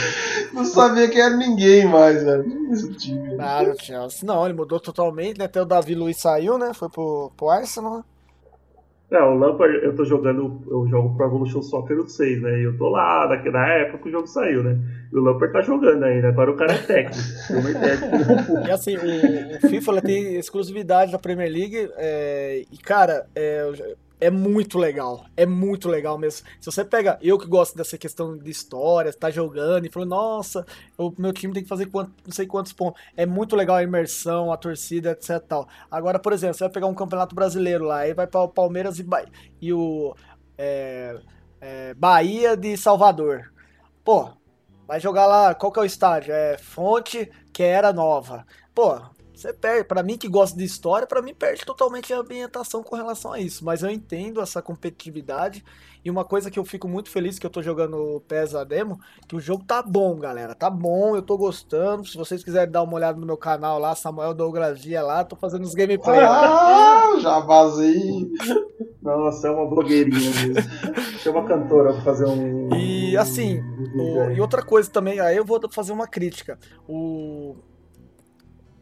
Não 0.52 0.64
sabia 0.64 1.08
que 1.08 1.20
era 1.20 1.36
ninguém 1.36 1.86
mais, 1.86 2.24
velho. 2.24 2.44
Esse 2.72 2.92
time. 2.94 3.36
O 3.36 3.80
Chelsea. 3.80 4.26
Não, 4.26 4.44
ele 4.44 4.54
mudou 4.54 4.80
totalmente, 4.80 5.38
né? 5.38 5.44
Até 5.44 5.62
o 5.62 5.64
Davi 5.64 5.94
Luiz 5.94 6.16
saiu, 6.16 6.58
né? 6.58 6.74
Foi 6.74 6.88
pro, 6.88 7.30
pro 7.36 7.48
Arsenal. 7.48 8.04
É, 9.08 9.22
o 9.22 9.34
Lampard, 9.34 9.72
eu 9.84 9.94
tô 9.94 10.04
jogando, 10.04 10.62
eu 10.66 10.84
jogo 10.88 11.16
Pro 11.16 11.26
Evolution 11.26 11.62
Soccer 11.62 11.96
no 11.96 12.08
6, 12.08 12.42
né? 12.42 12.58
E 12.58 12.64
eu 12.64 12.76
tô 12.76 12.88
lá, 12.88 13.28
na 13.52 13.68
época 13.74 13.98
que 13.98 14.08
o 14.08 14.12
jogo 14.12 14.26
saiu, 14.26 14.64
né? 14.64 14.76
E 15.12 15.16
o 15.16 15.20
Lampard 15.20 15.52
tá 15.52 15.62
jogando 15.62 16.02
ainda, 16.02 16.28
agora 16.28 16.50
o 16.50 16.56
cara 16.56 16.72
é 16.72 16.78
técnico. 16.78 17.22
É 17.68 17.96
técnico. 17.96 18.66
E 18.66 18.70
assim, 18.70 18.96
o, 18.96 19.56
o 19.56 19.68
FIFA 19.68 20.02
tem 20.02 20.34
exclusividade 20.34 21.12
da 21.12 21.18
Premier 21.20 21.50
League 21.50 21.88
é, 21.96 22.64
e, 22.70 22.76
cara, 22.78 23.26
é, 23.34 23.94
é 24.20 24.30
muito 24.30 24.78
legal. 24.78 25.26
É 25.36 25.44
muito 25.44 25.88
legal 25.88 26.16
mesmo. 26.18 26.46
Se 26.60 26.66
você 26.70 26.84
pega, 26.84 27.18
eu 27.20 27.38
que 27.38 27.46
gosto 27.46 27.76
dessa 27.76 27.98
questão 27.98 28.36
de 28.36 28.50
história, 28.50 29.12
tá 29.12 29.30
jogando 29.30 29.86
e 29.86 29.90
falou, 29.90 30.08
nossa, 30.08 30.64
o 30.96 31.12
meu 31.18 31.32
time 31.32 31.52
tem 31.52 31.62
que 31.62 31.68
fazer 31.68 31.86
quanto- 31.86 32.12
não 32.24 32.32
sei 32.32 32.46
quantos 32.46 32.72
pontos. 32.72 33.00
É 33.16 33.26
muito 33.26 33.54
legal 33.54 33.76
a 33.76 33.82
imersão, 33.82 34.50
a 34.52 34.56
torcida, 34.56 35.10
etc. 35.10 35.46
Tal. 35.46 35.68
Agora, 35.90 36.18
por 36.18 36.32
exemplo, 36.32 36.54
você 36.56 36.64
vai 36.64 36.72
pegar 36.72 36.86
um 36.86 36.94
campeonato 36.94 37.34
brasileiro 37.34 37.84
lá, 37.84 37.98
aí 38.00 38.14
vai 38.14 38.26
para 38.26 38.40
o 38.40 38.48
Palmeiras 38.48 38.98
e, 38.98 39.02
Ba- 39.02 39.24
e 39.60 39.72
o 39.72 40.14
é, 40.56 41.18
é, 41.60 41.94
Bahia 41.94 42.56
de 42.56 42.76
Salvador. 42.76 43.52
Pô, 44.04 44.30
vai 44.86 45.00
jogar 45.00 45.26
lá, 45.26 45.54
qual 45.54 45.72
que 45.72 45.78
é 45.78 45.82
o 45.82 45.86
estádio? 45.86 46.32
É 46.32 46.58
Fonte, 46.58 47.30
que 47.52 47.62
era 47.62 47.92
nova. 47.92 48.46
Pô, 48.74 49.00
você 49.36 49.52
perde. 49.52 49.84
Pra 49.84 50.02
mim 50.02 50.16
que 50.16 50.28
gosta 50.28 50.56
de 50.58 50.64
história, 50.64 51.06
pra 51.06 51.20
mim 51.22 51.34
perde 51.34 51.64
totalmente 51.64 52.12
a 52.12 52.18
ambientação 52.18 52.82
com 52.82 52.96
relação 52.96 53.32
a 53.32 53.38
isso. 53.40 53.64
Mas 53.64 53.82
eu 53.82 53.90
entendo 53.90 54.40
essa 54.40 54.60
competitividade. 54.62 55.64
E 56.04 56.10
uma 56.10 56.24
coisa 56.24 56.50
que 56.52 56.58
eu 56.58 56.64
fico 56.64 56.86
muito 56.86 57.10
feliz 57.10 57.36
que 57.36 57.44
eu 57.44 57.50
tô 57.50 57.60
jogando 57.60 57.96
o 57.96 58.20
PES 58.20 58.54
a 58.54 58.62
demo, 58.62 58.96
que 59.26 59.34
o 59.34 59.40
jogo 59.40 59.64
tá 59.64 59.82
bom, 59.82 60.14
galera. 60.16 60.54
Tá 60.54 60.70
bom, 60.70 61.16
eu 61.16 61.22
tô 61.22 61.36
gostando. 61.36 62.04
Se 62.06 62.16
vocês 62.16 62.44
quiserem 62.44 62.70
dar 62.70 62.82
uma 62.84 62.94
olhada 62.94 63.18
no 63.18 63.26
meu 63.26 63.36
canal 63.36 63.78
lá, 63.80 63.92
Samuel 63.96 64.32
Douglas 64.32 64.78
Dia 64.80 65.02
lá, 65.02 65.24
tô 65.24 65.34
fazendo 65.34 65.64
os 65.64 65.74
gameplay. 65.74 66.20
Ah, 66.24 67.18
já 67.20 67.40
vazei. 67.40 68.30
Nossa, 69.02 69.48
é 69.48 69.50
uma 69.50 69.66
blogueirinha 69.68 70.30
mesmo. 70.30 71.18
Chama 71.18 71.40
a 71.40 71.44
cantora 71.44 71.92
pra 71.94 72.02
fazer 72.02 72.26
um. 72.26 72.68
E 72.74 73.16
assim, 73.16 73.60
O- 73.94 74.30
e 74.30 74.40
outra 74.40 74.62
coisa 74.62 74.90
também, 74.90 75.18
aí 75.20 75.36
eu 75.36 75.44
vou 75.44 75.60
fazer 75.70 75.92
uma 75.92 76.06
crítica. 76.06 76.58
O, 76.88 77.56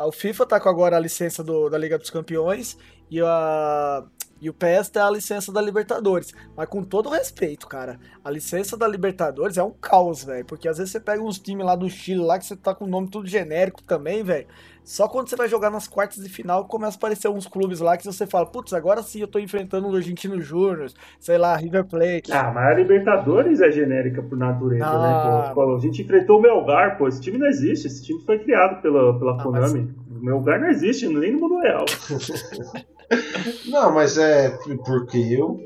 o 0.06 0.12
FIFA 0.12 0.46
tá 0.46 0.60
com 0.60 0.68
agora 0.68 0.96
a 0.96 1.00
licença 1.00 1.42
do- 1.42 1.68
da 1.68 1.78
Liga 1.78 1.98
dos 1.98 2.10
Campeões 2.10 2.76
e, 3.16 3.20
a, 3.22 4.04
e 4.40 4.48
o 4.50 4.54
PS 4.54 4.88
tem 4.90 5.02
a 5.02 5.10
licença 5.10 5.52
da 5.52 5.60
Libertadores. 5.60 6.32
Mas 6.56 6.68
com 6.68 6.82
todo 6.82 7.08
respeito, 7.08 7.66
cara, 7.66 7.98
a 8.24 8.30
licença 8.30 8.76
da 8.76 8.86
Libertadores 8.88 9.56
é 9.56 9.62
um 9.62 9.70
caos, 9.70 10.24
velho. 10.24 10.44
Porque 10.44 10.68
às 10.68 10.78
vezes 10.78 10.92
você 10.92 11.00
pega 11.00 11.22
uns 11.22 11.38
times 11.38 11.64
lá 11.64 11.74
do 11.76 11.88
Chile 11.88 12.20
lá 12.20 12.38
que 12.38 12.46
você 12.46 12.56
tá 12.56 12.74
com 12.74 12.84
o 12.84 12.88
nome 12.88 13.08
tudo 13.08 13.26
genérico 13.28 13.82
também, 13.82 14.22
velho. 14.22 14.46
Só 14.82 15.08
quando 15.08 15.30
você 15.30 15.34
vai 15.36 15.48
jogar 15.48 15.70
nas 15.70 15.88
quartas 15.88 16.22
de 16.22 16.28
final 16.28 16.66
começa 16.66 16.94
a 16.94 16.98
aparecer 16.98 17.26
uns 17.28 17.46
clubes 17.46 17.80
lá 17.80 17.96
que 17.96 18.04
você 18.04 18.26
fala, 18.26 18.44
putz, 18.44 18.74
agora 18.74 19.02
sim 19.02 19.18
eu 19.22 19.26
tô 19.26 19.38
enfrentando 19.38 19.88
o 19.88 19.96
Argentino 19.96 20.38
Júnior, 20.42 20.90
sei 21.18 21.38
lá, 21.38 21.56
River 21.56 21.86
Plate. 21.86 22.30
Ah, 22.30 22.52
mas 22.54 22.66
a 22.66 22.74
Libertadores 22.74 23.62
é 23.62 23.70
genérica 23.72 24.22
por 24.22 24.36
natureza, 24.36 24.84
Ah. 24.84 25.46
né? 25.48 25.54
Pô, 25.54 25.74
a 25.74 25.80
gente 25.80 26.02
enfrentou 26.02 26.38
o 26.38 26.42
Melgar, 26.42 26.98
pô. 26.98 27.08
Esse 27.08 27.18
time 27.18 27.38
não 27.38 27.46
existe. 27.46 27.86
Esse 27.86 28.04
time 28.04 28.20
foi 28.26 28.38
criado 28.40 28.82
pela, 28.82 29.18
pela 29.18 29.40
Ah, 29.40 29.42
Konami. 29.42 29.94
O 30.24 30.26
Melgar 30.26 30.58
não 30.60 30.68
existe, 30.68 31.06
nem 31.06 31.32
no 31.32 31.40
mundo 31.40 31.58
real. 31.60 31.84
Não, 33.68 33.92
mas 33.92 34.16
é 34.16 34.48
porque 34.86 35.18
eu, 35.18 35.60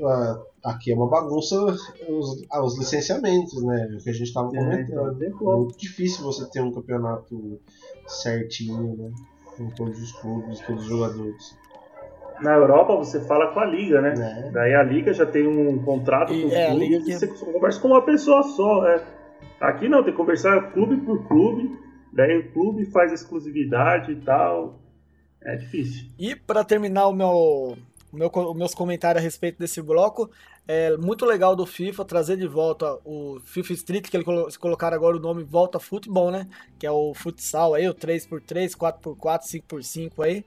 aqui 0.63 0.91
é 0.91 0.95
uma 0.95 1.07
bagunça 1.09 1.55
os, 2.07 2.45
os 2.63 2.77
licenciamentos, 2.77 3.63
né? 3.63 3.89
O 3.97 4.03
que 4.03 4.09
a 4.09 4.13
gente 4.13 4.33
tava 4.33 4.49
É, 4.53 4.81
então, 4.81 4.97
comentando. 5.05 5.23
É 5.23 5.29
como. 5.29 5.57
muito 5.59 5.77
difícil 5.77 6.23
você 6.25 6.45
ter 6.49 6.61
um 6.61 6.71
campeonato 6.71 7.59
certinho, 8.05 8.95
né? 8.97 9.11
Com 9.57 9.69
todos 9.69 10.01
os 10.01 10.11
clubes, 10.13 10.59
todos 10.61 10.83
os 10.83 10.89
jogadores. 10.89 11.57
Na 12.41 12.55
Europa 12.55 12.95
você 12.97 13.21
fala 13.21 13.53
com 13.53 13.59
a 13.61 13.65
liga, 13.65 14.01
né? 14.01 14.13
Né? 14.15 14.49
Daí 14.53 14.73
a 14.75 14.83
liga 14.83 15.13
já 15.13 15.25
tem 15.25 15.47
um 15.47 15.79
contrato 15.83 16.33
E- 16.33 16.41
com 16.43 16.47
o 16.49 16.51
é, 16.53 16.65
a 16.65 16.69
clube 16.71 16.85
liga 16.85 16.97
e 16.97 17.03
que- 17.05 17.17
você 17.17 17.27
conversa 17.27 17.79
com 17.79 17.87
uma 17.87 18.01
pessoa 18.01 18.43
só. 18.43 18.85
É. 18.87 19.01
Aqui 19.61 19.87
não, 19.89 20.03
tem 20.03 20.11
que 20.11 20.17
conversar 20.17 20.71
clube 20.73 20.97
por 20.97 21.25
clube. 21.27 21.77
Daí 22.11 22.37
o 22.37 22.51
clube 22.51 22.85
faz 22.85 23.11
exclusividade 23.11 24.11
e 24.11 24.15
tal. 24.17 24.79
É 25.41 25.55
difícil. 25.55 26.07
E 26.17 26.35
para 26.35 26.63
terminar 26.63 27.07
o 27.07 27.13
meu, 27.13 27.77
meu, 28.11 28.53
meus 28.53 28.73
comentários 28.73 29.21
a 29.21 29.23
respeito 29.23 29.57
desse 29.59 29.81
bloco, 29.81 30.29
é 30.67 30.95
muito 30.97 31.25
legal 31.25 31.55
do 31.55 31.65
FIFA 31.65 32.03
trazer 32.05 32.37
de 32.37 32.45
volta 32.45 32.99
o 33.05 33.39
FIFA 33.45 33.73
Street, 33.73 34.09
que 34.09 34.17
eles 34.17 34.25
colo- 34.25 34.49
colocaram 34.59 34.95
agora 34.97 35.17
o 35.17 35.19
nome 35.19 35.43
Volta 35.43 35.79
Futebol, 35.79 36.29
né? 36.29 36.47
Que 36.77 36.85
é 36.85 36.91
o 36.91 37.13
futsal 37.13 37.73
aí, 37.73 37.87
o 37.87 37.93
3x3, 37.93 38.75
4x4, 38.75 39.41
5x5 39.43 40.23
aí. 40.23 40.43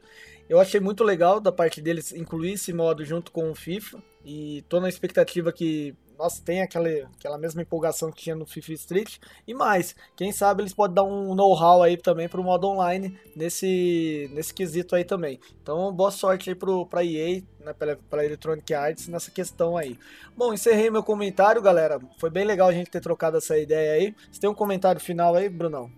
Eu 0.48 0.60
achei 0.60 0.78
muito 0.78 1.02
legal 1.02 1.40
da 1.40 1.50
parte 1.50 1.80
deles 1.80 2.12
incluir 2.12 2.52
esse 2.52 2.72
modo 2.72 3.04
junto 3.04 3.32
com 3.32 3.50
o 3.50 3.54
FIFA. 3.54 4.02
E 4.24 4.62
tô 4.68 4.78
na 4.78 4.88
expectativa 4.88 5.50
que, 5.50 5.94
nossa, 6.22 6.40
tem 6.40 6.62
aquela, 6.62 6.88
aquela 7.18 7.36
mesma 7.36 7.62
empolgação 7.62 8.12
que 8.12 8.22
tinha 8.22 8.36
no 8.36 8.46
FIFA 8.46 8.72
Street. 8.74 9.18
E 9.44 9.52
mais, 9.52 9.96
quem 10.14 10.30
sabe 10.30 10.62
eles 10.62 10.72
podem 10.72 10.94
dar 10.94 11.02
um 11.02 11.34
know-how 11.34 11.82
aí 11.82 11.96
também 11.96 12.28
pro 12.28 12.44
modo 12.44 12.68
online 12.68 13.18
nesse, 13.34 14.30
nesse 14.32 14.54
quesito 14.54 14.94
aí 14.94 15.04
também. 15.04 15.40
Então, 15.60 15.92
boa 15.92 16.12
sorte 16.12 16.50
aí 16.50 16.54
pro, 16.54 16.86
pra 16.86 17.04
EA, 17.04 17.42
né, 17.58 17.72
pela 17.72 18.24
Electronic 18.24 18.72
Arts 18.72 19.08
nessa 19.08 19.32
questão 19.32 19.76
aí. 19.76 19.98
Bom, 20.36 20.54
encerrei 20.54 20.90
meu 20.90 21.02
comentário, 21.02 21.60
galera. 21.60 22.00
Foi 22.18 22.30
bem 22.30 22.44
legal 22.44 22.68
a 22.68 22.72
gente 22.72 22.88
ter 22.88 23.00
trocado 23.00 23.38
essa 23.38 23.58
ideia 23.58 23.94
aí. 23.94 24.14
Você 24.30 24.40
tem 24.40 24.48
um 24.48 24.54
comentário 24.54 25.00
final 25.00 25.34
aí, 25.34 25.48
Brunão? 25.48 25.90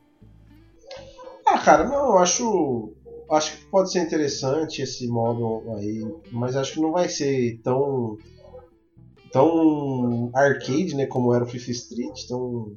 Ah, 1.47 1.59
cara, 1.59 1.85
não, 1.85 2.13
eu 2.13 2.19
acho. 2.19 2.95
Acho 3.31 3.57
que 3.57 3.65
pode 3.67 3.91
ser 3.91 4.01
interessante 4.01 4.83
esse 4.83 5.07
modo 5.07 5.65
aí, 5.77 6.03
mas 6.31 6.57
acho 6.57 6.75
que 6.75 6.81
não 6.81 6.93
vai 6.93 7.09
ser 7.09 7.59
tão. 7.63 8.17
Tão 9.35 10.31
arcade, 10.33 10.95
né? 10.95 11.07
Como 11.07 11.35
era 11.35 11.45
o 11.45 11.49
FIFA 11.49 11.71
Street, 11.73 12.27
tão. 12.29 12.77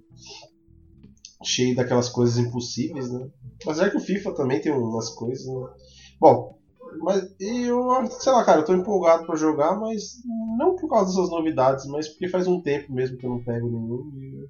cheio 1.43 1.75
daquelas 1.75 2.09
coisas 2.09 2.37
impossíveis, 2.39 3.11
né? 3.11 3.29
É 3.67 3.89
que 3.89 3.97
o 3.97 4.01
FIFA 4.01 4.33
também 4.33 4.59
tem 4.59 4.71
umas 4.71 5.09
coisas, 5.11 5.45
né? 5.45 5.67
Bom, 6.19 6.57
mas 6.99 7.23
eu, 7.39 8.07
sei 8.19 8.31
lá, 8.31 8.43
cara, 8.43 8.61
eu 8.61 8.65
tô 8.65 8.73
empolgado 8.73 9.25
pra 9.27 9.35
jogar, 9.35 9.79
mas 9.79 10.15
não 10.57 10.75
por 10.75 10.89
causa 10.89 11.11
dessas 11.15 11.29
novidades, 11.29 11.85
mas 11.85 12.07
porque 12.07 12.27
faz 12.27 12.47
um 12.47 12.59
tempo 12.59 12.91
mesmo 12.91 13.17
que 13.17 13.25
eu 13.25 13.29
não 13.29 13.43
pego 13.43 13.69
nenhum. 13.69 14.47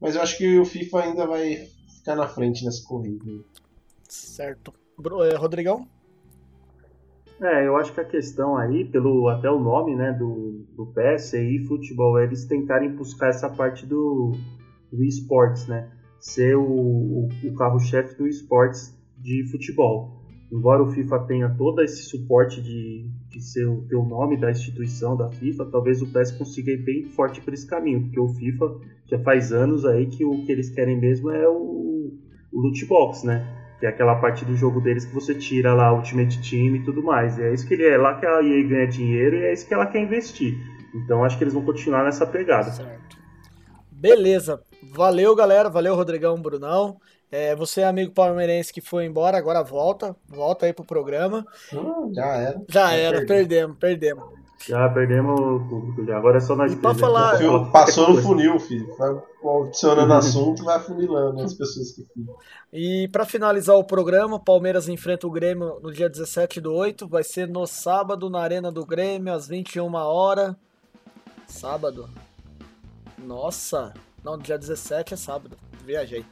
Mas 0.00 0.16
eu 0.16 0.22
acho 0.22 0.36
que 0.36 0.58
o 0.58 0.64
FIFA 0.64 1.00
ainda 1.04 1.26
vai 1.26 1.68
ficar 1.98 2.16
na 2.16 2.26
frente 2.26 2.64
nessa 2.64 2.82
corrida. 2.84 3.24
Certo. 4.08 4.72
Bru- 4.96 5.22
eh, 5.22 5.36
Rodrigão? 5.36 5.86
É, 7.40 7.66
eu 7.66 7.76
acho 7.76 7.92
que 7.94 8.00
a 8.00 8.04
questão 8.04 8.56
aí, 8.56 8.84
pelo 8.84 9.28
até 9.28 9.48
o 9.48 9.60
nome, 9.60 9.94
né, 9.94 10.12
do, 10.12 10.66
do 10.76 10.86
PS 10.86 11.34
e 11.34 11.64
futebol, 11.68 12.18
é 12.18 12.24
eles 12.24 12.44
tentarem 12.44 12.90
buscar 12.90 13.28
essa 13.28 13.48
parte 13.48 13.86
do, 13.86 14.32
do 14.92 15.04
esportes, 15.04 15.66
né? 15.68 15.88
Ser 16.18 16.56
o, 16.56 16.64
o, 16.64 17.54
carro-chefe 17.54 18.16
do 18.16 18.26
esportes 18.26 18.92
de 19.16 19.46
futebol. 19.52 20.18
Embora 20.50 20.82
o 20.82 20.88
FIFA 20.88 21.20
tenha 21.26 21.48
todo 21.50 21.80
esse 21.80 22.02
suporte 22.04 22.60
de, 22.60 23.08
de 23.28 23.40
ser 23.40 23.66
o, 23.68 23.82
ter 23.82 23.96
nome 24.04 24.36
da 24.36 24.50
instituição 24.50 25.16
da 25.16 25.30
FIFA, 25.30 25.66
talvez 25.66 26.02
o 26.02 26.12
PES 26.12 26.32
consiga 26.32 26.72
ir 26.72 26.82
bem 26.82 27.04
forte 27.04 27.40
por 27.40 27.54
esse 27.54 27.66
caminho, 27.66 28.02
porque 28.02 28.18
o 28.18 28.28
FIFA 28.28 28.80
já 29.06 29.18
faz 29.20 29.52
anos 29.52 29.84
aí 29.84 30.06
que 30.06 30.24
o 30.24 30.44
que 30.44 30.50
eles 30.50 30.70
querem 30.70 30.98
mesmo 30.98 31.30
é 31.30 31.48
o, 31.48 32.12
o 32.52 32.60
loot 32.60 32.84
box, 32.86 33.24
né? 33.24 33.57
Que 33.78 33.86
é 33.86 33.88
aquela 33.88 34.16
parte 34.16 34.44
do 34.44 34.56
jogo 34.56 34.80
deles 34.80 35.04
que 35.04 35.14
você 35.14 35.34
tira 35.34 35.72
lá 35.72 35.92
o 35.92 35.96
Ultimate 35.96 36.38
Team 36.48 36.76
e 36.76 36.84
tudo 36.84 37.02
mais. 37.02 37.38
E 37.38 37.42
é 37.42 37.54
isso 37.54 37.66
que 37.66 37.74
ele 37.74 37.86
é 37.86 37.96
lá 37.96 38.18
que 38.18 38.26
a 38.26 38.42
EA 38.42 38.66
ganha 38.66 38.86
dinheiro 38.86 39.36
e 39.36 39.44
é 39.44 39.52
isso 39.52 39.66
que 39.66 39.74
ela 39.74 39.86
quer 39.86 40.00
investir. 40.00 40.54
Então 40.94 41.24
acho 41.24 41.38
que 41.38 41.44
eles 41.44 41.54
vão 41.54 41.64
continuar 41.64 42.04
nessa 42.04 42.26
pegada. 42.26 42.70
Certo. 42.70 43.16
Beleza. 43.90 44.60
Valeu, 44.82 45.34
galera. 45.34 45.68
Valeu, 45.68 45.94
Rodrigão, 45.94 46.40
Brunão. 46.40 46.98
É, 47.30 47.54
você, 47.54 47.82
amigo 47.82 48.12
palmeirense 48.12 48.72
que 48.72 48.80
foi 48.80 49.04
embora, 49.04 49.36
agora 49.36 49.62
volta. 49.62 50.16
Volta 50.26 50.66
aí 50.66 50.72
pro 50.72 50.84
programa. 50.84 51.44
Hum, 51.72 52.12
já 52.14 52.26
era. 52.36 52.62
Já 52.68 52.92
era, 52.92 53.26
perdemos, 53.26 53.76
perdemos. 53.76 54.24
Já 54.66 54.88
perdemos 54.88 55.38
o 55.38 55.60
público, 55.68 56.04
já. 56.04 56.16
agora 56.18 56.38
é 56.38 56.40
só 56.40 56.56
nós 56.56 56.72
E 56.72 56.76
pra 56.76 56.94
falar- 56.94 57.38
falar 57.38 57.70
Passou 57.70 58.10
no 58.10 58.16
funil, 58.22 58.58
filho. 58.58 58.92
Vai 58.96 59.16
adicionando 59.66 60.12
assunto, 60.14 60.64
vai 60.64 60.76
afunilando 60.76 61.40
as 61.42 61.54
pessoas 61.54 61.92
que 61.92 62.02
ficam. 62.02 62.34
E 62.72 63.08
pra 63.08 63.24
finalizar 63.24 63.76
o 63.76 63.84
programa, 63.84 64.36
o 64.36 64.40
Palmeiras 64.40 64.88
enfrenta 64.88 65.26
o 65.26 65.30
Grêmio 65.30 65.78
no 65.80 65.92
dia 65.92 66.08
17 66.10 66.60
do 66.60 66.74
8. 66.74 67.06
Vai 67.08 67.22
ser 67.22 67.48
no 67.48 67.66
sábado, 67.66 68.28
na 68.28 68.40
Arena 68.40 68.70
do 68.72 68.84
Grêmio, 68.84 69.32
às 69.32 69.46
21 69.46 69.94
horas. 69.94 70.54
Sábado? 71.46 72.08
Nossa! 73.16 73.94
Não, 74.24 74.36
dia 74.36 74.58
17 74.58 75.14
é 75.14 75.16
sábado. 75.16 75.56
Viajei. 75.88 76.22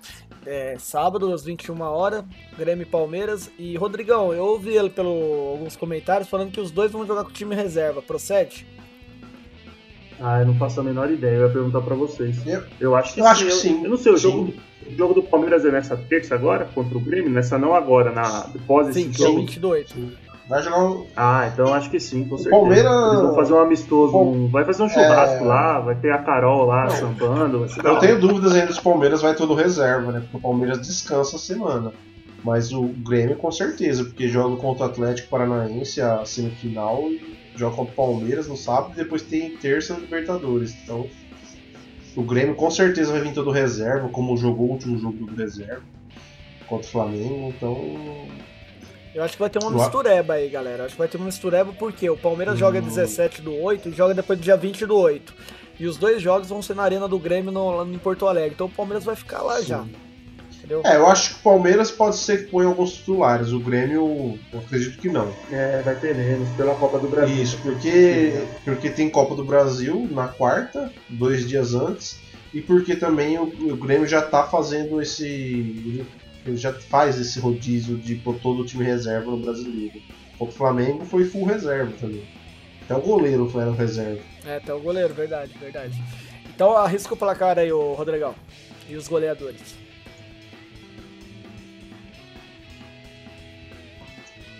É, 0.45 0.77
sábado, 0.79 1.33
às 1.33 1.43
21 1.43 1.81
horas, 1.81 2.23
Grêmio 2.59 2.83
e 2.83 2.87
Palmeiras. 2.87 3.51
E 3.59 3.75
Rodrigão, 3.75 4.31
eu 4.35 4.45
ouvi 4.45 4.77
ele 4.77 4.91
pelo 4.91 5.49
alguns 5.53 5.75
comentários 5.75 6.29
falando 6.29 6.51
que 6.53 6.61
os 6.61 6.71
dois 6.71 6.93
vão 6.93 7.07
jogar 7.07 7.25
com 7.25 7.31
o 7.31 7.33
time 7.33 7.55
reserva. 7.55 8.03
Procede? 8.03 8.67
Ah, 10.21 10.41
eu 10.41 10.47
não 10.47 10.55
faço 10.57 10.81
a 10.81 10.83
menor 10.83 11.11
ideia, 11.11 11.37
eu 11.37 11.47
ia 11.47 11.53
perguntar 11.53 11.81
pra 11.81 11.95
vocês. 11.95 12.37
Eu- 12.79 12.95
acho 12.95 13.15
que 13.15 13.21
eu 13.21 13.25
sim. 13.25 13.31
acho 13.31 13.45
que 13.47 13.51
eu, 13.51 13.57
sim. 13.57 13.85
Eu 13.85 13.91
não 13.91 13.97
sei, 13.97 14.13
o 14.13 14.17
Sim. 14.19 14.23
jogo, 14.23 14.55
o 14.87 14.95
jogo 14.95 15.15
do 15.15 15.23
Palmeiras 15.23 15.65
é 15.65 15.71
nessa 15.71 15.97
terça 15.97 16.35
agora, 16.35 16.67
contra 16.75 16.97
o 16.97 17.01
Grêmio? 17.01 17.31
Nessa 17.31 17.57
não 17.59 17.75
agora, 17.75 18.13
na, 18.13 18.51
pós 18.67 18.89
esse 18.89 19.05
Sim, 19.05 19.13
jogo? 19.13 19.41
20 19.41 19.59
do 19.59 19.69
8. 19.71 19.95
Vai 20.49 20.63
jogar 20.63 20.85
um. 20.85 21.07
Ah, 21.17 21.51
então 21.53 21.75
acho 21.75 21.91
que 21.91 21.99
sim, 21.99 22.25
com 22.25 22.37
certeza. 22.37 22.57
Palmeiras- 22.57 23.09
Eles 23.09 23.21
vão 23.23 23.35
fazer 23.35 23.53
um 23.55 23.59
amistoso, 23.61 24.17
um- 24.17 24.49
vai 24.49 24.65
fazer 24.65 24.83
um 24.85 24.89
churrasco 24.89 25.45
É. 25.45 25.47
lá, 25.47 25.81
vai 25.81 25.95
ter 25.97 26.13
a 26.13 26.19
Carol 26.19 26.67
lá 26.67 26.85
Não. 26.85 26.91
sambando. 26.91 27.67
Eu 27.83 27.99
tenho 27.99 28.21
dúvidas 28.21 28.55
ainda 28.55 28.73
se 28.73 28.79
o 28.79 28.83
Palmeiras 28.83 29.23
vai 29.23 29.35
todo 29.35 29.55
reserva, 29.55 30.13
né? 30.13 30.21
Porque 30.21 30.37
o 30.37 30.41
Palmeiras 30.41 30.81
descansa 30.87 31.35
a 31.37 31.39
semana. 31.39 31.93
Mas 32.45 32.71
o 32.73 32.83
Grêmio 32.85 33.35
com 33.37 33.51
certeza, 33.51 34.05
porque 34.05 34.29
joga 34.29 34.55
contra 34.57 34.85
o 34.87 34.89
Atlético 34.89 35.29
Paranaense 35.31 36.01
a 36.01 36.25
semifinal 36.25 37.03
joga 37.57 37.75
contra 37.75 37.93
o 37.93 37.97
Palmeiras 37.97 38.47
no 38.47 38.57
sábado 38.57 38.93
e 38.93 38.97
depois 38.97 39.23
tem 39.23 39.57
terça 39.57 39.95
Libertadores. 39.95 40.77
Então 40.85 41.07
o 42.15 42.23
Grêmio 42.23 42.55
com 42.55 42.71
certeza 42.71 43.11
vai 43.11 43.21
vir 43.21 43.33
todo 43.35 43.51
reserva, 43.51 44.09
como 44.11 44.37
jogou 44.37 44.69
o 44.69 44.73
último 44.73 44.97
jogo 44.97 45.27
do 45.27 45.35
reserva 45.35 45.83
contra 46.69 46.87
o 46.87 46.91
Flamengo. 46.91 47.53
Então 47.57 48.29
Eu 49.17 49.23
acho 49.23 49.33
que 49.33 49.41
vai 49.41 49.49
ter 49.49 49.59
uma 49.63 49.73
Eu 49.73 49.79
mistureba 49.79 50.35
aí, 50.35 50.47
galera. 50.47 50.85
Acho 50.85 50.93
que 50.93 50.99
vai 50.99 51.09
ter 51.09 51.17
uma 51.17 51.25
mistureba 51.25 51.73
porque 51.73 52.09
o 52.11 52.19
Palmeiras 52.19 52.59
joga 52.59 52.81
Hum. 52.81 52.83
17 52.83 53.41
do 53.41 53.55
8 53.55 53.89
e 53.89 53.93
joga 53.93 54.13
depois 54.13 54.39
do 54.39 54.43
dia 54.43 54.59
20 54.59 54.85
do 54.85 54.95
8. 54.95 55.35
E 55.81 55.87
os 55.87 55.97
dois 55.97 56.21
jogos 56.21 56.51
vão 56.51 56.61
ser 56.61 56.77
na 56.77 56.83
Arena 56.83 57.09
do 57.09 57.19
Grêmio 57.19 57.51
no, 57.51 57.79
lá 57.79 57.85
em 57.87 57.97
Porto 57.97 58.27
Alegre. 58.27 58.53
Então 58.55 58.67
o 58.67 58.71
Palmeiras 58.71 59.05
vai 59.05 59.17
ficar 59.17 59.41
lá 59.41 59.63
já. 59.63 59.87
Entendeu? 60.59 60.83
é, 60.85 60.97
eu 60.97 61.07
acho 61.07 61.31
que 61.31 61.41
o 61.41 61.43
Palmeiras 61.45 61.91
pode 61.91 62.17
ser 62.17 62.45
que 62.45 62.51
ponha 62.51 62.69
alguns 62.69 62.93
titulares. 62.93 63.53
O 63.53 63.61
Grêmio, 63.61 64.39
eu 64.53 64.59
acredito 64.59 64.99
que 64.99 65.09
não. 65.09 65.33
É, 65.51 65.81
vai 65.83 65.95
ter 65.95 66.15
menos 66.15 66.49
pela 66.51 66.75
Copa 66.75 66.99
do 66.99 67.09
Brasil. 67.09 67.43
Isso, 67.43 67.59
porque, 67.63 68.35
porque 68.67 68.91
tem 68.91 69.09
Copa 69.09 69.35
do 69.35 69.45
Brasil 69.45 70.07
na 70.11 70.29
quarta, 70.29 70.93
dois 71.09 71.49
dias 71.49 71.75
antes, 71.75 72.19
e 72.53 72.61
porque 72.61 72.95
também 72.95 73.39
o, 73.39 73.45
o 73.45 73.77
Grêmio 73.77 74.07
já 74.07 74.21
tá 74.21 74.43
fazendo 74.43 75.01
esse. 75.01 76.05
Ele 76.47 76.57
já 76.57 76.73
faz 76.73 77.19
esse 77.19 77.41
rodízio 77.41 77.97
de 77.97 78.15
pôr 78.17 78.39
todo 78.39 78.63
o 78.63 78.67
time 78.67 78.85
reserva 78.85 79.31
no 79.31 79.39
brasileiro. 79.39 80.01
O 80.39 80.47
Flamengo 80.47 81.05
foi 81.05 81.25
full 81.25 81.45
reserva 81.45 81.93
também. 81.99 82.27
Até 82.83 82.95
o 82.95 83.01
goleiro 83.01 83.49
foi 83.49 83.63
era 83.63 83.73
reserva. 83.73 84.21
É, 84.47 84.57
até 84.57 84.73
o 84.73 84.81
goleiro, 84.81 85.13
verdade, 85.13 85.53
verdade. 85.59 86.01
Então 86.55 86.77
arrisca 86.77 87.15
o 87.15 87.17
placar 87.17 87.59
aí, 87.59 87.73
ô 87.73 87.95
Rodrigão. 87.95 88.35
E 88.89 88.95
os 88.95 89.09
goleadores. 89.09 89.75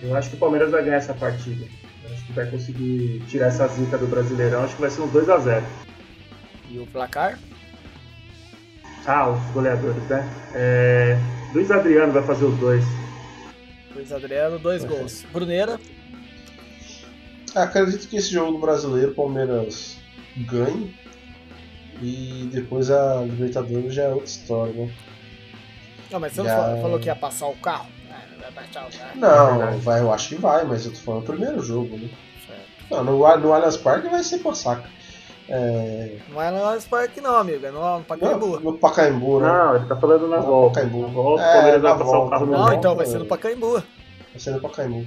Eu 0.03 0.15
acho 0.15 0.31
que 0.31 0.37
o 0.37 0.39
Palmeiras 0.39 0.71
vai 0.71 0.85
ganhar 0.85 0.97
essa 0.97 1.15
partida. 1.15 1.67
Eu 2.05 2.13
acho 2.13 2.27
que 2.27 2.33
vai 2.33 2.51
conseguir 2.51 3.23
tirar 3.29 3.47
essa 3.47 3.67
zica 3.69 3.97
do 3.97 4.07
Brasileirão. 4.07 4.65
Acho 4.65 4.75
que 4.75 4.81
vai 4.81 4.91
ser 4.91 5.03
uns 5.03 5.13
2x0. 5.13 5.63
E 6.71 6.79
o 6.79 6.87
placar? 6.87 7.39
Ah, 9.07 9.31
os 9.31 9.41
goleadores, 9.53 10.03
né? 10.09 10.29
É... 10.53 11.36
Luiz 11.57 11.71
Adriano 11.71 12.13
vai 12.13 12.23
fazer 12.23 12.45
os 12.45 12.59
dois. 12.59 12.85
Luiz 13.95 14.13
Adriano, 14.13 14.59
dois 14.59 14.85
gols. 14.85 15.25
Bruneira, 15.33 15.81
Acredito 17.55 18.07
que 18.09 18.19
esse 18.19 18.31
jogo 18.31 18.53
do 18.53 18.59
brasileiro, 18.59 19.13
o 19.13 19.15
Palmeiras 19.15 19.97
ganhe. 20.37 20.95
E 22.03 22.51
depois 22.53 22.91
a 22.91 23.23
Libertadores 23.23 23.95
já 23.95 24.03
é 24.03 24.09
outra 24.11 24.27
história, 24.27 24.75
né? 24.75 24.93
não, 26.11 26.21
mas 26.21 26.35
você 26.35 26.43
não 26.43 26.47
Já- 26.47 26.57
falou, 26.57 26.83
falou 26.83 27.01
que 27.01 27.07
ia 27.07 27.17
passar 27.17 27.47
o 27.47 27.57
carro? 27.57 27.89
Ah, 28.11 28.21
não 28.29 28.51
vai 28.53 28.67
o. 28.67 29.19
Não, 29.19 29.79
vai, 29.79 30.01
eu 30.03 30.13
acho 30.13 30.29
que 30.29 30.35
vai, 30.35 30.63
mas 30.67 30.85
eu 30.85 30.93
tô 30.93 30.99
falando 30.99 31.23
do 31.25 31.33
primeiro 31.33 31.63
jogo, 31.63 31.97
né? 31.97 32.11
Certo. 32.47 32.61
Não, 32.91 33.03
no, 33.03 33.39
no 33.39 33.53
Allianz 33.55 33.79
Parque 33.79 34.11
vai 34.11 34.23
ser 34.23 34.41
passaca. 34.41 34.91
É, 35.49 36.17
Não 36.29 36.43
é 36.43 36.51
no 36.51 36.83
Parque 36.91 37.21
não, 37.21 37.37
amigo. 37.37 37.65
É 37.67 37.71
no 37.71 38.03
Pacaembu. 38.05 38.47
no, 38.47 38.61
no 38.61 38.79
Pacaembu, 38.79 39.41
né? 39.41 39.49
Não, 39.49 39.77
ele 39.77 39.85
tá 39.87 39.97
falando 39.97 40.27
na 40.29 40.37
Não, 40.39 40.43
volta. 40.43 40.81
Pacaembu. 40.81 41.03
Na 41.03 41.09
volta, 41.09 41.43
É, 41.43 41.49
o 41.49 41.53
Palmeiras 41.55 41.83
na 41.83 41.89
vai 41.95 41.99
passar 41.99 42.11
o 42.11 42.13
volta. 42.21 42.31
carro 42.31 42.47
no 42.47 42.53
Não, 42.53 42.65
Não, 42.67 42.73
então 42.73 42.97
vai 42.97 43.07
ser 43.07 43.19
no 43.19 43.27
Pacaembu. 43.27 43.73
Vai 43.75 43.83
ser 44.39 44.51
no 44.51 44.61
Pacaembu. 44.61 45.07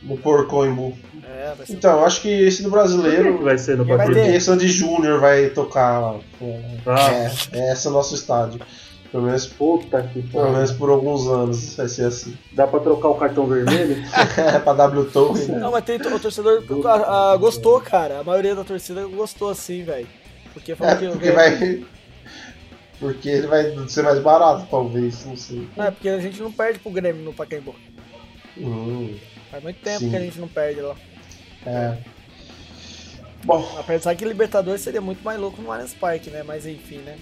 No 0.00 0.16
Porcoimbu. 0.16 0.96
É, 1.24 1.54
vai 1.56 1.66
ser 1.66 1.72
Então, 1.72 1.98
eu 1.98 2.06
acho 2.06 2.22
que 2.22 2.28
esse 2.28 2.62
do 2.62 2.70
brasileiro, 2.70 3.42
vai 3.42 3.58
ser 3.58 3.76
no 3.76 3.84
Pacaembu? 3.84 4.14
porque 4.14 4.40
Sandy 4.40 4.68
Júnior 4.68 5.18
vai 5.20 5.48
tocar. 5.48 6.14
É, 6.40 6.60
Ah, 6.86 7.10
é, 7.52 7.72
esse 7.72 7.86
é 7.88 7.90
o 7.90 7.92
nosso 7.92 8.14
estádio. 8.14 8.60
Pelo 9.10 9.22
menos, 9.22 9.46
puta 9.46 10.02
que 10.02 10.20
pelo 10.22 10.52
menos 10.52 10.70
por 10.72 10.90
alguns 10.90 11.26
anos 11.28 11.74
vai 11.76 11.88
ser 11.88 12.04
assim. 12.04 12.36
Dá 12.52 12.66
pra 12.66 12.78
trocar 12.80 13.08
o 13.08 13.14
cartão 13.14 13.46
vermelho? 13.46 14.04
É 14.36 14.58
pra 14.60 14.74
W 14.74 15.04
Torre, 15.06 15.46
né? 15.46 15.58
Não, 15.58 15.70
mas 15.70 15.84
tem 15.84 15.96
o 15.96 16.20
torcedor 16.20 16.62
ah, 16.84 17.32
ah, 17.32 17.36
gostou, 17.36 17.80
cara. 17.80 18.18
A 18.20 18.24
maioria 18.24 18.54
da 18.54 18.64
torcida 18.64 19.06
gostou 19.06 19.48
assim, 19.48 19.82
velho. 19.82 20.06
Porque 20.52 20.74
falou 20.74 20.92
É, 20.92 20.96
que 20.96 21.08
porque 21.08 21.30
vai. 21.30 21.84
Porque 23.00 23.28
ele 23.28 23.46
vai 23.46 23.88
ser 23.88 24.02
mais 24.02 24.18
barato, 24.18 24.66
talvez, 24.70 25.24
não 25.24 25.36
sei. 25.36 25.66
Não, 25.76 25.84
é 25.86 25.90
porque 25.90 26.08
a 26.08 26.18
gente 26.20 26.42
não 26.42 26.52
perde 26.52 26.78
pro 26.80 26.90
Grêmio 26.90 27.22
no 27.22 27.32
Pacaembu. 27.32 27.74
Hum, 28.58 29.16
Faz 29.50 29.62
muito 29.62 29.80
tempo 29.80 30.00
Sim. 30.00 30.10
que 30.10 30.16
a 30.16 30.20
gente 30.20 30.38
não 30.38 30.48
perde 30.48 30.80
lá. 30.80 30.96
é. 31.64 31.96
Bom, 33.44 33.66
Apesar 33.78 34.16
que 34.16 34.24
Libertadores 34.24 34.80
seria 34.80 35.00
muito 35.00 35.22
mais 35.22 35.38
louco 35.38 35.62
no 35.62 35.70
Allianz 35.70 35.94
Parque, 35.94 36.28
né? 36.28 36.42
Mas 36.42 36.66
enfim, 36.66 36.98
né? 36.98 37.16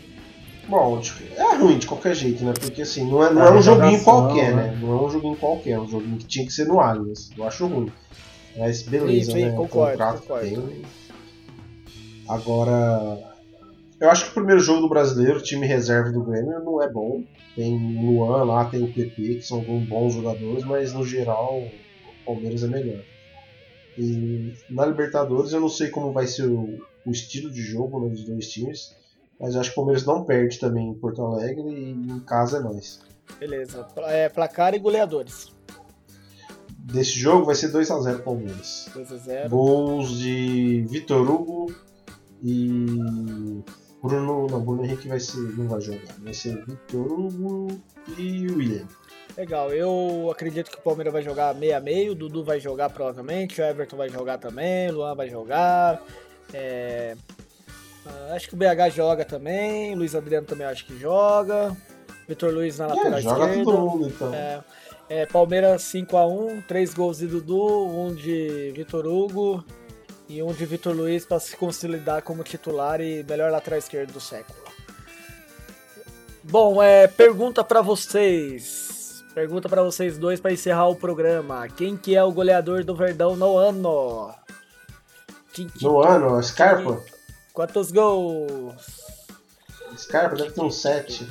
Bom, 0.68 1.01
tipo, 1.01 1.22
é 1.34 1.56
ruim 1.56 1.78
de 1.78 1.86
qualquer 1.86 2.14
jeito, 2.14 2.44
né? 2.44 2.52
Porque 2.59 2.82
assim, 2.82 3.09
não 3.09 3.24
é, 3.24 3.32
não 3.32 3.43
A 3.43 3.47
é 3.47 3.51
um 3.52 3.62
joguinho 3.62 4.02
qualquer, 4.02 4.55
né? 4.55 4.70
né? 4.72 4.78
Não 4.80 4.98
é 4.98 5.02
um 5.02 5.10
joguinho 5.10 5.36
qualquer, 5.36 5.70
é 5.72 5.80
um 5.80 5.88
joguinho 5.88 6.18
que 6.18 6.26
tinha 6.26 6.44
que 6.44 6.52
ser 6.52 6.66
no 6.66 6.80
Allianz. 6.80 7.30
Eu 7.36 7.44
acho 7.44 7.66
ruim. 7.66 7.93
Mas 8.56 8.82
beleza, 8.82 9.32
Sim, 9.32 9.38
sim, 9.38 9.44
né? 9.44 9.52
O 9.52 9.56
concordo, 9.56 9.90
contrato 9.93 10.20
concordo. 10.22 10.62
tem. 10.62 10.82
Agora, 12.28 13.18
eu 14.01 14.10
acho 14.10 14.24
que 14.24 14.30
o 14.30 14.34
primeiro 14.34 14.60
jogo 14.60 14.80
do 14.80 14.88
brasileiro, 14.88 15.38
o 15.38 15.43
time 15.43 15.66
reserva 15.66 16.10
do 16.10 16.24
Grêmio, 16.24 16.59
não 16.64 16.82
é 16.82 16.90
bom. 16.90 17.22
Tem 17.55 17.74
o 17.74 18.10
Luan 18.10 18.44
lá, 18.44 18.64
tem 18.64 18.82
o 18.82 18.93
PP, 18.93 19.36
que 19.36 19.43
são 19.43 19.62
bons 19.62 20.14
jogadores, 20.14 20.64
mas 20.64 20.93
no 20.93 21.05
geral 21.06 21.59
o 21.59 22.24
Palmeiras 22.24 22.64
é 22.64 22.66
melhor. 22.66 23.02
E 23.97 24.52
na 24.68 24.84
Libertadores 24.84 25.52
eu 25.52 25.60
não 25.60 25.68
sei 25.68 25.88
como 25.88 26.12
vai 26.12 26.26
ser 26.26 26.47
o, 26.47 26.78
o 27.06 27.10
estilo 27.10 27.51
de 27.51 27.62
jogo 27.62 28.01
né, 28.01 28.10
dos 28.10 28.24
dois 28.24 28.48
times, 28.51 28.94
mas 29.40 29.54
eu 29.54 29.60
acho 29.60 29.70
que 29.70 29.74
o 29.74 29.82
Palmeiras 29.82 30.06
não 30.06 30.24
perde 30.24 30.58
também 30.58 30.90
em 30.90 30.94
Porto 30.94 31.22
Alegre 31.22 31.68
e 31.68 31.90
em 31.90 32.20
casa 32.20 32.58
é 32.58 32.60
nós. 32.60 33.00
Beleza. 33.38 33.86
É, 34.06 34.28
placar 34.28 34.74
e 34.74 34.78
goleadores. 34.78 35.52
Desse 36.70 37.18
jogo 37.18 37.46
vai 37.46 37.54
ser 37.54 37.72
2x0 37.72 38.22
Palmeiras. 38.22 38.88
2x0. 38.94 39.48
Gols 39.48 40.10
de 40.18 40.86
Vitor 40.88 41.28
Hugo 41.28 41.74
e 42.42 42.96
Bruno. 44.02 44.46
Não, 44.48 44.60
Bruno 44.60 44.84
Henrique 44.84 45.08
vai 45.08 45.18
ser, 45.18 45.40
não 45.56 45.68
vai 45.68 45.80
jogar. 45.80 46.14
Vai 46.20 46.32
ser 46.32 46.64
Vitor 46.64 47.12
Hugo 47.12 47.68
e 48.16 48.46
William. 48.46 48.86
Legal, 49.36 49.70
eu 49.70 50.30
acredito 50.30 50.70
que 50.70 50.78
o 50.78 50.80
Palmeiras 50.80 51.12
vai 51.12 51.22
jogar 51.22 51.54
meio 51.54 51.76
a 51.76 51.80
meio, 51.80 52.12
o 52.12 52.14
Dudu 52.14 52.42
vai 52.42 52.58
jogar 52.58 52.88
provavelmente, 52.88 53.60
o 53.60 53.64
Everton 53.64 53.96
vai 53.96 54.08
jogar 54.08 54.38
também, 54.38 54.88
o 54.88 54.94
Luan 54.94 55.14
vai 55.14 55.28
jogar. 55.28 56.02
é, 56.54 57.16
ah, 58.07 58.35
acho 58.35 58.49
que 58.49 58.55
o 58.55 58.57
BH 58.57 58.91
joga 58.95 59.24
também, 59.24 59.95
Luiz 59.95 60.15
Adriano 60.15 60.47
também 60.47 60.66
acho 60.66 60.85
que 60.87 60.99
joga. 60.99 61.77
Vitor 62.28 62.53
Luiz 62.53 62.78
na 62.78 62.89
lateral 62.89 63.19
É, 63.19 63.23
joga 63.23 63.45
esquerda. 63.47 63.65
todo 63.65 63.78
mundo, 63.81 64.09
então. 64.09 64.35
É, 64.35 64.61
é, 65.09 65.27
Palmeiras 65.27 65.83
5x1, 65.83 66.65
3 66.66 66.93
gols 66.95 67.19
de 67.19 67.27
Dudu, 67.28 67.87
um 67.87 68.12
de 68.15 68.73
Vitor 68.74 69.07
Hugo 69.07 69.65
e 70.28 70.43
um 70.43 70.53
de 70.53 70.66
Vitor 70.66 70.93
Luiz 70.93 71.24
para 71.24 71.39
se 71.39 71.57
consolidar 71.57 72.23
como 72.23 72.43
titular 72.43 73.01
e 73.01 73.23
melhor 73.23 73.53
lateral 73.53 73.78
esquerdo 73.78 74.12
do 74.12 74.20
século. 74.20 74.59
Bom, 76.43 76.83
é, 76.83 77.07
pergunta 77.07 77.62
para 77.65 77.81
vocês. 77.81 79.23
Pergunta 79.35 79.69
para 79.69 79.83
vocês 79.83 80.16
dois 80.16 80.41
para 80.41 80.53
encerrar 80.53 80.89
o 80.89 80.97
programa. 80.97 81.69
Quem 81.69 81.97
que 81.97 82.16
é 82.16 82.23
o 82.24 82.33
goleador 82.33 82.83
do 82.85 82.95
Verdão 82.95 83.37
no 83.37 83.57
ano? 83.57 84.33
Quem 85.53 85.69
que- 85.69 85.85
No 85.85 86.01
ano, 86.03 86.43
Scarpa. 86.43 87.01
Quantos 87.57 87.91
gols? 87.91 89.01
Scarpa 89.97 90.37
deve 90.37 90.51
ter 90.51 90.61
uns 90.61 90.74
7. 90.77 91.27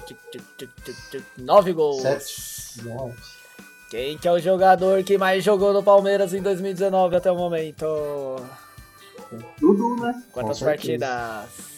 Nove 1.38 1.72
gols. 1.72 2.02
7. 2.02 2.84
9. 2.84 3.14
Quem 3.92 4.18
que 4.18 4.28
é 4.28 4.32
o 4.32 4.40
jogador 4.40 5.04
que 5.04 5.20
mais 5.20 5.44
jogou 5.44 5.72
no 5.72 5.84
Palmeiras 5.84 6.34
em 6.34 6.42
2019 6.42 7.16
até 7.16 7.32
o 7.32 7.36
momento? 7.36 7.86
Tudo, 9.60 9.98
né? 10.02 10.20
Quantas 10.32 10.58
Com 10.60 10.66
certeza. 10.66 11.06
partidas? 11.06 11.76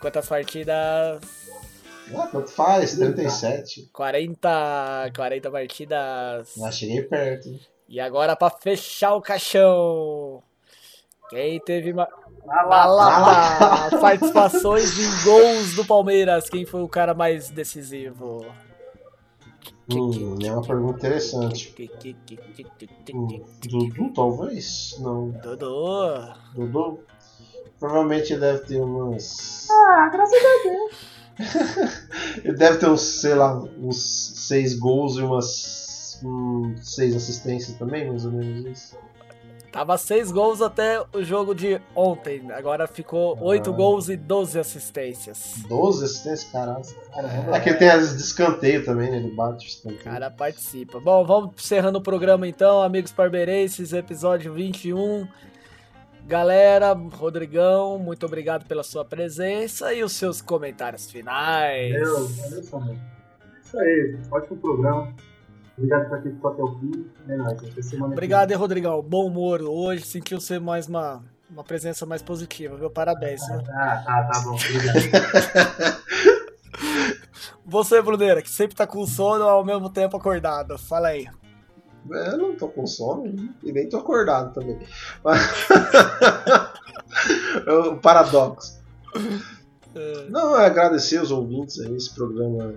Quantas 0.00 0.28
partidas? 0.28 1.20
Ah, 2.16 2.28
tanto 2.30 2.52
faz, 2.52 2.94
37. 2.96 3.90
40, 3.92 5.10
40 5.16 5.50
partidas. 5.50 6.52
Já 6.56 6.70
cheguei 6.70 7.02
perto. 7.02 7.48
E 7.88 7.98
agora 7.98 8.36
pra 8.36 8.48
fechar 8.48 9.14
o 9.16 9.20
caixão. 9.20 10.40
Quem 11.28 11.58
teve 11.60 11.92
ma- 11.92 12.08
Ah 12.12 12.19
na 12.46 12.62
lata 12.62 13.98
participações 13.98 14.98
em 14.98 15.24
gols 15.24 15.74
do 15.74 15.84
Palmeiras? 15.84 16.48
Quem 16.48 16.64
foi 16.64 16.82
o 16.82 16.88
cara 16.88 17.14
mais 17.14 17.50
decisivo? 17.50 18.46
Hum, 19.92 20.38
é 20.44 20.52
uma 20.52 20.62
pergunta 20.62 20.98
interessante. 20.98 21.74
Hum, 23.12 23.42
Dudu, 23.68 24.12
talvez? 24.14 24.96
Não. 25.00 25.30
Dudu. 25.30 26.34
Dudu? 26.54 27.00
Provavelmente 27.78 28.32
ele 28.32 28.40
deve 28.40 28.58
ter 28.60 28.80
umas. 28.80 29.68
Ah, 29.70 30.08
graças 30.12 30.36
a 30.36 30.68
Deus. 30.68 31.20
Ele 32.44 32.56
deve 32.56 32.76
ter 32.76 32.86
uns, 32.90 33.00
sei 33.00 33.34
lá, 33.34 33.58
uns 33.78 33.96
6 33.96 34.78
gols 34.78 35.16
e 35.16 35.22
umas. 35.22 36.20
6 36.82 37.16
assistências 37.16 37.78
também, 37.78 38.06
mais 38.06 38.26
ou 38.26 38.32
menos 38.32 38.66
isso. 38.66 38.98
Tava 39.72 39.96
6 39.96 40.32
gols 40.32 40.60
até 40.60 41.00
o 41.12 41.22
jogo 41.22 41.54
de 41.54 41.80
ontem. 41.94 42.50
Agora 42.50 42.88
ficou 42.88 43.38
8 43.40 43.70
Ah. 43.70 43.72
gols 43.72 44.08
e 44.08 44.16
12 44.16 44.58
assistências. 44.58 45.62
12 45.68 46.04
assistências, 46.04 46.50
caralho. 46.50 46.82
É 47.54 47.60
que 47.60 47.68
ele 47.68 47.78
tem 47.78 47.88
as 47.88 48.16
de 48.16 48.22
escanteio 48.22 48.84
também, 48.84 49.10
né? 49.10 49.18
Ele 49.18 49.30
bate 49.30 49.68
escanteio. 49.68 50.02
cara 50.02 50.28
participa. 50.30 50.98
Bom, 50.98 51.24
vamos 51.24 51.52
encerrando 51.56 51.98
o 51.98 52.02
programa 52.02 52.48
então, 52.48 52.82
amigos 52.82 53.12
parmeirenses, 53.12 53.92
episódio 53.92 54.52
21. 54.52 55.28
Galera, 56.26 56.92
Rodrigão, 56.92 57.98
muito 57.98 58.26
obrigado 58.26 58.64
pela 58.66 58.82
sua 58.82 59.04
presença 59.04 59.92
e 59.94 60.02
os 60.04 60.12
seus 60.12 60.40
comentários 60.42 61.10
finais. 61.10 61.92
Valeu, 61.92 62.28
valeu, 62.28 62.62
Samuel. 62.64 62.96
Isso 63.64 63.78
aí, 63.78 64.18
ótimo 64.30 64.56
programa. 64.58 65.14
Obrigado 65.80 66.08
por 66.10 66.22
quem 66.22 66.32
ficou 66.32 66.50
até 66.52 66.62
o 66.62 66.78
fim. 66.78 67.06
É 67.26 67.36
nóis, 67.36 67.52
até 67.52 67.82
semana 67.82 68.08
que 68.08 68.12
Obrigado, 68.12 68.52
Rodrigão. 68.54 69.02
Bom 69.02 69.26
humor 69.26 69.62
hoje, 69.62 70.04
sentiu 70.04 70.38
ser 70.38 70.60
mais 70.60 70.86
uma, 70.86 71.24
uma 71.48 71.64
presença 71.64 72.04
mais 72.04 72.20
positiva, 72.20 72.76
viu? 72.76 72.90
Parabéns. 72.90 73.40
Ah, 73.50 74.02
tá, 74.04 74.28
tá 74.30 74.40
bom. 74.44 74.56
Obrigado. 74.56 76.00
Você, 77.64 78.02
Bruneira, 78.02 78.42
que 78.42 78.50
sempre 78.50 78.76
tá 78.76 78.86
com 78.86 79.06
sono 79.06 79.44
ao 79.44 79.64
mesmo 79.64 79.88
tempo 79.88 80.18
acordado. 80.18 80.76
Fala 80.76 81.08
aí. 81.08 81.26
Eu 82.10 82.36
não 82.36 82.54
tô 82.56 82.68
com 82.68 82.86
sono 82.86 83.24
e 83.62 83.72
nem 83.72 83.88
tô 83.88 83.96
acordado 83.98 84.52
também. 84.52 84.78
Mas- 85.24 85.40
é 87.66 87.72
o 87.72 87.96
paradoxo. 87.96 88.78
Não, 90.28 90.58
é 90.58 90.66
agradecer 90.66 91.22
os 91.22 91.30
ouvintes 91.30 91.80
aí. 91.80 91.96
Esse 91.96 92.14
programa 92.14 92.74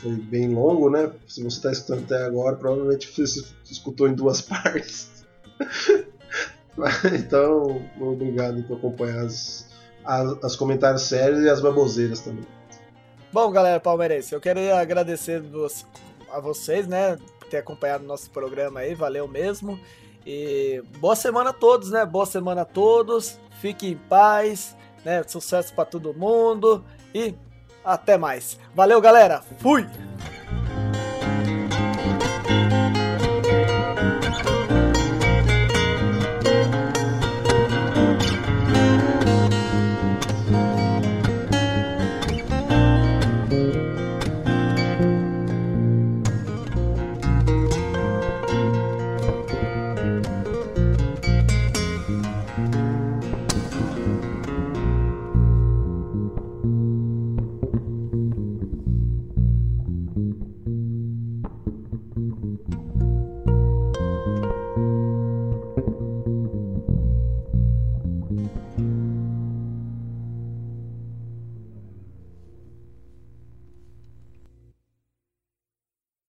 foi 0.00 0.12
bem 0.12 0.48
longo, 0.54 0.90
né? 0.90 1.10
Se 1.26 1.42
você 1.42 1.56
está 1.56 1.70
escutando 1.70 2.04
até 2.04 2.24
agora, 2.24 2.56
provavelmente 2.56 3.08
você 3.08 3.44
escutou 3.70 4.08
em 4.08 4.14
duas 4.14 4.40
partes. 4.42 5.24
então, 7.14 7.82
obrigado 8.00 8.62
por 8.64 8.78
acompanhar 8.78 9.24
as, 9.24 9.68
as, 10.04 10.44
as 10.44 10.56
comentários 10.56 11.02
sérios 11.02 11.42
e 11.42 11.48
as 11.48 11.60
baboseiras 11.60 12.20
também. 12.20 12.44
Bom, 13.32 13.50
galera 13.50 13.78
palmeirense, 13.78 14.34
eu 14.34 14.40
queria 14.40 14.80
agradecer 14.80 15.42
a 16.32 16.40
vocês, 16.40 16.88
né, 16.88 17.16
por 17.38 17.48
ter 17.48 17.58
acompanhado 17.58 18.04
nosso 18.04 18.30
programa 18.30 18.80
aí, 18.80 18.94
valeu 18.94 19.28
mesmo. 19.28 19.78
E 20.26 20.82
boa 20.98 21.16
semana 21.16 21.50
a 21.50 21.52
todos, 21.52 21.90
né? 21.90 22.04
Boa 22.04 22.26
semana 22.26 22.62
a 22.62 22.64
todos. 22.64 23.38
Fiquem 23.60 23.92
em 23.92 23.96
paz, 23.96 24.76
né? 25.04 25.22
Sucesso 25.26 25.72
pra 25.74 25.84
todo 25.84 26.12
mundo 26.12 26.84
e 27.14 27.34
até 27.84 28.16
mais. 28.18 28.58
Valeu, 28.74 29.00
galera. 29.00 29.42
Fui! 29.58 29.86